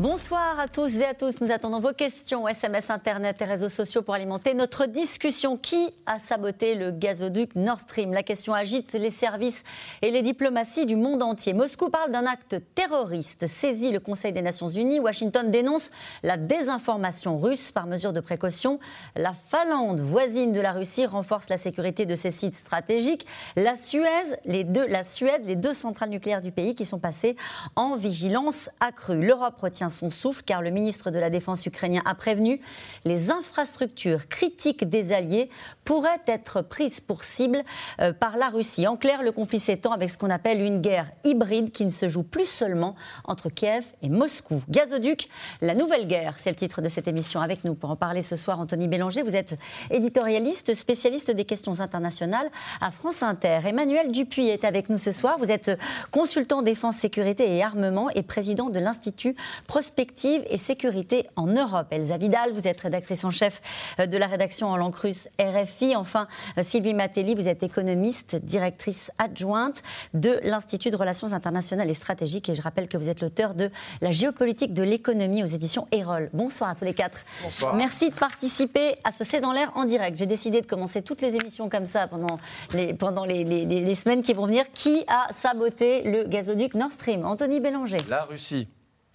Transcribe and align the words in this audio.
Bonsoir 0.00 0.58
à 0.58 0.66
tous 0.66 0.96
et 0.96 1.04
à 1.04 1.12
tous. 1.12 1.42
Nous 1.42 1.50
attendons 1.50 1.78
vos 1.78 1.92
questions, 1.92 2.48
SMS, 2.48 2.88
Internet 2.88 3.36
et 3.42 3.44
réseaux 3.44 3.68
sociaux 3.68 4.00
pour 4.00 4.14
alimenter 4.14 4.54
notre 4.54 4.86
discussion. 4.86 5.58
Qui 5.58 5.92
a 6.06 6.18
saboté 6.18 6.74
le 6.74 6.90
gazoduc 6.90 7.54
Nord 7.54 7.80
Stream? 7.80 8.14
La 8.14 8.22
question 8.22 8.54
agite 8.54 8.94
les 8.94 9.10
services 9.10 9.62
et 10.00 10.10
les 10.10 10.22
diplomaties 10.22 10.86
du 10.86 10.96
monde 10.96 11.22
entier. 11.22 11.52
Moscou 11.52 11.90
parle 11.90 12.12
d'un 12.12 12.24
acte 12.24 12.56
terroriste, 12.74 13.46
saisit 13.46 13.90
le 13.90 14.00
Conseil 14.00 14.32
des 14.32 14.40
Nations 14.40 14.70
Unies. 14.70 15.00
Washington 15.00 15.50
dénonce 15.50 15.90
la 16.22 16.38
désinformation 16.38 17.38
russe 17.38 17.70
par 17.70 17.86
mesure 17.86 18.14
de 18.14 18.20
précaution. 18.20 18.80
La 19.16 19.34
Finlande, 19.50 20.00
voisine 20.00 20.52
de 20.52 20.62
la 20.62 20.72
Russie, 20.72 21.04
renforce 21.04 21.50
la 21.50 21.58
sécurité 21.58 22.06
de 22.06 22.14
ses 22.14 22.30
sites 22.30 22.54
stratégiques. 22.54 23.26
La 23.54 23.76
Suède, 23.76 24.40
les 24.46 24.64
deux, 24.64 24.86
la 24.86 25.04
Suède, 25.04 25.42
les 25.44 25.56
deux 25.56 25.74
centrales 25.74 26.08
nucléaires 26.08 26.40
du 26.40 26.52
pays 26.52 26.74
qui 26.74 26.86
sont 26.86 26.98
passées 26.98 27.36
en 27.76 27.96
vigilance 27.96 28.70
accrue. 28.80 29.20
L'Europe 29.20 29.60
retient 29.60 29.89
son 29.90 30.10
souffle 30.10 30.42
car 30.44 30.62
le 30.62 30.70
ministre 30.70 31.10
de 31.10 31.18
la 31.18 31.30
Défense 31.30 31.64
ukrainien 31.66 32.02
a 32.04 32.14
prévenu 32.14 32.60
les 33.04 33.30
infrastructures 33.30 34.28
critiques 34.28 34.88
des 34.88 35.12
Alliés 35.12 35.50
pourraient 35.84 36.22
être 36.26 36.62
prises 36.62 37.00
pour 37.00 37.22
cible 37.22 37.62
euh, 38.00 38.12
par 38.12 38.36
la 38.36 38.48
Russie. 38.48 38.86
En 38.86 38.96
clair, 38.96 39.22
le 39.22 39.32
conflit 39.32 39.60
s'étend 39.60 39.92
avec 39.92 40.10
ce 40.10 40.18
qu'on 40.18 40.30
appelle 40.30 40.60
une 40.60 40.80
guerre 40.80 41.10
hybride 41.24 41.72
qui 41.72 41.84
ne 41.84 41.90
se 41.90 42.08
joue 42.08 42.22
plus 42.22 42.48
seulement 42.48 42.94
entre 43.24 43.48
Kiev 43.48 43.84
et 44.02 44.08
Moscou. 44.08 44.62
Gazoduc, 44.68 45.28
la 45.60 45.74
nouvelle 45.74 46.06
guerre, 46.06 46.36
c'est 46.38 46.50
le 46.50 46.56
titre 46.56 46.80
de 46.82 46.88
cette 46.88 47.08
émission. 47.08 47.40
Avec 47.40 47.64
nous 47.64 47.74
pour 47.74 47.90
en 47.90 47.96
parler 47.96 48.22
ce 48.22 48.36
soir, 48.36 48.60
Anthony 48.60 48.88
Bélanger, 48.88 49.22
vous 49.22 49.36
êtes 49.36 49.56
éditorialiste, 49.90 50.74
spécialiste 50.74 51.30
des 51.30 51.44
questions 51.44 51.80
internationales 51.80 52.50
à 52.80 52.90
France 52.90 53.22
Inter. 53.22 53.60
Emmanuel 53.64 54.12
Dupuis 54.12 54.48
est 54.48 54.64
avec 54.64 54.88
nous 54.88 54.98
ce 54.98 55.12
soir. 55.12 55.38
Vous 55.38 55.50
êtes 55.50 55.70
consultant 56.10 56.62
défense, 56.62 56.96
sécurité 56.96 57.56
et 57.56 57.62
armement 57.62 58.10
et 58.10 58.22
président 58.22 58.70
de 58.70 58.78
l'Institut 58.78 59.34
prospective 59.80 60.42
et 60.50 60.58
sécurité 60.58 61.26
en 61.36 61.46
Europe. 61.46 61.86
Elsa 61.90 62.18
Vidal, 62.18 62.52
vous 62.52 62.68
êtes 62.68 62.82
rédactrice 62.82 63.24
en 63.24 63.30
chef 63.30 63.62
euh, 63.98 64.04
de 64.04 64.18
la 64.18 64.26
rédaction 64.26 64.68
en 64.68 64.76
langue 64.76 64.94
russe 64.94 65.26
RFI. 65.40 65.96
Enfin, 65.96 66.28
euh, 66.58 66.62
Sylvie 66.62 66.92
Matelli, 66.92 67.34
vous 67.34 67.48
êtes 67.48 67.62
économiste, 67.62 68.36
directrice 68.36 69.10
adjointe 69.16 69.82
de 70.12 70.38
l'Institut 70.42 70.90
de 70.90 70.98
Relations 70.98 71.32
internationales 71.32 71.88
et 71.88 71.94
stratégiques. 71.94 72.50
Et 72.50 72.54
je 72.54 72.60
rappelle 72.60 72.88
que 72.88 72.98
vous 72.98 73.08
êtes 73.08 73.22
l'auteur 73.22 73.54
de 73.54 73.70
La 74.02 74.10
géopolitique 74.10 74.74
de 74.74 74.82
l'économie 74.82 75.42
aux 75.42 75.46
éditions 75.46 75.88
Erol. 75.92 76.28
Bonsoir 76.34 76.68
à 76.68 76.74
tous 76.74 76.84
les 76.84 76.92
quatre. 76.92 77.24
Bonsoir. 77.42 77.74
Merci 77.74 78.10
de 78.10 78.14
participer 78.14 78.96
à 79.04 79.12
ce 79.12 79.24
C'est 79.24 79.40
dans 79.40 79.52
l'air 79.52 79.72
en 79.76 79.86
direct. 79.86 80.18
J'ai 80.18 80.26
décidé 80.26 80.60
de 80.60 80.66
commencer 80.66 81.00
toutes 81.00 81.22
les 81.22 81.36
émissions 81.36 81.70
comme 81.70 81.86
ça 81.86 82.06
pendant 82.06 82.36
les, 82.74 82.92
pendant 82.92 83.24
les, 83.24 83.44
les, 83.44 83.64
les 83.64 83.94
semaines 83.94 84.20
qui 84.20 84.34
vont 84.34 84.44
venir. 84.44 84.70
Qui 84.74 85.04
a 85.08 85.32
saboté 85.32 86.02
le 86.02 86.24
gazoduc 86.24 86.74
Nord 86.74 86.92
Stream? 86.92 87.24
Anthony 87.24 87.60
Bélanger. 87.60 87.96
La 88.10 88.24
Russie. 88.24 88.68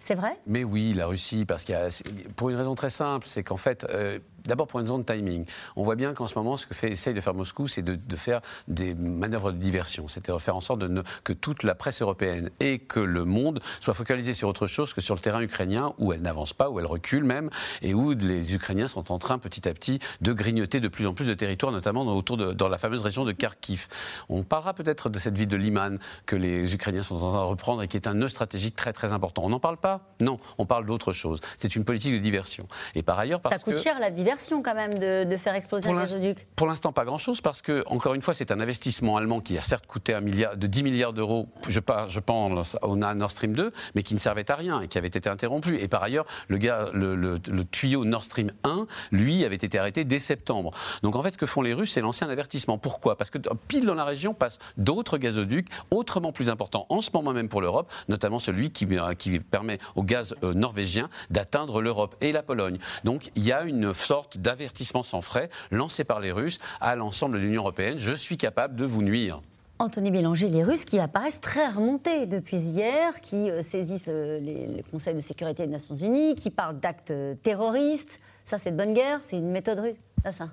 C'est 0.06 0.14
vrai? 0.14 0.38
Mais 0.46 0.64
oui, 0.64 0.94
la 0.94 1.08
Russie, 1.08 1.46
parce 1.46 1.64
qu'il 1.64 1.74
y 1.74 1.78
a, 1.80 1.90
pour 2.36 2.52
une 2.52 2.56
raison 2.56 2.76
très 2.76 2.92
simple, 2.92 3.26
c'est 3.26 3.42
qu'en 3.42 3.58
fait, 3.58 3.88
euh, 3.90 4.20
D'abord 4.46 4.68
pour 4.68 4.80
une 4.80 4.88
zone 4.88 5.04
de 5.04 5.12
timing. 5.12 5.46
On 5.76 5.84
voit 5.84 5.96
bien 5.96 6.14
qu'en 6.14 6.28
ce 6.28 6.38
moment, 6.38 6.56
ce 6.56 6.68
que 6.68 6.76
fait, 6.76 6.92
essaye 6.92 7.14
de 7.14 7.22
faire 7.22 7.34
Moscou, 7.34 7.68
c'est 7.68 7.82
de, 7.82 7.96
de, 7.96 8.16
faire 8.16 8.42
des 8.68 8.94
manœuvres 8.94 9.52
de 9.52 9.58
diversion. 9.58 10.08
C'est-à-dire 10.08 10.40
faire 10.40 10.56
en 10.56 10.62
sorte 10.62 10.80
de 10.80 10.88
ne, 10.88 11.02
que 11.24 11.34
toute 11.34 11.64
la 11.64 11.74
presse 11.74 12.02
européenne 12.02 12.52
et 12.60 12.80
que 12.80 13.00
le 13.00 13.26
monde 13.26 13.60
soient 13.80 13.94
focalisés 13.94 14.34
sur 14.34 14.48
autre 14.48 14.68
chose 14.68 14.94
que 14.94 15.02
sur 15.02 15.16
le 15.16 15.20
terrain 15.20 15.42
ukrainien, 15.42 15.94
où 15.98 16.14
elle 16.14 16.22
n'avance 16.22 16.54
pas, 16.54 16.70
où 16.70 16.80
elle 16.80 16.86
recule 16.86 17.24
même, 17.24 17.50
et 17.82 17.94
où 17.94 18.12
les 18.12 18.54
Ukrainiens 18.54 18.88
sont 18.88 19.12
en 19.12 19.18
train 19.18 19.40
petit 19.40 19.68
à 19.68 19.74
petit 19.74 20.00
de 20.22 20.32
grignoter 20.34 20.80
de 20.80 20.88
plus 20.88 21.08
en 21.08 21.14
plus 21.14 21.28
de 21.28 21.34
territoires, 21.34 21.72
notamment 21.72 22.06
dans, 22.06 22.16
autour 22.16 22.38
de, 22.38 22.54
dans 22.54 22.68
la 22.68 22.78
fameuse 22.78 23.02
région 23.02 23.26
de 23.26 23.32
Kharkiv. 23.32 23.88
On 24.30 24.44
parlera 24.44 24.74
peut-être 24.74 25.10
de 25.10 25.18
cette 25.18 25.38
ville 25.38 25.48
de 25.48 25.58
Liman 25.58 25.98
que 26.28 26.36
les 26.36 26.74
Ukrainiens 26.74 27.04
sont 27.04 27.16
en 27.16 27.32
train 27.32 27.44
de 27.44 27.48
reprendre 27.48 27.82
et 27.82 27.88
qui 27.88 27.98
est 27.98 28.08
un 28.08 28.14
nœud 28.14 28.28
stratégique 28.28 28.76
très 28.76 28.94
très 28.94 29.12
important. 29.12 29.44
On 29.44 29.50
n'en 29.50 29.60
parle 29.60 29.78
pas? 29.78 30.02
Non, 30.22 30.40
on 30.60 30.66
parle 30.66 30.86
d'autre 30.86 31.14
chose. 31.14 31.40
C'est 31.58 31.76
une 31.76 31.84
politique 31.84 32.14
de 32.14 32.20
diversion. 32.20 32.68
Et 32.94 33.02
par 33.02 33.18
ailleurs, 33.18 33.42
parce 33.42 33.56
Ça 33.56 33.64
coûte 33.64 33.76
que... 33.76 33.82
cher 33.82 34.00
la 34.00 34.12
diversion 34.12 34.35
quand 34.64 34.76
même 34.76 34.98
de, 34.98 35.24
de 35.24 35.38
faire 35.38 35.56
exploser 35.56 35.90
pour 35.90 35.98
un 35.98 36.02
gazoduc 36.02 36.48
Pour 36.56 36.68
l'instant, 36.68 36.92
pas 36.92 37.06
grand-chose 37.06 37.42
parce 37.42 37.62
que, 37.62 37.84
encore 37.88 38.14
une 38.14 38.22
fois, 38.22 38.34
c'est 38.34 38.52
un 38.52 38.60
investissement 38.60 39.18
allemand 39.18 39.42
qui 39.42 39.58
a 39.58 39.62
certes 39.62 39.86
coûté 39.86 40.14
un 40.14 40.22
milliard, 40.22 40.58
de 40.58 40.68
10 40.68 40.84
milliards 40.84 41.14
d'euros, 41.14 41.48
je, 41.68 41.80
je 42.08 42.20
pense 42.20 42.78
au 42.82 42.96
Nord 42.96 43.32
Stream 43.32 43.54
2, 43.54 43.72
mais 43.96 44.04
qui 44.04 44.14
ne 44.14 44.20
servait 44.20 44.50
à 44.50 44.56
rien 44.56 44.82
et 44.82 44.88
qui 44.88 44.98
avait 44.98 45.08
été 45.08 45.30
interrompu. 45.30 45.78
Et 45.78 45.88
par 45.88 46.04
ailleurs, 46.04 46.26
le, 46.48 46.58
gars, 46.58 46.90
le, 46.94 47.16
le, 47.16 47.40
le 47.48 47.66
tuyau 47.66 48.06
Nord 48.06 48.24
Stream 48.24 48.52
1, 48.64 48.88
lui, 49.12 49.46
avait 49.46 49.56
été 49.56 49.78
arrêté 49.78 50.04
dès 50.04 50.20
septembre. 50.20 50.72
Donc 51.04 51.16
en 51.16 51.24
fait, 51.24 51.32
ce 51.32 51.38
que 51.38 51.46
font 51.46 51.62
les 51.62 51.74
Russes, 51.74 51.92
c'est 51.94 52.02
lancer 52.02 52.26
un 52.26 52.30
avertissement. 52.30 52.78
Pourquoi? 52.78 53.18
Parce 53.18 53.30
que 53.30 53.38
pile 53.68 53.86
dans 53.86 53.96
la 53.96 54.06
région 54.06 54.34
passent 54.34 54.60
d'autres 54.78 55.18
gazoducs 55.18 55.70
autrement 55.92 56.32
plus 56.32 56.50
importants 56.50 56.86
en 56.90 57.02
ce 57.02 57.10
moment 57.14 57.34
même 57.34 57.50
pour 57.50 57.62
l'Europe, 57.62 57.92
notamment 58.10 58.40
celui 58.40 58.72
qui, 58.72 58.88
qui, 59.18 59.40
permet 59.40 59.80
au 59.96 60.04
gaz 60.04 60.36
euh, 60.44 60.54
norvégien 60.54 61.10
d'atteindre 61.30 61.82
l'Europe 61.82 62.16
et 62.22 62.32
la 62.32 62.44
Pologne. 62.44 62.78
Donc 63.04 63.32
il 63.36 63.44
y 63.44 63.52
a 63.52 63.64
une 63.64 63.94
sorte 63.94 64.25
d'avertissement 64.38 65.04
sans 65.04 65.22
frais 65.22 65.50
lancé 65.72 66.04
par 66.04 66.20
les 66.20 66.32
Russes 66.32 66.60
à 66.82 66.96
l'ensemble 66.96 67.36
de 67.36 67.40
l'Union 67.40 67.62
européenne. 67.62 67.98
Je 67.98 68.14
suis 68.14 68.38
capable 68.38 68.76
de 68.76 68.86
vous 68.86 69.02
nuire. 69.02 69.42
Anthony 69.78 70.10
Bélanger, 70.10 70.48
les 70.48 70.64
Russes 70.64 70.86
qui 70.86 71.00
apparaissent 71.00 71.42
très 71.42 71.68
remontés 71.68 72.28
depuis 72.28 72.58
hier, 72.58 73.20
qui 73.22 73.50
euh, 73.50 73.62
saisissent 73.62 74.06
euh, 74.08 74.40
le 74.40 74.82
Conseil 74.90 75.16
de 75.16 75.22
sécurité 75.22 75.66
des 75.66 75.72
Nations 75.72 75.96
Unies, 75.96 76.36
qui 76.36 76.50
parlent 76.50 76.80
d'actes 76.80 77.14
terroristes. 77.44 78.20
Ça, 78.46 78.58
c'est 78.58 78.72
de 78.72 78.78
bonne 78.78 78.94
guerre, 78.94 79.20
c'est 79.24 79.38
une 79.38 79.52
méthode 79.52 79.80
russe. 79.80 79.98
Ça, 80.24 80.32
ça. 80.32 80.50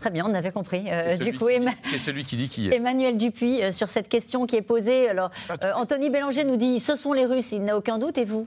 Très 0.00 0.10
bien, 0.10 0.24
on 0.26 0.34
avait 0.34 0.52
compris. 0.52 0.84
Euh, 0.88 1.16
du 1.16 1.36
coup, 1.36 1.48
c'est 1.82 1.98
celui 1.98 2.24
qui 2.24 2.36
dit 2.36 2.48
qui 2.48 2.68
est. 2.68 2.74
Emmanuel 2.74 3.16
Dupuis, 3.16 3.62
euh, 3.62 3.70
sur 3.70 3.88
cette 3.88 4.08
question 4.08 4.46
qui 4.46 4.56
est 4.56 4.62
posée. 4.62 5.08
Alors, 5.08 5.30
euh, 5.64 5.72
Anthony 5.76 6.10
Bélanger 6.10 6.44
nous 6.44 6.56
dit 6.56 6.80
ce 6.80 6.94
sont 6.94 7.12
les 7.12 7.24
Russes, 7.24 7.52
il 7.52 7.64
n'a 7.64 7.76
aucun 7.76 7.98
doute, 7.98 8.18
et 8.18 8.24
vous? 8.24 8.46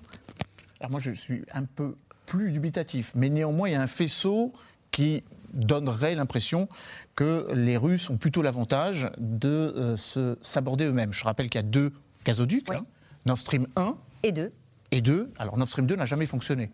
Alors, 0.79 0.91
moi, 0.91 0.99
je 1.01 1.11
suis 1.11 1.43
un 1.53 1.63
peu 1.63 1.95
plus 2.27 2.51
dubitatif, 2.51 3.11
mais 3.15 3.29
néanmoins, 3.29 3.69
il 3.69 3.71
y 3.71 3.75
a 3.75 3.81
un 3.81 3.87
faisceau 3.87 4.53
qui 4.91 5.23
donnerait 5.53 6.13
l'impression 6.13 6.67
que 7.15 7.47
les 7.55 7.77
Russes 7.77 8.09
ont 8.11 8.17
plutôt 8.17 8.41
l'avantage 8.43 9.09
de 9.17 9.47
euh, 9.47 9.97
se 9.97 10.37
s'aborder 10.41 10.85
eux-mêmes. 10.85 11.13
Je 11.13 11.23
rappelle 11.23 11.49
qu'il 11.49 11.57
y 11.57 11.63
a 11.63 11.67
deux 11.67 11.91
gazoducs, 12.25 12.69
Oui. 12.69 12.75
hein, 12.77 12.85
Nord 13.25 13.37
Stream 13.39 13.65
1 13.75 13.95
Et 14.23 14.31
deux. 14.33 14.51
et 14.91 15.01
2. 15.01 15.31
Alors 15.39 15.57
Nord 15.57 15.67
Stream 15.69 15.87
2 15.87 15.95
n'a 15.95 16.05
jamais 16.05 16.25
fonctionné, 16.25 16.69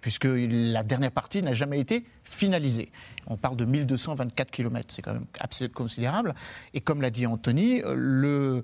puisque 0.00 0.26
la 0.28 0.82
dernière 0.82 1.12
partie 1.12 1.42
n'a 1.42 1.54
jamais 1.54 1.78
été 1.80 2.04
finalisée. 2.24 2.90
On 3.28 3.36
parle 3.36 3.56
de 3.56 3.64
1224 3.64 4.50
km, 4.50 4.88
c'est 4.92 5.02
quand 5.02 5.14
même 5.14 5.26
absolument 5.40 5.74
considérable. 5.74 6.34
Et 6.74 6.80
comme 6.80 7.00
l'a 7.02 7.10
dit 7.10 7.26
Anthony, 7.26 7.82
le, 7.86 8.62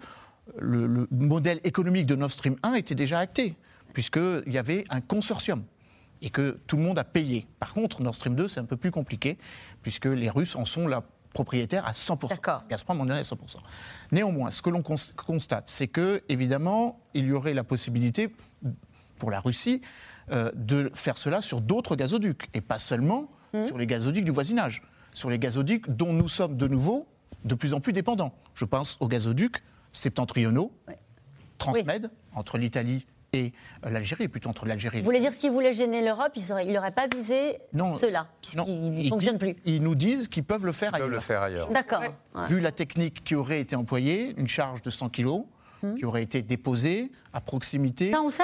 le, 0.58 0.86
le 0.86 1.08
modèle 1.12 1.60
économique 1.64 2.06
de 2.06 2.16
Nord 2.16 2.30
Stream 2.30 2.56
1 2.64 2.74
était 2.74 2.94
déjà 2.96 3.20
acté, 3.20 3.54
puisqu'il 3.92 4.52
y 4.52 4.58
avait 4.58 4.84
un 4.90 5.00
consortium 5.00 5.62
et 6.24 6.30
que 6.30 6.56
tout 6.66 6.76
le 6.78 6.82
monde 6.82 6.98
a 6.98 7.04
payé. 7.04 7.46
Par 7.60 7.72
contre, 7.74 8.02
Nord 8.02 8.14
Stream 8.14 8.34
2, 8.34 8.48
c'est 8.48 8.58
un 8.60 8.64
peu 8.64 8.76
plus 8.78 8.90
compliqué, 8.90 9.38
puisque 9.82 10.06
les 10.06 10.30
Russes 10.30 10.56
en 10.56 10.64
sont 10.64 10.88
la 10.88 11.04
propriétaire 11.34 11.86
à 11.86 11.92
100%. 11.92 12.28
D'accord. 12.28 12.64
Gazprom 12.70 12.98
en 13.00 13.06
est 13.08 13.12
à 13.12 13.22
100%. 13.22 13.36
Néanmoins, 14.10 14.50
ce 14.50 14.62
que 14.62 14.70
l'on 14.70 14.82
cons- 14.82 14.94
constate, 15.16 15.68
c'est 15.68 15.88
que, 15.88 16.22
évidemment, 16.28 16.98
il 17.12 17.26
y 17.26 17.32
aurait 17.32 17.52
la 17.54 17.62
possibilité, 17.64 18.34
pour 19.18 19.30
la 19.30 19.38
Russie, 19.40 19.82
euh, 20.32 20.50
de 20.54 20.90
faire 20.94 21.18
cela 21.18 21.40
sur 21.42 21.60
d'autres 21.60 21.94
gazoducs, 21.96 22.48
et 22.54 22.60
pas 22.60 22.78
seulement 22.78 23.30
sur 23.66 23.78
les 23.78 23.86
gazoducs 23.86 24.24
du 24.24 24.32
voisinage, 24.32 24.82
sur 25.12 25.30
les 25.30 25.38
gazoducs 25.38 25.88
dont 25.88 26.12
nous 26.12 26.28
sommes 26.28 26.56
de 26.56 26.66
nouveau 26.66 27.06
de 27.44 27.54
plus 27.54 27.72
en 27.74 27.80
plus 27.80 27.92
dépendants. 27.92 28.34
Je 28.54 28.64
pense 28.64 28.96
aux 29.00 29.06
gazoducs 29.06 29.62
septentrionaux, 29.92 30.72
Ouais. 30.88 30.98
Transmed, 31.58 32.10
entre 32.34 32.58
l'Italie 32.58 33.06
et 33.34 33.52
euh, 33.84 33.90
l'Algérie, 33.90 34.28
plutôt 34.28 34.48
entre 34.48 34.66
l'Algérie 34.66 34.98
et 34.98 35.00
Vous 35.00 35.04
voulez 35.06 35.20
dire 35.20 35.32
s'il 35.32 35.50
voulait 35.50 35.72
gêner 35.72 36.02
l'Europe, 36.04 36.32
il 36.36 36.72
n'aurait 36.72 36.90
pas 36.92 37.06
visé 37.06 37.58
Non, 37.72 37.94
cela, 37.98 38.20
non, 38.20 38.26
puisqu'il 38.40 38.90
ne 38.92 39.00
ils 39.00 39.08
fonctionne 39.10 39.36
disent- 39.38 39.54
plus. 39.54 39.56
Ils 39.64 39.82
nous 39.82 39.94
disent 39.94 40.28
qu'ils 40.28 40.44
peuvent 40.44 40.64
le 40.64 40.72
faire 40.72 40.92
Ils 40.94 41.00
peuvent 41.00 41.10
le 41.10 41.20
faire 41.20 41.42
ailleurs. 41.42 41.68
D'accord. 41.68 42.00
Ouais. 42.00 42.46
Vu 42.48 42.60
la 42.60 42.72
technique 42.72 43.22
qui 43.24 43.34
aurait 43.34 43.60
été 43.60 43.76
employée, 43.76 44.34
une 44.38 44.48
charge 44.48 44.82
de 44.82 44.90
100 44.90 45.08
kg 45.10 45.42
qui 45.98 46.06
aurait 46.06 46.22
été 46.22 46.40
déposée 46.40 47.12
à 47.34 47.42
proximité, 47.42 48.10
Ça, 48.10 48.22
on 48.22 48.30
sait? 48.30 48.42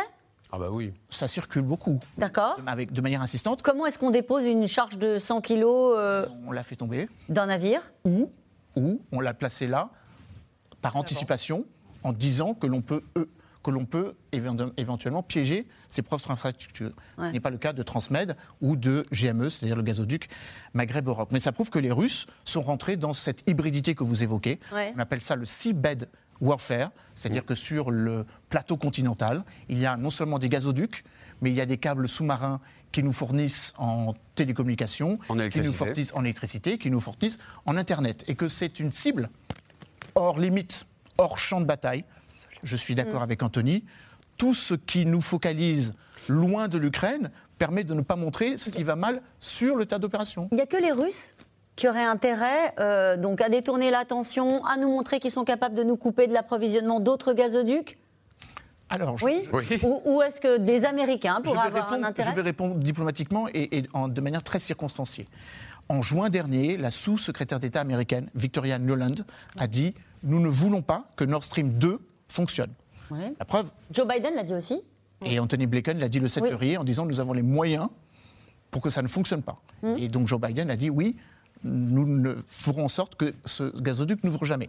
Ah 0.52 0.58
bah 0.58 0.68
oui. 0.70 0.92
ça 1.08 1.26
circule 1.28 1.62
beaucoup, 1.62 2.00
D'accord. 2.18 2.56
avec, 2.66 2.92
de 2.92 3.00
manière 3.00 3.22
insistante. 3.22 3.62
Comment 3.62 3.86
est-ce 3.86 3.98
qu'on 3.98 4.10
dépose 4.10 4.44
une 4.44 4.66
charge 4.66 4.98
de 4.98 5.16
100 5.16 5.40
kilos 5.40 5.94
euh, 5.96 6.26
On 6.46 6.50
l'a 6.52 6.62
fait 6.64 6.74
tomber, 6.76 7.08
d'un 7.28 7.46
navire? 7.46 7.80
Ou, 8.04 8.30
ou 8.76 9.00
on 9.12 9.20
l'a 9.20 9.32
placé 9.32 9.66
là, 9.68 9.88
par 10.82 10.96
anticipation, 10.96 11.64
en 12.02 12.12
disant 12.12 12.52
que 12.54 12.66
l'on 12.66 12.82
peut, 12.82 13.02
euh, 13.16 13.26
que 13.62 13.70
l'on 13.70 13.84
peut 13.84 14.14
éventuellement 14.32 15.22
piéger 15.22 15.66
ses 15.88 16.02
propres 16.02 16.30
infrastructures. 16.30 16.92
Ouais. 17.18 17.28
Ce 17.28 17.32
n'est 17.32 17.40
pas 17.40 17.50
le 17.50 17.58
cas 17.58 17.72
de 17.72 17.82
Transmed 17.82 18.36
ou 18.60 18.76
de 18.76 19.04
GME, 19.12 19.50
c'est-à-dire 19.50 19.76
le 19.76 19.82
gazoduc 19.82 20.28
Maghreb-Europe. 20.74 21.30
Mais 21.32 21.40
ça 21.40 21.52
prouve 21.52 21.70
que 21.70 21.78
les 21.78 21.92
Russes 21.92 22.26
sont 22.44 22.62
rentrés 22.62 22.96
dans 22.96 23.12
cette 23.12 23.48
hybridité 23.48 23.94
que 23.94 24.04
vous 24.04 24.22
évoquez. 24.22 24.60
Ouais. 24.72 24.92
On 24.96 24.98
appelle 24.98 25.20
ça 25.20 25.36
le 25.36 25.44
seabed 25.44 26.08
warfare, 26.40 26.90
c'est-à-dire 27.14 27.44
que 27.44 27.54
sur 27.54 27.90
le 27.90 28.24
plateau 28.48 28.78
continental, 28.78 29.44
il 29.68 29.78
y 29.78 29.84
a 29.84 29.96
non 29.96 30.08
seulement 30.08 30.38
des 30.38 30.48
gazoducs, 30.48 31.04
mais 31.42 31.50
il 31.50 31.56
y 31.56 31.60
a 31.60 31.66
des 31.66 31.76
câbles 31.76 32.08
sous-marins 32.08 32.60
qui 32.92 33.02
nous 33.02 33.12
fournissent 33.12 33.74
en 33.76 34.14
télécommunications, 34.34 35.18
En 35.28 35.34
qui 35.34 35.34
nous 35.34 35.40
électricité. 35.42 35.72
fournissent 35.76 36.14
en 36.14 36.24
électricité, 36.24 36.78
qui 36.78 36.90
nous 36.90 36.98
fournissent 36.98 37.38
en 37.66 37.76
Internet. 37.76 38.24
Et 38.26 38.34
que 38.34 38.48
c'est 38.48 38.80
une 38.80 38.90
cible 38.90 39.28
hors 40.14 40.38
limite, 40.38 40.86
hors 41.18 41.38
champ 41.38 41.60
de 41.60 41.66
bataille. 41.66 42.04
Je 42.62 42.76
suis 42.76 42.94
d'accord 42.94 43.22
avec 43.22 43.42
Anthony. 43.42 43.84
Tout 44.36 44.54
ce 44.54 44.74
qui 44.74 45.04
nous 45.06 45.20
focalise 45.20 45.92
loin 46.28 46.68
de 46.68 46.78
l'Ukraine 46.78 47.30
permet 47.58 47.84
de 47.84 47.92
ne 47.94 48.00
pas 48.02 48.16
montrer 48.16 48.56
ce 48.56 48.70
qui 48.70 48.82
va 48.82 48.96
mal 48.96 49.20
sur 49.38 49.76
le 49.76 49.84
tas 49.86 49.98
d'opérations. 49.98 50.48
Il 50.52 50.54
n'y 50.56 50.60
a 50.62 50.66
que 50.66 50.76
les 50.78 50.92
Russes 50.92 51.34
qui 51.76 51.88
auraient 51.88 52.04
intérêt 52.04 52.74
euh, 52.78 53.16
donc 53.16 53.40
à 53.40 53.48
détourner 53.48 53.90
l'attention, 53.90 54.64
à 54.66 54.76
nous 54.76 54.88
montrer 54.88 55.18
qu'ils 55.20 55.30
sont 55.30 55.44
capables 55.44 55.74
de 55.74 55.82
nous 55.82 55.96
couper 55.96 56.26
de 56.26 56.32
l'approvisionnement 56.32 57.00
d'autres 57.00 57.32
gazoducs 57.32 57.98
Alors, 58.88 59.18
je- 59.18 59.24
Oui, 59.24 59.48
Oui. 59.52 59.78
Ou, 59.82 60.00
ou 60.04 60.22
est-ce 60.22 60.40
que 60.40 60.58
des 60.58 60.84
Américains 60.84 61.40
pourraient 61.42 61.66
avoir 61.66 61.92
un 61.92 62.02
intérêt 62.04 62.30
je 62.30 62.34
vais 62.34 62.42
répondre 62.42 62.76
diplomatiquement 62.76 63.46
et, 63.54 63.78
et 63.78 63.82
en- 63.94 64.08
de 64.08 64.20
manière 64.20 64.42
très 64.42 64.58
circonstanciée. 64.58 65.24
En 65.88 66.02
juin 66.02 66.28
dernier, 66.30 66.76
la 66.76 66.90
sous-secrétaire 66.90 67.58
d'État 67.58 67.80
américaine, 67.80 68.28
Victoria 68.34 68.78
Nuland, 68.78 69.14
a 69.58 69.66
dit 69.66 69.94
Nous 70.22 70.38
ne 70.40 70.48
voulons 70.48 70.82
pas 70.82 71.04
que 71.16 71.24
Nord 71.24 71.44
Stream 71.44 71.70
2 71.74 71.98
fonctionne. 72.30 72.72
La 73.38 73.44
preuve, 73.44 73.70
Joe 73.90 74.06
Biden 74.06 74.34
l'a 74.36 74.44
dit 74.44 74.54
aussi. 74.54 74.80
et 75.24 75.40
Anthony 75.40 75.66
Blinken 75.66 75.98
l'a 75.98 76.08
dit 76.08 76.20
le 76.20 76.28
7 76.28 76.44
Oui. 76.44 76.48
février 76.50 76.76
en 76.76 76.84
disant 76.84 77.04
Nous 77.06 77.18
avons 77.20 77.32
les 77.32 77.42
moyens 77.42 77.88
pour 78.70 78.80
que 78.82 78.88
ça 78.90 79.02
ne 79.02 79.08
fonctionne 79.08 79.42
pas. 79.42 79.60
Hmm. 79.82 79.96
Et 79.98 80.06
donc 80.08 80.28
Joe 80.28 80.40
Biden 80.40 80.70
a 80.70 80.76
dit 80.76 80.90
Oui, 80.90 81.16
nous 81.64 82.06
ne 82.06 82.36
ferons 82.46 82.84
en 82.84 82.88
sorte 82.88 83.16
que 83.16 83.34
ce 83.44 83.76
gazoduc 83.82 84.22
n'ouvre 84.22 84.44
jamais. 84.44 84.68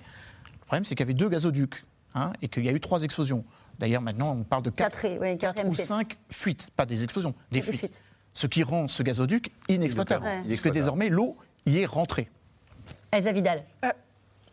Le 0.60 0.66
problème, 0.66 0.86
c'est 0.86 0.96
qu'il 0.96 1.02
y 1.06 1.08
avait 1.08 1.13
deux 1.13 1.30
gazoducs 1.30 1.84
hein, 2.16 2.34
et 2.42 2.48
qu'il 2.48 2.66
y 2.66 2.69
a 2.69 2.72
eu 2.72 2.80
trois 2.80 3.04
explosions. 3.04 3.46
D'ailleurs, 3.78 4.02
maintenant, 4.02 4.31
on 4.36 4.44
parle 4.44 4.63
de 4.63 4.69
quatre, 4.72 5.02
Quatre, 5.02 5.19
oui, 5.22 5.38
quatre 5.38 5.56
quatrième 5.56 5.69
ou 5.69 5.74
fuite. 5.75 5.86
cinq 5.86 6.18
fuites, 6.30 6.72
pas 6.75 6.86
des 6.88 7.04
explosions, 7.04 7.36
des 7.52 7.60
Des 7.60 7.66
fuites. 7.66 7.80
fuites. 7.80 8.02
Ce 8.34 8.48
qui 8.48 8.63
rend 8.63 8.88
ce 8.88 9.04
gazoduc 9.04 9.52
inexploitable. 9.69 10.24
Ouais. 10.25 10.31
Puisque 10.44 10.66
Inexploitable. 10.66 10.74
désormais, 10.80 11.10
l'eau 11.10 11.38
y 11.68 11.78
est 11.80 11.86
rentrée. 11.86 12.30
Elsa 13.12 13.31
Vidal. 13.34 13.63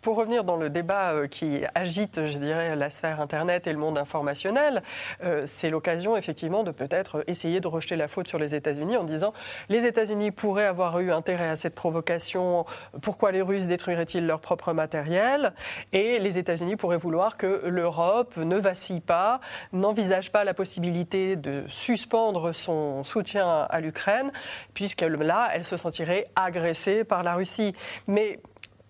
Pour 0.00 0.16
revenir 0.16 0.44
dans 0.44 0.56
le 0.56 0.70
débat 0.70 1.12
euh, 1.12 1.26
qui 1.26 1.62
agite, 1.74 2.26
je 2.26 2.38
dirais, 2.38 2.76
la 2.76 2.88
sphère 2.88 3.20
Internet 3.20 3.66
et 3.66 3.72
le 3.72 3.78
monde 3.78 3.98
informationnel, 3.98 4.82
euh, 5.24 5.44
c'est 5.46 5.70
l'occasion 5.70 6.16
effectivement 6.16 6.62
de 6.62 6.70
peut-être 6.70 7.24
essayer 7.26 7.60
de 7.60 7.66
rejeter 7.66 7.96
la 7.96 8.06
faute 8.06 8.28
sur 8.28 8.38
les 8.38 8.54
États-Unis 8.54 8.96
en 8.96 9.02
disant 9.02 9.32
les 9.68 9.86
États-Unis 9.86 10.30
pourraient 10.30 10.66
avoir 10.66 11.00
eu 11.00 11.10
intérêt 11.10 11.48
à 11.48 11.56
cette 11.56 11.74
provocation, 11.74 12.64
pourquoi 13.02 13.32
les 13.32 13.42
Russes 13.42 13.66
détruiraient-ils 13.66 14.24
leur 14.24 14.40
propre 14.40 14.72
matériel 14.72 15.52
Et 15.92 16.20
les 16.20 16.38
États-Unis 16.38 16.76
pourraient 16.76 16.96
vouloir 16.96 17.36
que 17.36 17.62
l'Europe 17.66 18.36
ne 18.36 18.56
vacille 18.56 19.00
pas, 19.00 19.40
n'envisage 19.72 20.30
pas 20.30 20.44
la 20.44 20.54
possibilité 20.54 21.34
de 21.34 21.64
suspendre 21.66 22.54
son 22.54 23.02
soutien 23.02 23.66
à 23.68 23.80
l'Ukraine, 23.80 24.30
puisque 24.74 25.02
là, 25.02 25.48
elle 25.52 25.64
se 25.64 25.76
sentirait 25.76 26.26
agressée 26.36 27.02
par 27.04 27.22
la 27.24 27.34
Russie. 27.34 27.74
Mais 28.06 28.38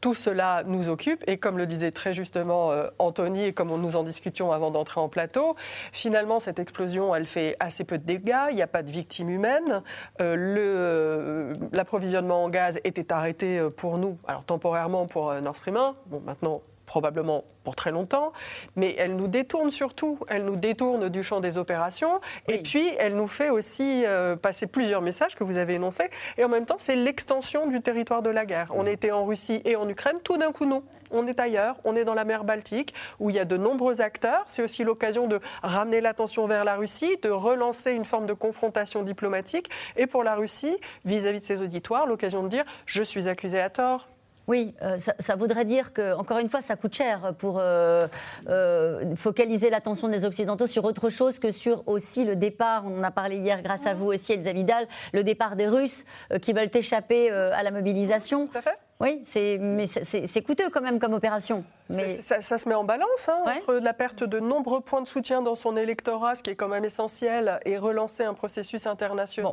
tout 0.01 0.15
cela 0.15 0.63
nous 0.67 0.89
occupe. 0.89 1.23
Et 1.27 1.39
comme 1.39 1.59
le 1.59 1.67
disait 1.67 1.91
très 1.91 2.13
justement 2.13 2.71
euh, 2.71 2.89
Anthony 2.99 3.45
et 3.45 3.53
comme 3.53 3.69
nous 3.69 3.97
en 3.97 4.03
discutions 4.03 4.53
avant 4.53 4.71
d'entrer 4.71 5.01
en 5.01 5.09
plateau, 5.09 5.57
finalement 5.93 6.41
cette 6.41 6.59
explosion 6.59 7.15
elle 7.15 7.27
fait 7.27 7.57
assez 7.61 7.85
peu 7.85 7.99
de 7.99 8.05
dégâts, 8.05 8.49
il 8.51 8.57
n'y 8.57 8.63
a 8.63 8.67
pas 8.67 8.83
de 8.83 8.91
victimes 8.91 9.31
humaines, 9.31 9.83
Euh, 10.21 10.37
euh, 10.59 11.55
l'approvisionnement 11.73 12.45
en 12.45 12.49
gaz 12.49 12.81
était 12.85 13.13
arrêté 13.13 13.61
pour 13.77 13.99
nous, 13.99 14.19
alors 14.27 14.45
temporairement 14.45 15.07
pour 15.07 15.33
Nord 15.35 15.57
Stream 15.57 15.77
1, 15.77 15.95
bon 16.07 16.21
maintenant 16.21 16.63
probablement 16.89 17.45
pour 17.65 17.77
très 17.77 17.93
longtemps, 17.93 18.33
mais 18.75 18.95
elle 18.99 19.15
nous 19.15 19.29
détourne 19.29 19.71
surtout, 19.71 20.19
elle 20.29 20.45
nous 20.47 20.57
détourne 20.57 21.11
du 21.11 21.23
champ 21.23 21.41
des 21.41 21.59
opérations, 21.59 22.21
et 22.49 22.63
puis 22.63 22.89
elle 22.99 23.15
nous 23.15 23.29
fait 23.29 23.51
aussi 23.51 24.05
euh, 24.07 24.37
passer 24.37 24.67
plusieurs 24.67 25.03
messages 25.03 25.37
que 25.37 25.45
vous 25.45 25.59
avez 25.59 25.75
énoncés, 25.75 26.09
et 26.39 26.45
en 26.45 26.49
même 26.49 26.65
temps 26.65 26.79
c'est 26.79 26.97
l'extension 26.97 27.69
du 27.69 27.83
territoire 27.83 28.23
de 28.23 28.31
la 28.31 28.47
guerre. 28.47 28.73
On 28.75 28.87
était 28.87 29.11
en 29.11 29.27
Russie 29.27 29.61
et 29.67 29.77
en 29.77 29.87
Ukraine, 29.89 30.17
tout 30.25 30.39
d'un 30.39 30.51
coup 30.51 30.65
non. 30.65 30.83
On 31.11 31.27
est 31.27 31.39
ailleurs, 31.41 31.77
on 31.85 31.95
est 31.95 32.05
dans 32.05 32.15
la 32.15 32.25
mer 32.25 32.45
Baltique, 32.45 32.95
où 33.21 33.29
il 33.31 33.37
y 33.37 33.39
a 33.39 33.45
de 33.45 33.57
nombreux 33.57 34.01
acteurs. 34.01 34.45
C'est 34.47 34.63
aussi 34.63 34.85
l'occasion 34.85 35.27
de 35.27 35.41
ramener 35.63 36.01
l'attention 36.01 36.47
vers 36.47 36.65
la 36.65 36.77
Russie, 36.77 37.17
de 37.23 37.31
relancer 37.31 37.93
une 37.93 38.05
forme 38.05 38.27
de 38.27 38.35
confrontation 38.35 39.03
diplomatique, 39.03 39.71
et 39.97 40.07
pour 40.07 40.25
la 40.25 40.35
Russie, 40.35 40.77
vis-à-vis 41.05 41.41
de 41.41 41.45
ses 41.45 41.61
auditoires, 41.61 42.07
l'occasion 42.07 42.43
de 42.43 42.49
dire 42.49 42.65
je 42.87 43.03
suis 43.03 43.29
accusé 43.29 43.61
à 43.61 43.69
tort, 43.69 44.09
Oui, 44.49 44.75
euh, 44.81 44.97
ça, 44.97 45.15
ça 45.19 45.37
voudrait 45.37 45.67
dire 45.67 45.93
que, 45.93 46.15
encore 46.15 46.39
une 46.39 46.49
fois, 46.49 46.63
ça 46.63 46.75
coûte 46.75 46.95
cher 46.95 47.35
pour 47.39 47.59
euh, 47.59 48.09
euh, 48.49 49.15
focaliser 49.15 49.69
l'attention 49.69 50.09
des 50.09 50.25
Occidentaux 50.25 50.67
sur 50.67 50.85
autre 50.85 51.11
chose 51.11 51.39
que 51.39 51.51
sur 51.53 51.87
aussi 51.87 52.25
le 52.25 52.35
départ, 52.35 52.85
on 52.87 52.99
en 52.99 53.03
a 53.03 53.11
parlé 53.11 53.37
hier 53.37 53.61
grâce 53.63 53.87
à 53.87 53.93
vous 53.93 54.07
aussi, 54.07 54.33
Elsa 54.33 54.55
Vidal, 54.55 54.89
le 55.13 55.23
départ 55.23 55.55
des 55.55 55.69
Russes 55.69 56.07
qui 56.41 56.55
veulent 56.55 56.71
échapper 56.73 57.31
à 57.31 57.63
la 57.63 57.71
mobilisation. 57.71 58.47
tout 58.47 58.59
à 58.59 58.63
fait 58.63 58.88
Oui, 59.01 59.23
c'est, 59.25 59.59
mais 59.61 59.87
c'est- 59.87 60.43
coûteux 60.43 60.71
quand 60.71 60.81
même 60.81 60.99
comme 60.99 61.13
opération. 61.15 61.65
Mais 61.89 62.17
Ça, 62.17 62.23
ça- 62.37 62.43
ça 62.43 62.59
se 62.59 62.69
met 62.69 62.75
en 62.75 62.83
balance 62.83 63.29
hein, 63.29 63.37
Ouais. 63.47 63.53
entre 63.59 63.75
la 63.75 63.95
perte 63.95 64.25
de 64.25 64.41
nombreux 64.41 64.81
points 64.81 65.01
de 65.03 65.07
soutien 65.07 65.41
dans 65.41 65.55
son 65.55 65.77
électorat, 65.77 66.35
ce 66.35 66.43
qui 66.43 66.51
est 66.51 66.57
quand 66.57 66.67
même 66.67 66.85
essentiel, 66.85 67.61
et 67.65 67.79
relancer 67.79 68.25
un 68.25 68.35
processus 68.35 68.87
international. 68.89 69.53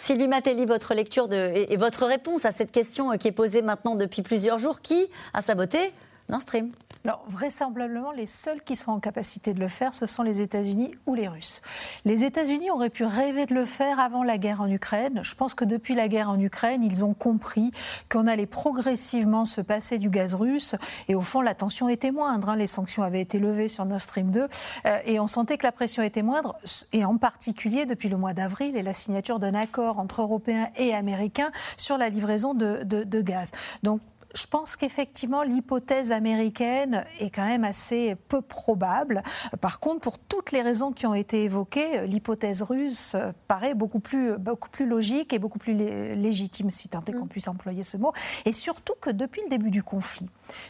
Sylvie 0.00 0.28
Matelli, 0.28 0.66
votre 0.66 0.94
lecture 0.94 1.26
de, 1.26 1.36
et, 1.36 1.72
et 1.72 1.76
votre 1.76 2.06
réponse 2.06 2.44
à 2.44 2.52
cette 2.52 2.70
question 2.70 3.10
euh, 3.12 3.16
qui 3.16 3.26
est 3.26 3.32
posée 3.32 3.62
maintenant 3.62 3.96
depuis 3.96 4.22
plusieurs 4.22 4.58
jours, 4.58 4.80
qui 4.82 5.10
a 5.34 5.42
saboté 5.42 5.92
Nord 6.30 6.42
Stream 6.42 6.70
Alors, 7.04 7.24
vraisemblablement, 7.28 8.12
les 8.12 8.26
seuls 8.26 8.62
qui 8.62 8.76
sont 8.76 8.92
en 8.92 9.00
capacité 9.00 9.52
de 9.54 9.58
le 9.60 9.68
faire, 9.68 9.94
ce 9.94 10.06
sont 10.06 10.22
les 10.22 10.40
États-Unis 10.40 10.94
ou 11.06 11.14
les 11.14 11.26
Russes. 11.28 11.60
Les 12.04 12.24
États-Unis 12.24 12.70
auraient 12.70 12.90
pu 12.90 13.04
rêver 13.04 13.46
de 13.46 13.54
le 13.54 13.64
faire 13.64 13.98
avant 13.98 14.22
la 14.22 14.38
guerre 14.38 14.60
en 14.60 14.68
Ukraine. 14.70 15.20
Je 15.24 15.34
pense 15.34 15.54
que 15.54 15.64
depuis 15.64 15.94
la 15.94 16.08
guerre 16.08 16.30
en 16.30 16.38
Ukraine, 16.38 16.84
ils 16.84 17.02
ont 17.04 17.14
compris 17.14 17.70
qu'on 18.10 18.26
allait 18.26 18.46
progressivement 18.46 19.44
se 19.44 19.60
passer 19.60 19.98
du 19.98 20.08
gaz 20.10 20.34
russe. 20.34 20.76
Et 21.08 21.14
au 21.14 21.20
fond, 21.22 21.40
la 21.40 21.54
tension 21.54 21.88
était 21.88 22.10
moindre. 22.12 22.50
hein. 22.50 22.56
Les 22.56 22.66
sanctions 22.68 23.02
avaient 23.02 23.20
été 23.22 23.38
levées 23.38 23.68
sur 23.68 23.84
Nord 23.84 24.00
Stream 24.00 24.30
2. 24.30 24.42
euh, 24.86 24.98
et 25.06 25.18
on 25.20 25.26
sentait 25.26 25.56
que 25.58 25.64
la 25.66 25.72
pression 25.72 26.02
était 26.02 26.22
moindre. 26.22 26.56
Et 26.92 27.04
en 27.04 27.16
particulier 27.16 27.86
depuis 27.86 28.08
le 28.08 28.16
mois 28.18 28.34
d'avril 28.34 28.76
et 28.76 28.82
la 28.82 28.94
signature 28.94 29.38
d'un 29.40 29.54
accord 29.54 29.98
entre 29.98 30.20
Européens 30.22 30.68
et 30.76 30.94
Américains 30.94 31.50
sur 31.76 31.98
la 31.98 32.08
livraison 32.08 32.54
de, 32.54 32.82
de- 32.84 33.02
de 33.04 33.20
gaz. 33.20 33.50
Donc, 33.82 34.00
je 34.34 34.46
pense 34.46 34.76
qu'effectivement, 34.76 35.42
l'hypothèse 35.42 36.12
américaine 36.12 37.04
est 37.18 37.30
quand 37.30 37.46
même 37.46 37.64
assez 37.64 38.14
peu 38.28 38.40
probable. 38.40 39.22
Par 39.60 39.80
contre, 39.80 40.00
pour 40.00 40.18
toutes 40.18 40.52
les 40.52 40.62
raisons 40.62 40.92
qui 40.92 41.06
ont 41.06 41.14
été 41.14 41.44
évoquées, 41.44 42.06
l'hypothèse 42.06 42.62
russe 42.62 43.16
paraît 43.48 43.74
beaucoup 43.74 44.00
plus, 44.00 44.38
beaucoup 44.38 44.70
plus 44.70 44.86
logique 44.86 45.32
et 45.32 45.38
beaucoup 45.38 45.58
plus 45.58 45.72
lé- 45.72 46.14
légitime, 46.14 46.70
si 46.70 46.88
tant 46.88 47.00
est 47.06 47.12
qu'on 47.12 47.26
puisse 47.26 47.48
employer 47.48 47.84
ce 47.84 47.96
mot. 47.96 48.12
Et 48.44 48.52
surtout 48.52 48.94
que 49.00 49.10
depuis 49.10 49.42
le 49.42 49.48
début 49.48 49.70
du 49.70 49.82
conflit, 49.82 50.28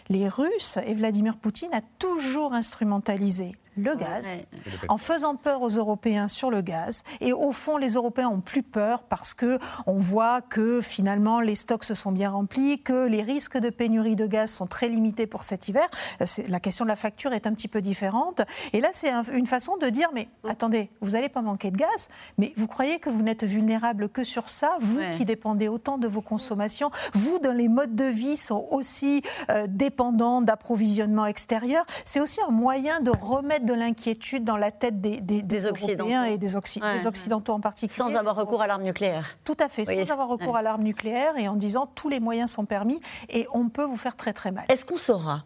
les 0.09 0.29
Russes 0.29 0.79
et 0.87 0.95
Vladimir 0.95 1.37
Poutine 1.37 1.73
a 1.73 1.81
toujours 1.99 2.55
instrumentalisé 2.55 3.57
le 3.77 3.95
gaz, 3.95 4.27
ouais. 4.27 4.47
en 4.89 4.97
faisant 4.99 5.37
peur 5.37 5.62
aux 5.62 5.69
Européens 5.71 6.29
sur 6.29 6.50
le 6.50 6.61
gaz. 6.61 7.03
Et 7.21 7.33
au 7.33 7.53
fond, 7.53 7.77
les 7.77 7.91
Européens 7.95 8.29
ont 8.29 8.41
plus 8.41 8.62
peur 8.62 9.03
parce 9.05 9.33
que 9.35 9.59
on 9.87 9.95
voit 9.95 10.41
que 10.43 10.81
finalement 10.81 11.41
les 11.41 11.55
stocks 11.55 11.85
se 11.85 11.95
sont 11.95 12.12
bien 12.12 12.31
remplis, 12.31 12.83
que 12.83 13.07
les 13.07 13.23
risques 13.23 13.59
de 13.59 13.71
pénurie 13.71 14.17
de 14.17 14.27
gaz 14.27 14.50
sont 14.50 14.67
très 14.67 14.89
limités 14.89 15.27
pour 15.27 15.45
cet 15.45 15.69
hiver. 15.69 15.89
Euh, 16.21 16.27
La 16.49 16.61
question 16.61 16.85
de 16.85 16.89
la 16.91 16.97
facture 16.97 17.33
est 17.33 17.47
un 17.47 17.53
petit 17.55 17.69
peu 17.69 17.81
différente. 17.81 18.43
Et 18.73 18.81
là, 18.81 18.89
c'est 18.93 19.11
un- 19.11 19.23
une 19.33 19.47
façon 19.47 19.77
de 19.77 19.89
dire 19.89 20.11
mais 20.12 20.29
attendez, 20.49 20.91
vous 21.00 21.11
n'allez 21.12 21.29
pas 21.29 21.43
manquer 21.43 21.71
de 21.71 21.77
gaz, 21.77 22.09
mais 22.39 22.53
vous 22.57 22.67
croyez 22.67 22.99
que 22.99 23.09
vous 23.11 23.23
n'êtes 23.23 23.45
vulnérable 23.45 24.09
que 24.09 24.25
sur 24.25 24.49
ça, 24.49 24.77
vous 24.81 24.99
Ouais. 24.99 25.15
qui 25.17 25.25
dépendez 25.25 25.69
autant 25.69 25.97
de 25.99 26.09
vos 26.09 26.21
consommations, 26.23 26.91
vous 27.15 27.39
dont 27.39 27.53
les 27.53 27.69
modes 27.69 27.95
de 27.95 28.05
vie 28.05 28.37
sont 28.37 28.67
aussi 28.71 29.23
euh, 29.50 29.67
dépendants 29.69 30.43
d'approvisionnement 30.43 31.27
extérieur. 31.27 31.85
C'est 32.05 32.21
aussi 32.21 32.41
un 32.47 32.50
moyen 32.50 33.00
de 33.00 33.11
remettre 33.11 33.60
de 33.64 33.75
l'inquiétude 33.75 34.45
dans 34.45 34.57
la 34.57 34.71
tête 34.71 35.00
des, 35.00 35.21
des, 35.21 35.43
Des 35.43 35.67
Occidentaux. 35.67 36.00
Européens 36.00 36.25
et 36.25 36.38
des, 36.38 36.57
Occi- 36.57 36.81
Ouais, 36.83 36.93
des 36.95 37.00
ouais. 37.00 37.07
Occidentaux 37.07 37.52
en 37.52 37.61
particulier. 37.61 37.93
Sans 37.97 38.14
avoir 38.17 38.37
recours 38.37 38.62
à 38.62 38.67
l'arme 38.67 38.83
nucléaire. 38.83 39.37
Tout 39.45 39.57
à 39.61 39.69
fait, 39.69 39.85
Oui, 39.88 40.05
sans 40.07 40.12
avoir 40.12 40.29
recours 40.29 40.52
ouais. 40.55 40.59
à 40.59 40.62
l'arme 40.62 40.83
nucléaire 40.83 41.37
et 41.37 41.49
en 41.49 41.57
disant 41.57 41.87
tous 41.87 42.09
les 42.09 42.21
moyens 42.21 42.50
sont 42.50 42.64
permis 42.64 43.00
et 43.29 43.47
on 43.55 43.69
peut 43.69 43.85
vous 43.85 43.97
faire 43.97 44.17
très 44.17 44.33
très 44.33 44.50
mal. 44.50 44.64
Est-ce 44.69 44.85
qu'on 44.87 44.97
saura 44.97 45.45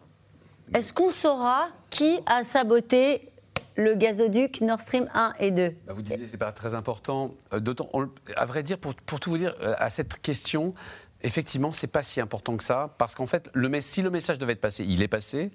Est-ce 0.73 0.93
qu'on 0.93 1.09
saura 1.11 1.67
qui 1.89 2.19
a 2.25 2.43
saboté 2.43 3.29
le 3.77 3.93
gazoduc 3.95 4.61
Nord 4.61 4.79
Stream 4.79 5.09
1 5.13 5.33
et 5.39 5.51
2 5.51 5.75
Bah, 5.85 5.93
vous 5.93 6.01
disiez 6.01 6.25
c'est 6.27 6.37
pas 6.37 6.53
très 6.53 6.73
important. 6.75 7.31
Euh, 7.53 7.59
D'autant, 7.59 7.89
à 8.37 8.45
vrai 8.45 8.63
dire, 8.63 8.77
pour, 8.77 8.95
pour 8.95 9.19
tout 9.19 9.29
vous 9.31 9.37
dire, 9.37 9.53
euh, 9.61 9.73
à 9.79 9.89
cette 9.89 10.21
question, 10.21 10.73
effectivement, 11.25 11.71
c'est 11.71 11.87
pas 11.87 12.03
si 12.03 12.21
important 12.21 12.55
que 12.55 12.63
ça, 12.63 12.93
parce 12.97 13.15
qu'en 13.15 13.25
fait, 13.25 13.49
le, 13.53 13.69
si 13.81 14.01
le 14.01 14.09
message 14.09 14.37
devait 14.37 14.53
être 14.53 14.61
passé, 14.61 14.85
il 14.87 15.01
est 15.01 15.07
passé. 15.07 15.51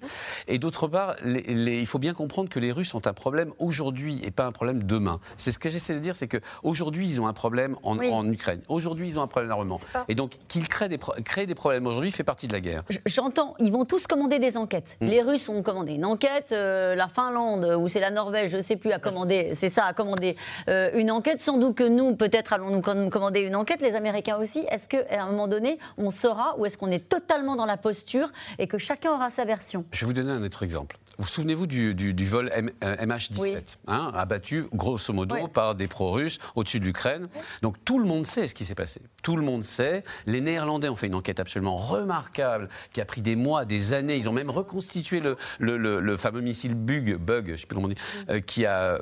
Et 0.48 0.58
d'autre 0.58 0.88
part, 0.88 1.16
il 1.24 1.86
faut 1.86 1.98
bien 1.98 2.12
comprendre 2.12 2.48
que 2.48 2.58
les 2.58 2.72
Russes 2.72 2.92
ont 2.94 3.06
un 3.06 3.12
problème 3.12 3.52
aujourd'hui 3.58 4.20
et 4.24 4.30
pas 4.30 4.44
un 4.44 4.52
problème 4.52 4.82
demain. 4.82 5.20
C'est 5.36 5.52
ce 5.52 5.58
que 5.58 5.70
j'essaie 5.70 5.94
de 5.94 6.00
dire, 6.00 6.16
c'est 6.16 6.28
qu'aujourd'hui, 6.28 7.06
ils 7.06 7.20
ont 7.20 7.28
un 7.28 7.32
problème 7.32 7.76
en, 7.82 8.00
Ukraine. 8.30 8.60
Aujourd'hui, 8.68 9.08
ils 9.08 9.18
ont 9.18 9.22
un 9.22 9.26
problème 9.28 9.48
d'armement. 9.48 9.80
Et 10.08 10.14
donc, 10.14 10.32
qu'ils 10.48 10.68
créent 10.68 10.88
des, 10.88 10.98
créer 11.24 11.46
des 11.46 11.54
problèmes 11.54 11.86
aujourd'hui 11.86 12.10
fait 12.10 12.24
partie 12.24 12.48
de 12.48 12.52
la 12.52 12.60
guerre. 12.60 12.82
J'entends, 13.06 13.54
ils 13.58 13.72
vont 13.72 13.84
tous 13.84 14.06
commander 14.06 14.38
des 14.38 14.56
enquêtes. 14.56 14.96
Hmm. 15.00 15.06
Les 15.06 15.22
Russes 15.22 15.48
ont 15.48 15.62
commandé 15.62 15.94
une 15.94 16.04
enquête, 16.04 16.48
euh, 16.52 16.94
la 16.94 17.08
Finlande, 17.08 17.76
ou 17.78 17.88
c'est 17.88 18.00
la 18.00 18.10
Norvège, 18.10 18.50
je 18.50 18.56
ne 18.56 18.62
sais 18.62 18.76
plus, 18.76 18.92
a 18.92 18.98
commandé, 18.98 19.50
c'est 19.52 19.68
ça, 19.68 19.84
a 19.84 19.92
commandé 19.92 20.36
euh, 20.68 20.90
une 20.94 21.10
enquête. 21.10 21.40
Sans 21.40 21.58
doute 21.58 21.76
que 21.76 21.84
nous, 21.84 22.16
peut-être, 22.16 22.52
allons-nous 22.52 23.10
commander 23.10 23.40
une 23.40 23.56
enquête, 23.56 23.82
les 23.82 23.94
Américains 23.94 24.36
aussi. 24.36 24.64
Est-ce 24.68 24.88
qu'à 24.88 25.22
un 25.22 25.26
moment 25.26 25.48
donné, 25.48 25.59
on 25.96 26.10
saura 26.10 26.54
ou 26.58 26.66
est-ce 26.66 26.78
qu'on 26.78 26.90
est 26.90 27.08
totalement 27.08 27.56
dans 27.56 27.66
la 27.66 27.76
posture 27.76 28.30
et 28.58 28.66
que 28.66 28.78
chacun 28.78 29.12
aura 29.12 29.30
sa 29.30 29.44
version 29.44 29.84
Je 29.92 30.00
vais 30.00 30.06
vous 30.06 30.12
donner 30.12 30.32
un 30.32 30.42
autre 30.42 30.62
exemple. 30.62 30.98
Vous 31.20 31.26
souvenez-vous 31.26 31.66
du, 31.66 32.26
vol 32.26 32.50
MH17, 32.82 33.54
euh, 33.54 33.60
hein, 33.88 34.10
abattu 34.14 34.64
grosso 34.72 35.12
modo 35.12 35.48
par 35.48 35.74
des 35.74 35.86
pro-russes 35.86 36.38
au-dessus 36.54 36.80
de 36.80 36.86
l'Ukraine 36.86 37.28
Donc 37.60 37.76
tout 37.84 37.98
le 37.98 38.06
monde 38.06 38.24
sait 38.24 38.48
ce 38.48 38.54
qui 38.54 38.64
s'est 38.64 38.74
passé. 38.74 39.02
Tout 39.22 39.36
le 39.36 39.42
monde 39.42 39.62
sait. 39.62 40.02
Les 40.24 40.40
Néerlandais 40.40 40.88
ont 40.88 40.96
fait 40.96 41.08
une 41.08 41.14
enquête 41.14 41.38
absolument 41.38 41.76
remarquable 41.76 42.70
qui 42.94 43.02
a 43.02 43.04
pris 43.04 43.20
des 43.20 43.36
mois, 43.36 43.66
des 43.66 43.92
années. 43.92 44.16
Ils 44.16 44.30
ont 44.30 44.32
même 44.32 44.48
reconstitué 44.48 45.20
le, 45.20 45.36
le, 45.58 46.16
fameux 46.16 46.40
missile 46.40 46.74
Bug, 46.74 47.16
Bug, 47.16 47.50
je 47.50 47.56
sais 47.56 47.66
plus 47.66 47.74
comment 47.74 47.88
on 47.88 47.90
dit, 47.90 48.00
euh, 48.30 48.40
qui 48.40 48.64
a 48.64 48.98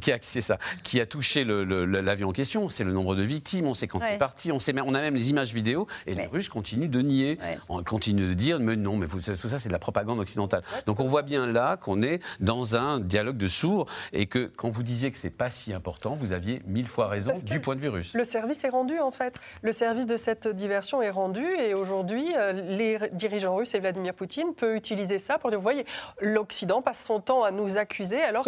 qui, 0.00 0.12
a, 0.12 0.18
ça, 0.20 0.58
qui 0.82 1.00
a 1.00 1.06
touché 1.06 1.44
l'avion 1.44 2.28
en 2.28 2.32
question, 2.32 2.68
c'est 2.68 2.84
le 2.84 2.92
nombre 2.92 3.14
de 3.14 3.22
victimes, 3.22 3.66
on 3.66 3.74
sait 3.74 3.86
quand 3.86 4.00
c'est 4.00 4.18
parti, 4.18 4.52
on, 4.52 4.58
sait, 4.58 4.74
on 4.80 4.94
a 4.94 5.00
même 5.00 5.14
les 5.14 5.30
images 5.30 5.52
vidéo, 5.52 5.86
et 6.06 6.14
les 6.14 6.26
Russes 6.26 6.48
continuent 6.48 6.88
de 6.88 7.00
nier, 7.00 7.38
on 7.68 7.82
continue 7.82 8.28
de 8.28 8.34
dire, 8.34 8.58
mais 8.60 8.76
non, 8.76 8.96
mais 8.96 9.06
tout 9.06 9.20
ça 9.20 9.58
c'est 9.58 9.68
de 9.68 9.72
la 9.72 9.78
propagande 9.78 10.18
occidentale. 10.18 10.62
Donc 10.86 11.00
on 11.00 11.06
voit 11.06 11.22
bien 11.22 11.46
là 11.46 11.76
qu'on 11.76 12.02
est 12.02 12.20
dans 12.40 12.76
un 12.76 13.00
dialogue 13.00 13.36
de 13.36 13.48
sourds, 13.48 13.86
et 14.12 14.26
que 14.26 14.50
quand 14.56 14.70
vous 14.70 14.82
disiez 14.82 15.10
que 15.10 15.18
c'est 15.18 15.30
pas 15.30 15.50
si 15.50 15.72
important, 15.72 16.14
vous 16.14 16.32
aviez 16.32 16.62
mille 16.66 16.86
fois 16.86 17.08
raison 17.08 17.32
du 17.42 17.60
point 17.60 17.76
de 17.76 17.80
vue 17.80 17.88
russe. 17.88 18.12
Le 18.14 18.24
service 18.24 18.64
est 18.64 18.70
rendu 18.70 18.98
en 18.98 19.10
fait, 19.10 19.40
le 19.62 19.72
service 19.72 20.06
de 20.06 20.16
cette 20.16 20.48
diversion 20.48 21.02
est 21.02 21.10
rendu, 21.10 21.44
et 21.44 21.74
aujourd'hui 21.74 22.26
euh, 22.36 22.52
les 22.52 22.98
dirigeants 23.12 23.56
russes 23.56 23.74
et 23.74 23.80
Vladimir 23.80 24.14
Poutine 24.14 24.54
peuvent 24.54 24.76
utiliser 24.76 25.18
ça 25.18 25.38
pour 25.38 25.50
dire, 25.50 25.58
vous 25.58 25.62
voyez, 25.62 25.86
l'Occident 26.20 26.82
passe 26.82 27.04
son 27.04 27.20
temps 27.20 27.44
à 27.44 27.50
nous 27.50 27.76
accuser, 27.76 28.20
alors 28.22 28.44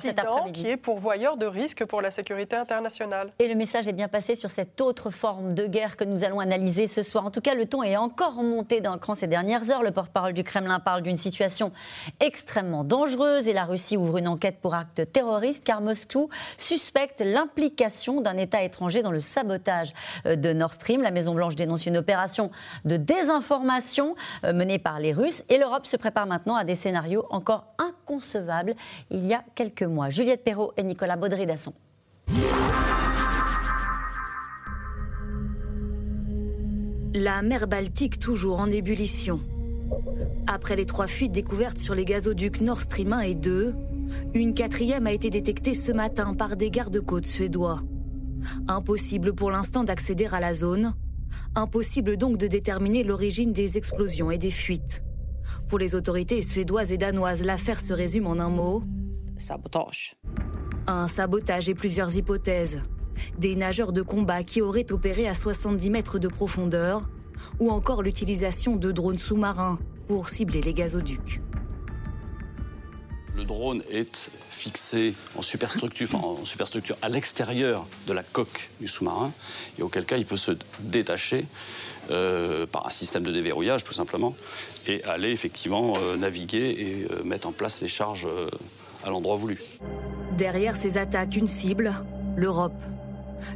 c'est 0.00 0.08
cet 0.08 0.18
après-midi. 0.18 0.62
qui 0.62 0.70
est 0.70 0.76
pourvoyeur 0.76 1.36
de 1.36 1.46
risques 1.46 1.84
pour 1.84 2.00
la 2.00 2.10
sécurité 2.10 2.56
internationale. 2.56 3.30
Et 3.38 3.48
le 3.48 3.54
message 3.54 3.88
est 3.88 3.92
bien 3.92 4.08
passé 4.08 4.34
sur 4.34 4.50
cette 4.50 4.80
autre 4.80 5.10
forme 5.10 5.54
de 5.54 5.66
guerre 5.66 5.96
que 5.96 6.04
nous 6.04 6.24
allons 6.24 6.40
analyser 6.40 6.86
ce 6.86 7.02
soir. 7.02 7.26
En 7.26 7.30
tout 7.30 7.40
cas, 7.40 7.54
le 7.54 7.66
ton 7.66 7.82
est 7.82 7.96
encore 7.96 8.42
monté 8.42 8.80
d'un 8.80 8.98
cran 8.98 9.14
ces 9.14 9.26
dernières 9.26 9.70
heures. 9.70 9.82
Le 9.82 9.90
porte-parole 9.90 10.32
du 10.32 10.44
Kremlin 10.44 10.80
parle 10.80 11.02
d'une 11.02 11.16
situation 11.16 11.72
extrêmement 12.20 12.84
dangereuse 12.84 13.48
et 13.48 13.52
la 13.52 13.64
Russie 13.64 13.96
ouvre 13.96 14.18
une 14.18 14.28
enquête 14.28 14.58
pour 14.60 14.74
actes 14.74 15.10
terroristes 15.12 15.64
car 15.64 15.80
Moscou 15.80 16.28
suspecte 16.56 17.22
l'implication 17.24 18.20
d'un 18.20 18.36
État 18.36 18.62
étranger 18.62 19.02
dans 19.02 19.10
le 19.10 19.20
sabotage 19.20 19.92
euh, 20.26 20.36
de 20.36 20.52
Nord 20.52 20.74
Stream. 20.74 21.02
La 21.02 21.10
Maison-Blanche 21.10 21.56
dénonce 21.56 21.86
une 21.86 21.96
opération 21.96 22.50
de 22.84 22.96
désinformation 22.96 24.14
euh, 24.44 24.52
menée 24.52 24.78
par 24.78 25.00
les 25.00 25.12
Russes 25.12 25.42
et 25.48 25.58
l'Europe 25.58 25.86
se 25.86 25.96
prépare 25.96 26.26
maintenant 26.26 26.56
à 26.56 26.64
des 26.64 26.74
scénarios 26.74 27.26
encore 27.30 27.66
inconcevables 27.78 28.74
il 29.10 29.24
y 29.26 29.34
a 29.34 29.42
quelques 29.54 29.82
mois. 29.88 30.10
Juliette 30.10 30.44
Perrault 30.44 30.72
et 30.76 30.82
Nicolas 30.82 31.16
Baudry-Dasson. 31.16 31.72
La 37.14 37.40
mer 37.42 37.66
Baltique 37.66 38.18
toujours 38.18 38.60
en 38.60 38.70
ébullition. 38.70 39.40
Après 40.46 40.76
les 40.76 40.86
trois 40.86 41.06
fuites 41.06 41.32
découvertes 41.32 41.78
sur 41.78 41.94
les 41.94 42.04
gazoducs 42.04 42.60
Nord 42.60 42.80
Stream 42.80 43.12
1 43.12 43.20
et 43.20 43.34
2, 43.34 43.74
une 44.34 44.54
quatrième 44.54 45.06
a 45.06 45.12
été 45.12 45.30
détectée 45.30 45.74
ce 45.74 45.92
matin 45.92 46.34
par 46.34 46.56
des 46.56 46.70
gardes-côtes 46.70 47.26
suédois. 47.26 47.80
Impossible 48.68 49.34
pour 49.34 49.50
l'instant 49.50 49.82
d'accéder 49.82 50.26
à 50.30 50.40
la 50.40 50.54
zone. 50.54 50.94
Impossible 51.54 52.16
donc 52.16 52.36
de 52.36 52.46
déterminer 52.46 53.02
l'origine 53.02 53.52
des 53.52 53.78
explosions 53.78 54.30
et 54.30 54.38
des 54.38 54.50
fuites. 54.50 55.02
Pour 55.68 55.78
les 55.78 55.94
autorités 55.94 56.42
suédoises 56.42 56.92
et 56.92 56.98
danoises, 56.98 57.42
l'affaire 57.42 57.80
se 57.80 57.92
résume 57.92 58.26
en 58.26 58.38
un 58.38 58.50
mot 58.50 58.84
sabotage. 59.38 60.16
Un 60.86 61.08
sabotage 61.08 61.68
et 61.68 61.74
plusieurs 61.74 62.16
hypothèses. 62.16 62.82
Des 63.38 63.56
nageurs 63.56 63.92
de 63.92 64.02
combat 64.02 64.44
qui 64.44 64.60
auraient 64.60 64.92
opéré 64.92 65.26
à 65.26 65.34
70 65.34 65.90
mètres 65.90 66.18
de 66.18 66.28
profondeur, 66.28 67.08
ou 67.60 67.70
encore 67.70 68.02
l'utilisation 68.02 68.76
de 68.76 68.92
drones 68.92 69.18
sous-marins 69.18 69.78
pour 70.08 70.28
cibler 70.28 70.60
les 70.60 70.74
gazoducs. 70.74 71.40
Le 73.34 73.44
drone 73.44 73.82
est 73.90 74.30
fixé 74.48 75.14
en 75.36 75.42
superstructure, 75.42 76.14
en 76.14 76.44
superstructure 76.46 76.96
à 77.02 77.10
l'extérieur 77.10 77.86
de 78.06 78.14
la 78.14 78.22
coque 78.22 78.70
du 78.80 78.88
sous-marin, 78.88 79.30
et 79.78 79.82
auquel 79.82 80.06
cas 80.06 80.16
il 80.16 80.24
peut 80.24 80.38
se 80.38 80.52
détacher 80.80 81.44
euh, 82.10 82.66
par 82.66 82.86
un 82.86 82.90
système 82.90 83.24
de 83.24 83.32
déverrouillage 83.32 83.84
tout 83.84 83.92
simplement, 83.92 84.34
et 84.86 85.04
aller 85.04 85.32
effectivement 85.32 85.94
euh, 85.98 86.16
naviguer 86.16 86.70
et 86.78 87.06
euh, 87.10 87.22
mettre 87.24 87.46
en 87.46 87.52
place 87.52 87.82
les 87.82 87.88
charges 87.88 88.26
à 89.06 89.10
l'endroit 89.10 89.36
voulu. 89.36 89.58
Derrière 90.36 90.76
ces 90.76 90.98
attaques, 90.98 91.36
une 91.36 91.46
cible, 91.46 91.94
l'Europe. 92.36 92.82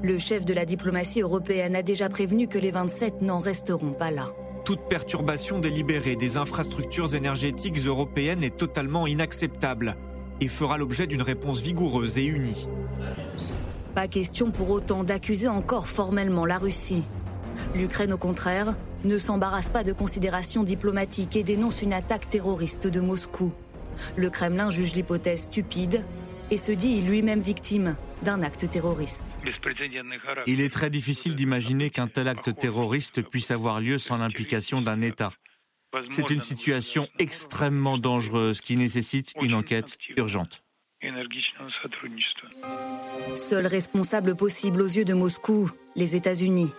Le 0.02 0.19
chef 0.19 0.45
de 0.45 0.54
la 0.54 0.64
diplomatie 0.64 1.21
européenne 1.21 1.75
a 1.75 1.83
déjà 1.83 2.09
prévenu 2.09 2.49
que 2.49 2.59
les 2.59 2.71
27 2.71 3.23
n'en 3.23 3.38
resteront 3.38 3.92
pas 3.92 4.11
là. 4.11 4.33
Toute 4.64 4.88
perturbation 4.88 5.59
délibérée 5.59 6.16
des 6.16 6.37
infrastructures 6.37 7.14
énergétiques 7.14 7.78
européennes 7.78 8.45
est 8.45 8.57
totalement 8.57 9.07
inacceptable 9.07 9.97
et 10.40 10.49
fera 10.49 10.78
l'objet 10.78 11.07
d'une 11.07 11.23
réponse 11.23 11.61
vigoureuse 11.61 12.19
et 12.19 12.25
unie. 12.25 12.69
Pas 13.95 14.07
question 14.07 14.50
pour 14.50 14.71
autant 14.71 15.02
d'accuser 15.02 15.49
encore 15.49 15.88
formellement 15.88 16.47
la 16.47 16.59
Russie. 16.59 17.04
L'Ukraine, 17.75 18.12
au 18.12 18.19
contraire, 18.19 18.75
ne 19.04 19.19
s'embarrasse 19.19 19.71
pas 19.71 19.83
de 19.83 19.92
considérations 19.92 20.62
diplomatiques 20.62 21.37
et 21.37 21.42
dénonce 21.42 21.83
une 21.83 21.92
attaque 21.92 22.28
terroriste 22.28 22.87
de 22.87 23.00
Moscou. 23.00 23.52
Le 24.16 24.30
Kremlin 24.30 24.70
juge 24.70 24.94
l'hypothèse 24.94 25.44
stupide 25.44 26.04
et 26.50 26.56
se 26.56 26.73
dit 26.73 27.00
lui-même 27.02 27.40
victime 27.40 27.97
d'un 28.23 28.42
acte 28.42 28.68
terroriste. 28.68 29.38
Il 30.47 30.61
est 30.61 30.73
très 30.73 30.90
difficile 30.90 31.35
d'imaginer 31.35 31.90
qu'un 31.90 32.09
tel 32.09 32.28
acte 32.28 32.56
terroriste 32.59 33.23
puisse 33.23 33.50
avoir 33.50 33.80
lieu 33.80 33.99
sans 33.99 34.18
l'implication 34.18 34.82
d'un 34.82 35.00
État. 35.00 35.30
C'est 36.11 36.30
une 36.30 36.40
situation 36.40 37.09
extrêmement 37.18 37.99
dangereuse 37.99 38.61
qui 38.61 38.76
nécessite 38.76 39.32
une 39.40 39.54
enquête 39.54 39.99
urgente. 40.16 40.62
Seul 43.35 43.66
responsable 43.66 44.37
possible 44.37 44.82
aux 44.82 44.87
yeux 44.87 45.04
de 45.04 45.14
Moscou, 45.14 45.70
les 45.97 46.14
États-Unis. 46.14 46.73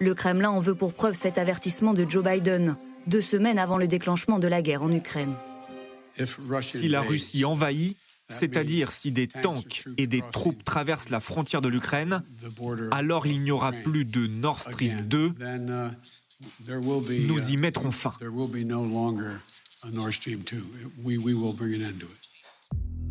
Le 0.00 0.14
Kremlin 0.14 0.50
en 0.50 0.60
veut 0.60 0.74
pour 0.74 0.94
preuve 0.94 1.14
cet 1.14 1.38
avertissement 1.38 1.92
de 1.92 2.08
Joe 2.08 2.24
Biden, 2.24 2.76
deux 3.06 3.20
semaines 3.20 3.58
avant 3.58 3.78
le 3.78 3.88
déclenchement 3.88 4.38
de 4.38 4.48
la 4.48 4.62
guerre 4.62 4.82
en 4.82 4.92
Ukraine. 4.92 5.34
Si 6.62 6.88
la 6.88 7.00
Russie 7.00 7.44
envahit, 7.44 7.96
c'est-à-dire 8.28 8.92
si 8.92 9.10
des 9.10 9.26
tanks 9.26 9.84
et 9.96 10.06
des 10.06 10.22
troupes 10.32 10.64
traversent 10.64 11.08
la 11.08 11.20
frontière 11.20 11.62
de 11.62 11.68
l'Ukraine, 11.68 12.22
alors 12.90 13.26
il 13.26 13.42
n'y 13.42 13.50
aura 13.50 13.72
plus 13.72 14.04
de 14.04 14.26
Nord 14.26 14.60
Stream 14.60 15.00
2. 15.00 15.34
Nous 17.26 17.50
y 17.50 17.56
mettrons 17.56 17.90
fin. 17.90 18.12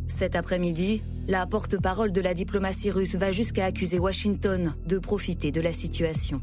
Cet 0.07 0.35
après-midi, 0.35 1.01
la 1.27 1.45
porte-parole 1.45 2.11
de 2.11 2.21
la 2.21 2.33
diplomatie 2.33 2.91
russe 2.91 3.15
va 3.15 3.31
jusqu'à 3.31 3.65
accuser 3.65 3.99
Washington 3.99 4.73
de 4.85 4.99
profiter 4.99 5.51
de 5.51 5.61
la 5.61 5.73
situation. 5.73 6.41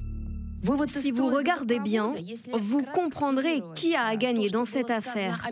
Si 0.86 1.10
vous 1.10 1.28
regardez 1.28 1.78
bien, 1.78 2.14
vous 2.58 2.82
comprendrez 2.82 3.62
qui 3.74 3.94
a 3.94 4.04
à 4.04 4.16
gagner 4.16 4.48
dans 4.48 4.64
cette 4.64 4.90
affaire. 4.90 5.46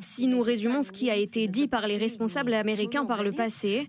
Si 0.00 0.26
nous 0.28 0.40
résumons 0.40 0.82
ce 0.82 0.92
qui 0.92 1.10
a 1.10 1.16
été 1.16 1.46
dit 1.46 1.68
par 1.68 1.86
les 1.86 1.98
responsables 1.98 2.54
américains 2.54 3.04
par 3.04 3.22
le 3.22 3.32
passé, 3.32 3.88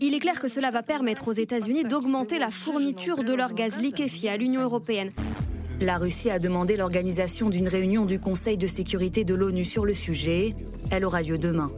il 0.00 0.14
est 0.14 0.18
clair 0.18 0.40
que 0.40 0.48
cela 0.48 0.70
va 0.70 0.82
permettre 0.82 1.28
aux 1.28 1.32
États-Unis 1.32 1.84
d'augmenter 1.84 2.38
la 2.38 2.50
fourniture 2.50 3.22
de 3.22 3.32
leur 3.32 3.54
gaz 3.54 3.80
liquéfié 3.80 4.30
à 4.30 4.36
l'Union 4.36 4.62
européenne. 4.62 5.10
La 5.80 5.96
Russie 5.96 6.30
a 6.30 6.38
demandé 6.38 6.76
l'organisation 6.76 7.48
d'une 7.48 7.68
réunion 7.68 8.04
du 8.04 8.18
Conseil 8.18 8.58
de 8.58 8.66
sécurité 8.66 9.24
de 9.24 9.34
l'ONU 9.34 9.64
sur 9.64 9.86
le 9.86 9.94
sujet. 9.94 10.54
Elle 10.90 11.04
aura 11.04 11.22
lieu 11.22 11.38
demain. 11.38 11.70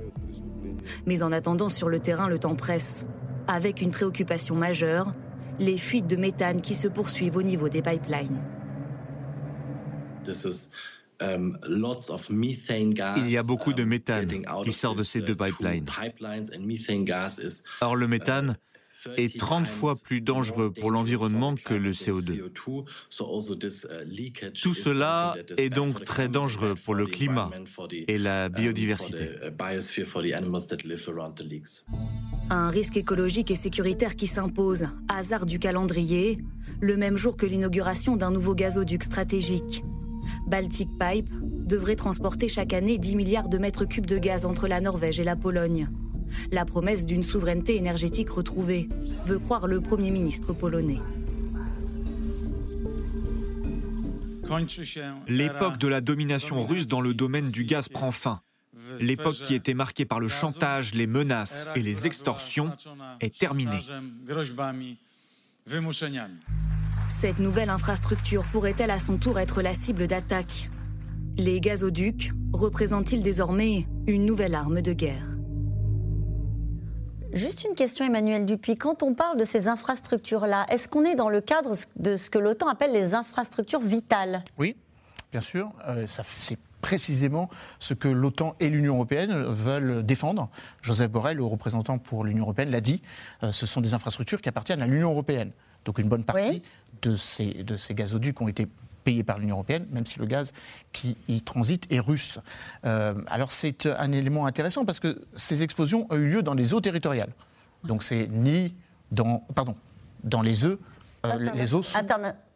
Mais 1.07 1.23
en 1.23 1.33
attendant, 1.33 1.69
sur 1.69 1.89
le 1.89 2.01
terrain, 2.01 2.29
le 2.29 2.39
temps 2.39 2.57
presse, 2.57 3.05
avec 3.47 3.81
une 3.81 3.91
préoccupation 3.91 4.57
majeure, 4.57 5.13
les 5.59 5.79
fuites 5.79 6.07
de 6.07 6.17
méthane 6.17 6.61
qui 6.61 6.75
se 6.75 6.89
poursuivent 6.89 7.37
au 7.37 7.43
niveau 7.43 7.69
des 7.69 7.83
pipelines. 7.83 8.41
Um, 11.21 11.57
Il 13.17 13.31
y 13.31 13.37
a 13.37 13.43
beaucoup 13.43 13.73
de 13.73 13.85
méthane 13.85 14.27
qui 14.65 14.73
sort 14.73 14.95
de 14.95 15.03
ces 15.05 15.21
deux 15.21 15.37
pipelines. 15.37 15.87
Or, 17.81 17.97
le 17.97 18.09
méthane, 18.09 18.57
est 19.17 19.39
30 19.39 19.67
fois 19.67 19.95
plus 20.03 20.21
dangereux 20.21 20.73
pour 20.73 20.91
l'environnement 20.91 21.55
que 21.55 21.75
le 21.75 21.93
CO2. 21.93 22.51
Tout 24.63 24.75
cela 24.75 25.35
est 25.57 25.69
donc 25.69 26.05
très 26.05 26.29
dangereux 26.29 26.75
pour 26.75 26.95
le 26.95 27.07
climat 27.07 27.51
et 28.09 28.19
la 28.19 28.49
biodiversité. 28.49 29.31
Un 32.51 32.69
risque 32.69 32.97
écologique 32.97 33.51
et 33.51 33.55
sécuritaire 33.55 34.17
qui 34.17 34.27
s'impose, 34.27 34.87
hasard 35.09 35.47
du 35.47 35.59
calendrier, 35.59 36.39
le 36.81 36.97
même 36.97 37.17
jour 37.17 37.37
que 37.37 37.47
l'inauguration 37.47 38.17
d'un 38.17 38.31
nouveau 38.31 38.55
gazoduc 38.55 39.05
stratégique. 39.05 39.85
Baltic 40.47 40.89
Pipe 40.99 41.31
devrait 41.33 41.97
transporter 41.97 42.49
chaque 42.49 42.73
année 42.73 42.99
10 42.99 43.17
milliards 43.17 43.49
de 43.49 43.59
mètres 43.59 43.85
cubes 43.85 44.07
de 44.07 44.19
gaz 44.19 44.45
entre 44.45 44.69
la 44.69 44.81
Norvège 44.81 45.21
et 45.21 45.25
la 45.25 45.37
Pologne. 45.37 45.89
La 46.51 46.65
promesse 46.65 47.07
d'une 47.07 47.23
souveraineté 47.23 47.77
énergétique 47.77 48.31
retrouvée, 48.31 48.89
veut 49.27 49.39
croire 49.39 49.67
le 49.67 49.81
Premier 49.81 50.11
ministre 50.11 50.53
polonais. 50.53 51.01
L'époque 55.29 55.79
de 55.79 55.89
la 55.89 56.01
domination 56.01 56.65
russe 56.67 56.87
dans 56.87 57.01
le 57.01 57.15
domaine 57.15 57.49
du 57.49 57.65
gaz 57.65 57.89
prend 57.89 58.11
fin. 58.11 58.41
L'époque 59.01 59.37
qui 59.37 59.55
était 59.55 59.75
marquée 59.75 60.05
par 60.05 60.21
le 60.21 60.29
chantage, 60.29 60.95
les 60.95 61.07
menaces 61.07 61.69
et 61.75 61.83
les 61.83 62.07
extorsions 62.07 62.71
est 63.21 63.37
terminée. 63.37 63.81
Cette 67.09 67.39
nouvelle 67.39 67.71
infrastructure 67.71 68.45
pourrait-elle 68.53 68.91
à 68.91 68.99
son 68.99 69.17
tour 69.17 69.39
être 69.39 69.63
la 69.63 69.75
cible 69.75 70.07
d'attaques? 70.07 70.69
Les 71.39 71.61
gazoducs 71.61 72.33
représentent-ils 72.53 73.23
désormais 73.23 73.87
une 74.07 74.27
nouvelle 74.27 74.55
arme 74.55 74.83
de 74.83 74.93
guerre? 74.93 75.32
Juste 77.33 77.65
une 77.65 77.75
question, 77.75 78.05
Emmanuel 78.05 78.45
Dupuis. 78.45 78.77
Quand 78.77 79.03
on 79.03 79.15
parle 79.15 79.39
de 79.39 79.45
ces 79.45 79.67
infrastructures-là, 79.67 80.67
est-ce 80.69 80.87
qu'on 80.87 81.05
est 81.05 81.15
dans 81.15 81.31
le 81.31 81.41
cadre 81.41 81.75
de 81.97 82.17
ce 82.17 82.29
que 82.29 82.39
l'OTAN 82.39 82.69
appelle 82.69 82.93
les 82.93 83.15
infrastructures 83.15 83.81
vitales? 83.81 84.45
Oui, 84.59 84.77
bien 85.31 85.41
sûr. 85.41 85.71
Euh, 85.89 86.05
c'est 86.07 86.59
précisément 86.83 87.49
ce 87.79 87.95
que 87.95 88.09
l'OTAN 88.09 88.55
et 88.61 88.69
l'Union 88.69 88.97
européenne 88.97 89.33
veulent 89.33 90.05
défendre. 90.05 90.51
Joseph 90.83 91.11
Borrell, 91.11 91.39
le 91.39 91.45
représentant 91.45 91.97
pour 91.97 92.25
l'Union 92.25 92.43
européenne, 92.43 92.71
l'a 92.71 92.83
dit. 92.83 93.01
Euh, 93.43 93.51
ce 93.51 93.65
sont 93.65 93.81
des 93.81 93.95
infrastructures 93.95 94.43
qui 94.43 94.51
appartiennent 94.51 94.83
à 94.83 94.87
l'Union 94.87 95.11
européenne. 95.11 95.53
Donc 95.87 95.99
une 95.99 96.09
bonne 96.09 96.25
partie 96.25 96.63
de, 97.01 97.17
ces, 97.17 97.65
de 97.65 97.77
ces 97.77 97.95
gazoducs 97.95 98.41
ont 98.41 98.49
été 98.49 98.69
payés 99.03 99.25
par 99.25 99.39
l'Union 99.39 99.57
européenne, 99.57 99.87
même 99.91 100.07
si 100.07 100.19
le 100.19 100.27
gaz 100.27 100.53
qui 100.93 101.17
y 101.29 101.43
transite 101.43 101.91
est 101.93 102.01
russe. 102.01 102.39
Euh, 102.85 103.15
alors 103.29 103.53
c'est 103.53 103.87
un 103.87 104.13
élément 104.13 104.47
intéressant 104.47 104.85
parce 104.85 105.01
que 105.01 105.23
ces 105.35 105.63
explosions 105.63 106.07
ont 106.11 106.17
eu 106.17 106.31
lieu 106.31 106.43
dans 106.43 106.55
les 106.55 106.75
eaux 106.75 106.81
territoriales. 106.81 107.33
Donc 107.85 108.03
c'est 108.03 108.29
ni 108.29 108.75
dans, 109.11 109.39
pardon, 109.55 109.75
dans 110.25 110.43
les 110.43 110.65
eaux, 110.65 110.79
euh, 111.27 111.51
les 111.55 111.75
eaux 111.75 111.83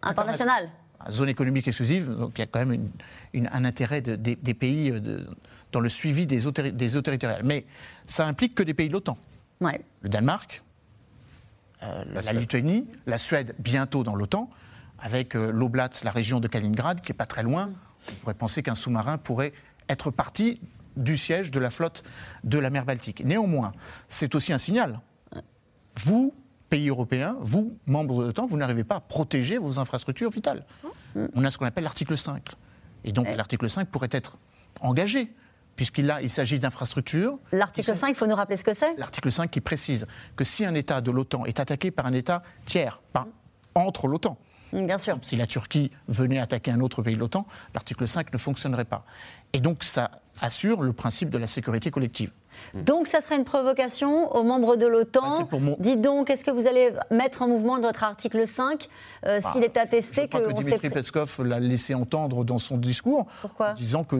internationales. 0.02 0.68
Zone 1.10 1.28
économique 1.28 1.68
exclusive, 1.68 2.16
donc 2.16 2.32
il 2.36 2.40
y 2.40 2.44
a 2.44 2.46
quand 2.46 2.64
même 2.64 2.90
une, 3.32 3.48
un 3.52 3.64
intérêt 3.64 4.00
des 4.00 4.54
pays 4.54 4.90
euh, 4.90 5.00
de, 5.00 5.26
dans 5.72 5.80
le 5.80 5.88
suivi 5.88 6.26
des 6.26 6.46
eaux, 6.46 6.52
des 6.52 6.96
eaux, 6.96 7.02
territoriales. 7.02 7.42
Mais 7.44 7.64
ça 8.06 8.26
implique 8.26 8.54
que 8.54 8.62
des 8.62 8.74
pays 8.74 8.88
de 8.88 8.92
l'OTAN. 8.92 9.18
Ouais. 9.60 9.80
Le 10.00 10.08
Danemark, 10.08 10.62
la, 11.82 12.22
la 12.22 12.32
Lituanie, 12.32 12.86
la 13.06 13.18
Suède 13.18 13.54
bientôt 13.58 14.02
dans 14.02 14.16
l'OTAN 14.16 14.50
avec 15.06 15.36
euh, 15.36 15.52
l'Oblast, 15.52 16.02
la 16.02 16.10
région 16.10 16.40
de 16.40 16.48
Kaliningrad, 16.48 17.00
qui 17.00 17.12
n'est 17.12 17.16
pas 17.16 17.26
très 17.26 17.44
loin. 17.44 17.70
On 18.10 18.14
pourrait 18.16 18.34
penser 18.34 18.64
qu'un 18.64 18.74
sous-marin 18.74 19.18
pourrait 19.18 19.52
être 19.88 20.10
parti 20.10 20.60
du 20.96 21.16
siège 21.16 21.52
de 21.52 21.60
la 21.60 21.70
flotte 21.70 22.02
de 22.42 22.58
la 22.58 22.70
mer 22.70 22.84
Baltique. 22.84 23.24
Néanmoins, 23.24 23.70
c'est 24.08 24.34
aussi 24.34 24.52
un 24.52 24.58
signal. 24.58 24.98
Vous, 26.02 26.34
pays 26.70 26.88
européens, 26.88 27.36
vous, 27.38 27.78
membres 27.86 28.22
de 28.22 28.26
l'OTAN, 28.26 28.46
vous 28.46 28.56
n'arrivez 28.56 28.82
pas 28.82 28.96
à 28.96 29.00
protéger 29.00 29.58
vos 29.58 29.78
infrastructures 29.78 30.30
vitales. 30.30 30.66
On 31.34 31.44
a 31.44 31.50
ce 31.50 31.58
qu'on 31.58 31.66
appelle 31.66 31.84
l'article 31.84 32.18
5. 32.18 32.42
Et 33.04 33.12
donc 33.12 33.28
l'article 33.28 33.70
5 33.70 33.88
pourrait 33.88 34.08
être 34.10 34.38
engagé, 34.80 35.32
puisqu'il 35.76 36.12
il 36.20 36.30
s'agit 36.30 36.58
d'infrastructures. 36.58 37.38
L'article 37.52 37.94
5, 37.94 38.08
il 38.08 38.14
faut 38.16 38.26
nous 38.26 38.34
rappeler 38.34 38.56
ce 38.56 38.64
que 38.64 38.74
c'est? 38.74 38.96
L'article 38.96 39.30
5 39.30 39.48
qui 39.52 39.60
précise 39.60 40.08
que 40.34 40.42
si 40.42 40.64
un 40.64 40.74
État 40.74 41.00
de 41.00 41.12
l'OTAN 41.12 41.44
est 41.44 41.60
attaqué 41.60 41.92
par 41.92 42.06
un 42.06 42.12
État 42.12 42.42
tiers, 42.64 43.00
pas 43.12 43.28
entre 43.76 44.08
l'OTAN, 44.08 44.36
Bien 44.72 44.98
sûr. 44.98 45.18
Si 45.22 45.36
la 45.36 45.46
Turquie 45.46 45.90
venait 46.08 46.38
attaquer 46.38 46.70
un 46.70 46.80
autre 46.80 47.02
pays 47.02 47.14
de 47.14 47.20
l'OTAN, 47.20 47.46
l'article 47.74 48.06
5 48.06 48.32
ne 48.32 48.38
fonctionnerait 48.38 48.84
pas. 48.84 49.04
Et 49.52 49.60
donc 49.60 49.84
ça 49.84 50.10
assure 50.40 50.82
le 50.82 50.92
principe 50.92 51.30
de 51.30 51.38
la 51.38 51.46
sécurité 51.46 51.90
collective. 51.90 52.30
Donc 52.74 53.06
ça 53.06 53.20
serait 53.20 53.36
une 53.36 53.44
provocation 53.44 54.34
aux 54.34 54.42
membres 54.42 54.76
de 54.76 54.86
l'OTAN. 54.86 55.46
Bah, 55.50 55.58
Dites 55.78 56.00
donc, 56.00 56.30
est-ce 56.30 56.44
que 56.44 56.50
vous 56.50 56.66
allez 56.66 56.92
mettre 57.10 57.42
en 57.42 57.48
mouvement 57.48 57.78
votre 57.80 58.04
article 58.04 58.46
5 58.46 58.88
euh, 59.24 59.40
bah, 59.40 59.52
s'il 59.52 59.64
est 59.64 59.76
attesté 59.76 60.22
je 60.22 60.26
crois 60.26 60.40
que, 60.40 60.52
Dimitri 60.52 60.90
Peskov 60.90 61.42
l'a 61.44 61.60
laissé 61.60 61.94
entendre 61.94 62.44
dans 62.44 62.58
son 62.58 62.76
discours, 62.76 63.26
Pourquoi? 63.40 63.72
disant 63.72 64.04
que 64.04 64.16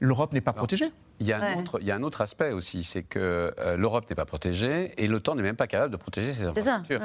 l'Europe 0.00 0.32
n'est 0.32 0.40
pas 0.40 0.52
protégée. 0.52 0.90
Il 1.20 1.26
y, 1.26 1.32
a 1.32 1.38
un 1.38 1.58
autre, 1.58 1.78
il 1.80 1.86
y, 1.86 1.90
a 1.90 1.94
un 1.94 2.02
autre, 2.02 2.20
aspect 2.20 2.52
aussi, 2.52 2.84
c'est 2.84 3.02
que 3.02 3.54
euh, 3.58 3.76
l'Europe 3.76 4.08
n'est 4.10 4.16
pas 4.16 4.26
protégée 4.26 4.92
et 4.96 5.06
l'OTAN 5.06 5.34
n'est 5.34 5.42
même 5.42 5.56
pas 5.56 5.66
capable 5.66 5.92
de 5.92 5.96
protéger 5.96 6.32
ses 6.32 6.44
infrastructures. 6.44 7.00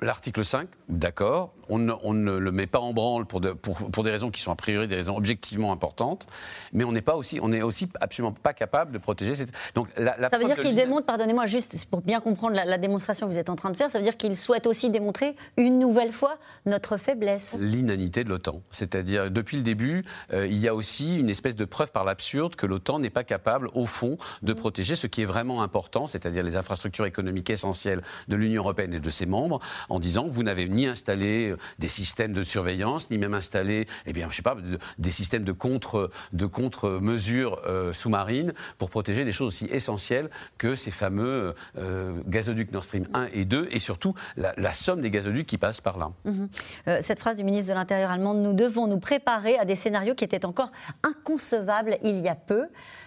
L'article 0.00 0.44
5, 0.44 0.68
d'accord, 0.88 1.54
on, 1.68 1.78
ne 1.78 2.36
le 2.36 2.52
met 2.52 2.66
pas 2.66 2.80
en 2.80 2.92
branle 2.92 3.26
pour, 3.26 3.40
pour, 3.40 3.90
pour, 3.90 4.04
des 4.04 4.10
raisons 4.10 4.30
qui 4.30 4.40
sont 4.40 4.52
a 4.52 4.56
priori 4.56 4.86
des 4.86 4.96
raisons 4.96 5.16
objectivement 5.16 5.72
importantes, 5.72 6.26
mais 6.72 6.84
on 6.84 6.92
n'est 6.92 7.02
pas 7.02 7.16
aussi, 7.16 7.38
on 7.40 7.52
aussi 7.62 7.88
absolument 8.00 8.32
pas 8.32 8.52
capable 8.52 8.92
de 8.92 8.98
protéger. 8.98 9.34
Cette... 9.34 9.52
Donc 9.74 9.88
la, 9.96 10.28
ça 10.28 10.38
veut 10.38 10.44
dire 10.44 10.56
qu'il 10.56 10.74
démontre, 10.74 11.06
pardonnez-moi, 11.06 11.46
juste 11.46 11.84
pour 11.86 12.00
bien 12.00 12.20
comprendre 12.20 12.56
la, 12.56 12.78
démonstration 12.78 13.26
que 13.26 13.32
vous 13.32 13.38
êtes 13.38 13.50
en 13.50 13.56
train 13.56 13.70
de 13.70 13.76
faire, 13.76 13.90
ça 13.90 13.98
veut 13.98 14.04
dire 14.04 14.16
qu'il 14.16 14.36
souhaite 14.36 14.66
aussi 14.66 14.90
démontrer 14.90 15.36
une 15.56 15.78
nouvelle 15.78 16.12
fois 16.12 16.38
notre 16.66 16.96
faiblesse. 16.96 17.56
L'inanité 17.58 18.24
de 18.24 18.28
l'OTAN, 18.28 18.62
c'est-à-dire 18.70 19.30
depuis 19.30 19.56
le 19.56 19.62
début, 19.62 20.04
euh, 20.32 20.46
il 20.46 20.58
y 20.58 20.68
a 20.68 20.74
aussi 20.74 21.18
une 21.18 21.30
espèce 21.30 21.56
de 21.56 21.64
preuve 21.64 21.92
par 21.92 22.04
l'absurde 22.04 22.56
que 22.56 22.66
l'OTAN 22.66 22.98
n'est 22.98 23.10
pas 23.10 23.23
capable, 23.24 23.68
au 23.74 23.86
fond, 23.86 24.16
de 24.42 24.52
mm. 24.52 24.56
protéger 24.56 24.96
ce 24.96 25.06
qui 25.06 25.22
est 25.22 25.26
vraiment 25.26 25.62
important, 25.62 26.06
c'est-à-dire 26.06 26.42
les 26.42 26.56
infrastructures 26.56 27.06
économiques 27.06 27.50
essentielles 27.50 28.02
de 28.28 28.36
l'Union 28.36 28.62
européenne 28.62 28.94
et 28.94 29.00
de 29.00 29.10
ses 29.10 29.26
membres, 29.26 29.60
en 29.88 29.98
disant 29.98 30.26
vous 30.26 30.42
n'avez 30.42 30.68
ni 30.68 30.86
installé 30.86 31.50
euh, 31.50 31.56
des 31.78 31.88
systèmes 31.88 32.32
de 32.32 32.44
surveillance, 32.44 33.10
ni 33.10 33.18
même 33.18 33.34
installé, 33.34 33.86
eh 34.06 34.12
bien, 34.12 34.28
je 34.30 34.36
sais 34.36 34.42
pas, 34.42 34.56
des 34.98 35.10
systèmes 35.10 35.44
de 35.44 35.52
contre, 35.52 36.10
de 36.32 36.46
contre 36.46 36.90
mesures 37.00 37.60
euh, 37.66 37.92
sous-marines 37.92 38.52
pour 38.78 38.90
protéger 38.90 39.24
des 39.24 39.32
choses 39.32 39.48
aussi 39.48 39.66
essentielles 39.70 40.30
que 40.58 40.74
ces 40.74 40.90
fameux 40.90 41.54
euh, 41.78 42.20
gazoducs 42.26 42.72
Nord 42.72 42.84
Stream 42.84 43.06
1 43.14 43.28
et 43.32 43.44
2, 43.44 43.68
et 43.70 43.80
surtout 43.80 44.14
la, 44.36 44.74
somme 44.74 45.00
des 45.00 45.10
gazoducs 45.10 45.46
qui 45.46 45.58
passent 45.58 45.80
par 45.80 45.98
là. 45.98 46.10
Mm-hmm. 46.26 47.00
cette 47.00 47.20
phrase 47.20 47.36
du 47.36 47.44
ministre 47.44 47.70
de 47.70 47.74
l'Intérieur 47.74 48.10
allemand, 48.10 48.34
nous 48.34 48.52
devons 48.52 48.86
nous 48.86 48.98
préparer 48.98 49.56
à 49.58 49.64
des 49.64 49.76
scénarios 49.76 50.14
qui 50.14 50.24
étaient 50.24 50.44
encore 50.44 50.72
inconcevables 51.02 51.98
il 52.02 52.20
y 52.20 52.28
a 52.28 52.34
peu. 52.34 52.66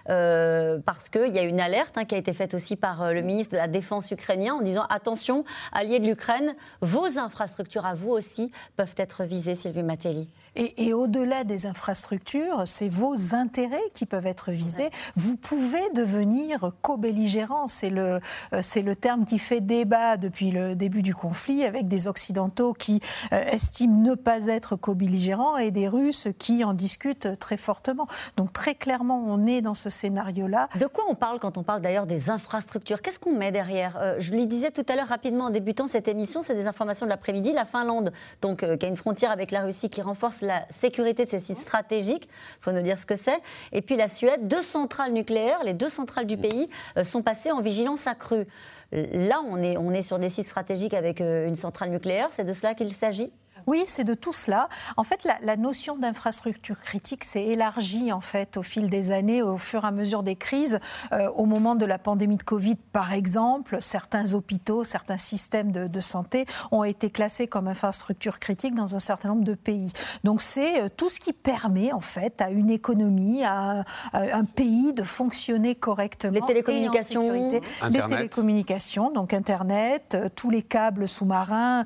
Euh, 0.10 0.80
parce 0.86 1.10
qu'il 1.10 1.34
y 1.34 1.40
a 1.40 1.42
une 1.42 1.60
alerte 1.60 1.98
hein, 1.98 2.06
qui 2.06 2.16
a 2.16 2.18
été 2.18 2.34
faite 2.34 2.54
aussi 2.54 2.76
par 2.76 3.02
euh, 3.02 3.12
le 3.12 3.22
ministre 3.22 3.54
de 3.54 3.58
la 3.58 3.68
Défense 3.68 4.10
ukrainien 4.12 4.56
en 4.56 4.62
disant 4.62 4.86
attention, 4.90 5.44
alliés 5.74 6.00
de 6.00 6.06
l'Ukraine, 6.06 6.56
vos 6.82 7.18
infrastructures 7.18 7.86
à 7.86 7.94
vous 7.94 8.12
aussi 8.12 8.52
peuvent 8.78 8.96
être 8.98 9.24
visées, 9.24 9.56
Sylvie 9.56 9.84
Matelli. 9.84 10.30
Et, 10.56 10.92
au-delà 10.92 11.44
des 11.44 11.68
infrastructures, 11.68 12.64
c'est 12.66 12.90
vos 12.90 13.36
intérêts 13.36 13.92
qui 13.94 14.08
peuvent 14.08 14.26
être 14.26 14.50
visés. 14.50 14.90
Vous 15.16 15.38
pouvez 15.38 15.84
devenir 15.94 16.72
co-belligérant. 16.82 17.68
C'est 17.68 17.92
le, 17.92 18.20
euh, 18.54 18.62
c'est 18.62 18.82
le 18.82 18.96
terme 18.96 19.26
qui 19.26 19.38
fait 19.38 19.62
débat 19.62 20.18
depuis 20.18 20.50
le 20.50 20.76
début 20.76 21.04
du 21.04 21.14
conflit, 21.14 21.64
avec 21.64 21.88
des 21.88 22.08
Occidentaux 22.08 22.74
qui 22.74 23.02
estiment 23.32 24.02
ne 24.02 24.16
pas 24.16 24.48
être 24.48 24.76
co-belligérants 24.76 25.58
et 25.58 25.70
des 25.70 25.88
Russes 25.88 26.28
qui 26.40 26.64
en 26.64 26.74
discutent 26.74 27.38
très 27.38 27.58
fortement. 27.58 28.08
Donc 28.36 28.52
très 28.52 28.74
clairement, 28.74 29.24
on 29.28 29.46
est 29.46 29.62
dans 29.62 29.76
ce 29.76 29.92
scénario-là. 29.98 30.70
De 30.80 30.86
quoi 30.86 31.06
on 31.10 31.16
parle 31.16 31.40
quand 31.40 31.58
on 31.58 31.64
parle 31.64 31.82
d'ailleurs 31.82 32.06
des 32.06 32.30
infrastructures? 32.30 33.02
Qu'est-ce 33.02 33.20
qu'on 33.20 33.36
met 33.36 33.52
derrière? 33.52 33.98
Euh, 34.00 34.16
Je 34.20 34.34
le 34.34 34.46
disais 34.46 34.72
tout 34.72 34.86
à 34.88 34.96
l'heure 34.96 35.08
rapidement 35.08 35.46
en 35.46 35.50
débutant 35.50 35.88
cette 35.88 36.08
émission, 36.08 36.42
c'est 36.42 36.56
des 36.56 36.68
informations 36.68 37.06
de 37.06 37.10
l'après-midi. 37.10 37.52
La 37.52 37.66
Finlande, 37.66 38.12
donc, 38.42 38.64
euh, 38.64 38.78
qui 38.78 38.86
a 38.86 38.90
une 38.90 38.96
frontière 38.96 39.32
avec 39.32 39.52
la 39.52 39.62
Russie, 39.62 39.90
qui 39.90 40.02
renforce 40.02 40.42
la 40.42 40.66
sécurité 40.80 41.26
de 41.26 41.30
ses 41.30 41.40
sites 41.40 41.58
stratégiques, 41.58 42.30
il 42.30 42.62
faut 42.64 42.72
nous 42.72 42.82
dire 42.82 42.98
ce 42.98 43.06
que 43.06 43.16
c'est. 43.16 43.40
Et 43.72 43.82
puis 43.82 43.96
la 43.96 44.08
Suède, 44.08 44.48
deux 44.48 44.62
centrales 44.62 45.12
nucléaires, 45.12 45.64
les 45.64 45.74
deux 45.74 45.90
centrales 45.90 46.28
du 46.28 46.38
pays, 46.38 46.70
euh, 46.98 47.04
sont 47.04 47.22
passées 47.22 47.52
en 47.52 47.62
vigilance 47.62 48.08
accrue. 48.08 48.46
Là, 48.94 49.42
on 49.46 49.62
est, 49.62 49.76
on 49.76 49.92
est 49.92 50.02
sur 50.02 50.18
des 50.18 50.30
sites 50.30 50.48
stratégiques 50.48 50.94
avec 50.94 51.20
une 51.20 51.56
centrale 51.56 51.90
nucléaire, 51.90 52.28
c'est 52.30 52.46
de 52.46 52.54
cela 52.54 52.74
qu'il 52.74 52.94
s'agit 52.94 53.34
Oui, 53.68 53.84
c'est 53.86 54.06
de 54.06 54.14
tout 54.14 54.32
cela. 54.32 54.70
En 54.96 55.04
fait, 55.04 55.28
la, 55.42 55.58
notion 55.58 55.98
d'infrastructure 55.98 56.80
critique 56.80 57.26
s'est 57.26 57.44
élargie 57.44 58.14
en 58.14 58.22
fait 58.22 58.56
au 58.56 58.64
fil 58.64 58.90
des 58.90 59.12
années, 59.12 59.42
au 59.42 59.58
fur 59.58 59.84
et 59.84 59.88
à 59.88 59.92
mesure 59.92 60.24
des 60.24 60.38
crises. 60.38 60.80
Euh, 61.12 61.30
au 61.32 61.46
moment 61.46 61.76
de 61.76 61.86
la 61.86 62.00
pandémie 62.00 62.38
de 62.38 62.44
Covid, 62.44 62.78
par 62.94 63.12
exemple, 63.12 63.78
certains 63.82 64.34
hôpitaux, 64.34 64.86
certains 64.86 65.18
systèmes 65.18 65.72
de, 65.72 66.00
santé 66.00 66.46
ont 66.72 66.84
été 66.84 67.10
classés 67.10 67.48
comme 67.48 67.68
infrastructure 67.68 68.40
critique 68.40 68.76
dans 68.76 68.96
un 68.96 69.00
certain 69.00 69.30
nombre 69.30 69.44
de 69.44 69.56
pays. 69.56 69.92
Donc 70.24 70.42
c'est 70.42 70.84
euh, 70.84 70.90
tout 70.96 71.10
ce 71.10 71.20
qui 71.20 71.34
permet 71.34 71.92
en 71.92 72.00
fait 72.00 72.40
à 72.40 72.52
une 72.52 72.70
économie, 72.70 73.44
à, 73.44 73.84
un 74.14 74.46
pays 74.46 74.94
de 74.94 75.04
fonctionner 75.04 75.76
correctement. 75.76 76.34
Les 76.34 76.42
télécommunications, 76.42 77.52
les 77.90 78.02
télécommunications, 78.08 79.12
donc 79.12 79.34
Internet, 79.34 80.16
euh, 80.16 80.30
tous 80.34 80.52
les 80.52 80.62
câbles 80.62 81.08
sous-marins, 81.08 81.84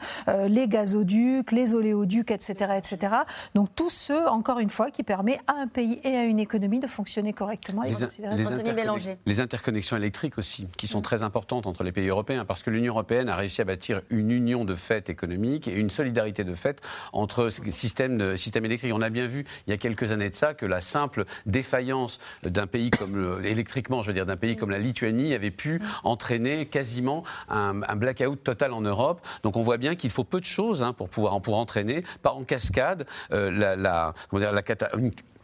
les 0.48 0.68
gazoducs, 0.68 1.52
les 1.52 1.71
oléoducs, 1.74 2.32
etc., 2.32 2.74
etc. 2.78 3.14
Donc 3.56 3.70
tout 3.76 3.90
ce, 3.90 4.28
encore 4.28 4.60
une 4.60 4.70
fois, 4.70 4.92
qui 4.92 5.04
permet 5.04 5.40
à 5.48 5.54
un 5.54 5.68
pays 5.68 6.00
et 6.04 6.16
à 6.16 6.26
une 6.26 6.40
économie 6.40 6.80
de 6.80 6.88
fonctionner 6.88 7.34
correctement. 7.34 7.84
Les, 7.84 7.92
les, 7.92 9.18
les 9.26 9.40
interconnexions 9.40 9.98
électriques 9.98 10.38
aussi, 10.38 10.68
qui 10.78 10.88
sont 10.88 11.02
très 11.02 11.24
importantes 11.24 11.68
entre 11.68 11.84
les 11.84 11.92
pays 11.92 12.08
européens, 12.08 12.46
parce 12.46 12.64
que 12.64 12.70
l'Union 12.70 12.94
européenne 12.94 13.30
a 13.30 13.36
réussi 13.36 13.62
à 13.62 13.66
bâtir 13.66 14.02
une 14.10 14.32
union 14.32 14.66
de 14.66 14.76
fait 14.76 15.10
économique 15.10 15.68
et 15.68 15.76
une 15.76 15.90
solidarité 15.90 16.44
de 16.44 16.54
fait 16.54 16.82
entre 17.14 17.50
systèmes, 17.50 18.38
systèmes 18.38 18.66
électriques. 18.66 18.94
On 18.94 19.02
a 19.02 19.10
bien 19.10 19.28
vu 19.28 19.46
il 19.68 19.72
y 19.72 19.74
a 19.74 19.78
quelques 19.78 20.12
années 20.12 20.30
de 20.30 20.36
ça 20.36 20.54
que 20.54 20.66
la 20.66 20.82
simple 20.82 21.26
défaillance 21.46 22.20
d'un 22.44 22.68
pays 22.68 22.92
comme 22.92 23.42
électriquement, 23.44 24.02
je 24.02 24.08
veux 24.08 24.14
dire, 24.14 24.26
d'un 24.26 24.38
pays 24.38 24.56
comme 24.56 24.70
la 24.70 24.80
Lituanie 24.80 25.34
avait 25.34 25.52
pu 25.52 25.82
entraîner 26.04 26.66
quasiment 26.66 27.24
un, 27.50 27.74
blackout 27.96 28.44
total 28.44 28.74
en 28.74 28.82
Europe. 28.82 29.22
Donc 29.44 29.58
on 29.58 29.62
voit 29.62 29.78
bien 29.78 29.96
qu'il 29.96 30.12
faut 30.12 30.24
peu 30.24 30.40
de 30.40 30.46
choses 30.46 30.82
hein, 30.84 30.94
pour 30.94 31.10
pouvoir 31.10 31.40
pour 31.42 31.58
entraîner, 31.62 32.04
pas 32.22 32.32
en 32.32 32.44
cascade, 32.44 33.06
euh, 33.32 33.52
la, 33.52 33.76
la, 33.76 34.14
comment 34.30 34.42
dire, 34.42 34.52
la, 34.52 34.62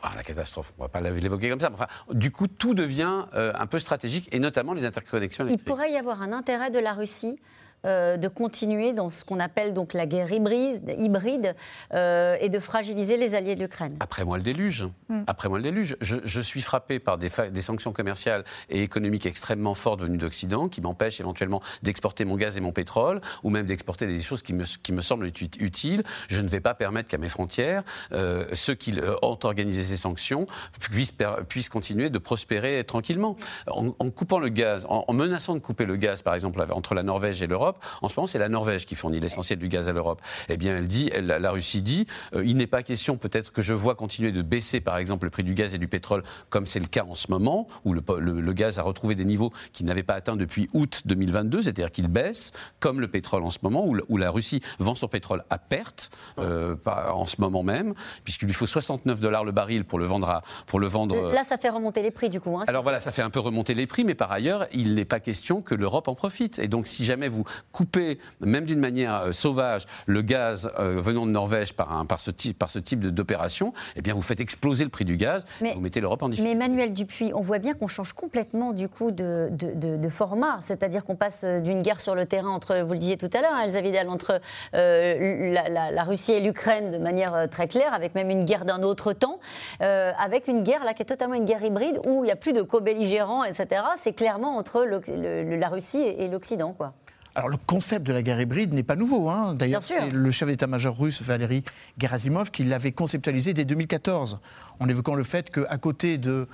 ah, 0.04 0.14
la 0.16 0.24
catastrophe, 0.24 0.74
on 0.78 0.84
ne 0.84 0.88
va 0.88 0.90
pas 0.90 1.02
l'évoquer 1.02 1.50
comme 1.50 1.60
ça. 1.60 1.70
enfin, 1.74 1.88
du 2.12 2.32
coup, 2.32 2.48
tout 2.48 2.74
devient 2.74 3.26
euh, 3.34 3.52
un 3.56 3.66
peu 3.66 3.80
stratégique, 3.80 4.30
et 4.32 4.40
notamment 4.40 4.74
les 4.74 4.86
interconnexions 4.86 5.46
électriques. 5.46 5.68
Il 5.68 5.70
pourrait 5.70 5.92
y 5.92 5.98
avoir 5.98 6.22
un 6.22 6.34
intérêt 6.34 6.70
de 6.70 6.80
la 6.80 6.94
Russie 6.94 7.40
euh, 7.88 8.18
de 8.18 8.28
continuer 8.28 8.92
dans 8.92 9.10
ce 9.10 9.24
qu'on 9.24 9.40
appelle 9.40 9.74
donc 9.74 9.94
la 9.94 10.06
guerre 10.06 10.32
hybride, 10.32 10.94
hybride 10.98 11.56
euh, 11.94 12.36
et 12.42 12.50
de 12.50 12.60
fragiliser 12.60 13.16
les 13.16 13.34
alliés 13.34 13.56
de 13.56 13.62
l'Ukraine. 13.62 13.96
Après 14.02 14.26
moi 14.26 14.36
le 14.36 14.44
déluge. 14.44 14.86
Hmm. 15.08 15.22
Après 15.26 15.48
moi 15.48 15.58
le 15.58 15.64
déluge. 15.64 15.96
Je, 16.02 16.42
suis 16.42 16.62
frappé 16.62 17.00
par 17.00 17.18
des, 17.18 17.30
des, 17.52 17.62
sanctions 17.62 17.94
commerciales 17.94 18.44
et 18.70 18.84
économiques 18.84 19.26
extrêmement 19.26 19.74
fortes 19.74 20.02
venues 20.02 20.18
d'Occident 20.18 20.68
qui 20.68 20.82
m'empêchent 20.82 21.22
éventuellement 21.22 21.62
d'exporter 21.82 22.26
mon 22.26 22.36
gaz 22.36 22.58
et 22.58 22.62
mon 22.62 22.74
pétrole 22.74 23.22
ou 23.44 23.50
même 23.50 23.66
d'exporter 23.66 24.06
des 24.06 24.22
choses 24.22 24.42
qui 24.42 24.54
me, 24.54 24.66
qui 24.66 24.92
me 24.92 25.02
semblent 25.02 25.28
utiles. 25.60 26.04
Je 26.28 26.42
ne 26.42 26.50
vais 26.50 26.60
pas 26.60 26.74
permettre 26.74 27.08
qu'à 27.08 27.18
mes 27.18 27.30
frontières, 27.30 27.84
euh, 28.12 28.46
ceux 28.54 28.76
qui 28.76 28.96
ont 29.22 29.40
organisé 29.44 29.84
ces 29.84 29.98
sanctions 29.98 30.46
puissent, 30.80 31.16
puissent 31.48 31.70
continuer 31.70 32.10
de 32.10 32.18
prospérer 32.18 32.84
tranquillement. 32.84 33.38
En, 33.68 33.92
coupant 34.10 34.40
le 34.40 34.50
gaz, 34.50 34.86
en 34.90 35.14
menaçant 35.14 35.54
de 35.54 35.60
couper 35.60 35.86
le 35.86 35.96
gaz, 35.96 36.22
par 36.22 36.36
exemple, 36.36 36.66
entre 36.72 36.94
la 36.94 37.04
Norvège 37.04 37.42
et 37.42 37.48
l'Europe, 37.48 37.77
en 38.02 38.10
ce 38.10 38.16
moment, 38.18 38.28
c'est 38.28 38.40
la 38.40 38.50
Norvège 38.50 38.86
qui 38.86 38.96
fournit 38.96 39.20
l'essentiel 39.20 39.60
du 39.60 39.68
gaz 39.68 39.88
à 39.88 39.94
l'Europe. 39.94 40.22
Eh 40.50 40.58
bien, 40.58 40.76
elle 40.76 40.88
dit, 40.88 41.10
la, 41.22 41.52
Russie 41.52 41.82
dit, 41.82 42.06
euh, 42.34 42.44
il 42.46 42.58
n'est 42.58 42.68
pas 42.68 42.84
question 42.84 43.18
peut-être 43.18 43.52
que 43.52 43.62
je 43.62 43.74
vois 43.74 43.96
continuer 43.96 44.32
de 44.32 44.42
baisser, 44.42 44.80
par 44.80 44.98
exemple, 44.98 45.26
le 45.26 45.30
prix 45.30 45.44
du 45.44 45.54
gaz 45.54 45.74
et 45.74 45.78
du 45.78 45.88
pétrole, 45.88 46.24
comme 46.50 46.66
c'est 46.66 46.80
le 46.80 46.88
cas 46.88 47.06
en 47.06 47.16
ce 47.16 47.32
moment, 47.32 47.68
où 47.86 47.94
le, 47.94 48.54
gaz 48.54 48.80
a 48.80 48.82
retrouvé 48.82 49.16
des 49.16 49.26
niveaux 49.26 49.52
qu'il 49.74 49.86
n'avait 49.86 50.04
pas 50.04 50.16
atteints 50.16 50.36
depuis 50.36 50.70
août 50.74 51.04
2022, 51.06 51.64
c'est-à-dire 51.64 51.92
qu'il 51.92 52.08
baisse, 52.08 52.52
comme 52.80 53.02
le 53.02 53.08
pétrole 53.08 53.44
en 53.44 53.50
ce 53.50 53.60
moment, 53.62 53.86
où, 53.86 54.18
la 54.18 54.32
Russie 54.32 54.62
vend 54.80 54.96
son 54.96 55.08
pétrole 55.08 55.44
à 55.50 55.60
perte, 55.60 56.10
euh, 56.40 56.76
en 56.86 57.26
ce 57.28 57.40
moment 57.40 57.62
même, 57.62 57.94
puisqu'il 58.24 58.48
lui 58.48 58.54
faut 58.54 58.66
69 58.66 59.20
dollars 59.20 59.44
le 59.44 59.52
baril 59.52 59.86
pour 59.86 60.00
le 60.00 60.06
vendre. 60.06 60.30
À, 60.30 60.44
pour 60.66 60.80
le 60.80 60.88
vendre 60.88 61.32
Là, 61.32 61.44
ça 61.44 61.58
fait 61.58 61.70
remonter 61.70 62.02
les 62.02 62.12
prix, 62.12 62.30
du 62.30 62.40
coup. 62.40 62.58
Hein, 62.58 62.64
Alors 62.68 62.84
voilà, 62.84 63.00
ça 63.00 63.12
fait 63.12 63.22
un 63.22 63.30
peu 63.30 63.40
remonter 63.40 63.74
les 63.74 63.88
prix, 63.88 64.04
mais 64.04 64.16
par 64.16 64.32
ailleurs, 64.32 64.66
il 64.72 64.96
n'est 64.96 65.06
pas 65.06 65.20
question 65.20 65.62
que 65.62 65.76
l'Europe 65.76 66.08
en 66.08 66.16
profite. 66.16 66.60
Et 66.60 66.68
donc, 66.68 66.88
si 66.88 67.06
jamais 67.06 67.28
vous 67.28 67.44
couper, 67.72 68.20
même 68.42 68.66
d'une 68.66 68.80
manière 68.80 69.22
euh, 69.22 69.32
sauvage, 69.32 69.86
le 70.06 70.22
gaz 70.22 70.72
euh, 70.80 71.00
venant 71.02 71.26
de 71.26 71.32
Norvège 71.32 71.74
par, 71.74 71.94
un, 71.94 72.06
par 72.06 72.22
ce 72.22 72.32
type, 72.32 72.58
par 72.58 72.70
ce 72.70 72.80
type 72.80 73.00
d'opération, 73.00 73.74
eh 73.96 74.02
bien, 74.02 74.14
vous 74.14 74.22
faites 74.22 74.40
exploser 74.40 74.84
le 74.84 74.90
prix 74.90 75.06
du 75.06 75.18
gaz, 75.18 75.46
et 75.64 75.74
vous 75.74 75.82
mettez 75.82 76.02
l'Europe 76.02 76.24
en 76.24 76.30
difficulté. 76.30 76.56
Mais 76.56 76.66
Emmanuel 76.66 76.94
Dupuis, 76.94 77.32
on 77.34 77.42
voit 77.42 77.60
bien 77.60 77.74
qu'on 77.74 77.88
change 77.88 78.14
complètement 78.14 78.74
du 78.74 78.90
coup 78.90 79.12
de, 79.12 79.50
de, 79.52 80.10
format, 80.10 80.60
c'est-à-dire 80.62 81.04
qu'on 81.04 81.16
passe 81.16 81.42
euh, 81.44 81.60
d'une 81.60 81.82
guerre 81.82 82.00
sur 82.00 82.16
le 82.16 82.26
terrain 82.26 82.50
entre, 82.50 82.80
vous 82.82 82.94
le 82.94 83.00
disiez 83.00 83.18
tout 83.18 83.30
à 83.34 83.42
l'heure, 83.42 83.58
Elsa 83.64 83.82
Vidal, 83.82 84.10
entre 84.10 84.40
la, 84.74 86.04
Russie 86.04 86.32
et 86.32 86.40
l'Ukraine 86.40 86.92
de 86.92 86.98
manière 86.98 87.48
très 87.50 87.68
claire, 87.68 87.94
avec 87.94 88.16
même 88.16 88.30
une 88.30 88.46
guerre 88.46 88.66
d'un 88.66 88.82
autre 88.84 89.14
temps, 89.14 89.40
avec 89.80 90.48
une 90.48 90.64
guerre 90.64 90.86
là 90.86 90.94
qui 90.94 91.02
est 91.02 91.06
totalement 91.06 91.36
une 91.36 91.46
guerre 91.46 91.64
hybride 91.64 92.00
où 92.08 92.24
il 92.24 92.28
n'y 92.28 92.32
a 92.32 92.36
plus 92.36 92.54
de 92.54 92.62
co-belligérants, 92.62 93.44
etc. 93.44 93.84
C'est 93.98 94.14
clairement 94.14 94.56
entre 94.56 94.86
la 94.86 95.70
Russie 95.70 96.02
et 96.02 96.28
l'Occident, 96.28 96.74
quoi. 96.74 96.94
Alors 97.38 97.50
le 97.50 97.58
concept 97.58 98.08
de 98.08 98.14
la 98.14 98.24
guerre 98.24 98.42
hybride 98.42 98.74
n'est 98.74 98.82
pas 98.82 98.96
nouveau. 98.96 99.30
Hein. 99.30 99.54
D'ailleurs, 99.54 99.84
c'est 99.84 100.10
le 100.10 100.32
chef 100.32 100.50
d'état-major 100.50 100.98
russe 100.98 101.22
Valéry 101.22 101.64
Gerasimov 102.00 102.50
qui 102.50 102.64
l'avait 102.64 102.94
conceptualisé 102.94 103.54
dès 103.54 103.64
2014, 103.64 104.40
en 104.80 104.90
évoquant 104.90 105.14
le 105.14 105.22
fait 105.22 105.52
qu'à 105.52 105.78
côté 105.78 106.18
de, 106.18 106.48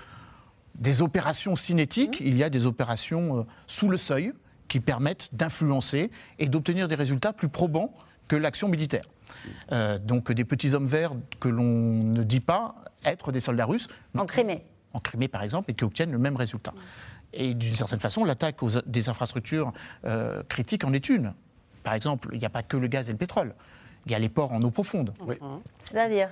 des 0.75 1.01
opérations 1.01 1.55
cinétiques, 1.55 2.19
mmh. 2.19 2.25
il 2.25 2.37
y 2.37 2.43
a 2.43 2.49
des 2.49 2.65
opérations 2.65 3.39
euh, 3.39 3.43
sous 3.65 3.87
le 3.87 3.95
seuil 3.95 4.33
qui 4.67 4.81
permettent 4.81 5.29
d'influencer 5.31 6.11
et 6.37 6.49
d'obtenir 6.49 6.89
des 6.89 6.95
résultats 6.95 7.31
plus 7.31 7.47
probants 7.47 7.93
que 8.27 8.35
l'action 8.35 8.67
militaire. 8.67 9.05
Euh, 9.71 9.97
donc 9.97 10.33
des 10.33 10.43
petits 10.43 10.73
hommes 10.73 10.87
verts 10.87 11.13
que 11.39 11.47
l'on 11.47 11.63
ne 11.63 12.23
dit 12.23 12.41
pas 12.41 12.75
être 13.05 13.31
des 13.31 13.39
soldats 13.39 13.65
russes. 13.65 13.87
En 14.17 14.25
Crimée. 14.25 14.65
En 14.91 14.99
Crimée, 14.99 15.29
par 15.29 15.43
exemple, 15.43 15.71
et 15.71 15.75
qui 15.75 15.85
obtiennent 15.85 16.11
le 16.11 16.17
même 16.17 16.35
résultat. 16.35 16.71
Mmh. 16.71 16.79
Et 17.33 17.53
d'une 17.53 17.75
certaine 17.75 17.99
façon, 17.99 18.25
l'attaque 18.25 18.57
des 18.85 19.09
infrastructures 19.09 19.73
euh, 20.05 20.43
critiques 20.43 20.83
en 20.83 20.93
est 20.93 21.09
une. 21.09 21.33
Par 21.83 21.93
exemple, 21.93 22.29
il 22.31 22.39
n'y 22.39 22.45
a 22.45 22.49
pas 22.49 22.63
que 22.63 22.77
le 22.77 22.87
gaz 22.87 23.09
et 23.09 23.11
le 23.11 23.17
pétrole. 23.17 23.55
Il 24.05 24.11
y 24.11 24.15
a 24.15 24.19
les 24.19 24.29
ports 24.29 24.51
en 24.53 24.61
eau 24.61 24.71
profonde. 24.71 25.13
C'est-à-dire? 25.79 26.29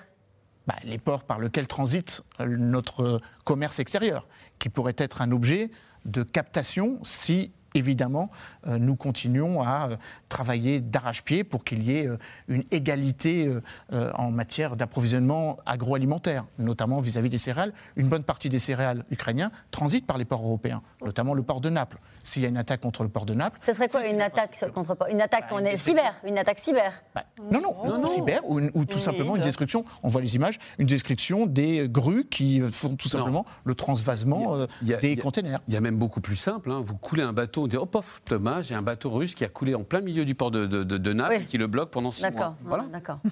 Bah, 0.67 0.75
Les 0.83 0.97
ports 0.97 1.23
par 1.23 1.39
lesquels 1.39 1.67
transite 1.67 2.23
notre 2.39 3.21
commerce 3.45 3.79
extérieur, 3.79 4.27
qui 4.59 4.69
pourrait 4.69 4.95
être 4.97 5.21
un 5.21 5.31
objet 5.31 5.71
de 6.05 6.23
captation 6.23 6.99
si 7.03 7.51
évidemment, 7.75 8.29
euh, 8.67 8.77
nous 8.77 8.95
continuons 8.95 9.61
à 9.61 9.89
euh, 9.91 9.95
travailler 10.29 10.81
d'arrache-pied 10.81 11.43
pour 11.43 11.63
qu'il 11.63 11.83
y 11.83 11.97
ait 11.97 12.07
euh, 12.07 12.17
une 12.47 12.63
égalité 12.71 13.51
en 13.91 14.31
matière 14.31 14.75
d'approvisionnement 14.75 15.57
agroalimentaire, 15.65 16.45
notamment 16.59 16.99
vis-à-vis 16.99 17.29
des 17.29 17.37
céréales. 17.37 17.73
Une 17.95 18.09
bonne 18.09 18.23
partie 18.23 18.49
des 18.49 18.59
céréales 18.59 19.03
ukrainiens 19.09 19.51
transitent 19.71 20.05
par 20.05 20.17
les 20.17 20.25
ports 20.25 20.43
européens, 20.43 20.81
notamment 21.03 21.33
le 21.33 21.43
port 21.43 21.61
de 21.61 21.69
Naples. 21.69 21.99
S'il 22.23 22.43
y 22.43 22.45
a 22.45 22.49
une 22.49 22.57
attaque 22.57 22.81
contre 22.81 23.03
le 23.03 23.09
port 23.09 23.25
de 23.25 23.33
Naples. 23.33 23.59
Ce 23.61 23.73
serait 23.73 23.87
quoi 23.87 24.07
une 24.07 24.21
attaque 24.21 24.63
contre 24.73 24.97
Une 25.09 25.21
attaque 25.21 25.49
bah, 25.49 25.75
cyber 25.75 26.13
Une 26.25 26.37
attaque 26.37 26.59
cyber 26.59 27.03
bah, 27.15 27.23
non, 27.51 27.61
non, 27.61 28.05
cyber 28.05 28.41
ou, 28.45 28.85
tout 28.85 28.99
simplement 28.99 29.35
une 29.35 29.43
destruction. 29.43 29.85
On 30.03 30.09
voit 30.09 30.21
les 30.21 30.35
images, 30.35 30.59
une 30.77 30.87
destruction 30.87 31.45
des 31.45 31.87
grues 31.89 32.25
qui 32.25 32.61
font 32.71 32.95
tout 32.95 33.09
simplement 33.09 33.45
le 33.63 33.75
transvasement 33.75 34.55
des 34.81 35.15
containers. 35.15 35.59
Il 35.67 35.73
y 35.73 35.77
a 35.77 35.81
même 35.81 35.97
beaucoup 35.97 36.21
plus 36.21 36.35
simple. 36.35 36.71
Hein. 36.71 36.81
Vous 36.83 36.95
coulez 36.95 37.23
un 37.23 37.33
bateau 37.33 37.60
on 37.61 37.67
dit 37.67 37.77
Oh, 37.77 37.85
pof, 37.85 38.21
Thomas, 38.25 38.61
j'ai 38.61 38.75
un 38.75 38.81
bateau 38.81 39.09
russe 39.11 39.35
qui 39.35 39.43
a 39.43 39.49
coulé 39.49 39.75
en 39.75 39.83
plein 39.83 40.01
milieu 40.01 40.25
du 40.25 40.35
port 40.35 40.51
de, 40.51 40.65
de, 40.65 41.13
Naples, 41.13 41.45
qui 41.47 41.57
le 41.57 41.67
bloque 41.67 41.91
pendant 41.91 42.11
six 42.11 42.29
mois. 42.31 42.55
Voilà. 42.63 42.85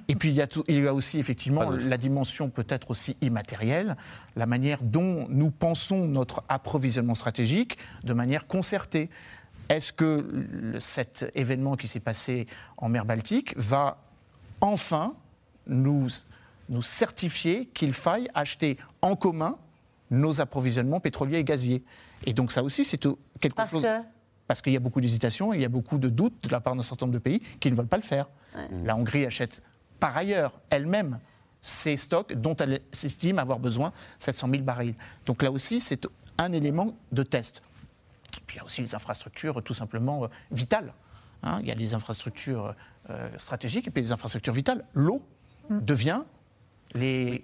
Et 0.08 0.16
puis 0.16 0.30
il 0.30 0.36
y, 0.36 0.42
a 0.42 0.48
il 0.68 0.84
y 0.84 0.88
a 0.88 0.94
aussi 0.94 1.20
effectivement 1.20 1.70
la 1.70 1.98
dimension 1.98 2.50
peut-être 2.50 2.92
aussi 2.92 3.16
immatérielle, 3.22 3.98
la 4.36 4.46
manière 4.46 4.80
dont 4.82 5.28
nous 5.30 5.52
pensons 5.52 6.06
notre 6.06 6.44
approvisionnement 6.50 7.16
stratégique 7.16 7.78
de 8.04 8.14
manière 8.14 8.48
concertée. 8.48 9.10
Est-ce 9.70 9.94
que 9.94 10.76
cet 10.80 11.30
événement 11.36 11.76
qui 11.76 11.88
s'est 11.88 12.00
passé 12.00 12.48
en 12.78 12.90
mer 12.90 13.06
Baltique 13.06 13.54
va 13.56 14.02
enfin 14.62 15.14
nous, 15.68 16.08
nous 16.70 16.82
certifier 16.82 17.68
qu'il 17.68 17.94
faille 17.94 18.30
acheter 18.34 18.78
en 19.02 19.16
commun 19.16 19.58
nos 20.10 20.42
approvisionnements 20.42 21.00
pétroliers 21.00 21.38
et 21.38 21.44
gaziers? 21.44 21.84
Et 22.26 22.34
donc 22.34 22.52
ça 22.52 22.64
aussi, 22.64 22.84
c'est 22.84 23.00
quelque 23.40 23.56
Parce 23.56 23.72
chose... 23.72 23.84
Que 23.84 24.19
parce 24.50 24.64
qu'il 24.64 24.74
y 24.74 24.78
a 24.78 24.80
beaucoup 24.80 25.00
d'hésitations, 25.00 25.54
il 25.54 25.62
y 25.62 25.66
a 25.66 25.70
beaucoup 25.70 26.00
de 26.00 26.10
doutes 26.10 26.44
de 26.44 26.50
la 26.50 26.60
part 26.60 26.76
d'un 26.76 26.82
certain 26.82 27.06
nombre 27.06 27.14
de 27.14 27.24
pays 27.24 27.40
qui 27.60 27.70
ne 27.70 27.76
veulent 27.76 27.86
pas 27.86 27.98
le 27.98 28.04
faire. 28.04 28.26
La 28.84 28.96
Hongrie 28.96 29.24
achète 29.28 29.62
par 30.00 30.18
ailleurs 30.18 30.60
elle-même 30.72 31.20
ces 31.62 31.98
stocks 31.98 32.34
dont 32.34 32.56
elle 32.56 32.82
s'estime 32.92 33.38
avoir 33.38 33.60
besoin 33.60 33.94
700 34.18 34.50
000 34.50 34.64
barils. 34.64 34.96
Donc 35.28 35.44
là 35.44 35.52
aussi, 35.52 35.80
c'est 35.80 36.08
un 36.40 36.52
élément 36.52 36.96
de 37.12 37.22
test. 37.22 37.62
Puis 38.48 38.56
il 38.56 38.58
y 38.58 38.62
a 38.62 38.66
aussi 38.66 38.82
les 38.82 38.96
infrastructures 38.96 39.62
tout 39.62 39.76
simplement 39.76 40.24
euh, 40.24 40.28
vitales. 40.50 40.94
Hein. 41.44 41.60
il 41.62 41.68
y 41.68 41.72
a 41.72 41.76
les 41.76 41.94
infrastructures 41.94 42.74
euh, 43.12 43.30
stratégiques 43.38 43.88
et 43.88 43.92
puis 43.92 44.02
les 44.02 44.12
infrastructures 44.12 44.54
vitales. 44.54 44.84
L'eau 44.96 45.22
devient 45.70 46.24
les 46.96 47.44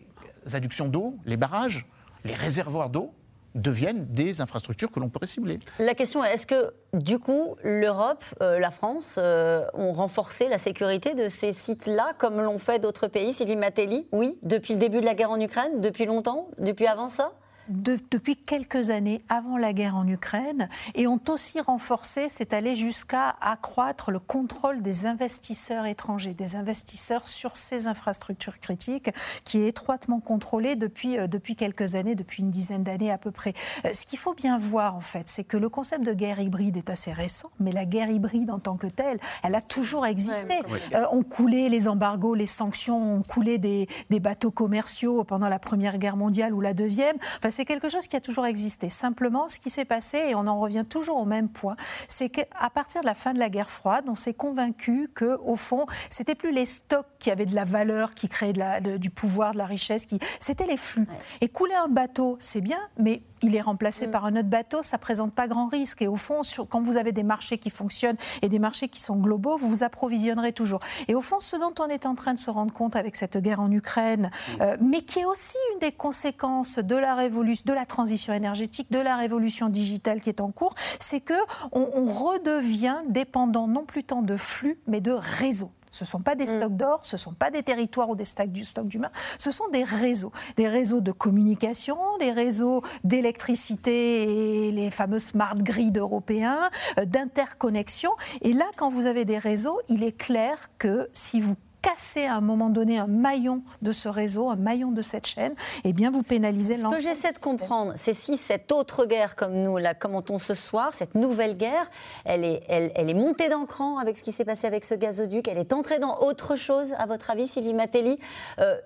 adductions 0.52 0.88
d'eau, 0.88 1.20
les 1.24 1.38
barrages, 1.38 1.86
les 2.24 2.34
réservoirs 2.34 2.90
d'eau 2.90 3.14
deviennent 3.56 4.06
des 4.06 4.42
infrastructures 4.42 4.92
que 4.92 5.00
l'on 5.00 5.10
pourrait 5.10 5.28
cibler. 5.28 5.60
La 5.80 5.96
question 5.96 6.24
est, 6.24 6.34
est-ce 6.34 6.46
que 6.46 6.74
du 6.94 7.18
coup 7.20 7.56
l'Europe, 7.64 8.24
euh, 8.42 8.60
la 8.60 8.72
France 8.72 9.16
euh, 9.18 9.66
ont 9.74 9.94
renforcé 9.94 10.48
la 10.48 10.58
sécurité 10.58 11.16
de 11.16 11.28
ces 11.28 11.52
sites-là 11.52 12.14
comme 12.18 12.42
l'ont 12.42 12.60
fait 12.60 12.80
d'autres 12.80 13.08
pays 13.08 13.34
Sylvie 13.34 13.56
Matelli 13.56 14.08
Oui, 14.12 14.38
depuis 14.44 14.74
le 14.74 14.80
début 14.80 15.00
de 15.00 15.06
la 15.06 15.16
guerre 15.16 15.32
en 15.32 15.40
Ukraine, 15.40 15.82
depuis 15.82 16.06
longtemps, 16.06 16.50
depuis 16.60 16.88
avant 16.88 17.10
ça? 17.10 17.32
Depuis 17.70 18.36
quelques 18.36 18.90
années, 18.90 19.24
avant 19.30 19.58
la 19.58 19.74
guerre 19.74 19.96
en 19.96 20.08
Ukraine, 20.08 20.70
et 20.94 21.08
ont 21.08 21.22
aussi 21.30 21.60
renforcé, 21.60 22.28
c'est 22.30 22.54
aller 22.54 22.76
jusqu'à 22.76 23.36
accroître 23.42 24.12
le 24.12 24.20
contrôle 24.20 24.82
des 24.82 25.06
investisseurs 25.06 25.86
étrangers, 25.86 26.34
des 26.34 26.56
investisseurs 26.56 27.28
sur 27.28 27.56
ces 27.56 27.88
infrastructures 27.88 28.60
critiques, 28.60 29.10
qui 29.44 29.60
est 29.60 29.68
étroitement 29.68 30.20
contrôlé 30.20 30.76
depuis, 30.76 31.18
euh, 31.18 31.28
depuis 31.28 31.56
quelques 31.56 31.96
années, 31.96 32.16
depuis 32.16 32.44
une 32.44 32.50
dizaine 32.50 32.84
d'années 32.84 33.12
à 33.12 33.18
peu 33.18 33.32
près. 33.32 33.54
Euh, 33.86 33.94
ce 33.94 34.06
qu'il 34.06 34.20
faut 34.20 34.34
bien 34.34 34.58
voir, 34.58 34.96
en 34.96 35.02
fait, 35.02 35.28
c'est 35.28 35.44
que 35.44 35.58
le 35.58 35.70
concept 35.70 36.04
de 36.04 36.14
guerre 36.14 36.40
hybride 36.40 36.78
est 36.78 36.90
assez 36.90 37.12
récent, 37.12 37.50
mais 37.60 37.72
la 37.72 37.86
guerre 37.86 38.10
hybride 38.10 38.52
en 38.52 38.60
tant 38.60 38.78
que 38.78 38.88
telle, 38.88 39.20
elle 39.44 39.56
a 39.56 39.62
toujours 39.62 40.06
existé. 40.06 40.60
Euh, 40.94 41.06
on 41.12 41.24
coulait 41.24 41.70
les 41.70 41.88
embargos, 41.88 42.36
les 42.36 42.46
sanctions, 42.46 43.16
on 43.18 43.22
coulait 43.24 43.58
des, 43.58 43.88
des, 44.10 44.20
bateaux 44.20 44.52
commerciaux 44.52 45.24
pendant 45.24 45.50
la 45.50 45.60
Première 45.60 45.98
Guerre 45.98 46.18
mondiale 46.18 46.54
ou 46.54 46.62
la 46.62 46.74
Deuxième. 46.74 47.16
Enfin, 47.38 47.52
c'est 47.56 47.66
quelque 47.66 47.88
chose 47.88 48.08
qui 48.08 48.18
a 48.18 48.22
toujours 48.22 48.46
existé. 48.46 48.90
Simplement, 48.90 49.48
ce 49.48 49.60
qui 49.60 49.70
s'est 49.70 49.86
passé, 49.86 50.18
et 50.18 50.36
on 50.36 50.46
en 50.46 50.60
revient 50.60 50.84
toujours 50.88 51.18
au 51.18 51.26
même 51.26 51.48
point, 51.48 51.78
c'est 52.10 52.30
qu'à 52.30 52.70
partir 52.74 53.02
de 53.02 53.06
la 53.06 53.14
fin 53.14 53.34
de 53.34 53.40
la 53.40 53.50
guerre 53.50 53.72
froide, 53.72 54.06
on 54.10 54.16
s'est 54.16 54.34
convaincu 54.34 55.10
que, 55.16 55.40
au 55.42 55.56
fond, 55.56 55.86
c'était 56.10 56.36
plus 56.36 56.52
les 56.52 56.66
stocks 56.66 57.08
qui 57.18 57.32
avaient 57.32 57.46
de 57.46 57.56
la 57.56 57.64
valeur, 57.64 58.14
qui 58.14 58.28
créaient 58.28 58.54
de 58.54 58.60
la, 58.60 58.82
du 58.82 59.10
pouvoir, 59.10 59.54
de 59.54 59.58
la 59.58 59.66
richesse, 59.66 60.06
qui... 60.06 60.20
c'était 60.40 60.68
les 60.68 60.78
flux. 60.78 61.08
Et 61.40 61.48
couler 61.48 61.76
un 61.76 61.88
bateau, 61.88 62.36
c'est 62.40 62.62
bien, 62.62 62.80
mais 62.98 63.22
il 63.46 63.56
est 63.56 63.62
remplacé 63.62 64.08
mm. 64.08 64.12
par 64.12 64.26
un 64.26 64.36
autre 64.36 64.50
bateau, 64.50 64.84
ça 64.84 64.98
présente 64.98 65.34
pas 65.34 65.48
grand 65.48 65.68
risque. 65.68 66.02
Et 66.02 66.08
au 66.08 66.16
fond, 66.16 66.44
sur, 66.44 66.68
quand 66.68 66.82
vous 66.82 66.98
avez 66.98 67.12
des 67.12 67.24
marchés 67.24 67.58
qui 67.58 67.70
fonctionnent 67.70 68.18
et 68.42 68.50
des 68.50 68.60
marchés 68.60 68.88
qui 68.88 69.00
sont 69.00 69.16
globaux, 69.16 69.58
vous 69.58 69.70
vous 69.70 69.84
approvisionnerez 69.84 70.52
toujours. 70.52 70.80
Et 71.08 71.16
au 71.16 71.22
fond, 71.22 71.40
ce 71.40 71.56
dont 71.56 71.74
on 71.80 71.88
est 71.88 72.06
en 72.06 72.16
train 72.16 72.34
de 72.34 72.40
se 72.40 72.50
rendre 72.50 72.74
compte 72.74 72.96
avec 72.96 73.16
cette 73.16 73.38
guerre 73.38 73.60
en 73.60 73.72
Ukraine, 73.72 74.30
mm. 74.32 74.62
euh, 74.62 74.78
mais 74.82 75.02
qui 75.02 75.20
est 75.20 75.26
aussi 75.26 75.58
une 75.74 75.80
des 75.80 75.92
conséquences 75.92 76.80
de 76.80 76.96
la 76.96 77.16
révolution, 77.16 77.64
de 77.66 77.74
la 77.74 77.86
transition 77.86 78.34
énergétique, 78.34 78.92
de 78.92 79.00
la 79.00 79.16
révolution 79.16 79.70
digitale 79.70 80.22
qui 80.22 80.30
est 80.30 80.42
en 80.42 80.52
cours, 80.52 80.76
c'est 81.00 81.22
que 81.22 81.34
on, 81.72 81.90
on 81.94 82.06
redevient 82.06 82.98
dépendant 83.10 83.68
non 83.68 83.86
plus 83.86 84.04
tant 84.04 84.22
de 84.22 84.38
flux, 84.38 84.80
mais 84.88 85.02
de 85.02 85.12
réseaux. 85.12 85.72
Ce 85.96 86.04
ne 86.04 86.08
sont 86.08 86.20
pas 86.20 86.36
des 86.36 86.44
mm. 86.44 86.58
stocks 86.58 86.76
d'or, 86.76 87.00
ce 87.04 87.16
ne 87.16 87.20
sont 87.20 87.34
pas 87.34 87.52
des 87.52 87.64
territoires 87.64 88.10
ou 88.10 88.16
des 88.16 88.26
stocks 88.26 88.50
d'humains, 88.50 89.12
ce 89.38 89.50
sont 89.50 89.70
des 89.70 89.86
réseaux. 89.86 90.34
Des 90.58 90.68
réseaux 90.68 91.00
de 91.00 91.14
communication, 91.14 91.98
des 92.20 92.32
réseaux 92.32 92.82
d'électricité 93.06 94.68
et 94.68 94.72
les 94.74 94.92
fameux 94.92 95.20
smart 95.20 95.56
grids 95.56 95.94
européens, 95.96 96.70
euh, 97.00 97.06
d'interconnexion. 97.06 98.12
Et 98.42 98.52
là, 98.52 98.66
quand 98.76 98.90
vous 98.90 99.06
avez 99.06 99.24
des 99.24 99.38
réseaux, 99.38 99.80
il 99.88 100.04
est 100.04 100.18
clair 100.18 100.70
que 100.78 101.08
si 101.14 101.40
vous 101.40 101.56
casser 101.86 102.26
à 102.26 102.36
un 102.36 102.42
moment 102.42 102.70
donné 102.70 102.98
un 102.98 103.08
maillon 103.08 103.62
de 103.84 103.92
ce 103.92 104.10
réseau, 104.10 104.50
un 104.50 104.56
maillon 104.56 104.92
de 104.92 105.04
cette 105.04 105.28
chaîne, 105.28 105.54
eh 105.84 105.94
bien 105.94 106.10
vous 106.10 106.24
pénalisez 106.24 106.78
l'ensemble. 106.78 106.98
Ce 106.98 107.04
que 107.04 107.10
j'essaie 107.10 107.32
de 107.32 107.38
comprendre, 107.38 107.94
c'est 107.96 108.16
si 108.16 108.38
cette 108.38 108.72
autre 108.72 109.06
guerre, 109.06 109.36
comme 109.36 109.54
nous 109.54 109.78
la 109.78 109.94
commentons 109.94 110.40
ce 110.40 110.56
soir, 110.56 110.94
cette 110.94 111.14
nouvelle 111.14 111.56
guerre, 111.56 111.90
elle 112.24 112.44
est, 112.44 112.64
elle, 112.68 112.92
elle 112.96 113.10
est 113.10 113.14
montée 113.14 113.50
d'un 113.50 113.66
cran 113.66 114.00
avec 114.00 114.18
ce 114.18 114.24
qui 114.24 114.32
s'est 114.32 114.46
passé 114.46 114.66
avec 114.66 114.84
ce 114.84 114.96
gazoduc, 114.96 115.48
elle 115.48 115.60
est 115.60 115.74
entrée 115.74 116.00
dans 116.00 116.20
autre 116.22 116.56
chose, 116.56 116.92
à 116.98 117.06
votre 117.06 117.30
avis, 117.30 117.46
Sylvie 117.46 117.76
Matelli 117.76 118.20
euh, 118.60 118.78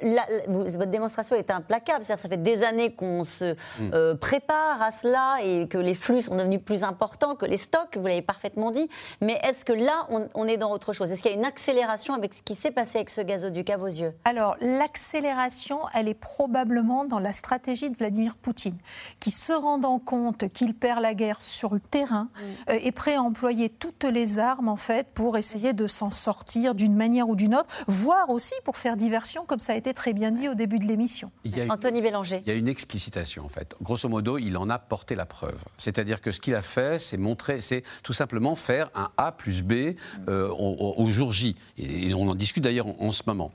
Votre 0.48 0.92
démonstration 0.92 1.38
est 1.38 1.52
implacable, 1.52 2.04
c'est-à-dire 2.04 2.22
ça 2.22 2.30
fait 2.30 2.44
des 2.44 2.64
années 2.64 2.92
qu'on 2.92 3.24
se 3.24 3.54
hmm. 3.54 3.92
euh, 3.94 4.16
prépare 4.16 4.82
à 4.82 4.92
cela 4.92 5.38
et 5.42 5.70
que 5.70 5.78
les 5.78 5.96
flux 5.96 6.24
sont 6.24 6.36
devenus 6.36 6.62
plus 6.64 6.84
importants 6.84 7.36
que 7.36 7.46
les 7.46 7.58
stocks, 7.58 7.96
vous 7.96 8.08
l'avez 8.08 8.22
parfaitement 8.22 8.72
dit, 8.72 8.90
mais 9.22 9.40
est-ce 9.44 9.64
que 9.64 9.74
là, 9.74 10.06
on, 10.10 10.28
on 10.34 10.48
est 10.48 10.58
dans 10.58 10.72
autre 10.72 10.92
chose? 10.92 11.12
Est-ce 11.12 11.22
qu'il 11.22 11.32
y 11.32 11.36
a 11.36 11.38
une 11.38 11.46
accélération 11.46 12.14
avec 12.14 12.34
ce 12.34 12.42
qui 12.42 12.56
s'est 12.56 12.72
passé 12.72 12.88
avec 12.95 13.10
ce 13.10 13.21
gazoduc 13.21 13.69
à 13.69 13.78
vos 13.78 13.88
yeux? 13.88 14.13
Alors, 14.25 14.56
l'accélération, 14.62 15.80
elle 15.93 16.08
est 16.08 16.13
probablement 16.13 17.06
dans 17.06 17.19
la 17.19 17.34
stratégie 17.34 17.89
de 17.89 17.95
Vladimir 17.95 18.36
Poutine, 18.36 18.78
qui 19.19 19.32
se 19.32 19.54
rendant 19.54 19.99
compte 19.99 20.49
qu'il 20.49 20.73
perd 20.73 21.02
la 21.02 21.13
guerre 21.13 21.41
sur 21.41 21.73
le 21.73 21.80
terrain, 21.80 22.23
mm. 22.23 22.71
euh, 22.71 22.80
est 22.82 22.91
prêt 22.91 23.15
à 23.15 23.21
employer 23.21 23.69
toutes 23.69 24.04
les 24.04 24.39
armes, 24.39 24.69
en 24.69 24.78
fait, 24.78 25.08
pour 25.13 25.38
essayer 25.38 25.73
de 25.73 25.88
s'en 25.88 26.12
sortir 26.12 26.75
d'une 26.75 26.95
manière 26.95 27.30
ou 27.30 27.36
d'une 27.36 27.56
autre, 27.56 27.69
voire 27.88 28.30
aussi 28.30 28.54
pour 28.63 28.78
faire 28.78 28.97
diversion, 28.97 29.45
comme 29.45 29.60
ça 29.60 29.73
a 29.73 29.75
été 29.75 29.93
très 29.93 30.13
bien 30.13 30.32
dit 30.32 30.49
au 30.49 30.56
début 30.56 30.80
de 30.80 30.86
l'émission. 30.86 31.32
Anthony 31.69 32.02
Bélanger. 32.02 32.41
Il 32.45 32.49
y 32.49 32.56
a 32.56 32.58
une 32.58 32.67
explicitation, 32.67 33.45
en 33.45 33.49
fait. 33.49 33.75
Grosso 33.82 34.10
modo, 34.10 34.38
il 34.38 34.58
en 34.58 34.69
a 34.69 34.80
porté 34.80 35.15
la 35.15 35.25
preuve. 35.25 35.63
C'est-à-dire 35.78 36.21
que 36.21 36.32
ce 36.32 36.39
qu'il 36.39 36.56
a 36.56 36.62
fait, 36.62 36.99
c'est 36.99 37.17
montrer, 37.17 37.62
c'est 37.62 37.84
tout 38.04 38.13
simplement 38.13 38.56
faire 38.56 38.89
un 38.95 39.10
A 39.17 39.32
plus 39.32 39.62
B 39.63 39.95
euh, 40.28 40.49
au, 40.49 41.06
jour 41.08 41.32
J. 41.32 41.56
et 41.78 42.13
on 42.13 42.30
en 42.30 42.36
discute 42.36 42.63
d'ailleurs 42.63 42.79
en, 42.82 43.12
ce 43.12 43.24
moment. 43.28 43.52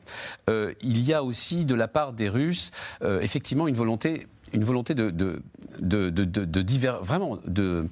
Euh, 0.51 0.75
il 0.83 1.01
y 1.01 1.13
a 1.13 1.23
aussi 1.23 1.65
de 1.65 1.75
la 1.75 1.89
part 1.89 2.13
des 2.13 2.29
Russes, 2.29 2.71
euh, 3.03 3.21
effectivement, 3.21 3.69
une 3.69 3.75
volonté 3.75 4.27
une 4.55 4.65
volonté 4.65 4.95
de, 4.95 5.11
de, 5.11 5.43
de, 5.81 6.11
de, 6.11 6.89
vraiment 7.03 7.39
de, 7.47 7.89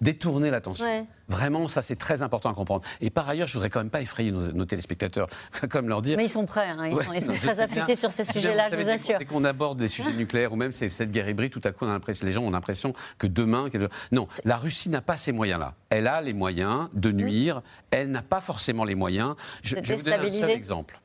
détourner 0.00 0.50
l'attention. 0.50 1.06
Vraiment, 1.28 1.68
ça 1.68 1.82
c'est 1.82 1.96
très 1.96 2.22
important 2.22 2.50
à 2.50 2.54
comprendre. 2.54 2.84
Et 3.00 3.10
par 3.10 3.28
ailleurs, 3.28 3.46
je 3.46 3.52
voudrais 3.52 3.70
quand 3.70 3.78
même 3.78 3.90
pas 3.90 4.00
effrayer 4.00 4.32
nos, 4.32 4.64
téléspectateurs, 4.64 5.28
comme 5.70 5.88
leur 5.88 6.02
dire. 6.02 6.16
Mais 6.16 6.24
ils 6.24 6.30
sont 6.30 6.46
prêts, 6.46 6.68
hein, 6.68 6.88
ils, 7.14 7.22
sont, 7.22 7.32
très 7.32 7.60
affûtés 7.60 7.94
sur 7.94 8.10
ces 8.10 8.24
sujets-là, 8.24 8.68
je 8.70 8.76
vous 8.76 8.88
assure. 8.88 9.18
Dès 9.18 9.24
qu'on 9.24 9.44
aborde 9.44 9.78
des 9.78 9.88
sujets 9.88 10.12
nucléaires 10.12 10.52
ou 10.52 10.56
même 10.56 10.72
cette 10.72 11.12
guerre 11.12 11.28
hybride, 11.28 11.52
tout 11.52 11.60
à 11.64 11.72
coup, 11.72 11.84
on 11.84 11.90
a 11.90 12.00
les 12.22 12.32
gens 12.32 12.42
ont 12.42 12.50
l'impression 12.50 12.92
que 13.18 13.26
demain, 13.26 13.68
non, 14.10 14.26
la 14.44 14.56
Russie 14.56 14.88
n'a 14.88 15.02
pas 15.02 15.16
ces 15.16 15.32
moyens-là. 15.32 15.74
Elle 15.90 16.06
a 16.06 16.20
les 16.20 16.32
moyens 16.32 16.88
de 16.94 17.12
nuire. 17.12 17.62
Elle 17.90 18.10
n'a 18.10 18.22
pas 18.22 18.40
forcément 18.40 18.84
les 18.84 18.94
moyens. 18.94 19.34
Je, 19.62 19.76
je 19.82 19.90
vais 19.90 19.96
vous 19.96 20.04
donner 20.04 20.16
un 20.16 20.30
seul 20.30 20.50
exemple. 20.50 20.98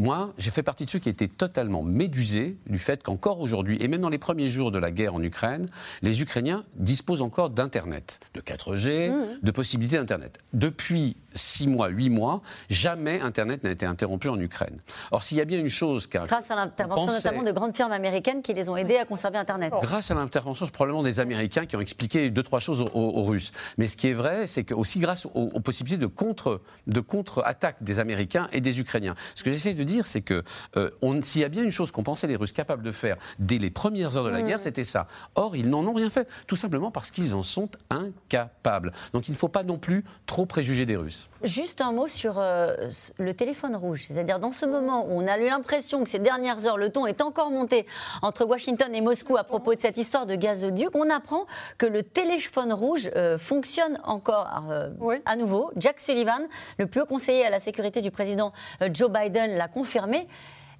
Moi, 0.00 0.32
j'ai 0.38 0.50
fait 0.50 0.62
partie 0.62 0.86
de 0.86 0.90
ceux 0.90 0.98
qui 0.98 1.10
étaient 1.10 1.28
totalement 1.28 1.82
médusés 1.82 2.56
du 2.66 2.78
fait 2.78 3.02
qu'encore 3.02 3.38
aujourd'hui, 3.40 3.76
et 3.82 3.86
même 3.86 4.00
dans 4.00 4.08
les 4.08 4.16
premiers 4.16 4.46
jours 4.46 4.70
de 4.70 4.78
la 4.78 4.90
guerre 4.90 5.14
en 5.14 5.22
Ukraine, 5.22 5.66
les 6.00 6.22
Ukrainiens 6.22 6.64
disposent 6.76 7.20
encore 7.20 7.50
d'Internet, 7.50 8.18
de 8.32 8.40
4G, 8.40 9.10
mmh. 9.10 9.24
de 9.42 9.50
possibilités 9.50 9.98
d'Internet. 9.98 10.38
Depuis 10.54 11.18
6 11.34 11.66
mois, 11.66 11.88
8 11.88 12.10
mois, 12.10 12.42
jamais 12.68 13.20
Internet 13.20 13.64
n'a 13.64 13.70
été 13.70 13.86
interrompu 13.86 14.28
en 14.28 14.38
Ukraine. 14.38 14.78
Or, 15.10 15.22
s'il 15.22 15.38
y 15.38 15.40
a 15.40 15.44
bien 15.44 15.58
une 15.58 15.68
chose... 15.68 16.08
Grâce 16.08 16.50
à 16.50 16.56
l'intervention 16.56 17.12
notamment 17.12 17.42
de 17.42 17.52
grandes 17.52 17.76
firmes 17.76 17.92
américaines 17.92 18.42
qui 18.42 18.54
les 18.54 18.68
ont 18.68 18.76
aidés 18.76 18.96
à 18.96 19.04
conserver 19.04 19.38
Internet. 19.38 19.72
Grâce 19.82 20.10
à 20.10 20.14
l'intervention 20.14 20.66
probablement 20.68 21.02
des 21.02 21.20
Américains 21.20 21.66
qui 21.66 21.76
ont 21.76 21.80
expliqué 21.80 22.30
deux, 22.30 22.42
trois 22.42 22.60
choses 22.60 22.80
aux, 22.80 23.22
Russes. 23.22 23.52
Mais 23.76 23.88
ce 23.88 23.96
qui 23.96 24.08
est 24.08 24.12
vrai, 24.12 24.46
c'est 24.46 24.64
que 24.64 24.74
aussi 24.74 24.98
grâce 24.98 25.26
aux, 25.34 25.60
possibilités 25.60 26.00
de 26.00 26.06
contre, 26.06 26.62
de 26.86 27.00
contre-attaque 27.00 27.82
des 27.82 27.98
Américains 27.98 28.48
et 28.52 28.60
des 28.60 28.80
Ukrainiens. 28.80 29.14
Ce 29.34 29.44
que 29.44 29.50
j'essaie 29.50 29.74
de 29.74 29.84
dire, 29.84 30.06
c'est 30.06 30.22
que 30.22 30.42
euh, 30.76 30.90
s'il 31.22 31.42
y 31.42 31.44
a 31.44 31.48
bien 31.48 31.62
une 31.62 31.70
chose 31.70 31.90
qu'on 31.92 32.02
pensait 32.02 32.26
les 32.26 32.36
Russes 32.36 32.52
capables 32.52 32.82
de 32.82 32.92
faire 32.92 33.16
dès 33.38 33.58
les 33.58 33.70
premières 33.70 34.16
heures 34.16 34.24
de 34.24 34.30
la 34.30 34.42
guerre, 34.42 34.60
c'était 34.60 34.84
ça. 34.84 35.06
Or, 35.34 35.56
ils 35.56 35.68
n'en 35.68 35.86
ont 35.86 35.92
rien 35.92 36.10
fait, 36.10 36.28
tout 36.46 36.56
simplement 36.56 36.90
parce 36.90 37.10
qu'ils 37.10 37.34
en 37.34 37.42
sont 37.42 37.68
incapables. 37.90 38.92
Donc, 39.12 39.28
il 39.28 39.32
ne 39.32 39.36
faut 39.36 39.48
pas 39.48 39.62
non 39.62 39.78
plus 39.78 40.04
trop 40.26 40.46
préjuger 40.46 40.86
des 40.86 40.96
Russes. 40.96 41.19
Juste 41.42 41.80
un 41.80 41.92
mot 41.92 42.06
sur 42.06 42.38
euh, 42.38 42.90
le 43.18 43.34
téléphone 43.34 43.76
rouge. 43.76 44.06
C'est-à-dire, 44.08 44.38
dans 44.38 44.50
ce 44.50 44.66
moment 44.66 45.06
où 45.06 45.20
on 45.22 45.26
a 45.26 45.38
eu 45.38 45.46
l'impression 45.46 46.02
que 46.02 46.08
ces 46.08 46.18
dernières 46.18 46.66
heures, 46.66 46.76
le 46.76 46.90
ton 46.90 47.06
est 47.06 47.20
encore 47.20 47.50
monté 47.50 47.86
entre 48.22 48.44
Washington 48.44 48.94
et 48.94 49.00
Moscou 49.00 49.36
à 49.36 49.44
propos 49.44 49.74
de 49.74 49.80
cette 49.80 49.98
histoire 49.98 50.26
de 50.26 50.34
gazoduc, 50.34 50.90
on 50.94 51.10
apprend 51.10 51.46
que 51.78 51.86
le 51.86 52.02
téléphone 52.02 52.72
rouge 52.72 53.10
euh, 53.16 53.38
fonctionne 53.38 53.98
encore 54.04 54.48
à 55.24 55.36
nouveau. 55.36 55.70
Jack 55.76 56.00
Sullivan, 56.00 56.42
le 56.78 56.86
plus 56.86 57.00
haut 57.00 57.06
conseiller 57.06 57.44
à 57.46 57.50
la 57.50 57.58
sécurité 57.58 58.00
du 58.00 58.10
président 58.10 58.52
Joe 58.92 59.10
Biden, 59.10 59.56
l'a 59.56 59.68
confirmé. 59.68 60.26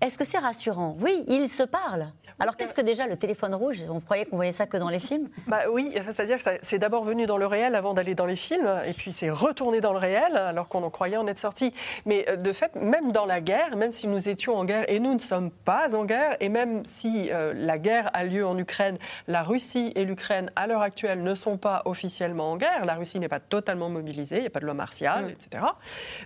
Est-ce 0.01 0.17
que 0.17 0.25
c'est 0.25 0.39
rassurant? 0.39 0.97
Oui, 1.01 1.25
ils 1.29 1.49
se 1.49 1.63
parlent. 1.63 2.11
Alors 2.39 2.57
qu'est-ce 2.57 2.73
que 2.73 2.81
déjà 2.81 3.07
le 3.07 3.17
téléphone 3.17 3.55
rouge? 3.55 3.83
On 3.91 4.01
croyait 4.01 4.25
qu'on 4.25 4.37
voyait 4.37 4.53
ça 4.53 4.67
que 4.67 4.79
dans 4.79 4.89
les 4.89 4.99
films 4.99 5.29
bah 5.47 5.65
Oui, 5.71 5.93
c'est-à-dire 6.07 6.43
que 6.43 6.51
c'est 6.63 6.79
d'abord 6.79 7.05
venu 7.05 7.27
dans 7.27 7.37
le 7.37 7.47
réel 7.47 7.75
avant 7.75 7.93
d'aller 7.93 8.15
dans 8.15 8.25
les 8.25 8.37
films, 8.37 8.69
et 8.87 8.95
puis 8.95 9.13
c'est 9.13 9.29
retourné 9.29 9.83
dans 9.83 9.93
le 9.93 9.99
réel 9.99 10.37
alors 10.37 10.69
qu'on 10.69 10.83
en 10.83 10.91
croyait 10.91 11.19
en 11.19 11.27
être 11.27 11.39
sorti. 11.39 11.75
Mais 12.07 12.25
euh, 12.29 12.37
de 12.37 12.53
fait, 12.55 12.75
même 12.77 13.13
dans 13.13 13.27
la 13.27 13.43
guerre, 13.43 13.77
même 13.77 13.91
si 13.91 14.09
nous 14.09 14.31
étions 14.31 14.57
en 14.57 14.65
guerre, 14.65 14.85
et 14.89 15.01
nous 15.01 15.13
ne 15.13 15.19
sommes 15.19 15.51
pas 15.51 15.95
en 15.95 16.07
guerre, 16.07 16.37
et 16.41 16.49
même 16.49 16.83
si 16.87 17.31
euh, 17.31 17.53
la 17.55 17.79
guerre 17.79 18.11
a 18.15 18.25
lieu 18.25 18.47
en 18.47 18.57
Ukraine, 18.57 18.97
la 19.29 19.43
Russie 19.43 19.93
et 19.95 20.07
l'Ukraine 20.07 20.51
à 20.57 20.67
l'heure 20.67 20.83
actuelle 20.83 21.23
ne 21.23 21.35
sont 21.35 21.59
pas 21.59 21.83
officiellement 21.85 22.53
en 22.53 22.57
guerre, 22.57 22.87
la 22.87 22.95
Russie 22.95 23.19
n'est 23.19 23.29
pas 23.29 23.41
totalement 23.41 23.91
mobilisée, 23.91 24.37
il 24.37 24.43
n'y 24.43 24.47
a 24.47 24.51
pas 24.51 24.61
de 24.61 24.65
loi 24.65 24.75
martiale, 24.75 25.27
mm. 25.27 25.31
etc. 25.31 25.65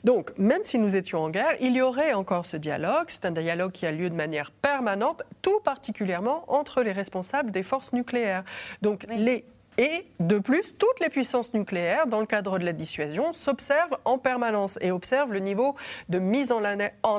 Donc 0.05 0.33
même 0.39 0.63
si 0.63 0.79
nous 0.79 0.95
étions 0.95 1.25
en 1.25 1.31
guerre, 1.31 1.57
il 1.61 1.75
y 1.75 1.83
aurait 1.83 2.13
encore 2.13 2.47
ce 2.47 2.57
dialogue, 2.57 3.07
c'est 3.09 3.25
un 3.25 3.33
dialogue 3.33 3.64
qui 3.71 3.87
a 3.87 3.93
lieu 3.93 4.11
de 4.11 4.15
manière 4.15 4.51
permanente, 4.51 5.23
tout 5.43 5.61
particulièrement 5.61 6.45
entre 6.49 6.83
les 6.83 6.93
responsables 6.93 7.51
des 7.51 7.63
forces 7.63 7.93
nucléaires. 7.93 8.45
Donc 8.83 9.07
les 9.09 9.45
Et 9.77 10.07
de 10.21 10.39
plus, 10.39 10.77
toutes 10.79 11.01
les 11.01 11.09
puissances 11.09 11.53
nucléaires, 11.53 12.07
dans 12.07 12.21
le 12.21 12.27
cadre 12.27 12.59
de 12.59 12.65
la 12.65 12.73
dissuasion, 12.73 13.33
s'observent 13.33 13.99
en 14.05 14.19
permanence 14.19 14.79
et 14.81 14.93
observent 14.93 15.33
le 15.33 15.41
niveau 15.41 15.75
de 16.09 16.19
mise 16.21 16.53
en, 16.53 16.63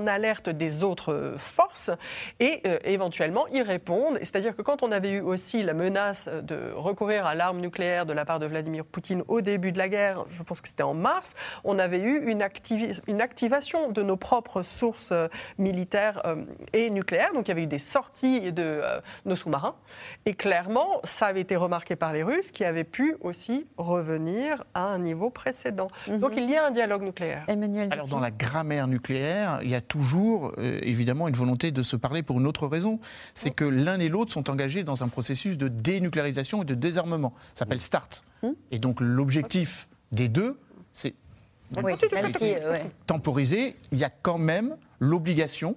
alerte 0.08 0.50
des 0.50 0.84
autres 0.84 1.36
forces 1.38 1.92
et 2.40 2.62
euh, 2.66 2.78
éventuellement 2.86 3.48
y 3.50 3.62
répondent. 3.62 4.18
C'est-à-dire 4.20 4.56
que 4.56 4.62
quand 4.62 4.84
on 4.84 4.92
avait 4.92 5.12
eu 5.12 5.20
aussi 5.20 5.64
la 5.64 5.74
menace 5.74 6.28
de 6.28 6.72
recourir 6.74 7.26
à 7.26 7.36
l'arme 7.36 7.60
nucléaire 7.60 8.06
de 8.06 8.14
la 8.14 8.24
part 8.24 8.40
de 8.40 8.46
Vladimir 8.46 8.86
Poutine 8.86 9.24
au 9.28 9.42
début 9.42 9.74
de 9.74 9.78
la 9.78 9.90
guerre, 9.90 10.24
je 10.30 10.42
pense 10.44 10.62
que 10.62 10.70
c'était 10.70 10.84
en 10.84 10.94
mars, 10.94 11.34
on 11.64 11.78
avait 11.78 12.02
eu 12.02 12.30
une, 12.30 12.42
activation 13.22 13.92
de 13.92 14.02
nos 14.02 14.18
propres 14.18 14.64
sources 14.64 15.12
euh, 15.12 15.28
militaires 15.58 16.22
euh, 16.26 16.46
et 16.72 16.90
nucléaires. 16.90 17.34
Donc 17.34 17.48
il 17.48 17.50
y 17.50 17.52
avait 17.52 17.64
eu 17.64 17.68
des 17.68 17.80
sorties 17.80 18.54
de 18.54 18.82
nos 19.26 19.36
sous-marins. 19.36 19.76
Et 20.26 20.34
clairement, 20.34 21.02
ça 21.04 21.28
avait 21.28 21.42
été 21.42 21.56
remarqué 21.56 21.96
par 21.96 22.14
les 22.14 22.24
Russes 22.24 22.45
qui 22.52 22.64
avait 22.64 22.84
pu 22.84 23.16
aussi 23.22 23.66
revenir 23.78 24.64
à 24.74 24.88
un 24.88 25.00
niveau 25.00 25.30
précédent. 25.30 25.88
Mhm. 26.08 26.20
Donc 26.20 26.34
il 26.38 26.50
y 26.50 26.56
a 26.56 26.68
un 26.68 26.72
dialogue 26.72 27.04
nucléaire. 27.04 27.44
Emmanuel 27.48 27.90
Alors 27.92 28.08
dans 28.08 28.20
la 28.20 28.32
grammaire 28.32 28.88
nucléaire, 28.88 29.60
il 29.64 29.70
y 29.70 29.76
a 29.76 29.82
toujours 29.82 30.54
euh, 30.58 30.80
évidemment 30.84 31.28
une 31.28 31.36
volonté 31.36 31.72
de 31.72 31.84
se 31.84 31.96
parler 31.96 32.24
pour 32.24 32.40
une 32.40 32.48
autre 32.48 32.68
raison. 32.68 33.00
C'est 33.34 33.52
que 33.52 33.66
l'un 33.66 34.00
et 34.00 34.10
l'autre 34.10 34.32
sont 34.32 34.50
engagés 34.50 34.84
dans 34.84 35.04
un 35.04 35.08
processus 35.08 35.58
de 35.58 35.68
dénucléarisation 35.68 36.64
et 36.64 36.66
de 36.66 36.76
désarmement. 36.76 37.34
Ça 37.54 37.60
s'appelle 37.60 37.82
START. 37.82 38.10
Hmm 38.44 38.52
et 38.72 38.80
donc 38.80 39.00
l'objectif 39.02 39.88
des 40.12 40.30
deux, 40.30 40.60
c'est 40.94 41.16
oui, 41.84 41.94
temporiser. 43.08 43.76
Il 43.92 43.98
y 43.98 44.04
a 44.04 44.10
quand 44.10 44.38
même 44.38 44.78
l'obligation 45.00 45.76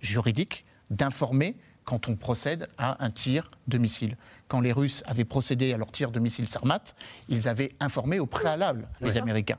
juridique 0.00 0.64
d'informer 0.90 1.56
quand 1.90 2.08
on 2.08 2.14
procède 2.14 2.68
à 2.78 3.04
un 3.04 3.10
tir 3.10 3.50
de 3.66 3.76
missile 3.76 4.16
quand 4.50 4.60
les 4.60 4.72
Russes 4.72 5.02
avaient 5.06 5.24
procédé 5.24 5.72
à 5.72 5.76
leur 5.76 5.92
tir 5.92 6.10
de 6.10 6.18
missiles 6.18 6.48
Sarmat, 6.48 6.82
ils 7.28 7.48
avaient 7.48 7.70
informé 7.78 8.18
au 8.18 8.26
préalable 8.26 8.88
les 9.00 9.16
Américains. 9.16 9.58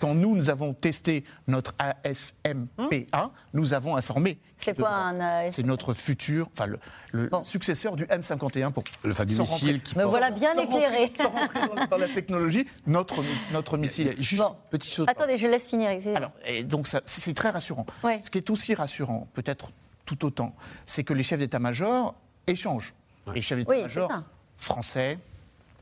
Quand 0.00 0.14
nous, 0.14 0.34
nous 0.34 0.50
avons 0.50 0.74
testé 0.74 1.24
notre 1.46 1.74
ASMPA, 1.78 3.30
nous 3.54 3.72
avons 3.72 3.96
informé. 3.96 4.40
C'est 4.56 4.76
quoi 4.76 4.90
un 4.90 5.20
ASMPA 5.20 5.52
C'est 5.52 5.62
notre 5.62 5.94
futur, 5.94 6.48
enfin 6.52 6.66
le, 6.66 7.30
successeur 7.44 7.94
du 7.94 8.04
M51 8.06 8.72
pour 8.72 8.82
le 9.04 9.14
fameux 9.14 9.38
missile 9.38 9.80
qui. 9.80 9.96
Me 9.96 10.04
voilà 10.04 10.32
bien 10.32 10.52
éclairé. 10.54 11.12
Sans 11.16 11.28
rentrer, 11.28 11.60
dans, 11.88 11.96
la 11.96 12.08
technologie, 12.08 12.66
notre, 12.86 13.22
notre 13.52 13.76
missile. 13.78 14.12
Juste 14.18 14.42
petite 14.70 14.92
chose. 14.92 15.06
Attendez, 15.08 15.36
je 15.36 15.46
laisse 15.46 15.68
finir. 15.68 15.90
Alors, 16.16 16.32
et 16.44 16.64
donc 16.64 16.88
c'est 16.88 17.34
très 17.34 17.50
rassurant. 17.50 17.86
Ce 18.02 18.28
qui 18.28 18.38
est 18.38 18.50
aussi 18.50 18.74
rassurant, 18.74 19.28
peut-être 19.34 19.70
tout 20.04 20.24
autant, 20.24 20.54
c'est 20.86 21.04
que 21.04 21.12
les 21.14 21.22
chefs 21.22 21.38
d'état-major 21.38 22.14
échangent 22.46 22.94
les 23.34 23.40
chefs 23.40 23.58
d'état-major 23.58 24.10
français, 24.56 25.18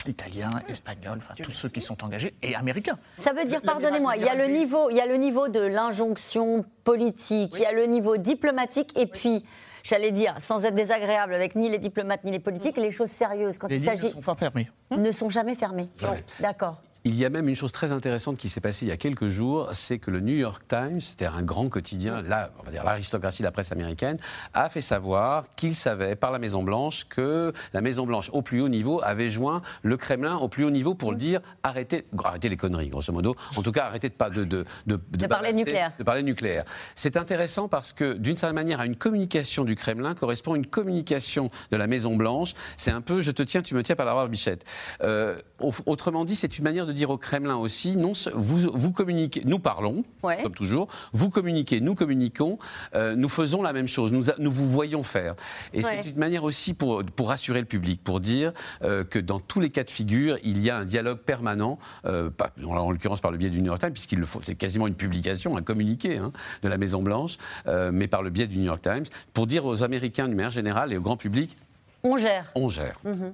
italiens, 0.07 0.51
espagnols, 0.69 1.19
enfin 1.19 1.35
tous 1.43 1.51
ceux 1.53 1.69
qui 1.69 1.81
sont 1.81 2.03
engagés, 2.05 2.35
et 2.43 2.55
américains. 2.55 2.99
Ça 3.17 3.33
veut 3.33 3.45
dire, 3.45 3.61
pardonnez-moi, 3.63 4.17
il 4.17 4.23
y 4.23 4.29
a 4.29 4.35
le 4.35 4.47
niveau, 4.47 4.91
il 4.91 4.97
y 4.97 5.01
a 5.01 5.07
le 5.07 5.17
niveau 5.17 5.49
de 5.49 5.61
l'injonction 5.61 6.65
politique, 6.85 7.53
il 7.55 7.61
y 7.61 7.67
a 7.67 7.73
le 7.73 7.87
niveau 7.87 8.17
diplomatique, 8.17 8.99
et 8.99 9.07
puis 9.07 9.45
j'allais 9.83 10.11
dire, 10.11 10.35
sans 10.39 10.65
être 10.65 10.75
désagréable 10.75 11.35
avec 11.35 11.55
ni 11.55 11.69
les 11.69 11.79
diplomates 11.79 12.25
ni 12.25 12.31
les 12.31 12.39
politiques, 12.39 12.77
les 12.77 12.91
choses 12.91 13.11
sérieuses 13.11 13.59
quand 13.59 13.69
il 13.69 13.85
s'agit. 13.85 14.07
ne 14.07 14.11
sont 14.11 14.21
pas 14.23 14.37
fermées. 14.37 14.71
Ne 14.91 15.13
sont 15.13 15.29
jamais 15.29 15.55
fermées. 15.55 15.89
D'accord. 16.41 16.81
Il 17.05 17.17
y 17.17 17.25
a 17.25 17.31
même 17.31 17.49
une 17.49 17.55
chose 17.57 17.73
très 17.73 17.93
intéressante 17.93 18.37
qui 18.37 18.51
s'est 18.51 18.61
passée 18.61 18.85
il 18.85 18.91
y 18.91 18.93
a 18.93 18.99
quelques 18.99 19.29
jours, 19.29 19.71
c'est 19.73 19.99
que 19.99 20.11
le 20.11 20.21
New 20.21 20.35
York 20.35 20.63
Times, 20.69 21.01
c'était 21.01 21.25
un 21.25 21.43
grand 21.43 21.71
quotidien, 21.71 22.21
là, 22.21 22.51
on 22.59 22.63
va 22.63 22.71
dire 22.71 22.85
l'aristocratie 22.85 23.41
de 23.41 23.47
la 23.47 23.53
presse 23.53 23.73
américaine, 23.73 24.19
a 24.53 24.69
fait 24.69 24.83
savoir 24.83 25.47
qu'il 25.57 25.75
savait 25.75 26.15
par 26.15 26.31
la 26.31 26.39
Maison 26.39 26.63
Blanche 26.63 27.07
que 27.09 27.55
la 27.73 27.81
Maison 27.81 28.05
Blanche, 28.05 28.29
au 28.35 28.43
plus 28.43 28.61
haut 28.61 28.69
niveau, 28.69 29.01
avait 29.03 29.31
joint 29.31 29.63
le 29.83 29.97
Kremlin 29.97 30.37
au 30.37 30.49
plus 30.49 30.65
haut 30.65 30.71
niveau 30.71 30.95
pour 30.95 31.13
le 31.13 31.17
dire 31.17 31.41
arrêtez, 31.63 32.05
arrêtez 32.23 32.51
les 32.51 32.59
conneries, 32.59 32.91
grosso 32.91 33.13
modo. 33.15 33.35
En 33.57 33.63
tout 33.63 33.73
cas, 33.73 33.87
arrêtez 33.87 34.11
de, 34.11 34.15
pas, 34.15 34.29
de, 34.29 34.45
de, 34.45 34.67
de, 34.87 35.01
de 35.11 35.27
parler 35.27 35.55
nucléaire. 35.55 35.93
De 35.99 36.05
parler 36.05 36.23
nucléaire. 36.23 36.65
C'est 36.97 37.17
intéressant 37.17 37.67
parce 37.67 37.95
que, 37.95 38.13
d'une 38.13 38.37
certaine 38.37 38.57
manière, 38.57 38.79
à 38.79 38.85
une 38.85 38.97
communication 38.97 39.65
du 39.65 39.75
Kremlin 39.75 40.15
correspond 40.15 40.55
une 40.55 40.67
communication 40.67 41.49
de 41.71 41.77
la 41.79 41.87
Maison 41.87 42.15
Blanche. 42.15 42.53
C'est 42.77 42.91
un 42.91 43.01
peu 43.01 43.23
je 43.23 43.31
te 43.31 43.43
tiens, 43.43 43.63
tu 43.63 43.75
me 43.75 43.83
tiens 43.83 43.97
par 43.97 44.05
la 44.07 44.13
barbichette. 44.13 44.67
Euh, 45.03 45.39
autrement 45.87 46.27
dit, 46.27 46.37
c'est 46.37 46.59
une 46.59 46.65
manière 46.65 46.87
de 46.87 46.90
dire 46.93 47.11
au 47.11 47.19
Kremlin 47.19 47.57
aussi, 47.57 47.97
non, 47.97 48.13
vous, 48.35 48.71
vous 48.73 48.91
communiquez, 48.93 49.43
nous 49.45 49.59
parlons, 49.59 50.05
comme 50.23 50.55
toujours, 50.55 50.89
vous 51.13 51.31
communiquez, 51.31 51.81
nous 51.81 51.95
communiquons, 51.95 52.59
euh, 52.95 53.17
nous 53.17 53.29
faisons 53.29 53.63
la 53.63 53.73
même 53.73 53.89
chose, 53.89 54.13
nous, 54.13 54.25
nous 54.39 54.53
vous 54.53 54.69
voyons 54.69 55.03
faire. 55.03 55.35
Et 55.73 55.83
c'est 55.83 56.09
une 56.09 56.19
manière 56.19 56.45
aussi 56.45 56.75
pour, 56.75 57.03
pour 57.05 57.29
rassurer 57.29 57.61
le 57.61 57.67
public, 57.67 58.03
pour 58.03 58.21
dire 58.21 58.53
euh, 58.83 59.05
que 59.05 59.19
dans 59.19 59.41
tous 59.41 59.61
les 59.61 59.71
cas 59.71 59.85
de 59.85 59.91
figure, 59.91 60.37
il 60.43 60.61
y 60.61 60.71
a 60.71 60.77
un 60.77 60.85
dialogue 60.85 61.19
permanent, 61.19 61.79
euh, 62.05 62.31
pas, 62.31 62.51
en 62.65 62.91
l'occurrence 62.91 63.21
par 63.21 63.31
le 63.31 63.39
biais 63.39 63.51
du 63.51 63.61
New 63.61 63.67
York 63.67 63.81
Times, 63.81 63.93
puisqu'il 63.93 64.25
faut, 64.25 64.41
c'est 64.43 64.55
quasiment 64.55 64.87
une 64.87 64.95
publication, 64.95 65.57
un 65.57 65.63
communiqué 65.63 66.19
hein, 66.19 66.33
de 66.63 66.69
la 66.69 66.79
Maison 66.79 67.03
Blanche, 67.03 67.37
mais 67.93 68.09
par 68.09 68.23
le 68.23 68.31
biais 68.31 68.47
du 68.47 68.59
New 68.59 68.65
York 68.65 68.83
Times, 68.83 69.05
pour 69.33 69.47
dire 69.47 69.65
aux 69.65 69.83
Américains 69.83 70.27
d'une 70.27 70.37
manière 70.37 70.51
générale 70.51 70.93
et 70.93 70.97
au 70.97 71.01
grand 71.01 71.17
public, 71.17 71.57
on 72.03 72.17
gère. 72.17 72.53
On 72.55 72.69
gère. 72.69 72.99
Mhm. 73.05 73.33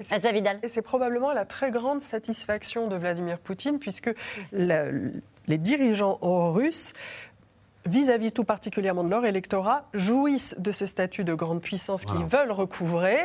Et 0.62 0.68
c'est 0.68 0.82
probablement 0.82 1.32
la 1.32 1.44
très 1.44 1.70
grande 1.70 2.00
satisfaction 2.00 2.88
de 2.88 2.96
Vladimir 2.96 3.38
Poutine, 3.38 3.78
puisque 3.78 4.10
les 4.52 5.58
dirigeants 5.58 6.18
russes 6.22 6.92
vis-à-vis 7.86 8.32
tout 8.32 8.44
particulièrement 8.44 9.04
de 9.04 9.10
leur 9.10 9.24
électorat, 9.24 9.88
jouissent 9.94 10.54
de 10.58 10.72
ce 10.72 10.86
statut 10.86 11.24
de 11.24 11.34
grande 11.34 11.60
puissance 11.60 12.04
qu'ils 12.04 12.24
veulent 12.24 12.52
recouvrer. 12.52 13.18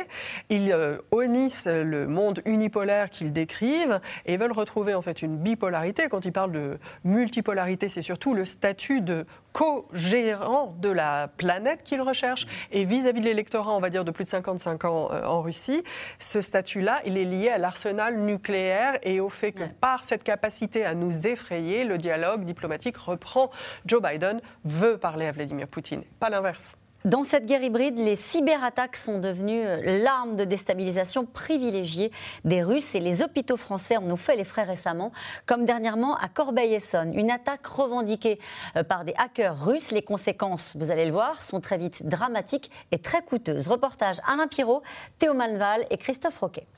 Ils 0.48 0.72
euh, 0.72 0.98
honnissent 1.10 1.66
le 1.66 2.06
monde 2.06 2.42
unipolaire 2.44 3.10
qu'ils 3.10 3.32
décrivent 3.32 4.00
et 4.26 4.36
veulent 4.36 4.52
retrouver 4.52 4.94
en 4.94 5.02
fait 5.02 5.22
une 5.22 5.36
bipolarité. 5.38 6.08
Quand 6.08 6.24
ils 6.24 6.32
parlent 6.32 6.52
de 6.52 6.78
multipolarité, 7.04 7.88
c'est 7.88 8.02
surtout 8.02 8.34
le 8.34 8.44
statut 8.44 9.00
de 9.00 9.26
co-gérant 9.52 10.74
de 10.80 10.88
la 10.88 11.28
planète 11.28 11.82
qu'ils 11.82 12.00
recherchent. 12.00 12.46
Et 12.70 12.84
vis-à-vis 12.84 13.20
de 13.20 13.26
l'électorat, 13.26 13.72
on 13.72 13.80
va 13.80 13.90
dire 13.90 14.04
de 14.04 14.10
plus 14.10 14.24
de 14.24 14.30
55 14.30 14.84
ans 14.84 15.10
euh, 15.12 15.24
en 15.24 15.42
Russie, 15.42 15.82
ce 16.18 16.40
statut-là, 16.40 17.00
il 17.04 17.18
est 17.18 17.24
lié 17.24 17.48
à 17.50 17.58
l'arsenal 17.58 18.18
nucléaire 18.18 18.98
et 19.02 19.20
au 19.20 19.28
fait 19.28 19.52
que 19.52 19.64
par 19.80 20.04
cette 20.04 20.24
capacité 20.24 20.84
à 20.84 20.94
nous 20.94 21.26
effrayer, 21.26 21.84
le 21.84 21.98
dialogue 21.98 22.44
diplomatique 22.44 22.96
reprend. 22.96 23.50
Joe 23.86 24.02
Biden 24.02 24.40
veut 24.64 24.98
parler 24.98 25.26
à 25.26 25.32
Vladimir 25.32 25.68
Poutine, 25.68 26.02
pas 26.20 26.30
l'inverse. 26.30 26.76
Dans 27.04 27.24
cette 27.24 27.46
guerre 27.46 27.64
hybride, 27.64 27.98
les 27.98 28.14
cyberattaques 28.14 28.94
sont 28.94 29.18
devenues 29.18 29.66
euh, 29.66 30.02
l'arme 30.04 30.36
de 30.36 30.44
déstabilisation 30.44 31.26
privilégiée 31.26 32.12
des 32.44 32.62
Russes 32.62 32.94
et 32.94 33.00
les 33.00 33.24
hôpitaux 33.24 33.56
français 33.56 33.96
en 33.96 34.08
ont 34.08 34.16
fait 34.16 34.36
les 34.36 34.44
frais 34.44 34.62
récemment, 34.62 35.10
comme 35.44 35.64
dernièrement 35.64 36.16
à 36.16 36.28
Corbeil-Essonne. 36.28 37.12
Une 37.18 37.32
attaque 37.32 37.66
revendiquée 37.66 38.38
euh, 38.76 38.84
par 38.84 39.04
des 39.04 39.14
hackers 39.18 39.58
russes. 39.64 39.90
Les 39.90 40.02
conséquences, 40.02 40.76
vous 40.78 40.92
allez 40.92 41.06
le 41.06 41.10
voir, 41.10 41.42
sont 41.42 41.60
très 41.60 41.76
vite 41.76 42.06
dramatiques 42.06 42.70
et 42.92 42.98
très 42.98 43.22
coûteuses. 43.22 43.66
Reportage 43.66 44.18
Alain 44.24 44.46
Pirot, 44.46 44.84
Théo 45.18 45.34
Manval 45.34 45.84
et 45.90 45.96
Christophe 45.96 46.38
Roquet. 46.38 46.68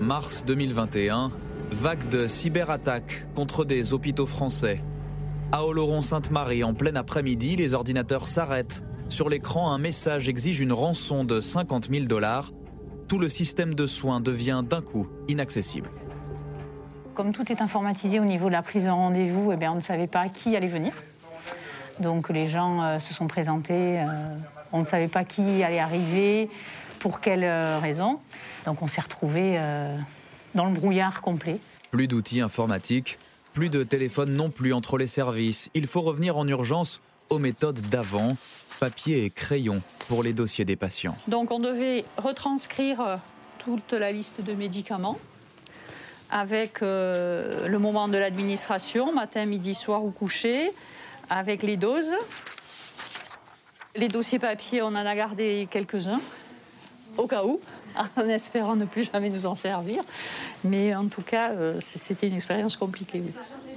Mars 0.00 0.44
2021, 0.44 1.32
Vague 1.70 2.08
de 2.08 2.26
cyberattaques 2.26 3.26
contre 3.34 3.64
des 3.64 3.92
hôpitaux 3.92 4.26
français. 4.26 4.82
À 5.52 5.64
Oloron-Sainte-Marie, 5.64 6.64
en 6.64 6.72
plein 6.72 6.96
après-midi, 6.96 7.56
les 7.56 7.74
ordinateurs 7.74 8.26
s'arrêtent. 8.26 8.82
Sur 9.08 9.28
l'écran, 9.28 9.70
un 9.70 9.78
message 9.78 10.30
exige 10.30 10.60
une 10.60 10.72
rançon 10.72 11.24
de 11.24 11.42
50 11.42 11.90
000 11.90 12.06
dollars. 12.06 12.50
Tout 13.06 13.18
le 13.18 13.28
système 13.28 13.74
de 13.74 13.86
soins 13.86 14.20
devient 14.20 14.62
d'un 14.68 14.80
coup 14.80 15.08
inaccessible. 15.28 15.90
Comme 17.14 17.32
tout 17.32 17.52
est 17.52 17.60
informatisé 17.60 18.18
au 18.18 18.24
niveau 18.24 18.46
de 18.46 18.52
la 18.52 18.62
prise 18.62 18.84
de 18.84 18.90
rendez-vous, 18.90 19.52
eh 19.52 19.68
on 19.68 19.74
ne 19.74 19.80
savait 19.80 20.06
pas 20.06 20.28
qui 20.30 20.56
allait 20.56 20.68
venir. 20.68 20.94
Donc 22.00 22.30
les 22.30 22.48
gens 22.48 22.82
euh, 22.82 22.98
se 22.98 23.12
sont 23.12 23.26
présentés, 23.26 24.00
euh, 24.00 24.06
on 24.72 24.78
ne 24.80 24.84
savait 24.84 25.08
pas 25.08 25.24
qui 25.24 25.62
allait 25.62 25.80
arriver, 25.80 26.48
pour 26.98 27.20
quelle 27.20 27.44
euh, 27.44 27.78
raison. 27.78 28.20
Donc 28.64 28.82
on 28.82 28.86
s'est 28.86 29.00
retrouvés 29.00 29.58
dans 30.54 30.66
le 30.66 30.72
brouillard 30.72 31.20
complet. 31.20 31.58
Plus 31.90 32.08
d'outils 32.08 32.40
informatiques, 32.40 33.18
plus 33.52 33.70
de 33.70 33.82
téléphone 33.82 34.30
non 34.34 34.50
plus 34.50 34.72
entre 34.72 34.98
les 34.98 35.06
services. 35.06 35.70
Il 35.74 35.86
faut 35.86 36.02
revenir 36.02 36.36
en 36.36 36.46
urgence 36.46 37.00
aux 37.30 37.38
méthodes 37.38 37.80
d'avant, 37.88 38.36
papier 38.80 39.24
et 39.24 39.30
crayon 39.30 39.82
pour 40.08 40.22
les 40.22 40.32
dossiers 40.32 40.64
des 40.64 40.76
patients. 40.76 41.16
Donc 41.28 41.50
on 41.50 41.58
devait 41.58 42.04
retranscrire 42.16 43.00
euh, 43.00 43.16
toute 43.58 43.92
la 43.92 44.12
liste 44.12 44.40
de 44.40 44.52
médicaments 44.54 45.18
avec 46.30 46.82
euh, 46.82 47.68
le 47.68 47.78
moment 47.78 48.08
de 48.08 48.18
l'administration, 48.18 49.12
matin, 49.12 49.46
midi, 49.46 49.74
soir 49.74 50.04
ou 50.04 50.10
coucher, 50.10 50.72
avec 51.30 51.62
les 51.62 51.76
doses. 51.76 52.14
Les 53.96 54.08
dossiers 54.08 54.38
papier, 54.38 54.82
on 54.82 54.88
en 54.88 54.94
a 54.94 55.14
gardé 55.14 55.68
quelques-uns, 55.70 56.20
au 57.16 57.26
cas 57.26 57.44
où. 57.44 57.60
en 58.16 58.28
espérant 58.28 58.76
ne 58.76 58.84
plus 58.84 59.10
jamais 59.10 59.30
nous 59.30 59.46
en 59.46 59.54
servir. 59.54 60.02
Mais 60.64 60.94
en 60.94 61.08
tout 61.08 61.22
cas, 61.22 61.52
euh, 61.52 61.78
c'était 61.80 62.28
une 62.28 62.34
expérience 62.34 62.76
compliquée. 62.76 63.22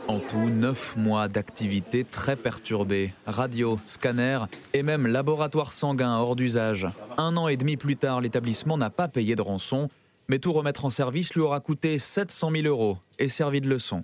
En 0.07 0.19
tout, 0.19 0.49
neuf 0.49 0.95
mois 0.97 1.27
d'activité 1.27 2.03
très 2.03 2.35
perturbée. 2.35 3.13
Radio, 3.25 3.79
scanner 3.85 4.39
et 4.73 4.83
même 4.83 5.07
laboratoire 5.07 5.71
sanguin 5.71 6.17
hors 6.17 6.35
d'usage. 6.35 6.87
Un 7.17 7.37
an 7.37 7.47
et 7.47 7.57
demi 7.57 7.77
plus 7.77 7.95
tard, 7.95 8.21
l'établissement 8.21 8.77
n'a 8.77 8.89
pas 8.89 9.07
payé 9.07 9.35
de 9.35 9.41
rançon, 9.41 9.89
mais 10.27 10.39
tout 10.39 10.53
remettre 10.53 10.85
en 10.85 10.89
service 10.89 11.33
lui 11.33 11.41
aura 11.41 11.59
coûté 11.59 11.97
700 11.97 12.51
000 12.51 12.67
euros 12.67 12.97
et 13.19 13.27
servi 13.27 13.61
de 13.61 13.69
leçon. 13.69 14.03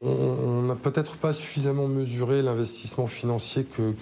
On 0.00 0.62
n'a 0.62 0.76
peut-être 0.76 1.16
pas 1.16 1.32
suffisamment 1.32 1.88
mesuré 1.88 2.40
l'investissement 2.40 3.08
financier 3.08 3.64
que, 3.64 3.92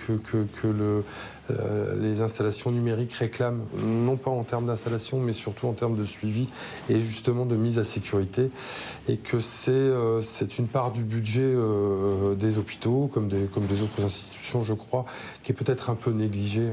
le, 0.65 0.73
euh, 0.73 1.01
les 1.49 2.21
installations 2.21 2.71
numériques 2.71 3.13
réclament, 3.13 3.65
non 3.85 4.17
pas 4.17 4.31
en 4.31 4.45
termes 4.45 4.67
d'installation, 4.67 5.21
mais 5.21 5.33
surtout 5.33 5.67
en 5.67 5.73
termes 5.73 5.97
de 5.97 6.05
suivi 6.05 6.49
et 6.89 7.01
justement 7.01 7.47
de 7.47 7.57
mise 7.57 7.79
à 7.79 7.85
sécurité. 7.85 8.51
Et 9.09 9.17
que 9.17 9.39
c'est 9.41 9.71
euh, 9.71 10.21
une 10.59 10.69
part 10.69 10.93
du 10.93 11.03
budget 11.03 11.43
euh, 11.43 12.35
des 12.35 12.59
hôpitaux, 12.59 13.11
comme 13.13 13.29
des, 13.29 13.45
comme 13.47 13.67
des 13.67 13.83
autres 13.83 14.05
institutions, 14.05 14.63
je 14.63 14.75
crois, 14.75 15.07
qui 15.43 15.53
est 15.53 15.55
peut-être 15.55 15.91
un 15.91 15.95
peu 15.95 16.11
négligée. 16.11 16.69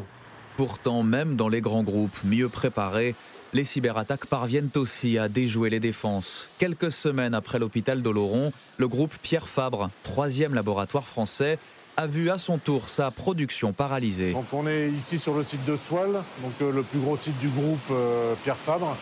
Pourtant, 0.58 1.04
même 1.04 1.36
dans 1.36 1.50
les 1.50 1.62
grands 1.62 1.84
groupes 1.84 2.24
mieux 2.24 2.50
préparés, 2.50 3.15
les 3.54 3.63
cyberattaques 3.63 4.26
parviennent 4.26 4.69
aussi 4.76 5.17
à 5.17 5.30
déjouer 5.30 5.69
les 5.69 5.80
défenses. 5.80 6.50
Quelques 6.58 6.92
semaines 6.92 7.36
après 7.36 7.60
l'hôpital 7.60 8.02
d'Oloron, 8.02 8.52
le 8.78 8.88
groupe 8.88 9.13
Pierre 9.21 9.48
Fabre, 9.48 9.90
troisième 10.02 10.56
laboratoire 10.56 11.08
français, 11.08 11.60
a 11.98 12.08
vu 12.08 12.29
à 12.29 12.37
son 12.37 12.58
tour 12.58 12.89
sa 12.89 13.12
production 13.12 13.73
paralysée. 13.73 14.33
Donc 14.33 14.46
on 14.52 14.67
est 14.67 14.89
ici 14.89 15.19
sur 15.19 15.33
le 15.35 15.44
site 15.44 15.63
de 15.65 15.77
Soile, 15.77 16.21
donc 16.41 16.54
euh, 16.62 16.71
le 16.71 16.83
plus 16.83 17.00
gros 17.00 17.17
site 17.17 17.37
du 17.39 17.50
groupe 17.50 17.79
euh, 17.91 18.33
Pierre 18.44 18.58
Fabre. 18.58 18.96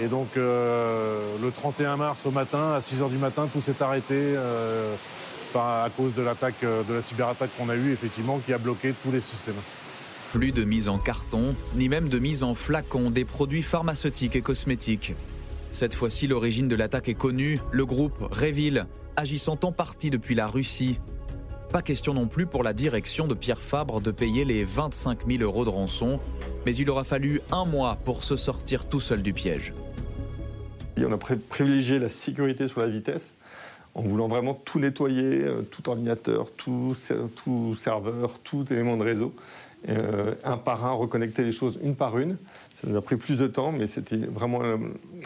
Et 0.00 0.06
donc 0.06 0.36
euh, 0.36 1.36
le 1.42 1.50
31 1.50 1.96
mars 1.96 2.24
au 2.24 2.30
matin, 2.30 2.74
à 2.74 2.78
6h 2.78 3.10
du 3.10 3.18
matin, 3.18 3.48
tout 3.52 3.60
s'est 3.60 3.82
arrêté 3.82 4.36
à 5.54 5.88
cause 5.96 6.14
de 6.14 6.22
l'attaque, 6.22 6.62
de 6.62 6.94
la 6.94 7.02
cyberattaque 7.02 7.50
qu'on 7.58 7.68
a 7.68 7.74
eue, 7.74 7.92
effectivement, 7.92 8.38
qui 8.38 8.52
a 8.52 8.58
bloqué 8.58 8.94
tous 9.02 9.10
les 9.10 9.20
systèmes. 9.20 9.56
Plus 10.32 10.52
de 10.52 10.62
mise 10.62 10.88
en 10.88 10.98
carton, 10.98 11.56
ni 11.74 11.88
même 11.88 12.08
de 12.08 12.18
mise 12.20 12.44
en 12.44 12.54
flacon 12.54 13.10
des 13.10 13.24
produits 13.24 13.62
pharmaceutiques 13.62 14.36
et 14.36 14.40
cosmétiques. 14.40 15.14
Cette 15.72 15.94
fois-ci, 15.94 16.28
l'origine 16.28 16.68
de 16.68 16.76
l'attaque 16.76 17.08
est 17.08 17.14
connue, 17.14 17.58
le 17.72 17.84
groupe 17.86 18.18
Revil, 18.30 18.86
agissant 19.16 19.58
en 19.64 19.72
partie 19.72 20.10
depuis 20.10 20.36
la 20.36 20.46
Russie. 20.46 21.00
Pas 21.72 21.82
question 21.82 22.14
non 22.14 22.28
plus 22.28 22.46
pour 22.46 22.62
la 22.62 22.72
direction 22.72 23.26
de 23.26 23.34
Pierre 23.34 23.60
Fabre 23.60 24.00
de 24.00 24.10
payer 24.10 24.46
les 24.46 24.64
25 24.64 25.26
000 25.26 25.42
euros 25.42 25.66
de 25.66 25.70
rançon, 25.70 26.18
mais 26.64 26.74
il 26.74 26.88
aura 26.88 27.04
fallu 27.04 27.42
un 27.52 27.66
mois 27.66 27.98
pour 28.06 28.22
se 28.22 28.36
sortir 28.36 28.88
tout 28.88 29.00
seul 29.00 29.22
du 29.22 29.34
piège. 29.34 29.74
On 30.96 31.12
a 31.12 31.18
privilégié 31.18 31.98
la 31.98 32.08
sécurité 32.08 32.68
sur 32.68 32.80
la 32.80 32.88
vitesse 32.88 33.34
en 33.94 34.02
voulant 34.02 34.28
vraiment 34.28 34.54
tout 34.54 34.78
nettoyer, 34.78 35.42
euh, 35.42 35.62
tout 35.62 35.88
ordinateur, 35.88 36.50
tout, 36.52 36.96
serveur, 37.76 38.38
tout 38.44 38.64
élément 38.72 38.96
de 38.96 39.02
réseau. 39.02 39.34
Euh, 39.88 40.34
un 40.44 40.56
par 40.56 40.86
un, 40.86 40.92
reconnecter 40.92 41.44
les 41.44 41.52
choses 41.52 41.78
une 41.82 41.96
par 41.96 42.18
une. 42.18 42.36
Ça 42.80 42.88
nous 42.88 42.96
a 42.96 43.02
pris 43.02 43.16
plus 43.16 43.36
de 43.36 43.46
temps, 43.46 43.72
mais 43.72 43.86
c'était 43.86 44.16
vraiment 44.16 44.62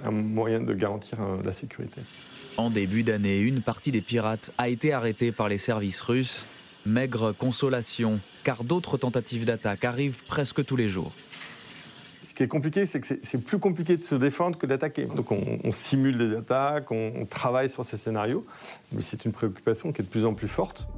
un, 0.04 0.10
moyen 0.10 0.60
de 0.60 0.74
garantir 0.74 1.18
euh, 1.20 1.42
la 1.44 1.52
sécurité. 1.52 2.00
En 2.56 2.68
début 2.68 3.02
d'année, 3.02 3.38
une 3.38 3.62
partie 3.62 3.90
des 3.90 4.02
pirates 4.02 4.52
a 4.58 4.68
été 4.68 4.92
arrêtée 4.92 5.32
par 5.32 5.48
les 5.48 5.58
services 5.58 6.02
russes. 6.02 6.46
Maigre 6.84 7.32
consolation, 7.32 8.20
car 8.44 8.64
d'autres 8.64 8.98
tentatives 8.98 9.44
d'attaque 9.44 9.84
arrivent 9.84 10.24
presque 10.24 10.64
tous 10.64 10.76
les 10.76 10.88
jours. 10.88 11.12
Ce 12.26 12.34
qui 12.34 12.42
est 12.42 12.48
compliqué, 12.48 12.86
c'est 12.86 13.00
que 13.00 13.06
c'est 13.22 13.44
plus 13.44 13.58
compliqué 13.58 13.96
de 13.96 14.04
se 14.04 14.14
défendre 14.14 14.58
que 14.58 14.66
d'attaquer. 14.66 15.06
Donc 15.06 15.32
on, 15.32 15.70
simule 15.70 16.18
des 16.18 16.36
attaques, 16.36 16.90
on 16.90 17.26
travaille 17.28 17.70
sur 17.70 17.84
ces 17.84 17.96
scénarios, 17.96 18.44
mais 18.90 19.02
c'est 19.02 19.24
une 19.24 19.32
préoccupation 19.32 19.92
qui 19.92 20.02
est 20.02 20.04
de 20.04 20.10
plus 20.10 20.24
en 20.24 20.34
plus 20.34 20.48
forte. 20.48 20.88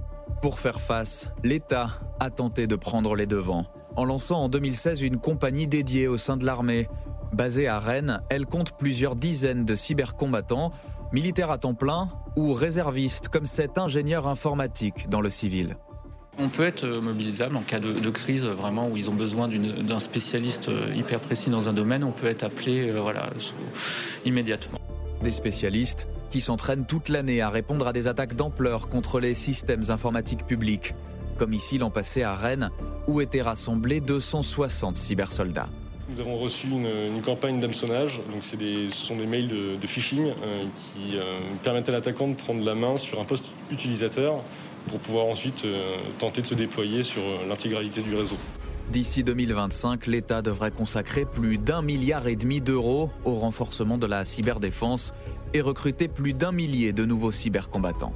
Pour 0.42 0.58
faire 0.58 0.80
face, 0.80 1.30
l'État 1.42 2.00
a 2.20 2.30
tenté 2.30 2.66
de 2.66 2.76
prendre 2.76 3.14
les 3.14 3.26
devants 3.26 3.66
en 3.96 4.04
lançant 4.04 4.42
en 4.42 4.48
2016 4.48 5.02
une 5.02 5.18
compagnie 5.18 5.66
dédiée 5.66 6.08
au 6.08 6.18
sein 6.18 6.36
de 6.36 6.44
l'armée. 6.44 6.88
Basée 7.32 7.66
à 7.66 7.80
Rennes, 7.80 8.22
elle 8.28 8.46
compte 8.46 8.76
plusieurs 8.76 9.16
dizaines 9.16 9.64
de 9.64 9.74
cybercombattants, 9.74 10.72
militaires 11.12 11.50
à 11.50 11.58
temps 11.58 11.74
plein 11.74 12.10
ou 12.36 12.52
réservistes 12.52 13.28
comme 13.28 13.46
cet 13.46 13.78
ingénieur 13.78 14.26
informatique 14.26 15.08
dans 15.08 15.20
le 15.20 15.30
civil. 15.30 15.76
On 16.38 16.48
peut 16.48 16.64
être 16.64 16.86
mobilisable 16.86 17.56
en 17.56 17.62
cas 17.62 17.78
de, 17.78 18.10
crise, 18.10 18.44
vraiment, 18.46 18.88
où 18.88 18.96
ils 18.96 19.08
ont 19.08 19.14
besoin 19.14 19.48
d'un 19.48 19.98
spécialiste 20.00 20.68
euh, 20.68 20.92
hyper 20.94 21.20
précis 21.20 21.48
dans 21.48 21.68
un 21.68 21.72
domaine. 21.72 22.02
On 22.02 22.10
peut 22.10 22.26
être 22.26 22.42
appelé 22.42 22.88
euh, 22.88 23.00
voilà, 23.00 23.30
immédiatement. 24.24 24.80
Des 25.22 25.30
spécialistes 25.30 26.08
qui 26.30 26.40
s'entraînent 26.40 26.86
toute 26.86 27.08
l'année 27.08 27.40
à 27.40 27.50
répondre 27.50 27.86
à 27.86 27.92
des 27.92 28.08
attaques 28.08 28.34
d'ampleur 28.34 28.88
contre 28.88 29.20
les 29.20 29.34
systèmes 29.34 29.84
informatiques 29.90 30.44
publics, 30.44 30.94
comme 31.38 31.52
ici 31.52 31.78
l'an 31.78 31.90
passé 31.90 32.24
à 32.24 32.34
Rennes, 32.34 32.70
où 33.06 33.20
étaient 33.20 33.42
rassemblés 33.42 34.00
260 34.00 34.98
cybersoldats. 34.98 35.68
Nous 36.14 36.20
avons 36.20 36.38
reçu 36.38 36.68
une, 36.68 37.20
campagne 37.22 37.58
d'hameçonnage, 37.58 38.20
ce 38.40 38.56
sont 38.90 39.16
des 39.16 39.26
mails 39.26 39.48
de, 39.48 39.86
phishing 39.86 40.26
euh, 40.26 40.62
qui 40.62 41.16
euh, 41.16 41.40
permettent 41.64 41.88
à 41.88 41.92
l'attaquant 41.92 42.28
de 42.28 42.34
prendre 42.34 42.64
la 42.64 42.76
main 42.76 42.96
sur 42.98 43.20
un 43.20 43.24
poste 43.24 43.46
utilisateur 43.72 44.44
pour 44.86 45.00
pouvoir 45.00 45.26
ensuite 45.26 45.64
euh, 45.64 45.96
tenter 46.20 46.42
de 46.42 46.46
se 46.46 46.54
déployer 46.54 47.02
sur 47.02 47.22
l'intégralité 47.48 48.00
du 48.00 48.14
réseau. 48.14 48.36
D'ici 48.92 49.24
2025, 49.24 50.06
l'État 50.06 50.40
devrait 50.40 50.70
consacrer 50.70 51.24
plus 51.24 51.58
d'un 51.58 51.82
milliard 51.82 52.28
et 52.28 52.36
demi 52.36 52.60
d'euros 52.60 53.10
au 53.24 53.34
renforcement 53.34 53.98
de 53.98 54.06
la 54.06 54.24
cyberdéfense 54.24 55.14
et 55.52 55.62
recruter 55.62 56.06
plus 56.06 56.32
d'un 56.32 56.52
millier 56.52 56.92
de 56.92 57.04
nouveaux 57.04 57.32
cybercombattants. 57.32 58.12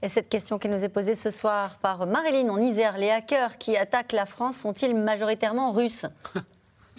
Et 0.00 0.08
cette 0.08 0.28
question 0.28 0.58
qui 0.58 0.68
nous 0.68 0.84
est 0.84 0.88
posée 0.88 1.16
ce 1.16 1.30
soir 1.30 1.78
par 1.78 2.06
Marilyn 2.06 2.48
en 2.50 2.58
Isère, 2.58 2.98
les 2.98 3.10
hackers 3.10 3.58
qui 3.58 3.76
attaquent 3.76 4.12
la 4.12 4.26
France 4.26 4.58
sont-ils 4.58 4.94
majoritairement 4.94 5.72
russes? 5.72 6.06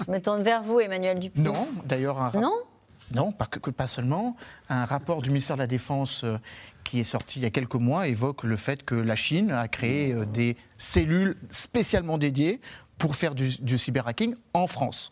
Je 0.06 0.12
me 0.12 0.20
tourne 0.20 0.44
vers 0.44 0.64
vous, 0.64 0.82
Emmanuel 0.82 1.20
Dupont. 1.20 1.42
Non, 1.42 1.68
d'ailleurs. 1.86 2.20
Un... 2.20 2.32
Non? 2.34 2.56
Non, 3.16 3.32
pas, 3.32 3.46
que, 3.46 3.70
pas 3.72 3.88
seulement. 3.88 4.36
Un 4.68 4.84
rapport 4.86 5.22
du 5.22 5.30
ministère 5.30 5.56
de 5.56 5.62
la 5.62 5.68
Défense 5.68 6.24
euh, 6.26 6.38
qui 6.84 7.00
est 7.00 7.06
sorti 7.06 7.40
il 7.40 7.44
y 7.44 7.46
a 7.46 7.50
quelques 7.50 7.76
mois 7.76 8.08
évoque 8.08 8.44
le 8.44 8.56
fait 8.56 8.84
que 8.84 8.96
la 8.96 9.16
Chine 9.16 9.52
a 9.52 9.68
créé 9.68 10.14
euh, 10.14 10.26
des 10.26 10.58
cellules 10.78 11.38
spécialement 11.50 12.18
dédiées 12.18 12.60
pour 12.98 13.16
faire 13.16 13.34
du, 13.34 13.50
du 13.62 13.78
cyberhacking 13.78 14.36
en 14.54 14.68
France. 14.68 15.10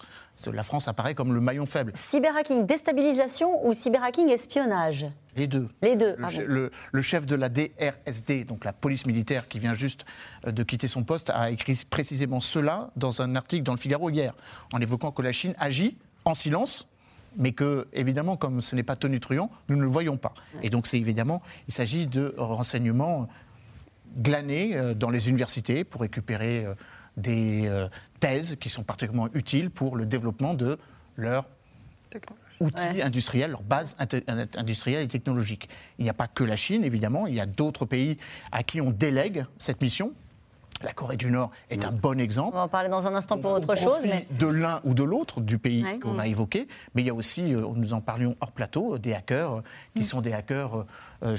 La 0.52 0.64
France 0.64 0.88
apparaît 0.88 1.16
comme 1.16 1.34
le 1.34 1.42
maillon 1.42 1.66
faible. 1.66 1.92
Cyberhacking 1.96 2.66
déstabilisation 2.66 3.66
ou 3.68 3.74
cyberhacking 3.74 4.30
espionnage 4.30 5.08
Les 5.36 5.48
deux. 5.48 5.68
Les 5.82 5.96
deux. 5.96 6.16
Le, 6.46 6.72
le, 6.92 7.02
chef 7.02 7.26
de 7.26 7.36
la 7.36 7.50
DRSD, 7.50 8.46
donc 8.46 8.64
la 8.64 8.74
police 8.74 9.06
militaire 9.06 9.48
qui 9.48 9.60
vient 9.60 9.74
juste 9.74 10.06
euh, 10.46 10.52
de 10.52 10.64
quitter 10.64 10.88
son 10.88 11.04
poste, 11.04 11.32
a 11.32 11.50
écrit 11.50 11.82
précisément 11.90 12.40
cela 12.40 12.92
dans 12.96 13.22
un 13.22 13.36
article 13.36 13.64
dans 13.64 13.74
le 13.74 13.80
Figaro 13.80 14.10
hier, 14.10 14.34
en 14.74 14.80
évoquant 14.80 15.12
que 15.12 15.22
la 15.22 15.32
Chine 15.32 15.56
agit 15.60 15.98
en 16.26 16.36
silence 16.36 16.88
mais 17.38 17.52
que, 17.52 17.88
évidemment, 17.94 18.36
comme 18.36 18.62
ce 18.62 18.76
n'est 18.76 18.84
pas 18.84 18.96
Tony 18.96 19.20
Truant, 19.20 19.52
nous 19.70 19.76
ne 19.76 19.84
le 19.84 19.88
voyons 19.88 20.18
pas. 20.18 20.34
Et 20.64 20.72
donc, 20.72 20.88
c'est 20.88 20.98
évidemment, 20.98 21.44
il 21.68 21.74
s'agit 21.74 22.08
de 22.08 22.34
renseignements 22.38 23.28
glanés 24.18 24.76
euh, 24.76 24.94
dans 24.94 25.10
les 25.10 25.30
universités 25.30 25.84
pour 25.84 26.02
récupérer 26.02 26.66
euh, 26.66 26.74
des 27.18 27.68
euh, 27.68 27.90
thèses 28.20 28.56
qui 28.56 28.70
sont 28.70 28.84
particulièrement 28.84 29.30
utiles 29.34 29.70
pour 29.70 29.98
le 29.98 30.06
développement 30.06 30.54
de 30.54 30.78
leurs 31.18 31.46
outils 32.60 33.02
industriels, 33.02 33.52
leurs 33.52 33.64
bases 33.64 33.98
industrielles 34.56 35.04
et 35.04 35.08
technologiques. 35.08 35.68
Il 35.98 36.04
n'y 36.04 36.10
a 36.10 36.14
pas 36.14 36.28
que 36.28 36.44
la 36.44 36.56
Chine, 36.56 36.84
évidemment, 36.84 37.28
il 37.28 37.36
y 37.36 37.42
a 37.42 37.46
d'autres 37.46 37.86
pays 37.86 38.18
à 38.52 38.64
qui 38.64 38.82
on 38.82 38.92
délègue 38.92 39.46
cette 39.58 39.82
mission. 39.82 40.14
La 40.84 40.94
Corée 40.94 41.18
du 41.18 41.32
Nord 41.32 41.50
est 41.72 41.84
un 41.86 41.92
bon 41.92 42.20
exemple. 42.20 42.52
On 42.54 42.58
va 42.58 42.64
en 42.66 42.68
parler 42.68 42.90
dans 42.90 43.08
un 43.08 43.16
instant 43.16 43.40
pour 43.40 43.52
autre 43.52 43.74
chose. 43.76 44.02
Mais... 44.04 44.28
De 44.38 44.46
l'un 44.46 44.80
ou 44.84 44.94
de 44.94 45.02
l'autre 45.02 45.42
du 45.42 45.58
pays 45.58 45.84
qu'on 46.00 46.20
a 46.20 46.28
évoqué. 46.28 46.68
Mais 46.94 47.02
il 47.02 47.08
y 47.08 47.10
a 47.10 47.16
aussi, 47.16 47.56
euh, 47.56 47.66
nous 47.74 47.94
en 47.94 48.02
parlions 48.02 48.36
hors 48.42 48.52
plateau, 48.52 49.00
des 49.00 49.16
hackers 49.16 49.54
euh, 49.54 49.62
qui 49.96 50.02
mm. 50.02 50.06
sont 50.06 50.22
des 50.22 50.34
hackers 50.34 50.86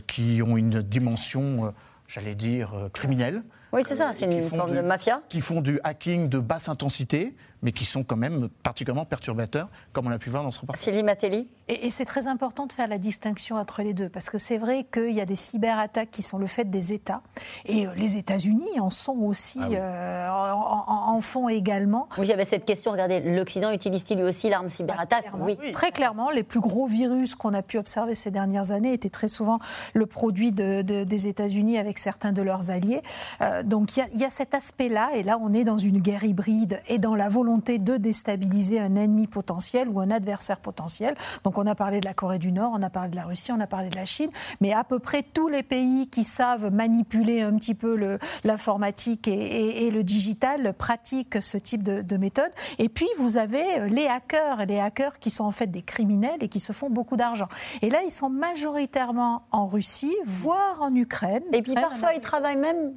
qui 0.08 0.42
ont 0.42 0.56
une 0.56 0.82
dimension, 0.82 1.72
j'allais 2.08 2.34
dire, 2.34 2.72
criminelle. 2.92 3.44
Oui, 3.72 3.82
c'est 3.86 3.96
ça, 3.96 4.12
c'est 4.12 4.24
une 4.24 4.40
forme 4.42 4.74
de 4.74 4.80
mafia. 4.80 5.20
Qui 5.28 5.40
font 5.40 5.60
du 5.60 5.78
hacking 5.84 6.28
de 6.28 6.38
basse 6.38 6.68
intensité, 6.68 7.34
mais 7.62 7.72
qui 7.72 7.84
sont 7.84 8.04
quand 8.04 8.16
même 8.16 8.48
particulièrement 8.62 9.04
perturbateurs, 9.04 9.68
comme 9.92 10.06
on 10.06 10.10
a 10.10 10.18
pu 10.18 10.30
voir 10.30 10.42
dans 10.42 10.50
ce 10.50 10.60
reportage. 10.60 10.84
Céline 10.84 11.06
Matelli 11.06 11.48
Et, 11.68 11.90
c'est 11.90 12.04
très 12.04 12.28
important 12.28 12.66
de 12.66 12.72
faire 12.72 12.88
la 12.88 12.98
distinction 12.98 13.56
entre 13.56 13.82
les 13.82 13.94
deux, 13.94 14.08
parce 14.08 14.30
que 14.30 14.38
c'est 14.38 14.58
vrai 14.58 14.86
qu'il 14.92 15.12
y 15.12 15.20
a 15.20 15.26
des 15.26 15.36
cyberattaques 15.36 16.10
qui 16.10 16.22
sont 16.22 16.38
le 16.38 16.46
fait 16.46 16.64
des 16.64 16.92
États, 16.92 17.22
et 17.66 17.86
euh, 17.86 17.94
les 17.94 18.16
États-Unis 18.16 18.80
en 18.80 18.90
sont 18.90 19.18
aussi, 19.18 19.58
ah 19.62 19.68
euh, 19.72 20.28
en, 20.28 21.20
font 21.20 21.48
également. 21.48 22.08
Oui, 22.18 22.26
il 22.26 22.30
y 22.30 22.32
avait 22.32 22.44
cette 22.44 22.64
question, 22.64 22.92
regardez, 22.92 23.20
l'Occident 23.20 23.72
utilise-t-il 23.72 24.18
lui 24.18 24.24
aussi 24.24 24.48
l'arme 24.48 24.68
cyberattaque 24.68 25.32
bah, 25.32 25.38
oui. 25.40 25.72
Très 25.72 25.90
clairement, 25.90 26.30
les 26.30 26.42
plus 26.42 26.60
gros 26.60 26.86
virus 26.86 27.34
qu'on 27.34 27.54
a 27.54 27.62
pu 27.62 27.78
observer 27.78 28.14
ces 28.14 28.30
dernières 28.30 28.70
années 28.70 28.92
étaient 28.92 29.10
très 29.10 29.28
souvent 29.28 29.58
le 29.94 30.06
produit 30.06 30.52
de, 30.52 30.82
des 30.82 31.28
États-Unis 31.28 31.78
avec 31.78 31.98
certains 31.98 32.32
de 32.32 32.42
leurs 32.42 32.70
alliés. 32.70 33.02
Euh, 33.42 33.62
donc 33.62 33.96
il 33.96 34.20
y, 34.20 34.24
a 34.24 34.30
cet 34.30 34.54
aspect-là, 34.54 35.10
et 35.14 35.22
là 35.22 35.38
on 35.40 35.52
est 35.52 35.64
dans 35.64 35.76
une 35.76 35.98
guerre 35.98 36.24
hybride 36.24 36.80
et 36.88 36.98
dans 36.98 37.14
la 37.14 37.28
volonté 37.28 37.47
de 37.56 37.96
déstabiliser 37.96 38.78
un 38.78 38.94
ennemi 38.94 39.26
potentiel 39.26 39.88
ou 39.88 40.00
un 40.00 40.10
adversaire 40.10 40.60
potentiel. 40.60 41.14
Donc 41.44 41.58
on 41.58 41.66
a 41.66 41.74
parlé 41.74 42.00
de 42.00 42.04
la 42.04 42.14
Corée 42.14 42.38
du 42.38 42.52
Nord, 42.52 42.72
on 42.74 42.82
a 42.82 42.90
parlé 42.90 43.10
de 43.10 43.16
la 43.16 43.24
Russie, 43.24 43.52
on 43.52 43.60
a 43.60 43.66
parlé 43.66 43.88
de 43.88 43.96
la 43.96 44.04
Chine, 44.04 44.30
mais 44.60 44.72
à 44.72 44.84
peu 44.84 44.98
près 44.98 45.22
tous 45.22 45.48
les 45.48 45.62
pays 45.62 46.08
qui 46.08 46.24
savent 46.24 46.70
manipuler 46.70 47.42
un 47.42 47.54
petit 47.56 47.74
peu 47.74 48.18
l'informatique 48.44 49.28
et, 49.28 49.88
le 49.88 50.04
digital 50.04 50.74
pratiquent 50.74 51.40
ce 51.40 51.56
type 51.56 51.82
de, 51.82 52.02
de 52.02 52.16
méthode. 52.18 52.50
Et 52.78 52.90
puis 52.90 53.08
vous 53.18 53.38
avez 53.38 53.88
les 53.88 54.06
hackers, 54.06 54.66
les 54.66 54.78
hackers 54.78 55.18
qui 55.18 55.30
sont 55.30 55.44
en 55.44 55.50
fait 55.50 55.68
des 55.68 55.82
criminels 55.82 56.42
et 56.42 56.48
qui 56.48 56.60
se 56.60 56.72
font 56.72 56.90
beaucoup 56.90 57.16
d'argent. 57.16 57.48
Et 57.80 57.88
là 57.88 58.00
ils 58.04 58.10
sont 58.10 58.28
majoritairement 58.28 59.42
en 59.50 59.66
Russie, 59.66 60.14
voire 60.24 60.82
en 60.82 60.94
Ukraine. 60.94 61.42
Et 61.52 61.62
puis 61.62 61.74
parfois 61.74 62.12
ils 62.14 62.20
travaillent 62.20 62.56
même 62.56 62.92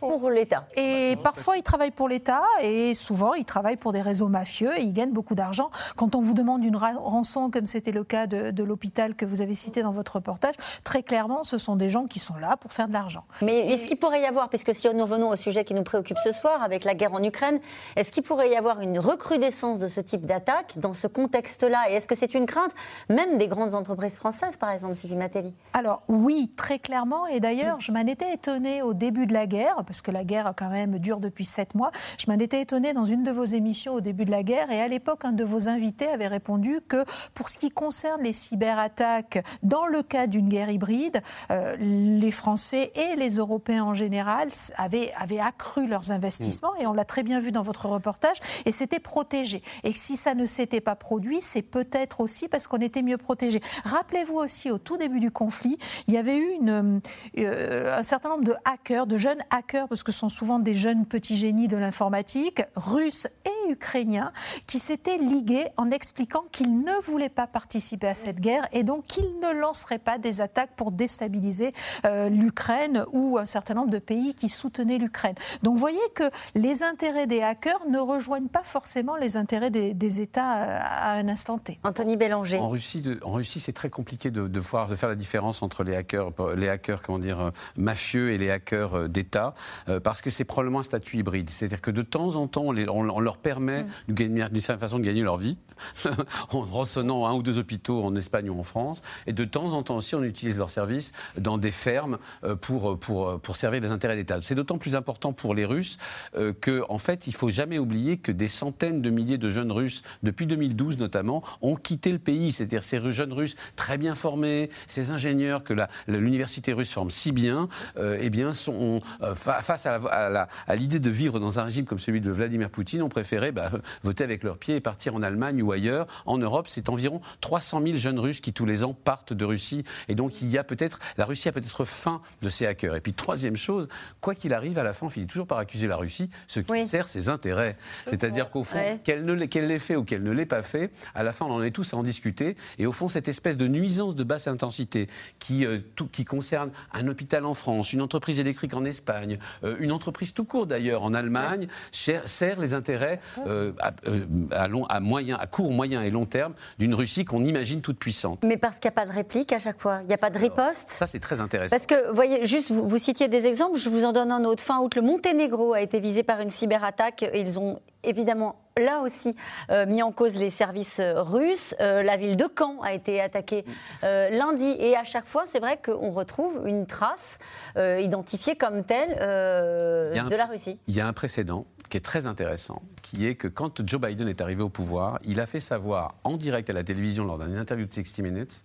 pour 0.00 0.30
l'État. 0.30 0.66
Et 0.76 1.16
parfois, 1.22 1.56
ils 1.56 1.62
travaillent 1.62 1.90
pour 1.90 2.08
l'État 2.08 2.42
et 2.62 2.94
souvent, 2.94 3.34
ils 3.34 3.44
travaillent 3.44 3.76
pour 3.76 3.92
des 3.92 4.00
réseaux 4.00 4.28
mafieux 4.28 4.76
et 4.78 4.82
ils 4.82 4.92
gagnent 4.92 5.12
beaucoup 5.12 5.34
d'argent. 5.34 5.70
Quand 5.96 6.14
on 6.14 6.20
vous 6.20 6.34
demande 6.34 6.64
une 6.64 6.76
rançon, 6.76 7.50
comme 7.50 7.66
c'était 7.66 7.92
le 7.92 8.04
cas 8.04 8.26
de, 8.26 8.62
l'hôpital 8.62 9.14
que 9.14 9.24
vous 9.24 9.42
avez 9.42 9.54
cité 9.54 9.82
dans 9.82 9.90
votre 9.90 10.16
reportage, 10.16 10.54
très 10.84 11.02
clairement, 11.02 11.44
ce 11.44 11.58
sont 11.58 11.76
des 11.76 11.88
gens 11.88 12.06
qui 12.06 12.18
sont 12.18 12.36
là 12.36 12.56
pour 12.56 12.72
faire 12.72 12.88
de 12.88 12.92
l'argent. 12.92 13.22
Mais 13.42 13.60
est-ce 13.72 13.86
qu'il 13.86 13.96
pourrait 13.96 14.22
y 14.22 14.26
avoir, 14.26 14.48
puisque 14.48 14.74
si 14.74 14.88
nous 14.92 15.02
revenons 15.02 15.30
au 15.30 15.36
sujet 15.36 15.64
qui 15.64 15.74
nous 15.74 15.82
préoccupe 15.82 16.18
ce 16.22 16.32
soir, 16.32 16.62
avec 16.62 16.84
la 16.84 16.94
guerre 16.94 17.14
en 17.14 17.22
Ukraine, 17.22 17.60
est-ce 17.96 18.12
qu'il 18.12 18.22
pourrait 18.22 18.50
y 18.50 18.56
avoir 18.56 18.80
une 18.80 18.98
recrudescence 18.98 19.78
de 19.78 19.88
ce 19.88 20.00
type 20.00 20.26
d'attaque 20.26 20.78
dans 20.78 20.94
ce 20.94 21.06
contexte-là? 21.06 21.90
Et 21.90 21.94
est-ce 21.94 22.08
que 22.08 22.14
c'est 22.14 22.34
une 22.34 22.46
crainte, 22.46 22.72
même 23.08 23.38
des 23.38 23.48
grandes 23.48 23.74
entreprises 23.74 24.16
françaises, 24.16 24.56
par 24.56 24.70
exemple, 24.70 24.94
Sylvie 24.94 25.16
Matelli 25.16 25.54
Alors 25.72 26.02
oui, 26.08 26.52
très 26.56 26.78
clairement. 26.78 27.26
Et 27.26 27.40
d'ailleurs, 27.40 27.80
je 27.80 27.92
m'en 27.92 28.00
étais 28.00 28.32
étonnée 28.34 28.82
au 28.82 28.94
début 28.94 29.26
de 29.26 29.32
la 29.32 29.46
guerre, 29.46 29.76
parce 29.90 30.02
que 30.02 30.12
la 30.12 30.22
guerre 30.22 30.52
quand 30.56 30.68
même 30.68 31.00
dure 31.00 31.18
depuis 31.18 31.44
sept 31.44 31.74
mois. 31.74 31.90
Je 32.16 32.30
m'en 32.30 32.38
étais 32.38 32.60
étonnée 32.60 32.92
dans 32.92 33.04
une 33.04 33.24
de 33.24 33.32
vos 33.32 33.44
émissions 33.44 33.94
au 33.94 34.00
début 34.00 34.24
de 34.24 34.30
la 34.30 34.44
guerre, 34.44 34.70
et 34.70 34.80
à 34.80 34.86
l'époque, 34.86 35.24
un 35.24 35.32
de 35.32 35.42
vos 35.42 35.68
invités 35.68 36.06
avait 36.06 36.28
répondu 36.28 36.78
que 36.86 37.04
pour 37.34 37.48
ce 37.48 37.58
qui 37.58 37.72
concerne 37.72 38.22
les 38.22 38.32
cyberattaques, 38.32 39.44
dans 39.64 39.86
le 39.86 40.04
cas 40.04 40.28
d'une 40.28 40.48
guerre 40.48 40.70
hybride, 40.70 41.22
euh, 41.50 41.74
les 41.76 42.30
Français 42.30 42.92
et 42.94 43.16
les 43.16 43.38
Européens 43.38 43.82
en 43.82 43.94
général 43.94 44.50
avaient, 44.76 45.12
avaient 45.18 45.40
accru 45.40 45.88
leurs 45.88 46.12
investissements, 46.12 46.76
et 46.76 46.86
on 46.86 46.92
l'a 46.92 47.04
très 47.04 47.24
bien 47.24 47.40
vu 47.40 47.50
dans 47.50 47.62
votre 47.62 47.86
reportage, 47.86 48.36
et 48.66 48.70
c'était 48.70 49.00
protégé. 49.00 49.60
Et 49.82 49.92
si 49.92 50.14
ça 50.14 50.36
ne 50.36 50.46
s'était 50.46 50.80
pas 50.80 50.94
produit, 50.94 51.40
c'est 51.40 51.62
peut-être 51.62 52.20
aussi 52.20 52.46
parce 52.46 52.68
qu'on 52.68 52.78
était 52.78 53.02
mieux 53.02 53.18
protégé. 53.18 53.60
Rappelez-vous 53.82 54.36
aussi, 54.36 54.70
au 54.70 54.78
tout 54.78 54.98
début 54.98 55.18
du 55.18 55.32
conflit, 55.32 55.78
il 56.06 56.14
y 56.14 56.16
avait 56.16 56.36
eu 56.36 56.52
une, 56.52 57.00
euh, 57.38 57.98
un 57.98 58.04
certain 58.04 58.28
nombre 58.28 58.44
de 58.44 58.54
hackers, 58.64 59.08
de 59.08 59.16
jeunes 59.16 59.42
hackers, 59.50 59.79
parce 59.88 60.02
que 60.02 60.12
sont 60.12 60.28
souvent 60.28 60.58
des 60.58 60.74
jeunes 60.74 61.06
petits 61.06 61.36
génies 61.36 61.68
de 61.68 61.76
l'informatique, 61.76 62.62
russes 62.76 63.26
et 63.44 63.59
ukrainiens, 63.70 64.32
qui 64.66 64.78
s'étaient 64.78 65.18
ligués 65.18 65.66
en 65.76 65.90
expliquant 65.90 66.44
qu'ils 66.52 66.80
ne 66.80 66.92
voulaient 67.02 67.28
pas 67.28 67.46
participer 67.46 68.08
à 68.08 68.14
cette 68.14 68.40
guerre 68.40 68.68
et 68.72 68.82
donc 68.82 69.04
qu'ils 69.04 69.38
ne 69.40 69.60
lanceraient 69.60 69.98
pas 69.98 70.18
des 70.18 70.40
attaques 70.40 70.74
pour 70.76 70.92
déstabiliser 70.92 71.72
euh, 72.04 72.28
l'Ukraine 72.28 73.04
ou 73.12 73.38
un 73.38 73.44
certain 73.44 73.74
nombre 73.74 73.90
de 73.90 73.98
pays 73.98 74.34
qui 74.34 74.48
soutenaient 74.48 74.98
l'Ukraine. 74.98 75.34
Donc 75.62 75.74
vous 75.74 75.80
voyez 75.80 75.98
que 76.14 76.24
les 76.54 76.82
intérêts 76.82 77.26
des 77.26 77.42
hackers 77.42 77.86
ne 77.88 77.98
rejoignent 77.98 78.48
pas 78.48 78.62
forcément 78.62 79.16
les 79.16 79.36
intérêts 79.36 79.70
des, 79.70 80.20
États 80.20 80.56
euh, 80.56 80.78
à 80.80 81.12
un 81.12 81.28
instant 81.28 81.58
T. 81.58 81.78
Anthony 81.84 82.16
Bélanger. 82.16 82.58
En 82.58 82.68
Russie, 82.68 83.04
en 83.22 83.32
Russie 83.32 83.60
c'est 83.60 83.72
très 83.72 83.90
compliqué 83.90 84.30
de, 84.30 84.48
de, 84.48 84.60
voir, 84.60 84.88
de 84.88 84.96
faire 84.96 85.08
la 85.08 85.14
différence 85.14 85.62
entre 85.62 85.84
les 85.84 85.94
hackers, 85.94 86.30
les 86.56 86.68
hackers 86.68 87.02
comment 87.02 87.18
dire, 87.18 87.40
euh, 87.40 87.50
mafieux 87.76 88.32
et 88.32 88.38
les 88.38 88.50
hackers 88.50 89.08
d'État 89.08 89.54
parce 90.02 90.22
que 90.22 90.30
c'est 90.30 90.44
probablement 90.44 90.80
un 90.80 90.84
statut 90.84 91.18
hybride. 91.18 91.50
C'est-à-dire 91.50 91.80
que 91.80 91.90
de 91.90 92.02
temps 92.02 92.36
en 92.36 92.46
temps, 92.46 92.64
on, 92.66 93.20
leur 93.20 93.38
permet 93.38 93.59
mm. 93.60 94.12
d'une 94.12 94.60
certaine 94.60 94.80
façon 94.80 94.98
de 94.98 95.04
gagner 95.04 95.22
leur 95.22 95.36
vie, 95.36 95.56
en 96.52 96.60
rançonnant 96.60 97.26
un 97.26 97.34
ou 97.34 97.42
deux 97.42 97.58
hôpitaux 97.58 98.02
en 98.02 98.14
Espagne 98.16 98.50
ou 98.50 98.58
en 98.58 98.62
France. 98.62 99.02
Et 99.26 99.32
de 99.32 99.44
temps 99.44 99.72
en 99.72 99.82
temps 99.82 99.96
aussi, 99.96 100.14
on 100.14 100.22
utilise 100.22 100.58
leurs 100.58 100.70
services 100.70 101.12
dans 101.38 101.58
des 101.58 101.70
fermes 101.70 102.18
euh, 102.44 102.56
pour, 102.56 102.98
pour, 102.98 103.40
pour 103.40 103.56
servir 103.56 103.80
les 103.80 103.90
intérêts 103.90 104.16
d'État. 104.16 104.38
C'est 104.42 104.54
d'autant 104.54 104.78
plus 104.78 104.96
important 104.96 105.32
pour 105.32 105.54
les 105.54 105.64
Russes 105.64 105.98
euh, 106.36 106.52
qu'en 106.52 106.94
en 106.94 106.98
fait, 106.98 107.26
il 107.26 107.30
ne 107.30 107.36
faut 107.36 107.50
jamais 107.50 107.78
oublier 107.78 108.18
que 108.18 108.32
des 108.32 108.48
centaines 108.48 109.02
de 109.02 109.10
milliers 109.10 109.38
de 109.38 109.48
jeunes 109.48 109.72
Russes, 109.72 110.02
depuis 110.22 110.46
2012 110.46 110.98
notamment, 110.98 111.42
ont 111.62 111.76
quitté 111.76 112.12
le 112.12 112.18
pays. 112.18 112.52
C'est-à-dire 112.52 112.84
ces 112.84 113.10
jeunes 113.10 113.32
Russes 113.32 113.56
très 113.76 113.98
bien 113.98 114.14
formés, 114.14 114.70
ces 114.86 115.10
ingénieurs 115.10 115.64
que 115.64 115.74
l'université 116.06 116.72
russe 116.72 116.92
forme 116.92 117.10
si 117.10 117.32
bien, 117.32 117.68
euh, 117.96 118.18
eh 118.20 118.30
bien 118.30 118.52
sont 118.52 119.00
face 119.34 119.86
à, 119.86 120.48
l'idée 120.74 121.00
de 121.00 121.10
vivre 121.10 121.40
dans 121.40 121.58
un 121.58 121.64
régime 121.64 121.84
comme 121.84 121.98
celui 121.98 122.20
de 122.20 122.30
Vladimir 122.30 122.70
Poutine, 122.70 123.02
ont 123.02 123.08
préféré 123.08 123.49
bah, 123.52 123.70
voter 124.02 124.24
avec 124.24 124.42
leurs 124.42 124.58
pieds 124.58 124.76
et 124.76 124.80
partir 124.80 125.14
en 125.14 125.22
Allemagne 125.22 125.62
ou 125.62 125.72
ailleurs. 125.72 126.06
En 126.26 126.38
Europe, 126.38 126.66
c'est 126.68 126.88
environ 126.88 127.20
300 127.40 127.82
000 127.84 127.96
jeunes 127.96 128.18
Russes 128.18 128.40
qui 128.40 128.52
tous 128.52 128.66
les 128.66 128.84
ans 128.84 128.94
partent 128.94 129.32
de 129.32 129.44
Russie. 129.44 129.84
Et 130.08 130.14
donc, 130.14 130.42
il 130.42 130.48
y 130.48 130.58
a 130.58 130.64
peut-être, 130.64 130.98
la 131.16 131.24
Russie 131.24 131.48
a 131.48 131.52
peut-être 131.52 131.84
faim 131.84 132.20
de 132.42 132.48
ces 132.48 132.66
hackers. 132.66 132.96
Et 132.96 133.00
puis, 133.00 133.12
troisième 133.12 133.56
chose, 133.56 133.88
quoi 134.20 134.34
qu'il 134.34 134.52
arrive, 134.52 134.78
à 134.78 134.82
la 134.82 134.92
fin, 134.92 135.06
on 135.06 135.10
finit 135.10 135.26
toujours 135.26 135.46
par 135.46 135.58
accuser 135.58 135.86
la 135.86 135.96
Russie, 135.96 136.30
ce 136.46 136.60
qui 136.60 136.86
sert 136.86 137.08
ses 137.08 137.28
intérêts. 137.28 137.76
C'est-à-dire 137.96 138.50
qu'au 138.50 138.64
fond, 138.64 138.98
qu'elle 139.04 139.24
l'ait 139.24 139.78
fait 139.78 139.96
ou 139.96 140.04
qu'elle 140.04 140.22
ne 140.22 140.32
l'ait 140.32 140.46
pas 140.46 140.62
fait, 140.62 140.90
à 141.14 141.22
la 141.22 141.32
fin, 141.32 141.46
on 141.46 141.52
en 141.52 141.62
est 141.62 141.70
tous 141.70 141.94
à 141.94 141.96
en 141.96 142.02
discuter. 142.02 142.56
Et 142.78 142.86
au 142.86 142.92
fond, 142.92 143.08
cette 143.08 143.28
espèce 143.28 143.56
de 143.56 143.66
nuisance 143.66 144.14
de 144.14 144.24
basse 144.24 144.46
intensité 144.48 145.08
qui, 145.38 145.64
euh, 145.64 145.80
tout, 145.96 146.06
qui 146.06 146.24
concerne 146.24 146.70
un 146.92 147.06
hôpital 147.08 147.44
en 147.44 147.54
France, 147.54 147.92
une 147.92 148.02
entreprise 148.02 148.40
électrique 148.40 148.74
en 148.74 148.84
Espagne, 148.84 149.38
euh, 149.64 149.76
une 149.80 149.92
entreprise 149.92 150.32
tout 150.32 150.44
court 150.44 150.66
d'ailleurs 150.66 151.02
en 151.02 151.14
Allemagne, 151.14 151.68
sert, 151.92 152.60
les 152.60 152.74
intérêts 152.74 153.20
euh, 153.46 153.72
euh, 154.06 154.26
à, 154.50 154.68
long, 154.68 154.84
à, 154.86 155.00
moyen, 155.00 155.36
à 155.36 155.46
court, 155.46 155.72
moyen 155.72 156.02
et 156.02 156.10
long 156.10 156.26
terme 156.26 156.54
d'une 156.78 156.94
Russie 156.94 157.24
qu'on 157.24 157.44
imagine 157.44 157.80
toute 157.80 157.98
puissante. 157.98 158.42
Mais 158.44 158.56
parce 158.56 158.78
qu'il 158.78 158.88
n'y 158.88 158.94
a 158.94 159.00
pas 159.02 159.06
de 159.06 159.12
réplique 159.12 159.52
à 159.52 159.58
chaque 159.58 159.80
fois, 159.80 160.00
il 160.02 160.08
n'y 160.08 160.14
a 160.14 160.18
pas 160.18 160.30
de 160.30 160.38
riposte. 160.38 160.90
Ça, 160.90 161.06
c'est 161.06 161.20
très 161.20 161.40
intéressant. 161.40 161.76
Parce 161.76 161.86
que, 161.86 162.08
vous 162.08 162.14
voyez, 162.14 162.44
juste, 162.44 162.70
vous, 162.70 162.98
citiez 162.98 163.28
des 163.28 163.46
exemples, 163.46 163.76
je 163.76 163.88
vous 163.88 164.04
en 164.04 164.12
donne 164.12 164.32
un 164.32 164.44
autre. 164.44 164.62
Fin 164.62 164.80
août, 164.80 164.94
le 164.94 165.02
Monténégro 165.02 165.74
a 165.74 165.80
été 165.80 166.00
visé 166.00 166.22
par 166.22 166.40
une 166.40 166.50
cyberattaque. 166.50 167.24
Ils 167.34 167.58
ont 167.58 167.80
évidemment 168.02 168.56
là 168.80 169.00
aussi 169.00 169.36
euh, 169.70 169.86
mis 169.86 170.02
en 170.02 170.12
cause 170.12 170.36
les 170.36 170.50
services 170.50 171.00
euh, 171.00 171.22
russes. 171.22 171.74
Euh, 171.80 172.02
la 172.02 172.16
ville 172.16 172.36
de 172.36 172.46
Caen 172.56 172.80
a 172.82 172.92
été 172.92 173.20
attaquée 173.20 173.64
lundi 174.02 174.74
et 174.78 174.96
à 174.96 175.04
chaque 175.04 175.26
fois, 175.26 175.44
c'est 175.46 175.60
vrai 175.60 175.78
qu'on 175.82 176.10
retrouve 176.10 176.62
une 176.66 176.86
trace 176.86 177.38
identifiée 177.76 178.56
comme 178.56 178.84
telle 178.84 179.16
de 179.16 180.34
la 180.34 180.46
Russie. 180.46 180.78
Il 180.86 180.94
y 180.94 181.00
a 181.00 181.06
un 181.06 181.12
précédent 181.12 181.66
qui 181.90 181.96
est 181.96 182.00
très 182.00 182.26
intéressant, 182.26 182.82
qui 183.02 183.26
est 183.26 183.34
que 183.34 183.48
quand 183.48 183.86
Joe 183.86 184.00
Biden 184.00 184.28
est 184.28 184.40
arrivé 184.40 184.62
au 184.62 184.68
pouvoir, 184.68 185.18
il 185.24 185.40
a 185.40 185.46
fait 185.46 185.60
savoir 185.60 186.14
en 186.24 186.36
direct 186.36 186.70
à 186.70 186.72
la 186.72 186.84
télévision 186.84 187.24
lors 187.24 187.38
d'une 187.38 187.58
interview 187.58 187.86
de 187.86 187.92
60 187.92 188.18
Minutes 188.20 188.62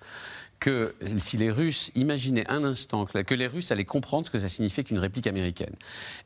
que 0.59 0.95
si 1.19 1.37
les 1.37 1.51
Russes 1.51 1.91
imaginaient 1.95 2.49
un 2.49 2.63
instant 2.63 3.05
que, 3.05 3.33
les 3.33 3.47
Russes 3.47 3.71
allaient 3.71 3.85
comprendre 3.85 4.25
ce 4.25 4.31
que 4.31 4.39
ça 4.39 4.49
signifiait 4.49 4.83
qu'une 4.83 4.99
réplique 4.99 5.27
américaine. 5.27 5.75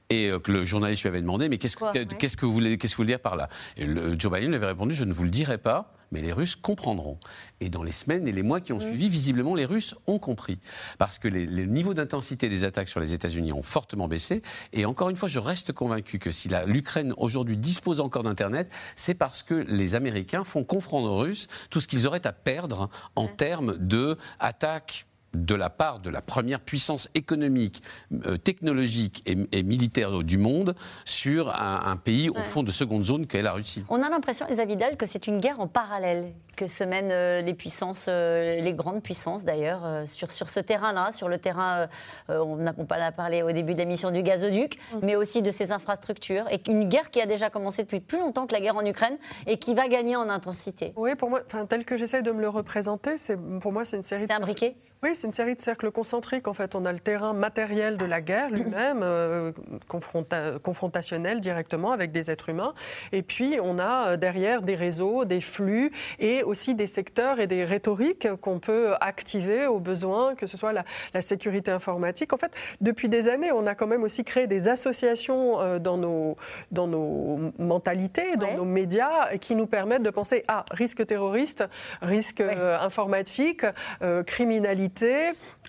Et 0.10 0.30
euh, 0.30 0.40
que 0.40 0.52
le 0.52 0.66
journaliste 0.66 1.04
lui 1.04 1.10
avait 1.10 1.22
demandé, 1.22 1.50
mais 1.50 1.58
qu'est-ce 1.58 1.78
que, 1.78 2.46
vous 2.46 2.54
voulez, 2.54 2.78
qu'est-ce 2.78 2.94
que 2.94 2.98
vous 2.98 3.04
voulez 3.04 3.14
dire 3.14 3.20
par 3.20 3.36
là? 3.36 3.50
Et 3.78 3.86
Joe 4.18 4.32
Biden 4.32 4.50
lui 4.50 4.56
avait 4.56 4.68
répondu, 4.68 4.96
je 4.96 5.04
ne 5.04 5.14
vous 5.14 5.24
le 5.24 5.30
dirai 5.30 5.58
pas, 5.58 5.94
mais 6.12 6.22
les 6.22 6.34
Russes 6.34 6.56
comprendront. 6.56 7.20
Et 7.62 7.70
dans 7.70 7.84
les 7.84 7.92
semaines 7.92 8.28
et 8.28 8.32
les 8.32 8.44
mois 8.44 8.62
qui 8.62 8.74
ont 8.74 8.80
suivi, 8.80 9.10
visiblement, 9.10 9.56
les 9.56 9.66
Russes 9.66 9.96
ont 10.08 10.20
compris. 10.20 10.60
Parce 10.98 11.20
que 11.20 11.28
les, 11.28 11.46
les 11.46 11.66
niveaux 11.66 11.94
d'intensité 11.94 12.50
des 12.50 12.64
attaques 12.64 12.88
sur 12.88 13.00
les 13.00 13.14
États-Unis 13.14 13.54
ont 13.54 13.64
fortement 13.64 14.08
baissé. 14.08 14.42
Et 14.74 14.86
encore 14.86 15.10
une 15.10 15.18
fois, 15.18 15.30
je 15.30 15.40
reste 15.40 15.74
convaincu 15.74 16.20
que 16.20 16.32
si 16.32 16.50
l'Ukraine 16.66 17.14
aujourd'hui 17.18 17.58
dispose 17.58 18.00
encore 18.00 18.24
d'Internet, 18.24 18.72
c'est 18.96 19.14
parce 19.14 19.44
que 19.44 19.54
les 19.54 19.96
Américains 19.96 20.44
font 20.44 20.64
confondre 20.64 21.10
aux 21.10 21.18
Russes 21.20 21.48
tout 21.70 21.82
ce 21.82 21.88
qu'ils 21.88 22.08
auraient 22.08 22.26
à 22.26 22.34
perdre 22.34 22.90
en 23.16 23.28
termes 23.28 23.78
d'attaques 23.78 25.06
de 25.34 25.56
la 25.56 25.70
part 25.70 26.00
de 26.00 26.10
la 26.10 26.22
première 26.22 26.60
puissance 26.60 27.10
économique, 27.14 27.84
euh, 28.26 28.38
technologique 28.38 29.24
et, 29.26 29.64
militaire 29.64 30.24
du 30.24 30.38
monde 30.38 30.76
sur 31.06 31.50
un, 31.50 31.96
pays 31.98 32.30
au 32.30 32.42
fond 32.44 32.64
de 32.64 32.72
seconde 32.72 33.04
zone 33.04 33.28
qu'est 33.28 33.42
la 33.42 33.52
Russie. 33.52 33.84
On 33.90 34.02
a 34.02 34.10
l'impression, 34.10 34.48
Elsa 34.48 34.66
Vidal, 34.66 34.98
que 34.98 35.06
c'est 35.06 35.28
une 35.28 35.40
guerre 35.40 35.60
en 35.60 35.68
parallèle 35.68 36.34
que 36.56 36.68
se 36.68 36.84
mènent 36.84 37.12
euh, 37.12 37.42
les 37.42 37.54
puissances, 37.54 38.08
euh, 38.10 38.60
les 38.62 38.74
grandes 38.74 39.04
puissances 39.04 39.46
d'ailleurs, 39.46 40.08
sur, 40.08 40.32
sur 40.32 40.50
ce 40.50 40.60
terrain-là, 40.60 41.12
sur 41.12 41.30
le 41.30 41.38
terrain, 41.38 41.88
on 42.28 42.56
n'a 42.58 42.74
pas 42.74 43.12
parlé 43.12 43.44
au 43.44 43.52
début 43.52 43.74
de 43.74 43.80
l'émission 43.80 44.12
du 44.12 44.24
gazoduc, 44.24 44.78
mm. 44.94 44.98
mais 45.04 45.16
aussi 45.16 45.42
de 45.42 45.52
ses 45.52 45.72
infrastructures, 45.72 46.46
et 46.52 46.62
une 46.70 46.88
guerre 46.88 47.10
qui 47.10 47.22
a 47.22 47.26
déjà 47.26 47.50
commencé 47.50 47.84
depuis 47.84 48.00
plus 48.00 48.20
longtemps 48.20 48.48
que 48.48 48.54
la 48.54 48.62
guerre 48.62 48.78
en 48.78 48.86
Ukraine 48.86 49.18
et 49.48 49.58
qui 49.58 49.74
va 49.74 49.88
gagner 49.88 50.16
en 50.16 50.30
intensité. 50.30 50.94
Oui, 50.96 51.16
pour 51.16 51.30
moi, 51.30 51.42
tel 51.68 51.86
que 51.86 51.98
j'essaie 51.98 52.22
de 52.22 52.32
me 52.32 52.42
le 52.42 52.50
représenter, 52.50 53.16
pour 53.62 53.72
moi 53.72 53.86
c'est 53.86 53.98
une 53.98 54.04
série... 54.04 54.26
C'est 54.28 54.34
un 54.34 54.40
briquet 54.40 54.76
oui, 55.02 55.12
c'est 55.14 55.28
une 55.28 55.34
série 55.34 55.56
de 55.56 55.62
cercles 55.62 55.92
concentriques. 55.92 56.50
En 56.50 56.54
fait, 56.54 56.76
on 56.76 56.84
a 56.84 56.92
le 56.92 57.00
terrain 57.00 57.32
matériel 57.32 57.96
de 57.96 58.04
la 58.04 58.20
guerre 58.20 58.50
lui-même, 58.50 59.00
euh, 59.02 59.54
confrontationnel 59.88 61.40
directement 61.40 61.92
avec 61.92 62.12
des 62.12 62.30
êtres 62.30 62.50
humains. 62.50 62.74
Et 63.14 63.22
puis, 63.22 63.60
on 63.64 63.80
a 63.80 64.10
euh, 64.10 64.18
derrière 64.18 64.62
des 64.62 64.76
réseaux, 64.76 65.24
des 65.24 65.40
flux 65.40 65.94
et 66.20 66.44
aussi 66.44 66.76
des 66.76 66.86
secteurs 66.86 67.40
et 67.40 67.48
des 67.48 67.64
rhétoriques 67.64 68.28
qu'on 68.42 68.60
peut 68.60 68.94
activer 69.00 69.68
au 69.68 69.80
besoin, 69.80 70.36
que 70.36 70.48
ce 70.48 70.58
soit 70.58 70.74
la, 70.74 70.84
sécurité 71.22 71.72
informatique. 71.72 72.34
En 72.34 72.38
fait, 72.38 72.52
depuis 72.82 73.08
des 73.08 73.30
années, 73.30 73.54
on 73.54 73.68
a 73.68 73.76
quand 73.76 73.88
même 73.88 74.04
aussi 74.04 74.26
créé 74.26 74.48
des 74.48 74.68
associations 74.68 75.62
euh, 75.62 75.80
dans 75.80 75.96
nos, 75.96 76.36
dans 76.72 76.88
nos 76.88 77.54
mentalités, 77.58 78.36
dans 78.36 78.54
nos 78.54 78.66
médias, 78.66 79.38
qui 79.38 79.56
nous 79.56 79.68
permettent 79.68 80.04
de 80.04 80.10
penser 80.10 80.44
à 80.50 80.66
risque 80.72 81.06
terroriste, 81.06 81.64
risque 82.02 82.42
informatique, 82.42 83.64
euh, 84.02 84.24
criminalité 84.24 84.89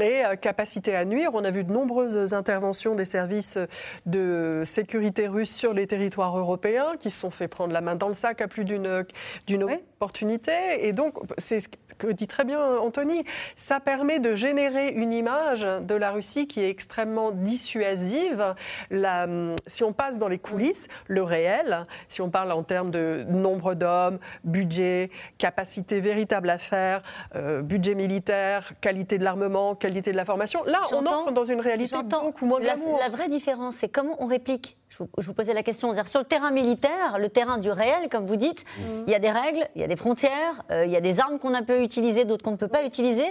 et 0.01 0.23
capacité 0.41 0.97
à 0.97 1.05
nuire. 1.05 1.31
On 1.35 1.45
a 1.45 1.51
vu 1.51 1.65
de 1.65 1.73
nombreuses 1.73 2.35
interventions 2.35 2.95
des 2.95 3.05
services 3.05 3.59
de 4.07 4.63
sécurité 4.65 5.29
russes 5.29 5.55
sur 5.55 5.75
les 5.75 5.87
territoires 5.87 6.39
européens 6.39 6.95
qui 6.99 7.11
se 7.11 7.21
sont 7.21 7.31
fait 7.31 7.49
prendre 7.49 7.73
la 7.73 7.81
main 7.81 7.97
dans 7.97 8.09
le 8.09 8.15
sac 8.15 8.41
à 8.41 8.49
plus 8.49 8.65
d'une 8.65 9.05
opportunité. 9.63 10.53
Et 10.81 10.93
donc, 10.93 11.15
c'est 11.39 11.61
ce 11.61 11.69
que 11.99 12.09
dit 12.13 12.27
très 12.27 12.45
bien 12.45 12.79
Anthony, 12.79 13.25
ça 13.57 13.81
permet 13.81 14.19
de 14.19 14.35
générer 14.35 14.89
une 14.89 15.13
image 15.13 15.63
de 15.63 15.95
la 15.95 16.11
Russie 16.11 16.47
qui 16.47 16.61
est 16.61 16.71
extrêmement 16.71 17.31
dissuasive. 17.31 18.55
La, 18.91 19.27
si 19.67 19.85
on 19.85 19.93
passe 19.93 20.19
dans 20.19 20.29
les 20.29 20.39
coulisses, 20.39 20.89
le 21.07 21.23
réel, 21.23 21.87
si 22.09 22.23
on 22.23 22.31
parle 22.31 22.53
en 22.53 22.63
termes 22.63 22.91
de 22.91 23.25
nombre 23.29 23.75
d'hommes, 23.75 24.19
budget, 24.45 25.11
capacité 25.39 26.01
véritable 26.01 26.49
à 26.49 26.59
faire, 26.59 27.03
euh, 27.35 27.63
budget 27.63 27.95
militaire, 27.95 28.73
qualité 28.81 29.10
de 29.19 29.25
l'armement, 29.25 29.75
qualité 29.75 30.13
de 30.13 30.17
la 30.17 30.25
formation, 30.25 30.63
là, 30.65 30.81
on 30.93 31.07
entre 31.07 31.33
dans 31.33 31.45
une 31.45 31.61
réalité 31.61 31.97
beaucoup 32.21 32.47
moins 32.47 32.61
la, 32.61 32.75
la 32.99 33.09
vraie 33.09 33.29
différence, 33.29 33.77
c'est 33.77 33.89
comment 33.89 34.17
on 34.19 34.27
réplique 34.27 34.77
je 35.19 35.27
vous 35.27 35.35
posais 35.35 35.55
la 35.55 35.63
question, 35.63 35.93
sur 36.05 36.21
le 36.21 36.25
terrain 36.25 36.51
militaire, 36.51 37.19
le 37.19 37.29
terrain 37.29 37.59
du 37.59 37.71
réel, 37.71 38.09
comme 38.11 38.27
vous 38.27 38.37
dites, 38.37 38.65
mmh. 38.65 38.83
il 39.07 39.13
y 39.13 39.15
a 39.15 39.19
des 39.19 39.31
règles, 39.31 39.69
il 39.75 39.81
y 39.81 39.85
a 39.85 39.87
des 39.87 39.97
frontières, 39.97 40.63
euh, 40.71 40.85
il 40.85 40.93
y 40.93 40.97
a 40.97 41.01
des 41.01 41.21
armes 41.21 41.39
qu'on 41.39 41.55
a 41.55 41.63
pu 41.63 41.83
utiliser, 41.83 42.25
d'autres 42.25 42.45
qu'on 42.45 42.53
ne 42.53 42.57
peut 42.57 42.69
pas 42.69 42.85
utiliser. 42.85 43.25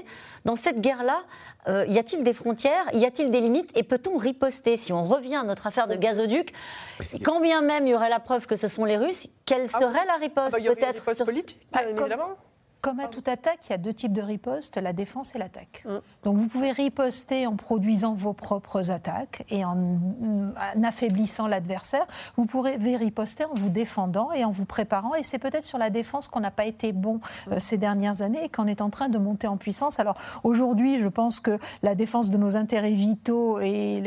Dans 0.45 0.55
cette 0.55 0.81
guerre-là, 0.81 1.21
euh, 1.67 1.85
y 1.87 1.99
a-t-il 1.99 2.23
des 2.23 2.33
frontières 2.33 2.85
Y 2.93 3.05
a-t-il 3.05 3.31
des 3.31 3.41
limites 3.41 3.69
Et 3.75 3.83
peut-on 3.83 4.17
riposter 4.17 4.77
Si 4.77 4.93
on 4.93 5.03
revient 5.03 5.35
à 5.35 5.43
notre 5.43 5.67
affaire 5.67 5.87
de 5.87 5.95
gazoduc, 5.95 6.53
quand 7.23 7.41
bien 7.41 7.61
même 7.61 7.85
il 7.85 7.91
y 7.91 7.95
aurait 7.95 8.09
la 8.09 8.19
preuve 8.19 8.47
que 8.47 8.55
ce 8.55 8.67
sont 8.67 8.85
les 8.85 8.97
Russes, 8.97 9.27
quelle 9.45 9.67
ah 9.73 9.79
serait 9.79 10.05
la 10.05 10.15
riposte 10.15 10.55
ah 10.57 10.63
bah, 10.63 10.75
Peut-être 10.75 11.15
sur... 11.15 11.25
politique, 11.25 11.67
bien 11.71 11.87
évidemment. 11.87 12.35
Comme 12.81 13.01
à 13.01 13.07
toute 13.07 13.27
attaque, 13.27 13.59
il 13.67 13.71
y 13.71 13.73
a 13.73 13.77
deux 13.77 13.93
types 13.93 14.13
de 14.13 14.21
riposte, 14.21 14.77
la 14.77 14.93
défense 14.93 15.35
et 15.35 15.37
l'attaque. 15.37 15.83
Mm. 15.85 15.97
Donc 16.23 16.37
vous 16.37 16.47
pouvez 16.47 16.71
riposter 16.71 17.45
en 17.45 17.57
produisant 17.57 18.13
vos 18.13 18.31
propres 18.31 18.89
attaques 18.89 19.43
et 19.49 19.65
en, 19.65 20.53
affaiblissant 20.81 21.47
l'adversaire. 21.47 22.05
Vous 22.37 22.45
pourrez 22.45 22.77
riposter 22.95 23.43
en 23.43 23.53
vous 23.53 23.69
défendant 23.69 24.31
et 24.31 24.45
en 24.45 24.49
vous 24.49 24.63
préparant. 24.63 25.13
Et 25.15 25.23
c'est 25.23 25.39
peut-être 25.39 25.65
sur 25.65 25.77
la 25.77 25.89
défense 25.89 26.29
qu'on 26.29 26.39
n'a 26.39 26.51
pas 26.51 26.65
été 26.65 26.93
bon 26.93 27.19
euh, 27.49 27.57
mm. 27.57 27.59
ces 27.59 27.77
dernières 27.77 28.21
années 28.21 28.45
et 28.45 28.49
qu'on 28.49 28.67
est 28.67 28.81
en 28.81 28.89
train 28.89 29.09
de 29.09 29.17
monter 29.17 29.47
en 29.47 29.57
puissance. 29.57 29.99
Alors 29.99 30.15
aujourd'hui, 30.43 30.99
je 30.99 31.09
pense 31.09 31.41
que 31.41 31.59
la 31.83 31.95
défense 31.95 32.29
de 32.29 32.37
nos 32.37 32.55
intérêts 32.55 32.93
vitaux 32.93 33.59
et 33.59 33.99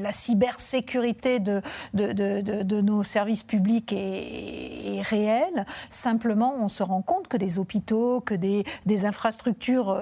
la 0.00 0.12
cybersécurité 0.12 1.38
de, 1.38 1.62
de, 1.92 2.12
de, 2.12 2.80
nos 2.80 3.04
services 3.04 3.44
publics 3.44 3.92
est, 3.92 4.96
est 4.96 5.02
réelle. 5.02 5.64
Simplement, 5.90 6.54
on 6.58 6.68
se 6.68 6.82
rend 6.82 7.02
compte 7.02 7.28
que 7.28 7.36
les 7.36 7.58
hôpitaux 7.60 7.83
que 7.86 8.34
des, 8.34 8.64
infrastructures 9.04 10.00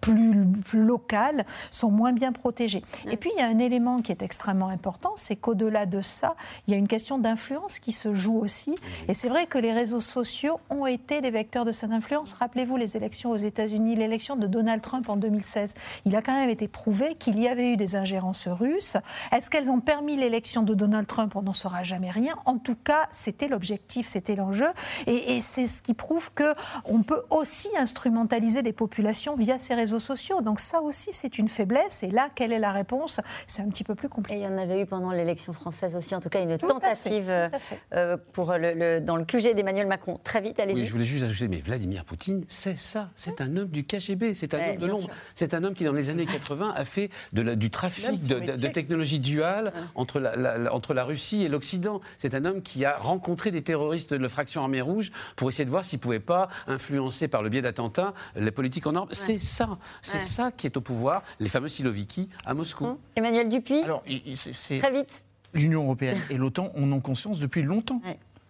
plus, 0.00 0.34
locales 0.72 1.44
sont 1.70 1.90
moins 1.90 2.12
bien 2.12 2.32
protégées. 2.32 2.82
Et 3.10 3.16
puis 3.16 3.30
il 3.36 3.40
y 3.40 3.42
a 3.42 3.48
un 3.48 3.58
élément 3.58 4.00
qui 4.02 4.12
est 4.12 4.22
extrêmement 4.22 4.68
important, 4.68 5.12
c'est 5.16 5.36
qu'au-delà 5.36 5.86
de 5.86 6.00
ça, 6.00 6.34
il 6.66 6.72
y 6.72 6.74
a 6.74 6.76
une 6.76 6.88
question 6.88 7.18
d'influence 7.18 7.78
qui 7.78 7.92
se 7.92 8.14
joue 8.14 8.38
aussi. 8.38 8.74
Et 9.08 9.14
c'est 9.14 9.28
vrai 9.28 9.46
que 9.46 9.58
les 9.58 9.72
réseaux 9.72 10.00
sociaux 10.00 10.60
ont 10.70 10.86
été 10.86 11.20
des 11.20 11.30
vecteurs 11.30 11.64
de 11.64 11.72
cette 11.72 11.92
influence. 11.92 12.34
Rappelez-vous 12.34 12.76
les 12.76 12.96
élections 12.96 13.30
aux 13.30 13.36
États-Unis, 13.36 13.96
l'élection 13.96 14.36
de 14.36 14.46
Donald 14.46 14.82
Trump 14.82 15.08
en 15.08 15.16
2016. 15.16 15.74
Il 16.04 16.16
a 16.16 16.22
quand 16.22 16.34
même 16.34 16.50
été 16.50 16.68
prouvé 16.68 17.14
qu'il 17.16 17.40
y 17.40 17.48
avait 17.48 17.72
eu 17.72 17.76
des 17.76 17.96
ingérences 17.96 18.48
russes. 18.48 18.96
Est-ce 19.32 19.50
qu'elles 19.50 19.70
ont 19.70 19.80
permis 19.80 20.16
l'élection 20.16 20.62
de 20.62 20.74
Donald 20.74 21.06
Trump? 21.06 21.34
On 21.36 21.42
n'en 21.42 21.52
saura 21.52 21.82
jamais 21.82 22.10
rien. 22.10 22.34
En 22.44 22.58
tout 22.58 22.76
cas, 22.76 23.08
c'était 23.10 23.48
l'objectif, 23.48 24.06
c'était 24.06 24.36
l'enjeu. 24.36 24.68
Et, 25.06 25.36
et 25.36 25.40
c'est 25.40 25.66
ce 25.66 25.82
qui 25.82 25.94
prouve 25.94 26.30
qu'on 26.34 27.02
peut 27.02 27.22
aussi 27.30 27.68
instrumentaliser 27.76 28.62
des 28.62 28.72
populations 28.72 29.34
via 29.34 29.58
ces 29.58 29.74
réseaux 29.74 29.87
sociaux. 29.98 30.42
Donc 30.42 30.60
ça 30.60 30.82
aussi, 30.82 31.10
c'est 31.12 31.38
une 31.38 31.48
faiblesse. 31.48 32.02
Et 32.02 32.10
là, 32.10 32.28
quelle 32.34 32.52
est 32.52 32.58
la 32.58 32.72
réponse? 32.72 33.20
C'est 33.46 33.62
un 33.62 33.68
petit 33.68 33.84
peu 33.84 33.94
plus 33.94 34.08
compliqué. 34.08 34.28
Et 34.28 34.36
il 34.40 34.44
y 34.44 34.46
en 34.46 34.58
avait 34.58 34.82
eu 34.82 34.86
pendant 34.86 35.10
l'élection 35.10 35.54
française 35.54 35.96
aussi, 35.96 36.14
en 36.14 36.20
tout 36.20 36.28
cas, 36.28 36.42
une 36.42 36.58
tentative 36.58 37.30
euh, 37.30 38.16
pour 38.32 38.52
le, 38.52 39.00
dans 39.00 39.16
le 39.16 39.24
QG 39.24 39.54
d'Emmanuel 39.54 39.86
Macron. 39.86 40.20
Très 40.22 40.42
vite, 40.42 40.60
allez-y. 40.60 40.76
Oui, 40.76 40.86
je 40.86 40.92
voulais 40.92 41.04
juste 41.04 41.24
ajouter, 41.24 41.48
mais 41.48 41.60
Vladimir 41.60 42.04
Poutine, 42.04 42.44
c'est 42.48 42.76
ça. 42.76 43.08
C'est 43.14 43.40
un 43.40 43.56
homme 43.56 43.68
du 43.68 43.84
KGB, 43.84 44.34
c'est 44.34 44.52
un 44.54 44.70
homme 44.72 44.76
de 44.76 44.86
l'ombre. 44.86 45.08
C'est 45.34 45.54
un 45.54 45.64
homme 45.64 45.74
qui, 45.74 45.84
dans 45.84 45.92
les 45.92 46.10
années 46.10 46.26
80, 46.26 46.74
a 46.76 46.84
fait 46.84 47.10
de 47.32 47.54
du 47.54 47.70
trafic 47.70 48.26
de, 48.26 48.40
de, 48.40 48.68
technologies 48.68 49.20
duales 49.20 49.72
entre 49.94 50.20
la, 50.20 50.72
entre 50.74 50.94
la 50.94 51.04
Russie 51.04 51.44
et 51.44 51.48
l'Occident. 51.48 52.00
C'est 52.18 52.34
un 52.34 52.44
homme 52.44 52.62
qui 52.62 52.84
a 52.84 52.96
rencontré 52.96 53.50
des 53.50 53.62
terroristes 53.62 54.12
de 54.12 54.22
la 54.22 54.28
fraction 54.28 54.62
armée 54.62 54.80
rouge 54.80 55.10
pour 55.36 55.48
essayer 55.48 55.64
de 55.64 55.70
voir 55.70 55.84
s'il 55.84 55.98
ne 55.98 56.02
pouvait 56.02 56.20
pas 56.20 56.48
influencer 56.66 57.28
par 57.28 57.42
le 57.42 57.48
biais 57.48 57.62
d'attentats 57.62 58.14
les 58.36 58.50
politiques 58.50 58.86
en 58.86 58.92
Europe. 58.92 59.10
C'est 59.12 59.38
ça, 59.38 59.77
c'est 60.02 60.20
ça 60.20 60.50
qui 60.52 60.66
est 60.66 60.76
au 60.76 60.80
pouvoir, 60.80 61.22
les 61.40 61.48
fameux 61.48 61.68
Siloviki 61.68 62.28
à 62.44 62.54
Moscou. 62.54 62.84
Hum. 62.84 62.98
Emmanuel 63.16 63.48
Dupuis, 63.48 63.82
Alors, 63.82 64.02
très 64.02 64.92
vite. 64.92 65.24
L'Union 65.54 65.84
européenne 65.84 66.18
et 66.30 66.36
l'OTAN 66.36 66.70
en 66.76 66.92
ont 66.92 67.00
conscience 67.00 67.38
depuis 67.38 67.62
longtemps. 67.62 68.02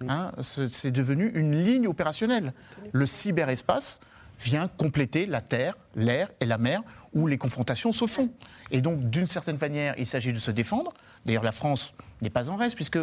Hein, 0.06 0.32
c'est 0.42 0.90
devenu 0.90 1.30
une 1.34 1.62
ligne 1.62 1.88
opérationnelle. 1.88 2.52
Le 2.92 3.06
cyberespace 3.06 4.00
vient 4.40 4.68
compléter 4.68 5.26
la 5.26 5.40
terre, 5.40 5.76
l'air 5.96 6.30
et 6.40 6.46
la 6.46 6.58
mer 6.58 6.82
où 7.12 7.26
les 7.26 7.38
confrontations 7.38 7.92
se 7.92 8.06
font. 8.06 8.30
Et 8.70 8.80
donc, 8.80 9.10
d'une 9.10 9.26
certaine 9.26 9.58
manière, 9.58 9.94
il 9.98 10.06
s'agit 10.06 10.32
de 10.32 10.38
se 10.38 10.50
défendre. 10.50 10.92
D'ailleurs, 11.24 11.42
la 11.42 11.52
France 11.52 11.94
n'est 12.22 12.30
pas 12.30 12.50
en 12.50 12.56
reste, 12.56 12.76
puisque 12.76 12.98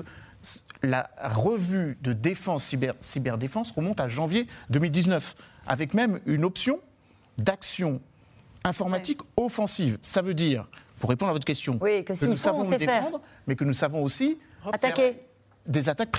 la 0.83 1.09
revue 1.21 1.97
de 2.01 2.13
défense, 2.13 2.65
cyber, 2.65 2.93
cyberdéfense, 3.01 3.71
remonte 3.71 3.99
à 3.99 4.07
janvier 4.07 4.47
2019, 4.69 5.35
avec 5.67 5.93
même 5.93 6.19
une 6.25 6.45
option 6.45 6.79
d'action 7.37 8.01
informatique 8.65 9.19
offensive. 9.37 9.97
Ça 10.01 10.21
veut 10.21 10.33
dire, 10.33 10.67
pour 10.99 11.09
répondre 11.09 11.29
à 11.29 11.33
votre 11.33 11.45
question, 11.45 11.79
que, 11.79 12.25
nous 12.25 12.37
savons 12.37 12.63
nous 12.63 12.77
défendre, 12.77 13.21
mais 13.47 13.55
que 13.55 13.63
nous 13.63 13.73
savons 13.73 14.03
aussi 14.03 14.37
attaquer 14.71 15.19
des 15.65 15.89
attaques 15.89 16.11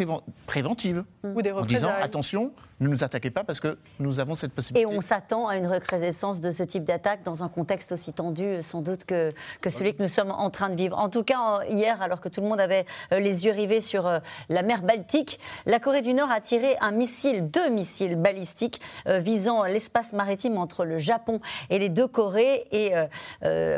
préventives. 0.46 1.04
Ou 1.22 1.42
des 1.42 1.52
en 1.52 1.64
disant 1.64 1.90
attention, 2.00 2.52
ne 2.80 2.88
nous 2.88 3.04
attaquez 3.04 3.30
pas 3.30 3.44
parce 3.44 3.60
que 3.60 3.78
nous 3.98 4.20
avons 4.20 4.34
cette 4.34 4.52
possibilité. 4.52 4.82
Et 4.90 4.96
on 4.96 5.00
s'attend 5.00 5.48
à 5.48 5.56
une 5.56 5.66
recrudescence 5.66 6.40
de 6.40 6.50
ce 6.50 6.62
type 6.62 6.84
d'attaque 6.84 7.22
dans 7.22 7.42
un 7.42 7.48
contexte 7.48 7.92
aussi 7.92 8.12
tendu, 8.12 8.62
sans 8.62 8.82
doute, 8.82 9.04
que, 9.04 9.32
que 9.62 9.70
celui 9.70 9.94
que 9.94 10.02
nous 10.02 10.08
sommes 10.08 10.30
en 10.30 10.50
train 10.50 10.68
de 10.68 10.76
vivre. 10.76 10.98
En 10.98 11.08
tout 11.08 11.24
cas, 11.24 11.60
hier, 11.68 12.02
alors 12.02 12.20
que 12.20 12.28
tout 12.28 12.40
le 12.40 12.48
monde 12.48 12.60
avait 12.60 12.84
euh, 13.12 13.18
les 13.18 13.46
yeux 13.46 13.52
rivés 13.52 13.80
sur 13.80 14.06
euh, 14.06 14.18
la 14.48 14.62
mer 14.62 14.82
Baltique, 14.82 15.40
la 15.64 15.80
Corée 15.80 16.02
du 16.02 16.12
Nord 16.14 16.30
a 16.30 16.40
tiré 16.40 16.76
un 16.80 16.90
missile, 16.90 17.50
deux 17.50 17.70
missiles 17.70 18.16
balistiques 18.16 18.80
euh, 19.06 19.18
visant 19.18 19.64
l'espace 19.64 20.12
maritime 20.12 20.58
entre 20.58 20.84
le 20.84 20.98
Japon 20.98 21.40
et 21.70 21.78
les 21.78 21.88
deux 21.88 22.08
Corées. 22.08 22.66
Et 22.72 22.92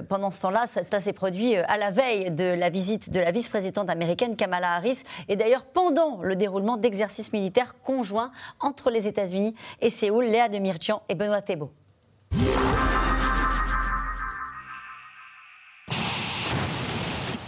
pendant 0.09 0.31
ce 0.31 0.43
temps-là, 0.43 0.67
ça, 0.67 0.83
ça 0.83 1.01
s'est 1.01 1.13
produit 1.13 1.57
à 1.57 1.77
la 1.77 1.91
veille 1.91 2.31
de 2.31 2.45
la 2.45 2.71
visite 2.71 3.11
de 3.11 3.21
la 3.21 3.31
vice-présidente 3.31 3.91
américaine 3.91 4.37
Kamala 4.37 4.75
Harris. 4.75 5.03
Et 5.29 5.37
d'ailleurs, 5.37 5.65
pendant 5.65 6.21
le 6.23 6.37
déroulement 6.37 6.77
d'exercices 6.77 7.33
militaires 7.33 7.75
conjoints 7.83 8.31
entre 8.61 8.88
les 8.91 9.07
États-Unis 9.07 9.55
et 9.81 9.91
Séoul, 9.91 10.27
Léa 10.27 10.49
de 10.49 10.59
Mirchian 10.59 11.03
et 11.09 11.15
Benoît 11.15 11.43
Thébault. 11.43 11.73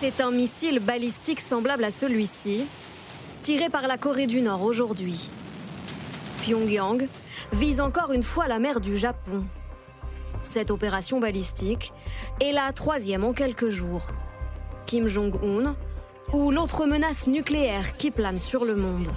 C'est 0.01 0.23
un 0.23 0.31
missile 0.31 0.79
balistique 0.79 1.41
semblable 1.41 1.85
à 1.85 1.91
celui-ci, 1.91 2.67
tiré 3.43 3.69
par 3.69 3.87
la 3.87 3.99
Corée 3.99 4.27
du 4.27 4.41
Nord 4.41 4.63
aujourd'hui. 4.63 5.29
Pyongyang 6.41 7.07
vise 7.53 7.83
encore 7.83 8.13
une 8.13 8.23
fois 8.23 8.49
la 8.49 8.59
mer 8.59 8.81
du 8.81 8.97
Japon. 8.97 9.45
Cette 10.41 10.71
opération 10.71 11.21
balistique 11.21 11.93
est 12.41 12.53
la 12.53 12.73
troisième 12.73 13.25
en 13.25 13.35
quelques 13.35 13.69
jours. 13.69 14.07
Kim 14.87 15.07
Jong-un 15.07 15.77
ou 16.33 16.51
l'autre 16.51 16.87
menace 16.87 17.27
nucléaire 17.27 17.97
qui 17.99 18.11
plane 18.11 18.39
sur 18.39 18.65
le 18.65 18.77
monde. 18.77 19.09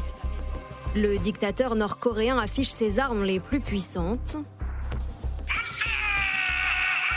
Le 0.95 1.17
dictateur 1.17 1.75
nord-coréen 1.75 2.37
affiche 2.37 2.69
ses 2.69 2.99
armes 2.99 3.23
les 3.23 3.39
plus 3.39 3.59
puissantes 3.59 4.37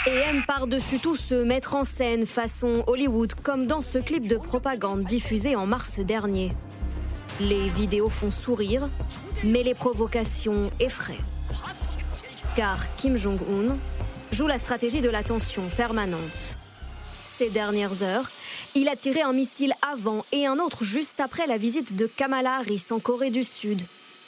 et 0.06 0.14
aime 0.14 0.44
par-dessus 0.46 0.98
tout 0.98 1.16
se 1.16 1.34
mettre 1.34 1.74
en 1.74 1.84
scène 1.84 2.26
façon 2.26 2.84
Hollywood, 2.86 3.34
comme 3.42 3.66
dans 3.66 3.80
ce 3.80 3.98
clip 3.98 4.28
de 4.28 4.36
propagande 4.36 5.04
diffusé 5.04 5.56
en 5.56 5.66
mars 5.66 5.98
dernier. 5.98 6.52
Les 7.40 7.68
vidéos 7.70 8.08
font 8.08 8.30
sourire, 8.30 8.88
mais 9.44 9.62
les 9.62 9.74
provocations 9.74 10.70
effraient. 10.80 11.18
Car 12.54 12.78
Kim 12.96 13.16
Jong-un 13.16 13.76
joue 14.30 14.46
la 14.46 14.58
stratégie 14.58 15.00
de 15.00 15.10
la 15.10 15.22
tension 15.22 15.64
permanente. 15.76 16.58
Ces 17.24 17.50
dernières 17.50 18.02
heures, 18.02 18.30
il 18.76 18.88
a 18.90 18.96
tiré 18.96 19.22
un 19.22 19.32
missile 19.32 19.72
avant 19.80 20.24
et 20.32 20.46
un 20.46 20.58
autre 20.58 20.84
juste 20.84 21.20
après 21.20 21.46
la 21.46 21.56
visite 21.56 21.96
de 21.96 22.06
Kamala 22.06 22.56
Harris 22.56 22.84
en 22.90 22.98
Corée 22.98 23.30
du 23.30 23.42
Sud. 23.42 23.80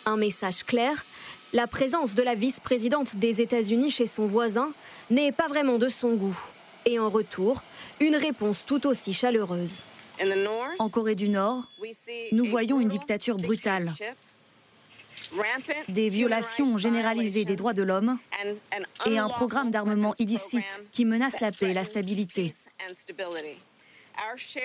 Un 0.07 0.17
message 0.17 0.65
clair 0.65 1.05
La 1.53 1.67
présence 1.67 2.15
de 2.15 2.23
la 2.23 2.35
vice-présidente 2.35 3.17
des 3.17 3.43
États-Unis 3.43 3.91
chez 3.91 4.07
son 4.07 4.25
voisin 4.25 4.73
n'est 5.11 5.33
pas 5.33 5.49
vraiment 5.49 5.77
de 5.77 5.89
son 5.89 6.15
goût. 6.15 6.39
Et 6.87 6.99
en 6.99 7.11
retour, 7.11 7.63
une 8.01 8.17
réponse 8.17 8.65
tout 8.65 8.87
aussi 8.87 9.13
chaleureuse. 9.13 9.83
En 10.79 10.89
Corée 10.89 11.15
du 11.15 11.29
Nord, 11.29 11.71
nous 12.33 12.47
voyons 12.47 12.81
une 12.81 12.89
dictature 12.89 13.37
brutale, 13.37 13.93
des 15.89 16.09
violations 16.09 16.79
généralisées 16.79 17.45
des 17.45 17.55
droits 17.55 17.75
de 17.75 17.83
l'homme 17.83 18.19
et 19.07 19.19
un 19.19 19.29
programme 19.29 19.71
d'armement 19.71 20.15
illicite 20.19 20.83
qui 20.91 21.05
menace 21.05 21.41
la 21.41 21.53
paix 21.53 21.71
et 21.71 21.75
la 21.75 21.85
stabilité. 21.85 22.55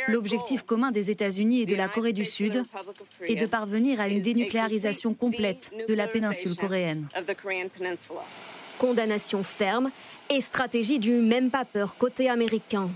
L'objectif 0.07 0.63
commun 0.63 0.91
des 0.91 1.11
États-Unis 1.11 1.61
et 1.61 1.65
de 1.65 1.75
la 1.75 1.87
Corée 1.87 2.13
du 2.13 2.25
Sud 2.25 2.63
est 3.21 3.35
de 3.35 3.45
parvenir 3.45 3.99
à 3.99 4.07
une 4.07 4.21
dénucléarisation 4.21 5.13
complète 5.13 5.71
de 5.87 5.93
la 5.93 6.07
péninsule 6.07 6.55
coréenne. 6.55 7.07
Condamnation 8.77 9.43
ferme 9.43 9.91
et 10.29 10.41
stratégie 10.41 10.99
du 10.99 11.11
même 11.11 11.51
pas 11.51 11.65
peur 11.65 11.95
côté 11.95 12.29
américain. 12.29 12.89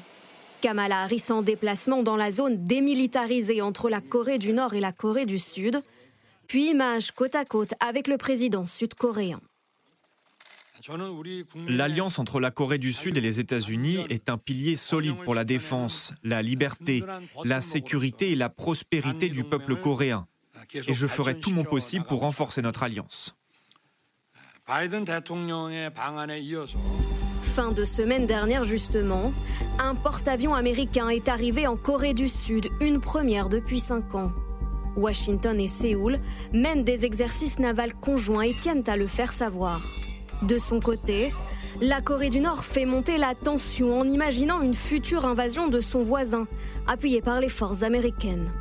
Kamala 0.61 1.03
Harris 1.03 1.25
en 1.29 1.43
déplacement 1.43 2.01
dans 2.01 2.15
la 2.15 2.31
zone 2.31 2.65
démilitarisée 2.65 3.61
entre 3.61 3.89
la 3.89 4.01
Corée 4.01 4.39
du 4.39 4.53
Nord 4.53 4.73
et 4.73 4.79
la 4.79 4.91
Corée 4.91 5.25
du 5.25 5.37
Sud, 5.37 5.81
puis 6.47 6.69
image 6.69 7.11
côte 7.11 7.35
à 7.35 7.45
côte 7.45 7.73
avec 7.79 8.07
le 8.07 8.17
président 8.17 8.65
sud-coréen. 8.65 9.39
L'alliance 11.67 12.19
entre 12.19 12.39
la 12.39 12.51
Corée 12.51 12.77
du 12.77 12.91
Sud 12.91 13.17
et 13.17 13.21
les 13.21 13.39
États-Unis 13.39 14.05
est 14.09 14.29
un 14.29 14.37
pilier 14.37 14.75
solide 14.75 15.15
pour 15.23 15.35
la 15.35 15.43
défense, 15.43 16.13
la 16.23 16.41
liberté, 16.41 17.03
la 17.43 17.61
sécurité 17.61 18.31
et 18.31 18.35
la 18.35 18.49
prospérité 18.49 19.29
du 19.29 19.43
peuple 19.43 19.75
coréen. 19.75 20.27
Et 20.73 20.93
je 20.93 21.07
ferai 21.07 21.39
tout 21.39 21.51
mon 21.51 21.63
possible 21.63 22.05
pour 22.05 22.21
renforcer 22.21 22.61
notre 22.61 22.83
alliance. 22.83 23.35
Fin 27.41 27.71
de 27.71 27.85
semaine 27.85 28.25
dernière 28.25 28.63
justement, 28.63 29.33
un 29.79 29.95
porte-avions 29.95 30.53
américain 30.53 31.09
est 31.09 31.29
arrivé 31.29 31.67
en 31.67 31.77
Corée 31.77 32.13
du 32.13 32.27
Sud, 32.27 32.67
une 32.81 32.99
première 32.99 33.49
depuis 33.49 33.79
cinq 33.79 34.13
ans. 34.15 34.31
Washington 34.97 35.59
et 35.59 35.67
Séoul 35.67 36.19
mènent 36.51 36.83
des 36.83 37.05
exercices 37.05 37.59
navals 37.59 37.93
conjoints 37.93 38.41
et 38.41 38.55
tiennent 38.55 38.83
à 38.87 38.97
le 38.97 39.07
faire 39.07 39.31
savoir. 39.31 39.81
De 40.43 40.57
son 40.57 40.79
côté, 40.79 41.33
la 41.81 42.01
Corée 42.01 42.29
du 42.29 42.39
Nord 42.39 42.63
fait 42.63 42.85
monter 42.85 43.17
la 43.17 43.33
tension 43.35 43.99
en 43.99 44.05
imaginant 44.05 44.61
une 44.61 44.73
future 44.73 45.25
invasion 45.25 45.67
de 45.67 45.79
son 45.79 46.01
voisin, 46.01 46.47
appuyée 46.85 47.21
par 47.21 47.39
les 47.39 47.49
forces 47.49 47.83
américaines. 47.83 48.51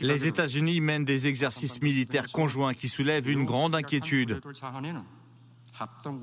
Les 0.00 0.26
États-Unis 0.26 0.80
mènent 0.80 1.04
des 1.04 1.26
exercices 1.26 1.80
militaires 1.82 2.30
conjoints 2.30 2.74
qui 2.74 2.88
soulèvent 2.88 3.28
une 3.28 3.44
grande 3.44 3.74
inquiétude. 3.74 4.40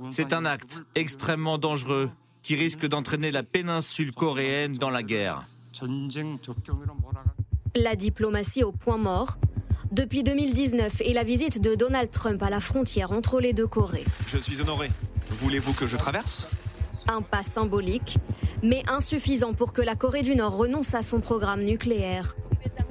C'est 0.10 0.34
un 0.34 0.46
acte 0.46 0.84
extrêmement 0.96 1.58
dangereux 1.58 2.12
qui 2.44 2.56
risque 2.56 2.86
d'entraîner 2.86 3.32
la 3.32 3.44
péninsule 3.44 4.12
coréenne 4.12 4.78
dans 4.78 4.90
la 4.90 5.04
guerre. 5.04 5.48
La 7.76 7.96
diplomatie 7.96 8.64
au 8.64 8.72
point 8.72 8.98
mort 8.98 9.38
depuis 9.92 10.24
2019 10.24 11.02
et 11.02 11.14
la 11.14 11.24
visite 11.24 11.62
de 11.62 11.76
Donald 11.76 12.12
Trump 12.12 12.42
à 12.44 12.50
la 12.50 12.60
frontière 12.60 13.12
entre 13.12 13.40
les 13.40 13.54
deux 13.54 13.68
Corées. 13.68 14.06
Je 14.28 14.38
suis 14.38 14.62
honoré. 14.62 14.90
Voulez-vous 15.30 15.74
que 15.74 15.88
je 15.88 15.98
traverse? 15.98 16.48
Un 17.08 17.22
pas 17.22 17.44
symbolique, 17.44 18.18
mais 18.64 18.84
insuffisant 18.90 19.54
pour 19.54 19.74
que 19.74 19.82
la 19.82 19.96
Corée 19.96 20.24
du 20.24 20.36
Nord 20.36 20.58
renonce 20.58 20.94
à 20.94 21.02
son 21.02 21.20
programme 21.20 21.64
nucléaire. 21.64 22.36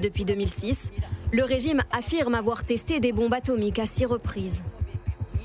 Depuis 0.00 0.24
2006, 0.24 0.92
le 1.32 1.44
régime 1.44 1.82
affirme 1.90 2.34
avoir 2.34 2.64
testé 2.64 3.00
des 3.00 3.12
bombes 3.12 3.34
atomiques 3.34 3.78
à 3.78 3.86
six 3.86 4.06
reprises. 4.06 4.62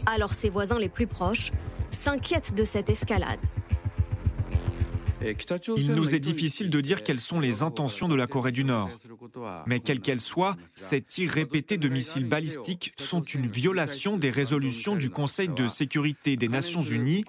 Alors 0.06 0.32
ses 0.32 0.50
voisins 0.50 0.80
les 0.80 0.90
plus 0.90 1.08
proches 1.08 1.52
s'inquiètent 1.90 2.56
de 2.56 2.64
cette 2.64 2.90
escalade. 2.90 3.40
Il 5.78 5.94
nous 5.94 6.16
est 6.16 6.20
difficile 6.20 6.70
de 6.70 6.82
dire 6.82 7.04
quelles 7.04 7.20
sont 7.20 7.40
les 7.40 7.64
intentions 7.64 8.08
de 8.08 8.16
la 8.16 8.28
Corée 8.28 8.52
du 8.52 8.64
Nord. 8.64 8.90
Mais 9.66 9.80
quelles 9.80 10.00
qu'elles 10.00 10.20
soient, 10.20 10.56
ces 10.76 11.02
tirs 11.02 11.32
répétés 11.32 11.78
de 11.78 11.90
missiles 11.90 12.28
balistiques 12.28 12.94
sont 12.98 13.22
une 13.22 13.48
violation 13.48 14.18
des 14.18 14.32
résolutions 14.32 14.96
du 14.96 15.10
Conseil 15.10 15.50
de 15.50 15.68
sécurité 15.68 16.38
des 16.38 16.48
Nations 16.48 16.82
Unies 16.82 17.24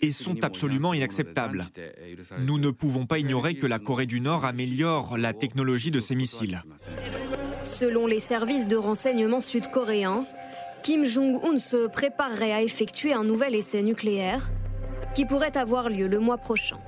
et 0.00 0.12
sont 0.12 0.44
absolument 0.44 0.94
inacceptables. 0.94 1.66
Nous 2.38 2.58
ne 2.58 2.70
pouvons 2.70 3.06
pas 3.06 3.18
ignorer 3.18 3.54
que 3.54 3.66
la 3.66 3.78
Corée 3.78 4.06
du 4.06 4.20
Nord 4.20 4.44
améliore 4.44 5.18
la 5.18 5.32
technologie 5.32 5.90
de 5.90 6.00
ces 6.00 6.14
missiles. 6.14 6.62
Selon 7.62 8.06
les 8.06 8.20
services 8.20 8.66
de 8.66 8.76
renseignement 8.76 9.40
sud-coréens, 9.40 10.26
Kim 10.82 11.04
Jong-un 11.04 11.58
se 11.58 11.88
préparerait 11.88 12.52
à 12.52 12.62
effectuer 12.62 13.12
un 13.12 13.24
nouvel 13.24 13.54
essai 13.54 13.82
nucléaire 13.82 14.50
qui 15.14 15.24
pourrait 15.24 15.56
avoir 15.56 15.88
lieu 15.88 16.06
le 16.06 16.20
mois 16.20 16.38
prochain. 16.38 16.78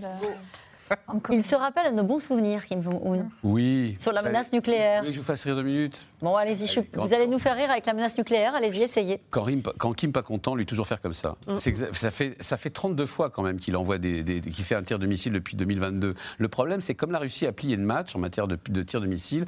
Il 1.32 1.42
se 1.42 1.56
rappelle 1.56 1.90
de 1.90 1.96
nos 1.96 2.04
bons 2.04 2.20
souvenirs, 2.20 2.64
Kim 2.64 2.80
Jong-un. 2.80 3.26
Oui. 3.42 3.96
Sur 3.98 4.12
la 4.12 4.22
menace 4.22 4.52
nucléaire. 4.52 4.98
Vous 5.00 5.06
voulez 5.06 5.10
que 5.10 5.14
je 5.16 5.20
vous 5.20 5.26
fasse 5.26 5.42
rire 5.42 5.56
deux 5.56 5.64
minutes 5.64 6.06
Bon, 6.20 6.36
allez-y, 6.36 6.68
je- 6.68 6.78
vous 6.94 7.12
allez 7.12 7.26
nous 7.26 7.40
faire 7.40 7.56
rire 7.56 7.72
avec 7.72 7.86
la 7.86 7.92
menace 7.92 8.16
nucléaire, 8.16 8.54
allez-y, 8.54 8.82
essayez. 8.84 9.20
quand, 9.30 9.42
Rim- 9.42 9.62
quand 9.78 9.92
Kim 9.94 10.12
pas 10.12 10.22
content, 10.22 10.54
lui 10.54 10.64
toujours 10.64 10.86
faire 10.86 11.00
comme 11.00 11.12
ça. 11.12 11.34
Mm. 11.48 11.56
C'est 11.58 11.76
ça, 11.92 12.10
fait, 12.12 12.36
ça 12.40 12.56
fait 12.56 12.70
32 12.70 13.04
fois 13.04 13.30
quand 13.30 13.42
même 13.42 13.58
qu'il 13.58 13.76
envoie 13.76 13.98
des, 13.98 14.22
des- 14.22 14.40
qu'il 14.40 14.64
fait 14.64 14.76
un 14.76 14.84
tir 14.84 15.00
de 15.00 15.06
missile 15.06 15.32
depuis 15.32 15.56
2022. 15.56 16.14
Le 16.38 16.48
problème, 16.48 16.80
c'est 16.80 16.94
comme 16.94 17.10
la 17.10 17.18
Russie 17.18 17.46
a 17.46 17.52
plié 17.52 17.74
le 17.74 17.82
match 17.82 18.14
en 18.14 18.20
matière 18.20 18.46
de, 18.46 18.56
de 18.68 18.82
tir 18.84 19.00
de 19.00 19.06
missile, 19.06 19.46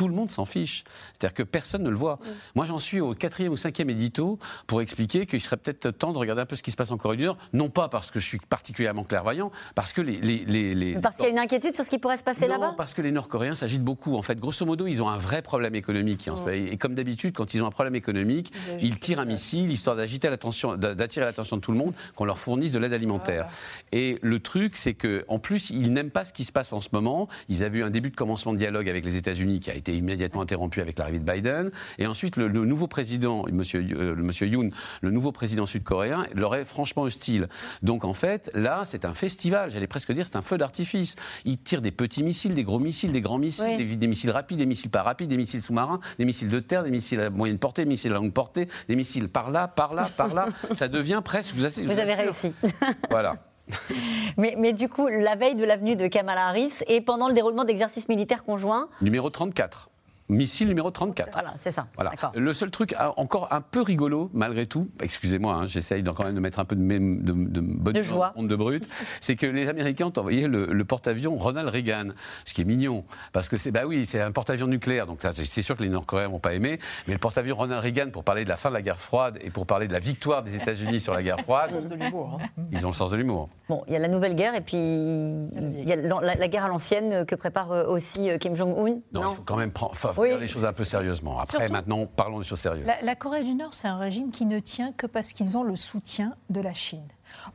tout 0.00 0.08
le 0.08 0.14
monde 0.14 0.30
s'en 0.30 0.46
fiche. 0.46 0.82
C'est-à-dire 1.12 1.34
que 1.34 1.42
personne 1.42 1.82
ne 1.82 1.90
le 1.90 1.94
voit. 1.96 2.18
Moi, 2.54 2.64
j'en 2.64 2.78
suis 2.78 3.00
au 3.00 3.12
quatrième 3.14 3.52
ou 3.52 3.58
cinquième 3.58 3.90
édito 3.90 4.38
pour 4.66 4.80
expliquer 4.80 5.26
qu'il 5.26 5.42
serait 5.42 5.58
peut-être 5.58 5.90
temps 5.90 6.14
de 6.14 6.16
regarder 6.16 6.40
un 6.40 6.46
peu 6.46 6.56
ce 6.56 6.62
qui 6.62 6.70
se 6.70 6.76
passe 6.76 6.90
en 6.90 6.96
Corée 6.96 7.18
du 7.18 7.24
Nord, 7.24 7.36
non 7.52 7.68
pas 7.68 7.90
parce 7.90 8.10
que 8.10 8.18
je 8.18 8.26
suis 8.26 8.38
particulièrement 8.38 9.04
clairvoyant, 9.04 9.50
parce 9.74 9.92
que 9.92 10.00
les, 10.00 10.16
les, 10.22 10.38
les- 10.46 10.74
les- 10.74 10.94
Parce 10.94 11.16
qu'il 11.16 11.26
y 11.26 11.28
a 11.28 11.32
une 11.32 11.38
inquiétude 11.38 11.74
sur 11.74 11.84
ce 11.84 11.90
qui 11.90 11.98
pourrait 11.98 12.16
se 12.16 12.24
passer 12.24 12.46
non, 12.46 12.54
là-bas? 12.54 12.74
parce 12.78 12.94
que 12.94 13.02
les 13.02 13.12
Nord-Coréens 13.12 13.54
s'agitent 13.54 13.84
beaucoup. 13.84 14.14
En 14.16 14.22
fait, 14.22 14.38
grosso 14.40 14.64
modo, 14.64 14.86
ils 14.86 15.02
ont 15.02 15.08
un 15.10 15.18
vrai 15.18 15.42
problème 15.42 15.74
économique. 15.74 16.22
ce 16.24 16.30
moment. 16.30 16.48
Et 16.48 16.78
comme 16.78 16.94
d'habitude, 16.94 17.34
quand 17.36 17.52
ils 17.52 17.62
ont 17.62 17.66
un 17.66 17.70
problème 17.70 17.94
économique, 17.94 18.54
ils 18.80 18.98
tirent 18.98 19.20
un 19.20 19.26
missile 19.26 19.70
histoire 19.70 19.96
d'agiter 19.96 20.30
l'attention, 20.30 20.76
d'a- 20.78 20.94
d'attirer 20.94 21.26
l'attention 21.26 21.56
de 21.56 21.60
tout 21.60 21.72
le 21.72 21.78
monde, 21.78 21.92
qu'on 22.14 22.24
leur 22.24 22.38
fournisse 22.38 22.72
de 22.72 22.78
l'aide 22.78 22.94
alimentaire. 22.94 23.48
Et 23.92 24.18
le 24.22 24.40
truc, 24.40 24.76
c'est 24.76 24.94
que, 24.94 25.26
en 25.28 25.38
plus, 25.38 25.68
ils 25.68 25.92
n'aiment 25.92 26.10
pas 26.10 26.24
ce 26.24 26.32
qui 26.32 26.44
se 26.46 26.52
passe 26.52 26.72
en 26.72 26.80
ce 26.80 26.88
moment. 26.92 27.28
Ils 27.50 27.62
avaient 27.64 27.80
eu 27.80 27.82
un 27.82 27.90
début 27.90 28.08
de 28.08 28.16
commencement 28.16 28.54
de 28.54 28.58
dialogue 28.58 28.88
avec 28.88 29.04
les 29.04 29.16
États-Unis 29.16 29.60
qui 29.60 29.70
a 29.70 29.74
été 29.74 29.89
immédiatement 29.96 30.42
interrompu 30.42 30.80
avec 30.80 30.98
l'arrivée 30.98 31.18
de 31.18 31.30
Biden. 31.30 31.70
Et 31.98 32.06
ensuite, 32.06 32.36
le, 32.36 32.48
le 32.48 32.64
nouveau 32.64 32.86
président, 32.86 33.44
Monsieur, 33.52 33.84
euh, 33.96 34.14
le 34.14 34.22
Monsieur 34.22 34.46
Yoon, 34.46 34.70
le 35.00 35.10
nouveau 35.10 35.32
président 35.32 35.66
sud-coréen, 35.66 36.26
leur 36.34 36.54
est 36.54 36.64
franchement 36.64 37.02
hostile. 37.02 37.48
Donc, 37.82 38.04
en 38.04 38.12
fait, 38.14 38.50
là, 38.54 38.82
c'est 38.84 39.04
un 39.04 39.14
festival. 39.14 39.70
J'allais 39.70 39.86
presque 39.86 40.12
dire, 40.12 40.26
c'est 40.26 40.36
un 40.36 40.42
feu 40.42 40.58
d'artifice. 40.58 41.16
Ils 41.44 41.58
tirent 41.58 41.82
des 41.82 41.90
petits 41.90 42.22
missiles, 42.22 42.54
des 42.54 42.64
gros 42.64 42.78
missiles, 42.78 43.12
des 43.12 43.20
grands 43.20 43.38
missiles, 43.38 43.76
Oui. 43.76 43.76
des, 43.86 43.96
des 43.96 44.06
missiles 44.06 44.30
rapides, 44.30 44.58
des 44.58 44.66
missiles 44.66 44.90
pas 44.90 45.02
rapides, 45.02 45.28
des 45.28 45.36
missiles 45.36 45.62
sous-marins, 45.62 46.00
des 46.18 46.24
missiles 46.24 46.48
de 46.50 46.60
terre, 46.60 46.84
des 46.84 46.90
missiles 46.90 47.20
à 47.20 47.30
moyenne 47.30 47.58
portée, 47.58 47.84
des 47.84 47.90
missiles 47.90 48.12
à 48.12 48.16
longue 48.16 48.32
portée, 48.32 48.68
des 48.88 48.96
missiles 48.96 49.28
par 49.28 49.50
là, 49.50 49.68
par 49.68 49.94
là, 49.94 50.08
par 50.16 50.34
là. 50.34 50.48
Ça 50.72 50.88
devient 50.88 51.20
presque. 51.24 51.54
Vous, 51.54 51.64
assure- 51.64 51.84
Vous 51.86 51.98
avez 51.98 52.14
réussi. 52.14 52.52
Voilà. 53.10 53.36
Mais, 54.36 54.72
du 54.72 54.88
coup, 54.88 55.08
la 55.08 55.34
veille 55.36 55.54
de 55.54 55.64
l'avenue 55.64 55.96
de 55.96 56.06
Kamala 56.06 56.46
Harris 56.46 56.72
et 56.86 57.00
pendant 57.00 57.28
le 57.28 57.34
déroulement 57.34 57.64
d'exercices 57.64 58.08
militaires 58.08 58.44
conjoints, 58.44 58.88
Numéro 59.00 59.30
34. 59.30 59.90
Missile 60.30 60.68
numéro 60.68 60.90
34. 60.90 61.32
voilà, 61.32 61.52
c'est 61.56 61.70
ça. 61.70 61.86
Voilà. 61.96 62.12
Le 62.34 62.52
seul 62.52 62.70
truc 62.70 62.94
ah, 62.98 63.12
encore 63.16 63.48
un 63.50 63.60
peu 63.60 63.82
rigolo, 63.82 64.30
malgré 64.32 64.66
tout, 64.66 64.86
excusez-moi, 65.02 65.54
hein, 65.54 65.66
j'essaye 65.66 66.02
d'en- 66.02 66.14
quand 66.14 66.24
même 66.24 66.34
de 66.34 66.40
mettre 66.40 66.58
un 66.60 66.64
peu 66.64 66.76
de, 66.76 66.80
même- 66.82 67.22
de, 67.22 67.32
de 67.32 67.60
bonne 67.60 67.94
De 67.94 68.02
joie. 68.02 68.32
de 68.36 68.56
brut, 68.56 68.88
c'est 69.20 69.36
que 69.36 69.46
les 69.46 69.68
Américains 69.68 70.06
ont 70.06 70.18
envoyé 70.18 70.46
le, 70.48 70.66
le 70.66 70.84
porte-avions 70.84 71.36
Ronald 71.36 71.68
Reagan, 71.68 72.08
ce 72.44 72.54
qui 72.54 72.62
est 72.62 72.64
mignon, 72.64 73.04
parce 73.32 73.48
que 73.48 73.56
c'est 73.56 73.70
bah 73.72 73.82
oui, 73.86 74.06
c'est 74.06 74.20
un 74.20 74.32
porte-avions 74.32 74.66
nucléaire, 74.66 75.06
donc 75.06 75.20
c'est 75.22 75.62
sûr 75.62 75.76
que 75.76 75.82
les 75.82 75.88
Nord-Coréens 75.88 76.28
vont 76.28 76.38
pas 76.38 76.54
aimer, 76.54 76.78
mais 77.08 77.14
le 77.14 77.20
porte-avions 77.20 77.56
Ronald 77.56 77.82
Reagan 77.82 78.10
pour 78.12 78.24
parler 78.24 78.44
de 78.44 78.48
la 78.48 78.56
fin 78.56 78.68
de 78.70 78.74
la 78.74 78.82
guerre 78.82 79.00
froide 79.00 79.38
et 79.42 79.50
pour 79.50 79.66
parler 79.66 79.88
de 79.88 79.92
la 79.92 79.98
victoire 79.98 80.42
des 80.42 80.54
États-Unis 80.56 81.00
sur 81.00 81.12
la 81.14 81.22
guerre 81.22 81.40
froide, 81.40 81.70
Sens 81.70 81.86
de 81.88 81.94
l'humour. 81.96 82.38
hein. 82.42 82.62
ils 82.72 82.84
ont 82.86 82.90
le 82.90 82.94
sens 82.94 83.10
de 83.10 83.16
l'humour. 83.16 83.48
Bon, 83.68 83.82
il 83.86 83.92
y 83.92 83.96
a 83.96 83.98
la 83.98 84.08
nouvelle 84.08 84.34
guerre 84.34 84.54
et 84.54 84.60
puis 84.60 84.76
il 84.76 85.84
y 85.84 85.92
a 85.92 85.96
la, 85.96 86.20
la- 86.20 86.34
la 86.34 86.48
guerre 86.48 86.64
à 86.64 86.68
l'ancienne 86.68 87.24
que 87.26 87.34
prépare 87.34 87.72
euh, 87.72 87.86
aussi 87.86 88.30
euh, 88.30 88.38
Kim 88.38 88.54
Jong-un. 88.56 89.00
Non, 89.12 89.30
il 89.30 89.36
faut 89.36 89.42
quand 89.44 89.56
même 89.56 89.70
prendre, 89.72 89.94
faut 90.20 90.24
Oui. 90.24 90.30
faire 90.30 90.38
les 90.40 90.46
choses 90.48 90.64
un 90.64 90.72
peu 90.72 90.84
sérieusement. 90.84 91.38
Après, 91.40 91.58
Surtout- 91.58 91.72
maintenant, 91.72 92.06
parlons 92.06 92.38
des 92.38 92.44
choses 92.46 92.60
sérieuses. 92.60 92.86
La, 92.86 93.00
la 93.02 93.14
Corée 93.14 93.44
du 93.44 93.54
Nord, 93.54 93.74
c'est 93.74 93.88
un 93.88 93.98
régime 93.98 94.30
qui 94.30 94.46
ne 94.46 94.58
tient 94.58 94.92
que 94.92 95.06
parce 95.06 95.32
qu'ils 95.32 95.56
ont 95.56 95.62
le 95.62 95.76
soutien 95.76 96.34
de 96.50 96.60
la 96.60 96.72
Chine. 96.74 97.06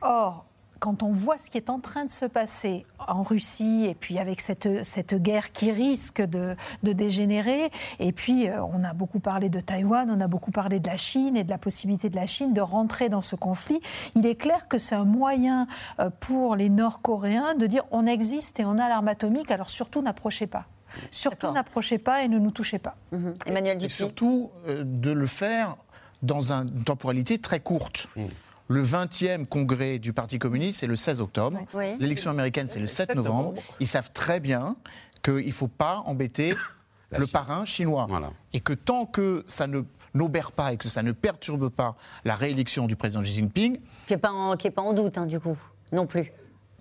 Or, 0.02 0.44
quand 0.78 1.02
on 1.02 1.10
voit 1.10 1.38
ce 1.38 1.48
qui 1.50 1.56
est 1.56 1.70
en 1.70 1.80
train 1.80 2.04
de 2.04 2.10
se 2.10 2.26
passer 2.26 2.84
en 3.08 3.22
Russie, 3.22 3.86
et 3.88 3.94
puis 3.94 4.18
avec 4.18 4.42
cette, 4.42 4.84
cette 4.84 5.14
guerre 5.14 5.50
qui 5.52 5.72
risque 5.72 6.20
de, 6.20 6.54
de 6.82 6.92
dégénérer, 6.92 7.70
et 7.98 8.12
puis 8.12 8.46
euh, 8.48 8.62
on 8.62 8.84
a 8.84 8.92
beaucoup 8.92 9.18
parlé 9.18 9.48
de 9.48 9.58
Taïwan, 9.58 10.10
on 10.10 10.20
a 10.20 10.28
beaucoup 10.28 10.50
parlé 10.50 10.78
de 10.78 10.86
la 10.86 10.98
Chine 10.98 11.34
et 11.34 11.44
de 11.44 11.50
la 11.50 11.56
possibilité 11.56 12.10
de 12.10 12.16
la 12.16 12.26
Chine 12.26 12.52
de 12.52 12.60
rentrer 12.60 13.08
dans 13.08 13.22
ce 13.22 13.36
conflit, 13.36 13.80
il 14.14 14.26
est 14.26 14.34
clair 14.34 14.68
que 14.68 14.76
c'est 14.76 14.94
un 14.94 15.06
moyen 15.06 15.66
euh, 15.98 16.10
pour 16.20 16.56
les 16.56 16.68
Nord-Coréens 16.68 17.54
de 17.54 17.66
dire 17.66 17.84
on 17.90 18.04
existe 18.06 18.60
et 18.60 18.66
on 18.66 18.72
a 18.78 18.86
l'arme 18.88 19.08
atomique, 19.08 19.50
alors 19.50 19.70
surtout 19.70 20.02
n'approchez 20.02 20.46
pas. 20.46 20.66
Surtout 21.10 21.50
n'approchez 21.52 21.98
pas 21.98 22.22
et 22.22 22.28
ne 22.28 22.38
nous 22.38 22.50
touchez 22.50 22.78
pas. 22.78 22.96
Mhm. 23.12 23.34
Emmanuel 23.46 23.84
Et 23.84 23.88
surtout 23.88 24.50
euh, 24.68 24.82
de 24.84 25.10
le 25.10 25.26
faire 25.26 25.76
dans 26.22 26.52
une 26.52 26.84
temporalité 26.84 27.38
très 27.38 27.60
courte. 27.60 28.08
Mm. 28.16 28.24
Le 28.68 28.82
20e 28.82 29.46
congrès 29.46 29.98
du 30.00 30.12
Parti 30.12 30.38
communiste, 30.40 30.80
c'est 30.80 30.86
le 30.88 30.96
16 30.96 31.20
octobre. 31.20 31.60
Oui. 31.72 31.94
L'élection 32.00 32.30
américaine, 32.32 32.68
c'est 32.68 32.80
le 32.80 32.88
7 32.88 33.14
novembre. 33.14 33.54
Ils 33.78 33.86
savent 33.86 34.10
très 34.12 34.40
bien 34.40 34.76
qu'il 35.22 35.46
ne 35.46 35.52
faut 35.52 35.68
pas 35.68 36.02
embêter 36.06 36.54
le 37.16 37.26
parrain 37.26 37.64
chinois. 37.64 38.08
Et 38.52 38.60
que 38.60 38.72
tant 38.72 39.06
que 39.06 39.44
ça 39.46 39.66
ne 39.68 39.82
n'obère 40.14 40.50
pas 40.50 40.72
et 40.72 40.78
que 40.78 40.88
ça 40.88 41.02
ne 41.02 41.12
perturbe 41.12 41.68
pas 41.68 41.94
la 42.24 42.34
réélection 42.34 42.86
du 42.86 42.96
président 42.96 43.22
Xi 43.22 43.34
Jinping. 43.34 43.78
Qui 44.06 44.12
n'est 44.14 44.18
pas, 44.18 44.32
en- 44.32 44.56
qui 44.56 44.66
est 44.66 44.70
pas 44.72 44.82
en 44.82 44.94
doute, 44.94 45.18
hein, 45.18 45.26
du 45.26 45.38
coup, 45.38 45.56
non 45.92 46.06
plus. 46.06 46.32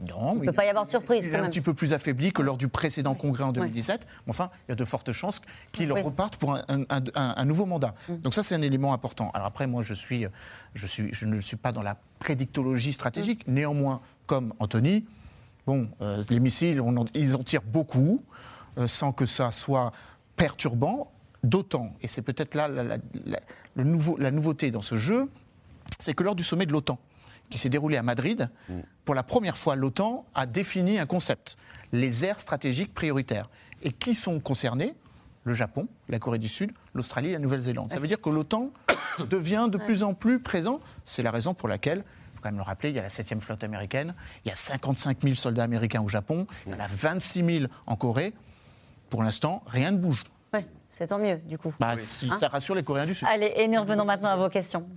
Non, 0.01 0.33
Il 0.33 0.39
mais 0.41 0.45
peut 0.47 0.51
pas 0.51 0.65
y 0.65 0.69
avoir 0.69 0.85
de 0.85 0.89
surprise, 0.89 1.25
Il 1.27 1.33
est 1.33 1.37
un 1.37 1.47
petit 1.49 1.61
peu 1.61 1.73
plus 1.73 1.93
affaibli 1.93 2.33
que 2.33 2.41
lors 2.41 2.57
du 2.57 2.67
précédent 2.67 3.15
congrès 3.15 3.43
en 3.45 3.53
2017. 3.53 4.05
Mais 4.25 4.29
Enfin, 4.31 4.49
il 4.67 4.71
y 4.71 4.73
a 4.73 4.75
de 4.75 4.83
fortes 4.83 5.11
chances 5.13 5.41
qu'il 5.71 5.89
Oui. 5.91 6.01
reparte 6.01 6.35
pour 6.35 6.53
un, 6.55 6.63
un- 6.67 6.83
un- 6.89 7.01
un 7.15 7.45
nouveau 7.45 7.65
mandat. 7.65 7.95
Donc 8.09 8.33
ça, 8.33 8.43
c'est 8.43 8.55
un 8.55 8.61
élément 8.61 8.91
important. 8.93 9.31
Alors 9.33 9.47
après, 9.47 9.67
moi, 9.67 9.83
je, 9.83 9.93
suis, 9.93 10.25
je, 10.73 10.85
suis, 10.87 11.13
je 11.13 11.25
ne 11.25 11.39
suis 11.39 11.55
pas 11.55 11.71
dans 11.71 11.81
la 11.81 11.97
prédictologie 12.19 12.91
stratégique. 12.91 13.47
Néanmoins, 13.47 14.01
comme 14.27 14.53
Anthony, 14.59 15.05
bon, 15.65 15.87
euh, 16.01 16.21
les 16.29 16.39
missiles, 16.41 16.81
on 16.81 16.97
en- 16.97 17.05
ils 17.13 17.33
en 17.35 17.43
tirent 17.43 17.61
beaucoup, 17.63 18.21
euh, 18.77 18.87
sans 18.87 19.13
que 19.13 19.25
ça 19.25 19.51
soit 19.51 19.93
perturbant. 20.35 21.11
D'autant, 21.43 21.93
et 22.01 22.07
c'est 22.07 22.23
peut-être 22.23 22.55
là 22.55 22.67
la, 22.67 22.81
la- 22.83 22.97
la- 23.23 23.39
le 23.75 23.83
nouveau, 23.83 24.17
la 24.17 24.31
nouveauté 24.31 24.71
dans 24.71 24.81
ce 24.81 24.95
jeu, 24.95 25.29
c'est 25.99 26.15
que 26.15 26.23
lors 26.23 26.33
du 26.33 26.41
sommet 26.43 26.65
de 26.65 26.71
l'OTAN, 26.71 26.97
qui 27.49 27.57
s'est 27.57 27.69
déroulé 27.69 27.97
à 27.97 28.03
Madrid, 28.03 28.49
pour 29.05 29.15
la 29.15 29.23
première 29.23 29.57
fois, 29.57 29.75
l'OTAN 29.75 30.25
a 30.33 30.45
défini 30.45 30.99
un 30.99 31.05
concept, 31.05 31.57
les 31.91 32.25
aires 32.25 32.39
stratégiques 32.39 32.93
prioritaires. 32.93 33.45
Et 33.83 33.91
qui 33.91 34.15
sont 34.15 34.39
concernés? 34.39 34.95
Le 35.43 35.53
Japon, 35.53 35.87
la 36.09 36.17
Corée 36.17 36.39
du 36.39 36.47
Sud, 36.47 36.71
l'Australie, 36.95 37.31
la 37.31 37.37
Nouvelle-Zélande. 37.37 37.91
Ça 37.91 37.99
veut 37.99 38.07
dire 38.07 38.19
que 38.19 38.31
l'OTAN 38.31 38.71
devient 39.29 39.67
de 39.71 39.77
plus 39.77 40.01
en 40.01 40.15
plus 40.15 40.39
présent. 40.39 40.79
C'est 41.05 41.21
la 41.21 41.29
raison 41.29 41.53
pour 41.53 41.69
laquelle, 41.69 41.99
il 41.99 42.35
faut 42.35 42.41
quand 42.41 42.49
même 42.49 42.57
le 42.57 42.63
rappeler, 42.63 42.89
il 42.89 42.95
y 42.95 42.99
a 42.99 43.03
la 43.03 43.09
7e 43.09 43.39
flotte 43.39 43.63
américaine, 43.63 44.15
il 44.43 44.49
y 44.49 44.51
a 44.51 44.55
55 44.55 45.21
000 45.21 45.35
soldats 45.35 45.63
américains 45.63 46.01
au 46.01 46.07
Japon, 46.07 46.47
il 46.65 46.71
y 46.71 46.75
en 46.75 46.79
a 46.79 46.87
26 46.87 47.45
000 47.59 47.65
en 47.85 47.95
Corée. 47.95 48.33
Pour 49.11 49.21
l'instant, 49.21 49.61
rien 49.67 49.91
ne 49.91 49.97
bouge. 49.99 50.23
Ouais, 50.51 50.65
c'est 50.89 51.05
tant 51.05 51.19
mieux, 51.19 51.37
du 51.37 51.59
coup. 51.59 51.75
Bah, 51.79 51.93
si, 51.95 52.27
Hein 52.27 52.37
ça 52.39 52.47
rassure 52.47 52.73
les 52.73 52.81
Coréens 52.81 53.05
du 53.05 53.13
Sud. 53.13 53.27
Allez, 53.29 53.53
et 53.55 53.67
nous 53.67 53.79
revenons 53.79 54.03
maintenant 54.03 54.29
à 54.29 54.35
vos 54.37 54.49
questions. 54.49 54.87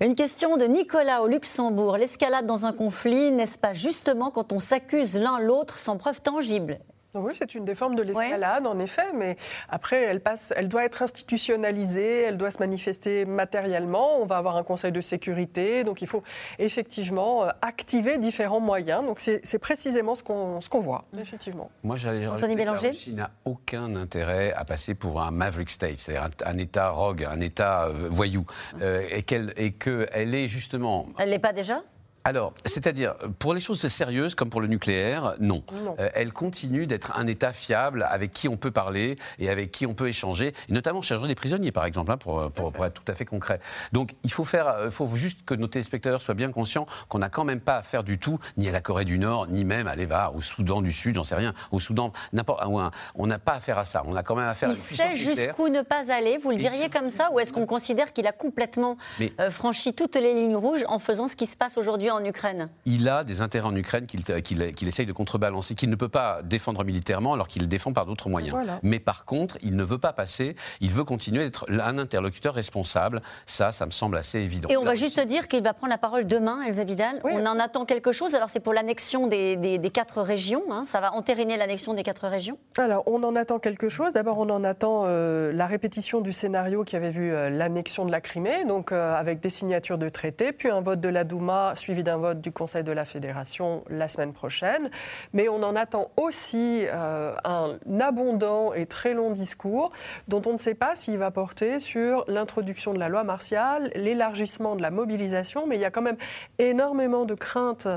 Une 0.00 0.14
question 0.14 0.56
de 0.56 0.64
Nicolas 0.64 1.22
au 1.22 1.26
Luxembourg. 1.26 1.96
L'escalade 1.96 2.46
dans 2.46 2.66
un 2.66 2.72
conflit, 2.72 3.32
n'est-ce 3.32 3.58
pas 3.58 3.72
justement 3.72 4.30
quand 4.30 4.52
on 4.52 4.60
s'accuse 4.60 5.18
l'un 5.18 5.40
l'autre 5.40 5.76
sans 5.76 5.96
preuve 5.96 6.20
tangible? 6.20 6.78
Oui, 7.14 7.32
c'est 7.34 7.54
une 7.54 7.64
des 7.64 7.74
formes 7.74 7.94
de 7.94 8.02
l'escalade, 8.02 8.66
en 8.66 8.78
effet, 8.78 9.06
mais 9.14 9.36
après, 9.70 10.02
elle, 10.02 10.20
passe, 10.20 10.52
elle 10.54 10.68
doit 10.68 10.84
être 10.84 11.00
institutionnalisée, 11.00 12.20
elle 12.20 12.36
doit 12.36 12.50
se 12.50 12.58
manifester 12.58 13.24
matériellement. 13.24 14.20
On 14.20 14.26
va 14.26 14.36
avoir 14.36 14.56
un 14.56 14.62
conseil 14.62 14.92
de 14.92 15.00
sécurité, 15.00 15.84
donc 15.84 16.02
il 16.02 16.06
faut 16.06 16.22
effectivement 16.58 17.44
euh, 17.44 17.50
activer 17.62 18.18
différents 18.18 18.60
moyens. 18.60 19.04
Donc 19.06 19.20
c'est 19.20 19.58
précisément 19.58 20.14
ce 20.14 20.22
qu'on 20.22 20.80
voit, 20.80 21.04
effectivement. 21.18 21.70
Moi, 21.82 21.96
j'allais 21.96 22.26
rajouter 22.26 22.54
que 22.54 22.62
la 22.62 22.72
Russie 22.72 23.14
n'a 23.14 23.30
aucun 23.46 23.96
intérêt 23.96 24.52
à 24.52 24.64
passer 24.64 24.94
pour 24.94 25.22
un 25.22 25.30
maverick 25.30 25.70
state, 25.70 25.98
c'est-à-dire 25.98 26.28
un, 26.44 26.50
un 26.50 26.58
État 26.58 26.90
rogue, 26.90 27.24
un 27.24 27.40
État 27.40 27.86
euh, 27.86 28.08
voyou, 28.10 28.44
euh, 28.82 29.02
et 29.10 29.22
qu'elle 29.22 29.54
et 29.56 29.72
qu'elle 29.72 30.34
est 30.34 30.48
justement 30.48 31.06
Elle 31.18 31.30
l'est 31.30 31.38
pas 31.38 31.54
déjà? 31.54 31.82
Alors, 32.24 32.52
c'est-à-dire, 32.64 33.14
pour 33.38 33.54
les 33.54 33.60
choses 33.60 33.86
sérieuses, 33.86 34.34
comme 34.34 34.50
pour 34.50 34.60
le 34.60 34.66
nucléaire, 34.66 35.34
non. 35.40 35.62
Non. 35.84 35.96
Euh, 35.98 36.10
elle 36.14 36.32
continue 36.32 36.86
d'être 36.86 37.16
un 37.18 37.26
État 37.26 37.52
fiable 37.52 38.06
avec 38.10 38.32
qui 38.32 38.48
on 38.48 38.56
peut 38.56 38.70
parler 38.70 39.16
et 39.38 39.48
avec 39.48 39.70
qui 39.72 39.86
on 39.86 39.94
peut 39.94 40.08
échanger, 40.08 40.48
et 40.68 40.72
notamment 40.72 41.00
chercher 41.00 41.26
des 41.26 41.34
prisonniers, 41.34 41.72
par 41.72 41.84
exemple, 41.86 42.10
hein, 42.12 42.16
pour, 42.18 42.50
pour- 42.52 42.72
pour 42.72 42.84
être 42.84 43.02
tout 43.02 43.10
à 43.10 43.14
fait 43.14 43.24
concret. 43.24 43.60
Donc, 43.92 44.14
il 44.24 44.32
faut, 44.32 44.44
faire, 44.44 44.68
euh, 44.68 44.90
faut 44.90 45.08
juste 45.14 45.44
que 45.46 45.54
nos 45.54 45.68
téléspectateurs 45.68 46.20
soient 46.20 46.34
bien 46.34 46.50
conscients 46.52 46.86
qu'on 47.08 47.18
n'a 47.18 47.28
quand 47.30 47.44
même 47.44 47.60
pas 47.60 47.76
affaire 47.76 48.04
du 48.04 48.18
tout, 48.18 48.38
ni 48.56 48.68
à 48.68 48.72
la 48.72 48.80
Corée 48.80 49.04
du 49.06 49.18
Nord, 49.18 49.46
ni 49.48 49.64
même 49.64 49.86
à 49.86 49.96
l'EVA, 49.96 50.32
au 50.34 50.40
Soudan 50.42 50.82
du 50.82 50.92
Sud, 50.92 51.14
j'en 51.14 51.24
sais 51.24 51.34
rien, 51.36 51.54
au 51.72 51.80
Soudan, 51.80 52.12
n'importe 52.32 52.62
où. 52.66 52.78
On 53.14 53.26
n'a 53.26 53.38
pas 53.38 53.52
affaire 53.54 53.78
à 53.78 53.84
ça. 53.84 54.02
On 54.06 54.14
a 54.16 54.22
quand 54.22 54.34
même 54.36 54.46
affaire 54.48 54.68
à 54.68 54.72
Il 54.72 54.76
une 54.78 54.82
puissance 54.84 55.10
sait 55.10 55.16
jusqu'où 55.16 55.68
ne 55.68 55.82
pas 55.82 56.12
aller, 56.12 56.36
vous 56.38 56.50
le 56.50 56.56
diriez 56.58 56.90
comme 56.90 57.10
ça, 57.10 57.30
ou 57.32 57.40
est-ce 57.40 57.52
qu'on 57.52 57.66
considère 57.66 58.12
qu'il 58.12 58.26
a 58.26 58.32
complètement 58.32 58.96
Mais- 59.18 59.32
euh, 59.40 59.50
franchi 59.50 59.94
toutes 59.94 60.16
les 60.16 60.34
lignes 60.34 60.56
rouges 60.56 60.84
en 60.88 60.98
faisant 60.98 61.26
ce 61.26 61.36
qui 61.36 61.46
se 61.46 61.56
passe 61.56 61.78
aujourd'hui 61.78 62.10
en 62.10 62.17
Ukraine 62.24 62.68
il 62.84 63.08
a 63.08 63.24
des 63.24 63.40
intérêts 63.40 63.66
en 63.66 63.74
Ukraine 63.76 64.06
qu'il 64.06 64.22
qu'il- 64.42 64.72
qu'il 64.74 64.88
essaye 64.88 65.06
de 65.06 65.12
contrebalancer, 65.12 65.74
qu'il 65.74 65.90
ne 65.90 65.96
peut 65.96 66.08
pas 66.08 66.40
défendre 66.42 66.84
militairement 66.84 67.32
alors 67.34 67.48
qu'il 67.48 67.62
le 67.62 67.68
défend 67.68 67.92
par 67.92 68.06
d'autres 68.06 68.28
moyens. 68.28 68.52
Voilà. 68.54 68.78
Mais 68.82 68.98
par 69.00 69.24
contre, 69.24 69.58
il 69.62 69.76
ne 69.76 69.84
veut 69.84 69.98
pas 69.98 70.12
passer, 70.12 70.56
il 70.80 70.90
veut 70.90 71.04
continuer 71.04 71.44
d'être 71.44 71.66
un 71.70 71.98
interlocuteur 71.98 72.54
responsable. 72.54 73.22
Ça, 73.46 73.72
ça 73.72 73.86
me 73.86 73.90
semble 73.90 74.16
assez 74.16 74.38
évident. 74.38 74.68
Et 74.68 74.76
on 74.76 74.84
va 74.84 74.94
juste 74.94 75.20
dire 75.20 75.48
qu'il 75.48 75.62
va 75.62 75.72
prendre 75.74 75.90
la 75.90 75.98
parole 75.98 76.26
demain, 76.26 76.62
Elsa 76.62 76.84
Vidal. 76.84 77.20
On 77.24 77.44
en 77.46 77.58
attend 77.58 77.84
quelque 77.84 78.12
chose. 78.12 78.34
Alors, 78.34 78.48
c'est 78.50 78.60
pour 78.60 78.72
l'annexion 78.72 79.26
des, 79.26 79.56
des- 79.56 79.78
des 79.78 79.90
quatre 79.90 80.22
régions. 80.22 80.62
hein. 80.70 80.84
Ça 80.84 81.00
va 81.00 81.12
entériner 81.14 81.56
l'annexion 81.56 81.94
des 81.94 82.02
quatre 82.02 82.26
régions. 82.28 82.58
Alors, 82.76 83.02
on 83.06 83.22
en 83.22 83.34
attend 83.36 83.58
quelque 83.58 83.88
chose. 83.88 84.12
D'abord, 84.12 84.38
on 84.38 84.48
en 84.50 84.64
attend 84.64 85.04
euh, 85.06 85.52
la 85.52 85.66
répétition 85.66 86.20
du 86.20 86.32
scénario 86.32 86.84
qui 86.84 86.96
avait 86.96 87.10
vu 87.10 87.32
euh, 87.32 87.50
l'annexion 87.50 88.04
de 88.04 88.10
la 88.12 88.20
Crimée, 88.20 88.64
donc 88.66 88.92
euh, 88.92 89.14
avec 89.14 89.40
des 89.40 89.50
signatures 89.50 89.98
de 89.98 90.08
traités, 90.08 90.52
puis 90.52 90.70
un 90.70 90.80
vote 90.80 91.00
de 91.00 91.08
la 91.08 91.24
Douma 91.24 91.74
suivi 91.76 91.97
d'un 92.02 92.16
vote 92.16 92.40
du 92.40 92.52
Conseil 92.52 92.84
de 92.84 92.92
la 92.92 93.04
Fédération 93.04 93.84
la 93.88 94.08
semaine 94.08 94.32
prochaine. 94.32 94.90
Mais 95.32 95.48
on 95.48 95.62
en 95.62 95.76
attend 95.76 96.10
aussi 96.16 96.84
euh, 96.86 97.34
un 97.44 97.78
abondant 98.00 98.72
et 98.72 98.86
très 98.86 99.14
long 99.14 99.30
discours 99.30 99.92
dont 100.28 100.42
on 100.46 100.52
ne 100.52 100.58
sait 100.58 100.74
pas 100.74 100.96
s'il 100.96 101.18
va 101.18 101.30
porter 101.30 101.80
sur 101.80 102.24
l'introduction 102.28 102.92
de 102.94 102.98
la 102.98 103.08
loi 103.08 103.24
martiale, 103.24 103.90
l'élargissement 103.94 104.76
de 104.76 104.82
la 104.82 104.90
mobilisation, 104.90 105.66
mais 105.66 105.76
il 105.76 105.80
y 105.80 105.84
a 105.84 105.90
quand 105.90 106.02
même 106.02 106.18
énormément 106.58 107.24
de 107.24 107.34
craintes 107.34 107.88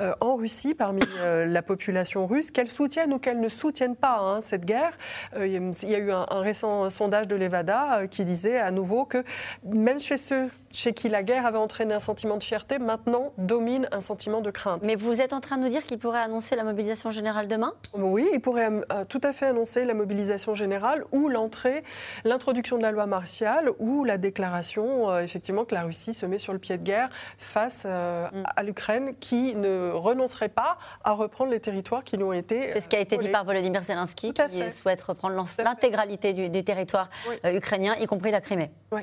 euh, 0.00 0.14
en 0.20 0.36
Russie 0.36 0.74
parmi 0.74 1.02
euh, 1.18 1.46
la 1.46 1.62
population 1.62 2.26
russe, 2.26 2.50
qu'elle 2.50 2.68
soutienne 2.68 3.12
ou 3.12 3.18
qu'elle 3.18 3.40
ne 3.40 3.48
soutienne 3.48 3.96
pas 3.96 4.18
hein, 4.18 4.40
cette 4.40 4.64
guerre. 4.64 4.96
Il 5.38 5.50
y 5.50 5.94
a 5.94 5.98
eu 5.98 6.12
un, 6.12 6.26
un 6.30 6.40
récent 6.40 6.88
sondage 6.90 7.28
de 7.28 7.36
l'Evada 7.36 8.06
qui 8.08 8.24
disait 8.24 8.58
à 8.58 8.70
nouveau 8.70 9.04
que 9.04 9.22
même 9.64 9.98
chez 9.98 10.16
ceux 10.16 10.50
chez 10.76 10.92
qui 10.92 11.08
la 11.08 11.22
guerre 11.22 11.46
avait 11.46 11.58
entraîné 11.58 11.94
un 11.94 12.00
sentiment 12.00 12.36
de 12.36 12.42
fierté, 12.42 12.78
maintenant 12.78 13.32
domine 13.38 13.88
un 13.92 14.00
sentiment 14.00 14.42
de 14.42 14.50
crainte. 14.50 14.82
Mais 14.84 14.94
vous 14.94 15.20
êtes 15.20 15.32
en 15.32 15.40
train 15.40 15.56
de 15.56 15.62
nous 15.62 15.68
dire 15.68 15.84
qu'il 15.86 15.98
pourrait 15.98 16.20
annoncer 16.20 16.54
la 16.54 16.64
mobilisation 16.64 17.10
générale 17.10 17.48
demain? 17.48 17.72
Oui, 17.94 18.28
il 18.34 18.40
pourrait 18.40 18.68
euh, 18.68 19.04
tout 19.08 19.20
à 19.22 19.32
fait 19.32 19.46
annoncer 19.46 19.84
la 19.84 19.94
mobilisation 19.94 20.54
générale 20.54 21.04
ou 21.12 21.28
l'entrée, 21.28 21.82
l'introduction 22.24 22.76
de 22.76 22.82
la 22.82 22.90
loi 22.92 23.06
martiale 23.06 23.70
ou 23.78 24.04
la 24.04 24.18
déclaration 24.18 25.08
euh, 25.10 25.20
effectivement 25.20 25.64
que 25.64 25.74
la 25.74 25.82
Russie 25.82 26.12
se 26.12 26.26
met 26.26 26.38
sur 26.38 26.52
le 26.52 26.58
pied 26.58 26.76
de 26.76 26.82
guerre 26.82 27.08
face 27.38 27.84
euh, 27.86 28.26
Mm. 28.32 28.42
à 28.56 28.62
l'Ukraine 28.62 29.14
qui 29.18 29.54
ne 29.54 29.90
renoncerait 29.92 30.48
pas 30.48 30.78
à 31.04 31.12
reprendre 31.12 31.50
les 31.50 31.60
territoires 31.60 32.04
qui 32.04 32.16
lui 32.16 32.24
ont 32.24 32.32
été. 32.32 32.66
C'est 32.68 32.80
ce 32.80 32.88
qui 32.88 32.96
a 32.96 33.00
été 33.00 33.16
dit 33.16 33.28
par 33.28 33.44
Volodymyr 33.44 33.82
Zelensky, 33.82 34.32
qui 34.32 34.70
souhaite 34.70 35.00
reprendre 35.02 35.34
l'intégralité 35.58 36.32
des 36.32 36.64
territoires 36.64 37.08
ukrainiens, 37.44 37.96
y 37.96 38.06
compris 38.06 38.30
la 38.30 38.40
Crimée. 38.40 38.70
Oui. 38.92 39.02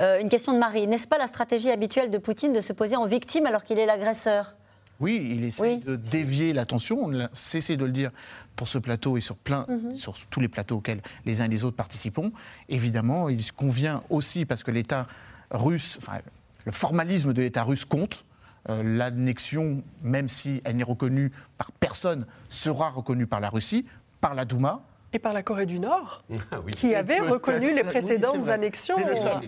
Euh, 0.00 0.20
une 0.20 0.28
question 0.28 0.52
de 0.52 0.58
Marie. 0.58 0.86
N'est-ce 0.86 1.08
pas 1.08 1.18
la 1.18 1.26
stratégie 1.26 1.70
habituelle 1.70 2.10
de 2.10 2.18
Poutine 2.18 2.52
de 2.52 2.60
se 2.60 2.72
poser 2.72 2.96
en 2.96 3.06
victime 3.06 3.46
alors 3.46 3.64
qu'il 3.64 3.78
est 3.78 3.86
l'agresseur? 3.86 4.54
Oui, 5.00 5.28
il 5.36 5.44
essaie 5.44 5.76
de 5.76 5.94
dévier 5.94 6.52
l'attention. 6.52 6.98
On 7.00 7.20
a 7.20 7.28
cessé 7.32 7.76
de 7.76 7.84
le 7.84 7.92
dire 7.92 8.10
pour 8.56 8.66
ce 8.66 8.78
plateau 8.78 9.16
et 9.16 9.20
sur, 9.20 9.36
plein, 9.36 9.64
Mhm. 9.68 9.94
sur 9.94 10.14
tous 10.28 10.40
les 10.40 10.48
plateaux 10.48 10.78
auxquels 10.78 11.00
les 11.24 11.40
uns 11.40 11.44
et 11.44 11.48
les 11.48 11.62
autres 11.62 11.76
participons. 11.76 12.32
Évidemment, 12.68 13.28
il 13.28 13.42
se 13.44 13.52
convient 13.52 14.02
aussi, 14.10 14.44
parce 14.44 14.64
que 14.64 14.72
l'État 14.72 15.06
russe, 15.52 15.98
enfin, 16.02 16.18
le 16.64 16.72
formalisme 16.72 17.32
de 17.32 17.42
l'État 17.42 17.62
russe 17.62 17.84
compte. 17.84 18.24
Euh, 18.70 18.82
L'annexion, 18.82 19.82
même 20.02 20.28
si 20.28 20.60
elle 20.64 20.76
n'est 20.76 20.82
reconnue 20.84 21.30
par 21.56 21.70
personne, 21.72 22.26
sera 22.48 22.90
reconnue 22.90 23.26
par 23.28 23.38
la 23.40 23.48
Russie, 23.50 23.86
par 24.20 24.34
la 24.34 24.44
Douma. 24.44 24.82
Et 25.14 25.18
par 25.18 25.32
la 25.32 25.42
Corée 25.42 25.64
du 25.64 25.80
Nord, 25.80 26.22
Ah 26.50 26.58
qui 26.76 26.94
avait 26.94 27.20
reconnu 27.20 27.74
les 27.74 27.82
précédentes 27.82 28.48
annexions 28.50 28.96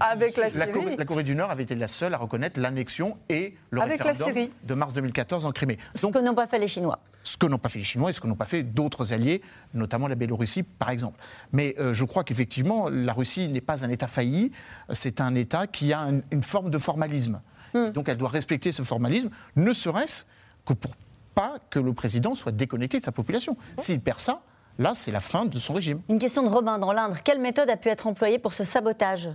avec 0.00 0.36
la 0.38 0.44
La 0.44 0.50
Syrie. 0.50 0.72
Corée, 0.72 0.96
la 0.96 1.04
Corée 1.04 1.22
du 1.22 1.34
Nord 1.34 1.50
avait 1.50 1.64
été 1.64 1.74
la 1.74 1.86
seule 1.88 2.14
à 2.14 2.16
reconnaître 2.16 2.58
l'annexion 2.58 3.18
et 3.28 3.54
le 3.70 3.82
Avec 3.82 4.02
référendum 4.02 4.48
de 4.64 4.74
mars 4.74 4.94
2014 4.94 5.44
en 5.44 5.50
Crimée. 5.52 5.76
Ce 5.94 6.06
que 6.06 6.18
n'ont 6.18 6.34
pas 6.34 6.46
fait 6.46 6.58
les 6.58 6.68
Chinois. 6.68 6.98
ce 7.24 7.36
que 7.36 7.46
n'ont 7.46 7.58
pas 7.58 7.68
fait 7.68 7.78
les 7.78 7.84
Chinois 7.84 8.08
et 8.08 8.12
ce 8.14 8.20
que 8.22 8.26
n'ont 8.26 8.36
pas 8.36 8.46
fait 8.46 8.62
d'autres 8.62 9.12
alliés, 9.12 9.42
notamment 9.74 10.08
la 10.08 10.14
Biélorussie, 10.14 10.62
par 10.62 10.88
exemple. 10.90 11.20
Mais 11.52 11.74
euh, 11.78 11.92
je 11.92 12.04
crois 12.06 12.24
qu'effectivement, 12.24 12.88
la 12.88 13.12
Russie 13.12 13.48
n'est 13.48 13.60
pas 13.60 13.84
un 13.84 13.90
État 13.90 14.06
failli, 14.06 14.52
c'est 14.90 15.20
un 15.20 15.34
État 15.34 15.66
qui 15.66 15.92
a 15.92 16.00
un- 16.00 16.20
une 16.30 16.42
forme 16.42 16.70
de 16.70 16.78
formalisme. 16.78 17.40
Donc 17.74 18.08
elle 18.08 18.16
doit 18.16 18.30
respecter 18.30 18.72
ce 18.72 18.82
formalisme, 18.82 19.28
ne 19.56 19.72
serait-ce 19.72 20.24
que 20.64 20.72
pour 20.72 20.92
pas 21.34 21.56
que 21.70 21.78
le 21.78 21.92
président 21.92 22.34
soit 22.34 22.50
déconnecté 22.50 22.98
de 22.98 23.04
sa 23.04 23.12
population. 23.12 23.56
S'il 23.78 24.00
perd 24.00 24.18
ça, 24.18 24.40
là, 24.80 24.92
c'est 24.94 25.12
la 25.12 25.20
fin 25.20 25.44
de 25.44 25.58
son 25.58 25.74
régime. 25.74 26.00
Une 26.08 26.18
question 26.18 26.42
de 26.42 26.48
Robin 26.48 26.78
dans 26.78 26.92
l'Indre. 26.92 27.16
Quelle 27.22 27.40
méthode 27.40 27.70
a 27.70 27.76
pu 27.76 27.88
être 27.88 28.06
employée 28.08 28.38
pour 28.40 28.52
ce 28.52 28.64
sabotage 28.64 29.30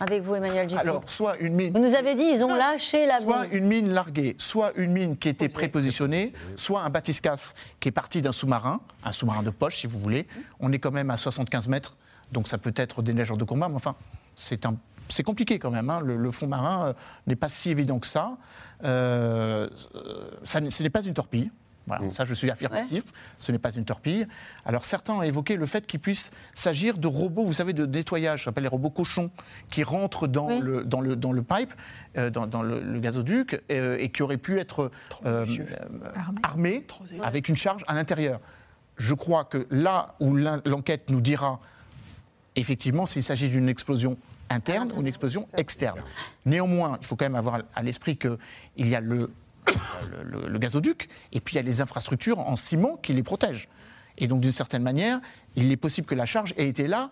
avec 0.00 0.22
vous, 0.22 0.36
Emmanuel 0.36 0.68
Dupont 0.68 0.80
Alors, 0.80 1.00
soit 1.06 1.36
une 1.38 1.54
mine. 1.54 1.72
Vous 1.72 1.80
nous 1.80 1.94
avez 1.96 2.14
dit, 2.14 2.22
ils 2.22 2.44
ont 2.44 2.54
lâché 2.54 3.04
la 3.06 3.18
Soit 3.20 3.46
une 3.50 3.66
mine 3.66 3.92
larguée, 3.92 4.36
soit 4.38 4.72
une 4.76 4.92
mine 4.92 5.16
qui 5.16 5.28
était 5.28 5.48
prépositionnée, 5.48 6.32
soit 6.54 6.82
un 6.82 6.88
bathyscaphe 6.90 7.52
qui 7.80 7.88
est 7.88 7.92
parti 7.92 8.22
d'un 8.22 8.30
sous-marin, 8.30 8.80
un 9.04 9.10
sous-marin 9.10 9.42
de 9.42 9.50
poche 9.50 9.78
si 9.80 9.86
vous 9.88 9.98
voulez. 9.98 10.28
On 10.60 10.72
est 10.72 10.78
quand 10.78 10.92
même 10.92 11.10
à 11.10 11.16
75 11.16 11.66
mètres, 11.66 11.96
donc 12.30 12.46
ça 12.46 12.58
peut 12.58 12.72
être 12.76 13.02
des 13.02 13.12
nageurs 13.12 13.36
de 13.38 13.42
combat, 13.44 13.68
mais 13.68 13.74
enfin, 13.74 13.96
c'est 14.36 14.66
un 14.66 14.76
c'est 15.10 15.22
compliqué 15.24 15.58
quand 15.58 15.70
même. 15.70 15.88
hein. 15.90 16.00
Le, 16.00 16.16
le 16.18 16.30
fond 16.30 16.46
marin 16.46 16.88
euh, 16.88 16.92
n'est 17.26 17.34
pas 17.34 17.48
si 17.48 17.70
évident 17.70 17.98
que 17.98 18.06
ça. 18.06 18.36
Euh, 18.84 19.68
ça 20.44 20.58
n- 20.58 20.70
ce 20.70 20.82
n'est 20.82 20.90
pas 20.90 21.02
une 21.02 21.14
torpille. 21.14 21.50
Voilà, 21.88 22.10
Ça, 22.10 22.24
je 22.24 22.34
suis 22.34 22.50
affirmatif. 22.50 23.04
Ce 23.36 23.50
n'est 23.50 23.58
pas 23.58 23.70
une 23.70 23.84
torpille. 23.84 24.26
Alors, 24.64 24.84
certains 24.84 25.14
ont 25.14 25.22
évoqué 25.22 25.56
le 25.56 25.66
fait 25.66 25.86
qu'il 25.86 26.00
puisse 26.00 26.30
s'agir 26.54 26.98
de 26.98 27.06
robots, 27.06 27.44
vous 27.44 27.52
savez, 27.52 27.72
de 27.72 27.86
nettoyage, 27.86 28.40
ça 28.40 28.44
s'appelle 28.46 28.64
les 28.64 28.68
robots 28.68 28.90
cochons, 28.90 29.30
qui 29.70 29.82
rentrent 29.82 30.26
dans, 30.26 30.60
le, 30.60 30.84
dans, 30.84 31.00
le, 31.00 31.16
dans 31.16 31.32
le 31.32 31.42
pipe, 31.42 31.72
euh, 32.16 32.30
dans, 32.30 32.46
dans 32.46 32.62
le, 32.62 32.80
le 32.80 33.00
gazoduc, 33.00 33.60
euh, 33.70 33.96
et 33.98 34.10
qui 34.10 34.22
auraient 34.22 34.36
pu 34.36 34.58
être 34.58 34.90
euh, 35.26 35.44
euh, 35.46 35.70
armés 36.42 36.86
avec 37.22 37.48
une 37.48 37.56
charge 37.56 37.84
à 37.88 37.94
l'intérieur. 37.94 38.40
Je 38.96 39.14
crois 39.14 39.44
que 39.44 39.66
là 39.70 40.12
où 40.20 40.34
l'enquête 40.34 41.08
nous 41.10 41.20
dira 41.20 41.60
effectivement 42.56 43.06
s'il 43.06 43.22
s'agit 43.22 43.48
d'une 43.48 43.68
explosion 43.68 44.16
interne 44.50 44.90
ou 44.96 45.00
une 45.00 45.06
explosion 45.06 45.48
externe. 45.56 46.00
Néanmoins, 46.44 46.98
il 47.00 47.06
faut 47.06 47.16
quand 47.16 47.26
même 47.26 47.34
avoir 47.34 47.60
à 47.74 47.82
l'esprit 47.82 48.16
qu'il 48.16 48.38
y 48.76 48.94
a 48.94 49.00
le, 49.00 49.30
le, 50.10 50.22
le- 50.42 50.48
le 50.48 50.58
gazoduc 50.58 51.08
et 51.32 51.40
puis 51.40 51.54
il 51.54 51.56
y 51.56 51.58
a 51.60 51.62
les 51.62 51.80
infrastructures 51.80 52.38
en 52.38 52.56
ciment 52.56 52.96
qui 52.96 53.12
les 53.14 53.22
protègent. 53.22 53.68
Et 54.16 54.26
donc, 54.26 54.40
d'une 54.40 54.52
certaine 54.52 54.82
manière, 54.82 55.20
il 55.56 55.70
est 55.70 55.76
possible 55.76 56.06
que 56.06 56.14
la 56.14 56.26
charge 56.26 56.52
ait 56.56 56.66
été 56.68 56.88
là 56.88 57.10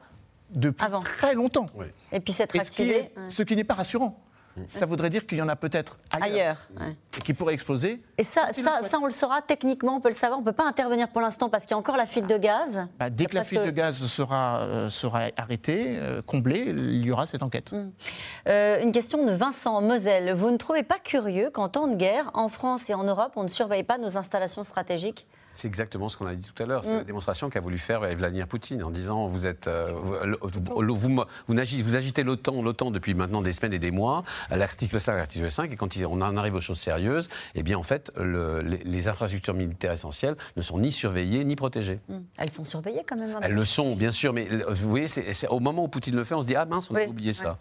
depuis 0.51 0.85
très 1.01 1.35
longtemps. 1.35 1.67
Et 2.13 2.21
puis 2.21 2.33
s'être 2.33 2.55
Et 2.57 2.61
ce 2.61 2.71
qui, 2.71 2.83
activé 2.83 2.99
est- 2.99 3.31
ce 3.31 3.43
qui 3.43 3.55
n'est 3.57 3.65
pas 3.65 3.75
rassurant. 3.75 4.21
Ça 4.67 4.87
voudrait 4.87 5.11
dire 5.11 5.27
qu'il 5.27 5.39
y 5.39 5.43
en 5.43 5.49
a 5.49 5.57
peut-être 5.57 5.99
ailleurs, 6.11 6.27
ailleurs. 6.27 6.69
ouais. 6.81 6.97
et 7.19 7.21
qui 7.21 7.35
pourraient 7.35 7.55
exploser. 7.55 8.03
Et 8.19 8.23
ça, 8.23 8.53
ça, 8.53 8.81
ça, 8.83 8.99
on 9.01 9.07
le 9.07 9.13
saura 9.13 9.43
techniquement, 9.43 9.97
on 9.97 10.01
peut 10.01 10.09
le 10.09 10.15
savoir. 10.15 10.39
On 10.39 10.43
ne 10.43 10.47
peut 10.47 10.53
pas 10.53 10.67
intervenir 10.67 11.09
pour 11.09 11.21
l'instant 11.21 11.49
parce 11.49 11.65
qu'il 11.65 11.73
y 11.73 11.75
a 11.75 11.79
encore 11.79 11.97
la 11.97 12.07
fuite 12.07 12.27
de 12.27 12.37
gaz. 12.37 12.89
Bah, 12.99 13.11
dès 13.11 13.27
que 13.27 13.35
la 13.35 13.45
fuite 13.45 13.65
de 13.65 13.71
gaz 13.71 14.05
sera, 14.07 14.61
euh, 14.63 14.89
sera 14.89 15.25
arrêtée, 15.37 15.97
euh, 15.99 16.23
comblée, 16.23 16.75
il 16.77 17.05
y 17.05 17.11
aura 17.11 17.27
cette 17.27 17.43
enquête. 17.43 17.75
Euh, 18.49 18.83
une 18.83 18.93
question 18.93 19.25
de 19.25 19.33
Vincent 19.33 19.81
Moselle. 19.83 20.33
Vous 20.33 20.51
ne 20.51 20.57
trouvez 20.57 20.83
pas 20.83 20.99
curieux 20.99 21.51
qu'en 21.51 21.69
temps 21.69 21.87
de 21.87 21.97
guerre, 21.97 22.31
en 22.35 22.49
France 22.49 22.89
et 22.91 22.95
en 22.95 23.05
Europe, 23.05 23.33
on 23.37 23.43
ne 23.43 23.49
surveille 23.49 23.85
pas 23.85 23.99
nos 23.99 24.17
installations 24.17 24.65
stratégiques? 24.65 25.27
C'est 25.57 25.67
exactement 25.67 26.09
ce 26.09 26.17
qu'on 26.17 26.27
a 26.27 26.35
dit 26.35 26.47
tout 26.55 26.63
à 26.63 26.67
l'heure. 26.67 26.85
C'est 26.85 26.93
Mm. 26.93 26.99
la 26.99 27.05
démonstration 27.05 27.51
qu'a 27.51 27.61
voulu 27.61 27.79
faire 27.79 28.01
Vladimir 28.17 28.47
Poutine 28.47 28.83
en 28.85 28.91
disant 28.91 29.27
vous 29.27 29.47
êtes, 29.47 29.67
euh, 29.67 29.91
vous, 29.93 30.15
vous, 30.95 30.97
vous- 30.97 31.25
vous 31.49 31.97
agitez 31.97 32.23
l'OTAN, 32.23 32.63
l'OTAN 32.63 32.91
depuis 32.91 33.15
maintenant 33.15 33.43
des 33.43 33.53
semaines 33.53 33.73
et 33.73 33.79
des 33.79 33.91
mois, 33.91 34.23
l'article 34.51 35.01
5, 35.01 35.17
l'article 35.17 35.51
5, 35.51 35.73
et 35.73 35.77
quand 35.77 35.97
on 35.97 36.21
en 36.21 36.37
arrive 36.37 36.55
aux 36.55 36.61
choses 36.61 36.79
sérieuses, 36.79 37.29
eh 37.55 37.63
bien 37.63 37.79
en 37.79 37.83
fait, 37.83 38.13
le- 38.17 38.61
les, 38.61 38.79
les 38.85 39.09
infrastructures 39.09 39.55
militaires 39.55 39.93
essentielles 39.93 40.37
ne 40.57 40.63
sont 40.63 40.79
ni 40.79 40.93
surveillées 40.93 41.45
ni 41.45 41.57
protégées. 41.57 42.01
Hmm. 42.09 42.19
Elles 42.37 42.51
sont 42.51 42.65
surveillées 42.65 43.05
quand 43.09 43.17
même. 43.17 43.37
Elles 43.43 43.53
le 43.55 43.65
sont, 43.65 43.97
bien 43.97 44.13
sûr, 44.13 44.33
mais 44.33 44.47
vous 44.69 44.89
voyez, 44.91 45.09
c'est 45.09 45.49
au 45.49 45.61
moment 45.61 45.85
où 45.85 45.89
Poutine 45.89 46.17
le 46.17 46.25
fait, 46.25 46.35
on 46.35 46.43
se 46.43 46.47
dit 46.47 46.57
ah 46.57 46.65
mince, 46.67 46.91
on 46.91 46.95
a 46.95 47.01
Oui, 47.01 47.07
oublié 47.07 47.33
ça. 47.33 47.57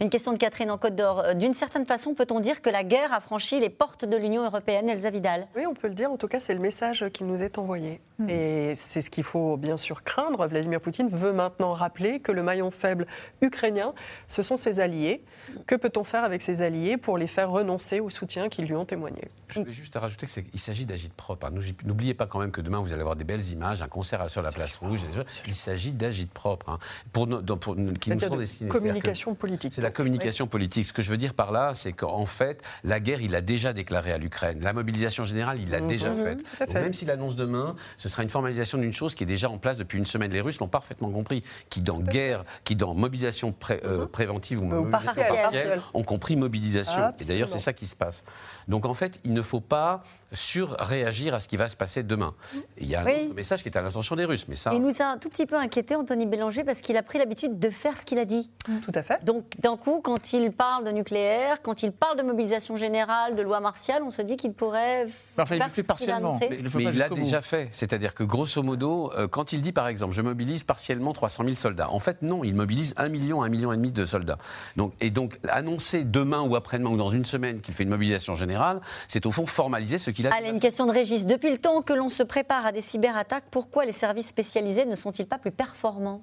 Une 0.00 0.10
question 0.10 0.32
de 0.32 0.38
Catherine 0.38 0.70
en 0.70 0.78
Côte 0.78 0.94
d'Or. 0.96 1.20
Euh, 1.20 1.34
D'une 1.34 1.54
certaine 1.54 1.86
façon, 1.86 2.14
peut-on 2.14 2.40
dire 2.40 2.60
que 2.62 2.70
la 2.70 2.84
guerre 2.84 3.12
a 3.14 3.20
franchi 3.20 3.60
les 3.60 3.70
portes 3.70 4.04
de 4.04 4.16
l'Union 4.16 4.44
européenne, 4.44 4.88
Elsa 4.88 5.10
Vidal? 5.10 5.46
Oui, 5.56 5.62
on 5.68 5.74
peut 5.74 5.88
le 5.88 5.94
dire. 5.94 6.10
En 6.10 6.16
tout 6.16 6.28
cas, 6.28 6.40
c'est 6.40 6.54
le 6.54 6.60
message 6.60 7.04
qui 7.12 7.24
nous 7.24 7.37
est 7.42 7.58
envoyé. 7.58 8.00
Et 8.28 8.74
c'est 8.74 9.00
ce 9.00 9.10
qu'il 9.10 9.22
faut 9.22 9.56
bien 9.56 9.76
sûr 9.76 10.02
craindre. 10.02 10.44
Vladimir 10.48 10.80
Poutine 10.80 11.08
veut 11.08 11.32
maintenant 11.32 11.72
rappeler 11.72 12.18
que 12.18 12.32
le 12.32 12.42
maillon 12.42 12.72
faible 12.72 13.06
ukrainien, 13.42 13.94
ce 14.26 14.42
sont 14.42 14.56
ses 14.56 14.80
alliés. 14.80 15.22
Que 15.68 15.76
peut-on 15.76 16.02
faire 16.02 16.24
avec 16.24 16.42
ses 16.42 16.62
alliés 16.62 16.96
pour 16.96 17.16
les 17.16 17.28
faire 17.28 17.48
renoncer 17.48 18.00
au 18.00 18.10
soutien 18.10 18.48
qu'ils 18.48 18.64
lui 18.66 18.74
ont 18.74 18.84
témoigné? 18.84 19.28
Je 19.48 19.60
voulais 19.60 19.70
juste 19.72 19.94
rajouter 19.94 20.26
qu'il 20.26 20.58
s'agit 20.58 20.84
d'agite 20.84 21.12
propre. 21.14 21.46
hein. 21.46 21.50
Nous- 21.52 21.62
N'oubliez 21.84 22.12
pas 22.12 22.26
quand 22.26 22.40
même 22.40 22.50
que 22.50 22.60
demain, 22.60 22.80
vous 22.80 22.92
allez 22.92 23.00
avoir 23.02 23.14
des 23.14 23.22
belles 23.24 23.46
images, 23.50 23.82
un 23.82 23.88
concert 23.88 24.28
sur 24.28 24.42
la 24.42 24.50
place 24.50 24.76
rouge. 24.78 25.06
Il 25.46 25.54
s'agit 25.54 25.92
d'agite 25.92 26.32
propre. 26.32 26.70
hein. 26.70 26.78
Pour 27.12 27.28
nos- 27.28 27.40
pour- 27.40 27.76
qui 28.00 28.10
nous 28.10 28.18
sont 28.18 28.34
de 28.34 28.40
destinés. 28.40 28.68
communication 28.68 29.34
politique. 29.36 29.72
C'est 29.74 29.80
la 29.82 29.92
communication 29.92 30.48
politique. 30.48 30.86
Ce 30.86 30.92
que 30.92 31.02
je 31.02 31.10
veux 31.10 31.16
dire 31.18 31.34
par 31.34 31.52
là, 31.52 31.72
c'est 31.74 31.92
qu'en 31.92 32.26
fait, 32.26 32.62
la 32.82 32.98
guerre, 32.98 33.20
il 33.22 33.30
l'a 33.30 33.42
déjà 33.42 33.72
déclarée 33.72 34.12
à 34.12 34.18
l'Ukraine. 34.18 34.58
La 34.60 34.72
mobilisation 34.72 35.22
générale, 35.24 35.60
il 35.62 35.70
l'a 35.70 35.80
Mhm. 35.80 35.86
déjà 35.86 36.10
Mhm, 36.10 36.24
faite. 36.24 36.38
tout 36.42 36.62
à 36.62 36.66
Donc, 36.66 36.74
fait. 36.74 36.82
même 36.82 36.92
s'il 36.92 37.10
annonce 37.12 37.27
demain, 37.36 37.76
ce 37.96 38.08
sera 38.08 38.22
une 38.22 38.28
formalisation 38.30 38.78
d'une 38.78 38.92
chose 38.92 39.14
qui 39.14 39.24
est 39.24 39.26
déjà 39.26 39.48
en 39.50 39.58
place 39.58 39.76
depuis 39.76 39.98
une 39.98 40.06
semaine. 40.06 40.30
Les 40.32 40.40
Russes 40.40 40.58
l'ont 40.60 40.68
parfaitement 40.68 41.10
compris. 41.10 41.42
Qui, 41.70 41.80
dans 41.80 41.98
guerre, 41.98 42.44
qui, 42.64 42.76
dans 42.76 42.94
mobilisation 42.94 43.52
pré- 43.52 43.80
euh, 43.84 44.06
préventive 44.06 44.60
ou, 44.60 44.64
mobilisation 44.64 45.14
partielle. 45.36 45.80
ont 45.94 46.02
compris 46.02 46.36
mobilisation. 46.36 47.12
Et 47.20 47.24
d'ailleurs, 47.24 47.48
c'est 47.48 47.58
ça 47.58 47.72
qui 47.72 47.86
se 47.86 47.96
passe. 47.96 48.24
Donc, 48.68 48.86
en 48.86 48.94
fait, 48.94 49.18
il 49.24 49.32
ne 49.32 49.42
faut 49.42 49.60
pas 49.60 50.02
surréagir 50.32 51.34
à 51.34 51.40
ce 51.40 51.48
qui 51.48 51.56
va 51.56 51.68
se 51.68 51.76
passer 51.76 52.02
demain. 52.02 52.34
Et 52.76 52.82
Il 52.84 52.88
y 52.88 52.94
a 52.94 53.00
un 53.00 53.04
Oui. 53.04 53.12
autre 53.26 53.34
message 53.34 53.62
qui 53.62 53.68
est 53.68 53.76
à 53.76 53.82
l'intention 53.82 54.14
des 54.16 54.24
Russes. 54.24 54.46
Mais 54.48 54.54
ça, 54.54 54.72
Il 54.74 54.80
nous 54.80 55.02
a 55.02 55.06
un 55.06 55.18
tout 55.18 55.28
petit 55.28 55.46
peu 55.46 55.56
inquiété, 55.56 55.94
Anthony 55.96 56.26
Bélanger, 56.26 56.64
parce 56.64 56.80
qu'il 56.80 56.96
a 56.96 57.02
pris 57.02 57.18
l'habitude 57.18 57.58
de 57.58 57.70
faire 57.70 57.96
ce 57.96 58.04
qu'il 58.04 58.18
a 58.18 58.24
dit. 58.24 58.50
Tout 58.82 58.92
à 58.94 59.02
fait. 59.02 59.22
Donc, 59.24 59.44
d'un 59.58 59.76
coup, 59.76 60.00
quand 60.02 60.32
il 60.32 60.52
parle 60.52 60.84
de 60.84 60.90
nucléaire, 60.90 61.62
quand 61.62 61.82
il 61.82 61.92
parle 61.92 62.16
de 62.18 62.22
mobilisation 62.22 62.76
générale, 62.76 63.34
de 63.36 63.42
loi 63.42 63.60
martiale, 63.60 64.02
on 64.04 64.10
se 64.10 64.22
dit 64.22 64.36
qu'il 64.36 64.52
pourrait. 64.52 65.06
Enfin, 65.38 65.54
il 65.54 65.58
faire 65.58 65.66
le 65.66 65.72
fait 65.72 65.74
ce 65.74 65.74
qu'il 65.74 65.84
a 65.84 65.86
partiellement. 65.86 66.38
Mais 66.40 66.48
il 66.58 66.62
le 66.64 66.68
fait 66.70 66.78
Mais 66.78 66.84
il 66.84 66.98
l'a 66.98 67.08
déjà 67.08 67.42
fait. 67.42 67.68
C'est-à-dire 67.72 68.14
que 68.14 68.24
grosso 68.24 68.62
modo, 68.62 69.12
euh, 69.16 69.28
quand 69.28 69.52
il 69.52 69.62
dit 69.62 69.72
par 69.72 69.88
exemple, 69.88 70.14
je 70.14 70.22
mobilise 70.22 70.62
partiellement 70.64 71.12
300 71.12 71.44
000 71.44 71.56
soldats, 71.56 71.90
en 71.90 71.98
fait 72.00 72.22
non, 72.22 72.44
il 72.44 72.54
mobilise 72.54 72.94
1 72.96 73.08
million, 73.08 73.42
1 73.42 73.48
million 73.48 73.72
et 73.72 73.76
demi 73.76 73.90
de 73.90 74.04
soldats. 74.04 74.38
Donc, 74.76 74.92
et 75.00 75.10
donc 75.10 75.38
annoncer 75.48 76.04
demain 76.04 76.42
ou 76.42 76.56
après-demain 76.56 76.90
ou 76.90 76.96
dans 76.96 77.10
une 77.10 77.24
semaine 77.24 77.60
qu'il 77.60 77.74
fait 77.74 77.84
une 77.84 77.88
mobilisation 77.88 78.34
générale, 78.36 78.57
c'est 79.06 79.26
au 79.26 79.30
fond 79.30 79.46
formaliser 79.46 79.98
ce 79.98 80.10
qu'il 80.10 80.26
a 80.26 80.34
Allez, 80.34 80.48
une 80.48 80.60
question 80.60 80.86
de 80.86 80.92
Régis. 80.92 81.26
Depuis 81.26 81.50
le 81.50 81.58
temps 81.58 81.82
que 81.82 81.92
l'on 81.92 82.08
se 82.08 82.22
prépare 82.22 82.66
à 82.66 82.72
des 82.72 82.80
cyberattaques, 82.80 83.44
pourquoi 83.50 83.84
les 83.84 83.92
services 83.92 84.28
spécialisés 84.28 84.84
ne 84.84 84.94
sont-ils 84.94 85.26
pas 85.26 85.38
plus 85.38 85.52
performants? 85.52 86.22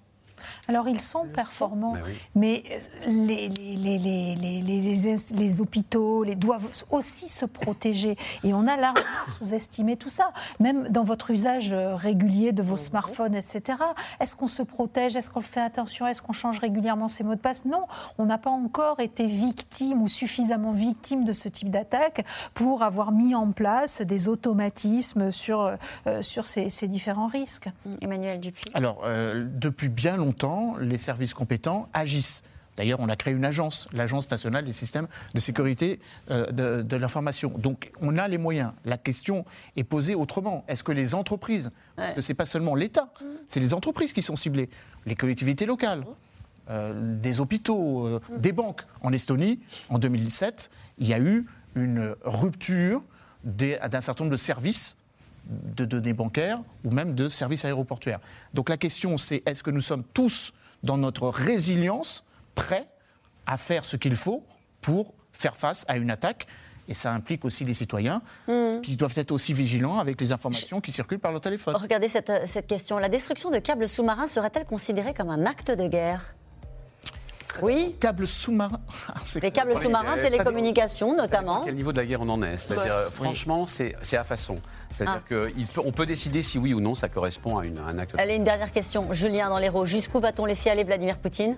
Alors 0.67 0.87
ils 0.89 0.99
sont 1.01 1.25
performants, 1.25 1.93
Ben 1.93 2.01
oui. 2.05 2.11
mais 2.35 2.63
les, 3.07 3.49
les, 3.49 3.75
les, 3.75 3.97
les, 3.99 4.35
les, 4.35 4.61
les- 4.61 5.15
les 5.35 5.61
hôpitaux 5.61 6.23
les, 6.23 6.35
doivent 6.35 6.67
aussi 6.91 7.29
se 7.29 7.45
protéger. 7.45 8.15
Et 8.43 8.53
on 8.53 8.67
a 8.67 8.75
largement 8.77 9.05
sous-estimé 9.37 9.95
tout 9.97 10.09
ça. 10.09 10.31
Même 10.59 10.87
dans 10.89 11.03
votre 11.03 11.31
usage 11.31 11.71
euh, 11.73 11.95
régulier 11.95 12.51
de 12.51 12.61
vos 12.63 12.77
smartphones, 12.77 13.35
etc. 13.35 13.77
Est-ce 14.19 14.35
qu'on 14.35 14.47
se 14.47 14.63
protège? 14.63 15.15
Est-ce 15.15 15.29
qu'on 15.29 15.41
fait 15.41 15.61
attention? 15.61 16.07
Est-ce 16.07 16.21
qu'on 16.21 16.33
change 16.33 16.59
régulièrement 16.59 17.07
ses 17.07 17.23
mots 17.23 17.35
de 17.35 17.39
passe? 17.39 17.65
Non, 17.65 17.85
on 18.17 18.25
n'a 18.25 18.37
pas 18.37 18.49
encore 18.49 18.99
été 18.99 19.27
victime 19.27 20.01
ou 20.01 20.07
suffisamment 20.07 20.71
victime 20.71 21.23
de 21.23 21.33
ce 21.33 21.49
type 21.49 21.69
d'attaque 21.69 22.25
pour 22.53 22.83
avoir 22.83 23.11
mis 23.11 23.35
en 23.35 23.51
place 23.51 24.01
des 24.01 24.27
automatismes 24.27 25.31
sur, 25.31 25.77
euh, 26.07 26.21
sur 26.21 26.45
ces, 26.47 26.69
ces 26.69 26.87
différents 26.87 27.27
risques. 27.27 27.69
Emmanuel 28.01 28.39
Dupuis. 28.39 28.71
Alors, 28.73 29.01
euh, 29.05 29.45
depuis 29.53 29.89
bien 29.89 30.17
longtemps, 30.17 30.34
les 30.79 30.97
services 30.97 31.33
compétents 31.33 31.87
agissent. 31.93 32.43
D'ailleurs, 32.77 32.99
on 32.99 33.07
a 33.07 33.15
créé 33.15 33.33
une 33.33 33.45
agence, 33.45 33.87
l'Agence 33.93 34.29
nationale 34.29 34.65
des 34.65 34.73
systèmes 34.73 35.07
de 35.33 35.39
sécurité 35.39 35.99
euh, 36.29 36.51
de, 36.51 36.81
de 36.81 36.97
l'information. 36.97 37.53
Donc, 37.57 37.91
on 38.01 38.17
a 38.17 38.27
les 38.27 38.37
moyens. 38.37 38.73
La 38.83 38.97
question 38.97 39.45
est 39.77 39.85
posée 39.85 40.13
autrement. 40.13 40.65
Est-ce 40.67 40.83
que 40.83 40.91
les 40.91 41.15
entreprises, 41.15 41.71
parce 41.95 42.13
que 42.13 42.21
ce 42.21 42.31
n'est 42.31 42.35
pas 42.35 42.45
seulement 42.45 42.75
l'État, 42.75 43.09
c'est 43.47 43.61
les 43.61 43.73
entreprises 43.73 44.11
qui 44.11 44.21
sont 44.21 44.35
ciblées, 44.35 44.69
les 45.05 45.15
collectivités 45.15 45.65
locales, 45.65 46.03
euh, 46.69 47.17
des 47.21 47.39
hôpitaux, 47.39 48.07
euh, 48.07 48.19
des 48.37 48.51
banques. 48.51 48.81
En 49.01 49.13
Estonie, 49.13 49.59
en 49.89 49.99
2007, 49.99 50.69
il 50.97 51.07
y 51.07 51.13
a 51.13 51.19
eu 51.19 51.45
une 51.75 52.15
rupture 52.23 53.03
d'un 53.43 54.01
certain 54.01 54.23
nombre 54.23 54.31
de 54.31 54.41
services 54.41 54.97
de 55.47 55.85
données 55.85 56.13
bancaires 56.13 56.59
ou 56.83 56.91
même 56.91 57.13
de 57.15 57.29
services 57.29 57.65
aéroportuaires. 57.65 58.19
Donc 58.53 58.69
la 58.69 58.77
question 58.77 59.17
c'est 59.17 59.43
est-ce 59.45 59.63
que 59.63 59.71
nous 59.71 59.81
sommes 59.81 60.03
tous 60.03 60.53
dans 60.83 60.97
notre 60.97 61.29
résilience 61.29 62.23
prêts 62.55 62.87
à 63.45 63.57
faire 63.57 63.83
ce 63.85 63.97
qu'il 63.97 64.15
faut 64.15 64.43
pour 64.81 65.13
faire 65.33 65.55
face 65.55 65.85
à 65.87 65.97
une 65.97 66.11
attaque? 66.11 66.47
Et 66.87 66.93
ça 66.93 67.11
implique 67.11 67.45
aussi 67.45 67.65
les 67.65 67.73
citoyens 67.73 68.21
qui 68.83 68.95
doivent 68.95 69.17
être 69.17 69.31
aussi 69.31 69.53
vigilants 69.53 69.97
avec 69.97 70.21
les 70.21 70.31
informations 70.31 70.81
qui 70.81 70.91
circulent 70.91 71.19
par 71.19 71.31
leur 71.31 71.41
téléphone. 71.41 71.75
Regardez 71.75 72.07
cette, 72.07 72.31
cette 72.45 72.67
question. 72.67 72.99
La 72.99 73.09
destruction 73.09 73.49
de 73.49 73.57
câbles 73.57 73.87
sous-marins 73.87 74.27
serait-elle 74.27 74.65
considérée 74.65 75.15
comme 75.15 75.31
un 75.31 75.47
acte 75.47 75.71
de 75.71 75.87
guerre? 75.87 76.35
Oui. 77.61 77.95
Câbles 77.99 78.27
sous-marins 78.27 78.79
Les 79.41 79.51
câbles 79.51 79.79
sous-marins, 79.81 80.17
télécommunications 80.17 81.15
notamment. 81.15 81.61
À 81.61 81.65
quel 81.65 81.75
niveau 81.75 81.91
de 81.91 81.97
la 82.01 82.05
guerre 82.05 82.21
on 82.21 82.29
en 82.29 82.41
est 82.43 82.57
C'est-à-dire, 82.57 82.93
euh, 82.93 83.05
Oui. 83.07 83.13
franchement, 83.13 83.65
c'est 83.67 83.95
c'est 84.01 84.17
à 84.17 84.23
façon. 84.23 84.57
C'est-à-dire 84.91 85.21
Ah. 85.29 85.65
qu'on 85.75 85.91
peut 85.91 86.05
décider 86.05 86.41
si 86.41 86.57
oui 86.57 86.73
ou 86.73 86.79
non 86.79 86.95
ça 86.95 87.09
correspond 87.09 87.57
à, 87.57 87.65
une- 87.65 87.77
à 87.79 87.83
un 87.83 87.97
acte. 87.99 88.15
Allez, 88.17 88.35
une 88.35 88.43
dernière 88.43 88.71
question. 88.71 89.11
Julien 89.13 89.49
dans 89.49 89.57
l'Hérault. 89.59 89.85
Jusqu'où 89.85 90.19
va-t-on 90.19 90.45
laisser 90.45 90.69
aller 90.69 90.83
Vladimir 90.83 91.17
Poutine? 91.17 91.57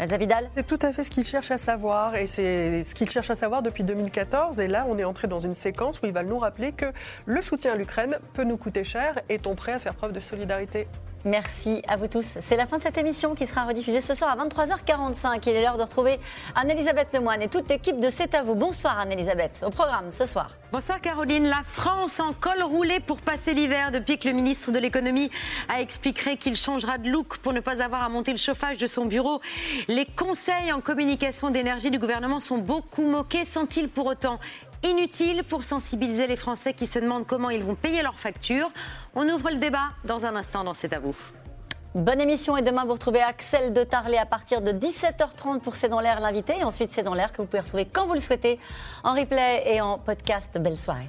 C'est 0.00 0.64
tout 0.66 0.78
à 0.82 0.92
fait 0.92 1.02
ce 1.02 1.10
qu'il 1.10 1.24
cherche 1.24 1.50
à 1.50 1.58
savoir 1.58 2.14
et 2.14 2.28
c'est 2.28 2.84
ce 2.84 2.94
qu'il 2.94 3.10
cherche 3.10 3.30
à 3.30 3.36
savoir 3.36 3.62
depuis 3.62 3.82
2014. 3.82 4.60
Et 4.60 4.68
là, 4.68 4.86
on 4.88 4.96
est 4.96 5.02
entré 5.02 5.26
dans 5.26 5.40
une 5.40 5.54
séquence 5.54 6.00
où 6.00 6.06
il 6.06 6.12
va 6.12 6.22
nous 6.22 6.38
rappeler 6.38 6.70
que 6.70 6.86
le 7.26 7.42
soutien 7.42 7.72
à 7.72 7.74
l'Ukraine 7.74 8.16
peut 8.32 8.44
nous 8.44 8.56
coûter 8.56 8.84
cher. 8.84 9.18
Est-on 9.28 9.56
prêt 9.56 9.72
à 9.72 9.80
faire 9.80 9.96
preuve 9.96 10.12
de 10.12 10.20
solidarité? 10.20 10.86
Merci 11.28 11.82
à 11.86 11.98
vous 11.98 12.08
tous. 12.08 12.38
C'est 12.40 12.56
la 12.56 12.66
fin 12.66 12.78
de 12.78 12.82
cette 12.82 12.96
émission 12.96 13.34
qui 13.34 13.44
sera 13.44 13.66
rediffusée 13.66 14.00
ce 14.00 14.14
soir 14.14 14.30
à 14.30 14.46
23h45. 14.46 15.46
Il 15.46 15.56
est 15.56 15.62
l'heure 15.62 15.76
de 15.76 15.82
retrouver 15.82 16.18
Anne-Elisabeth 16.54 17.12
Lemoine 17.12 17.42
et 17.42 17.48
toute 17.48 17.68
l'équipe 17.68 18.00
de 18.00 18.08
C'est 18.08 18.34
à 18.34 18.42
vous. 18.42 18.54
Bonsoir 18.54 18.98
Anne-Elisabeth. 18.98 19.62
Au 19.66 19.68
programme 19.68 20.10
ce 20.10 20.24
soir. 20.24 20.56
Bonsoir 20.72 21.02
Caroline. 21.02 21.44
La 21.44 21.62
France 21.66 22.18
en 22.18 22.32
col 22.32 22.62
roulé 22.62 23.00
pour 23.00 23.20
passer 23.20 23.52
l'hiver 23.52 23.90
depuis 23.90 24.18
que 24.18 24.26
le 24.26 24.32
ministre 24.32 24.72
de 24.72 24.78
l'économie 24.78 25.30
a 25.68 25.82
expliqué 25.82 26.38
qu'il 26.38 26.56
changera 26.56 26.96
de 26.96 27.10
look 27.10 27.36
pour 27.38 27.52
ne 27.52 27.60
pas 27.60 27.82
avoir 27.82 28.04
à 28.04 28.08
monter 28.08 28.30
le 28.30 28.38
chauffage 28.38 28.78
de 28.78 28.86
son 28.86 29.04
bureau. 29.04 29.42
Les 29.86 30.06
conseils 30.06 30.72
en 30.72 30.80
communication 30.80 31.50
d'énergie 31.50 31.90
du 31.90 31.98
gouvernement 31.98 32.40
sont 32.40 32.56
beaucoup 32.56 33.06
moqués. 33.06 33.44
Sont-ils 33.44 33.90
pour 33.90 34.06
autant 34.06 34.38
inutiles 34.82 35.44
pour 35.44 35.64
sensibiliser 35.64 36.26
les 36.26 36.36
Français 36.36 36.74
qui 36.74 36.86
se 36.86 36.98
demandent 36.98 37.26
comment 37.26 37.50
ils 37.50 37.62
vont 37.62 37.74
payer 37.74 38.02
leurs 38.02 38.18
factures 38.18 38.70
On 39.14 39.28
ouvre 39.28 39.50
le 39.50 39.56
débat 39.56 39.90
dans 40.04 40.24
un 40.24 40.36
instant 40.36 40.64
dans 40.64 40.74
C'est 40.74 40.92
à 40.92 40.98
vous. 40.98 41.16
Bonne 41.94 42.20
émission 42.20 42.56
et 42.56 42.62
demain 42.62 42.84
vous 42.84 42.92
retrouvez 42.92 43.22
Axel 43.22 43.72
de 43.72 43.82
Tarlet 43.82 44.18
à 44.18 44.26
partir 44.26 44.60
de 44.60 44.72
17h30 44.72 45.60
pour 45.60 45.74
C'est 45.74 45.88
dans 45.88 46.00
l'air 46.00 46.20
l'invité 46.20 46.54
et 46.58 46.64
ensuite 46.64 46.90
C'est 46.92 47.02
dans 47.02 47.14
l'air 47.14 47.32
que 47.32 47.38
vous 47.38 47.48
pouvez 47.48 47.60
retrouver 47.60 47.86
quand 47.86 48.06
vous 48.06 48.14
le 48.14 48.20
souhaitez 48.20 48.58
en 49.04 49.14
replay 49.14 49.62
et 49.66 49.80
en 49.80 49.98
podcast. 49.98 50.48
Belle 50.58 50.76
soirée. 50.76 51.08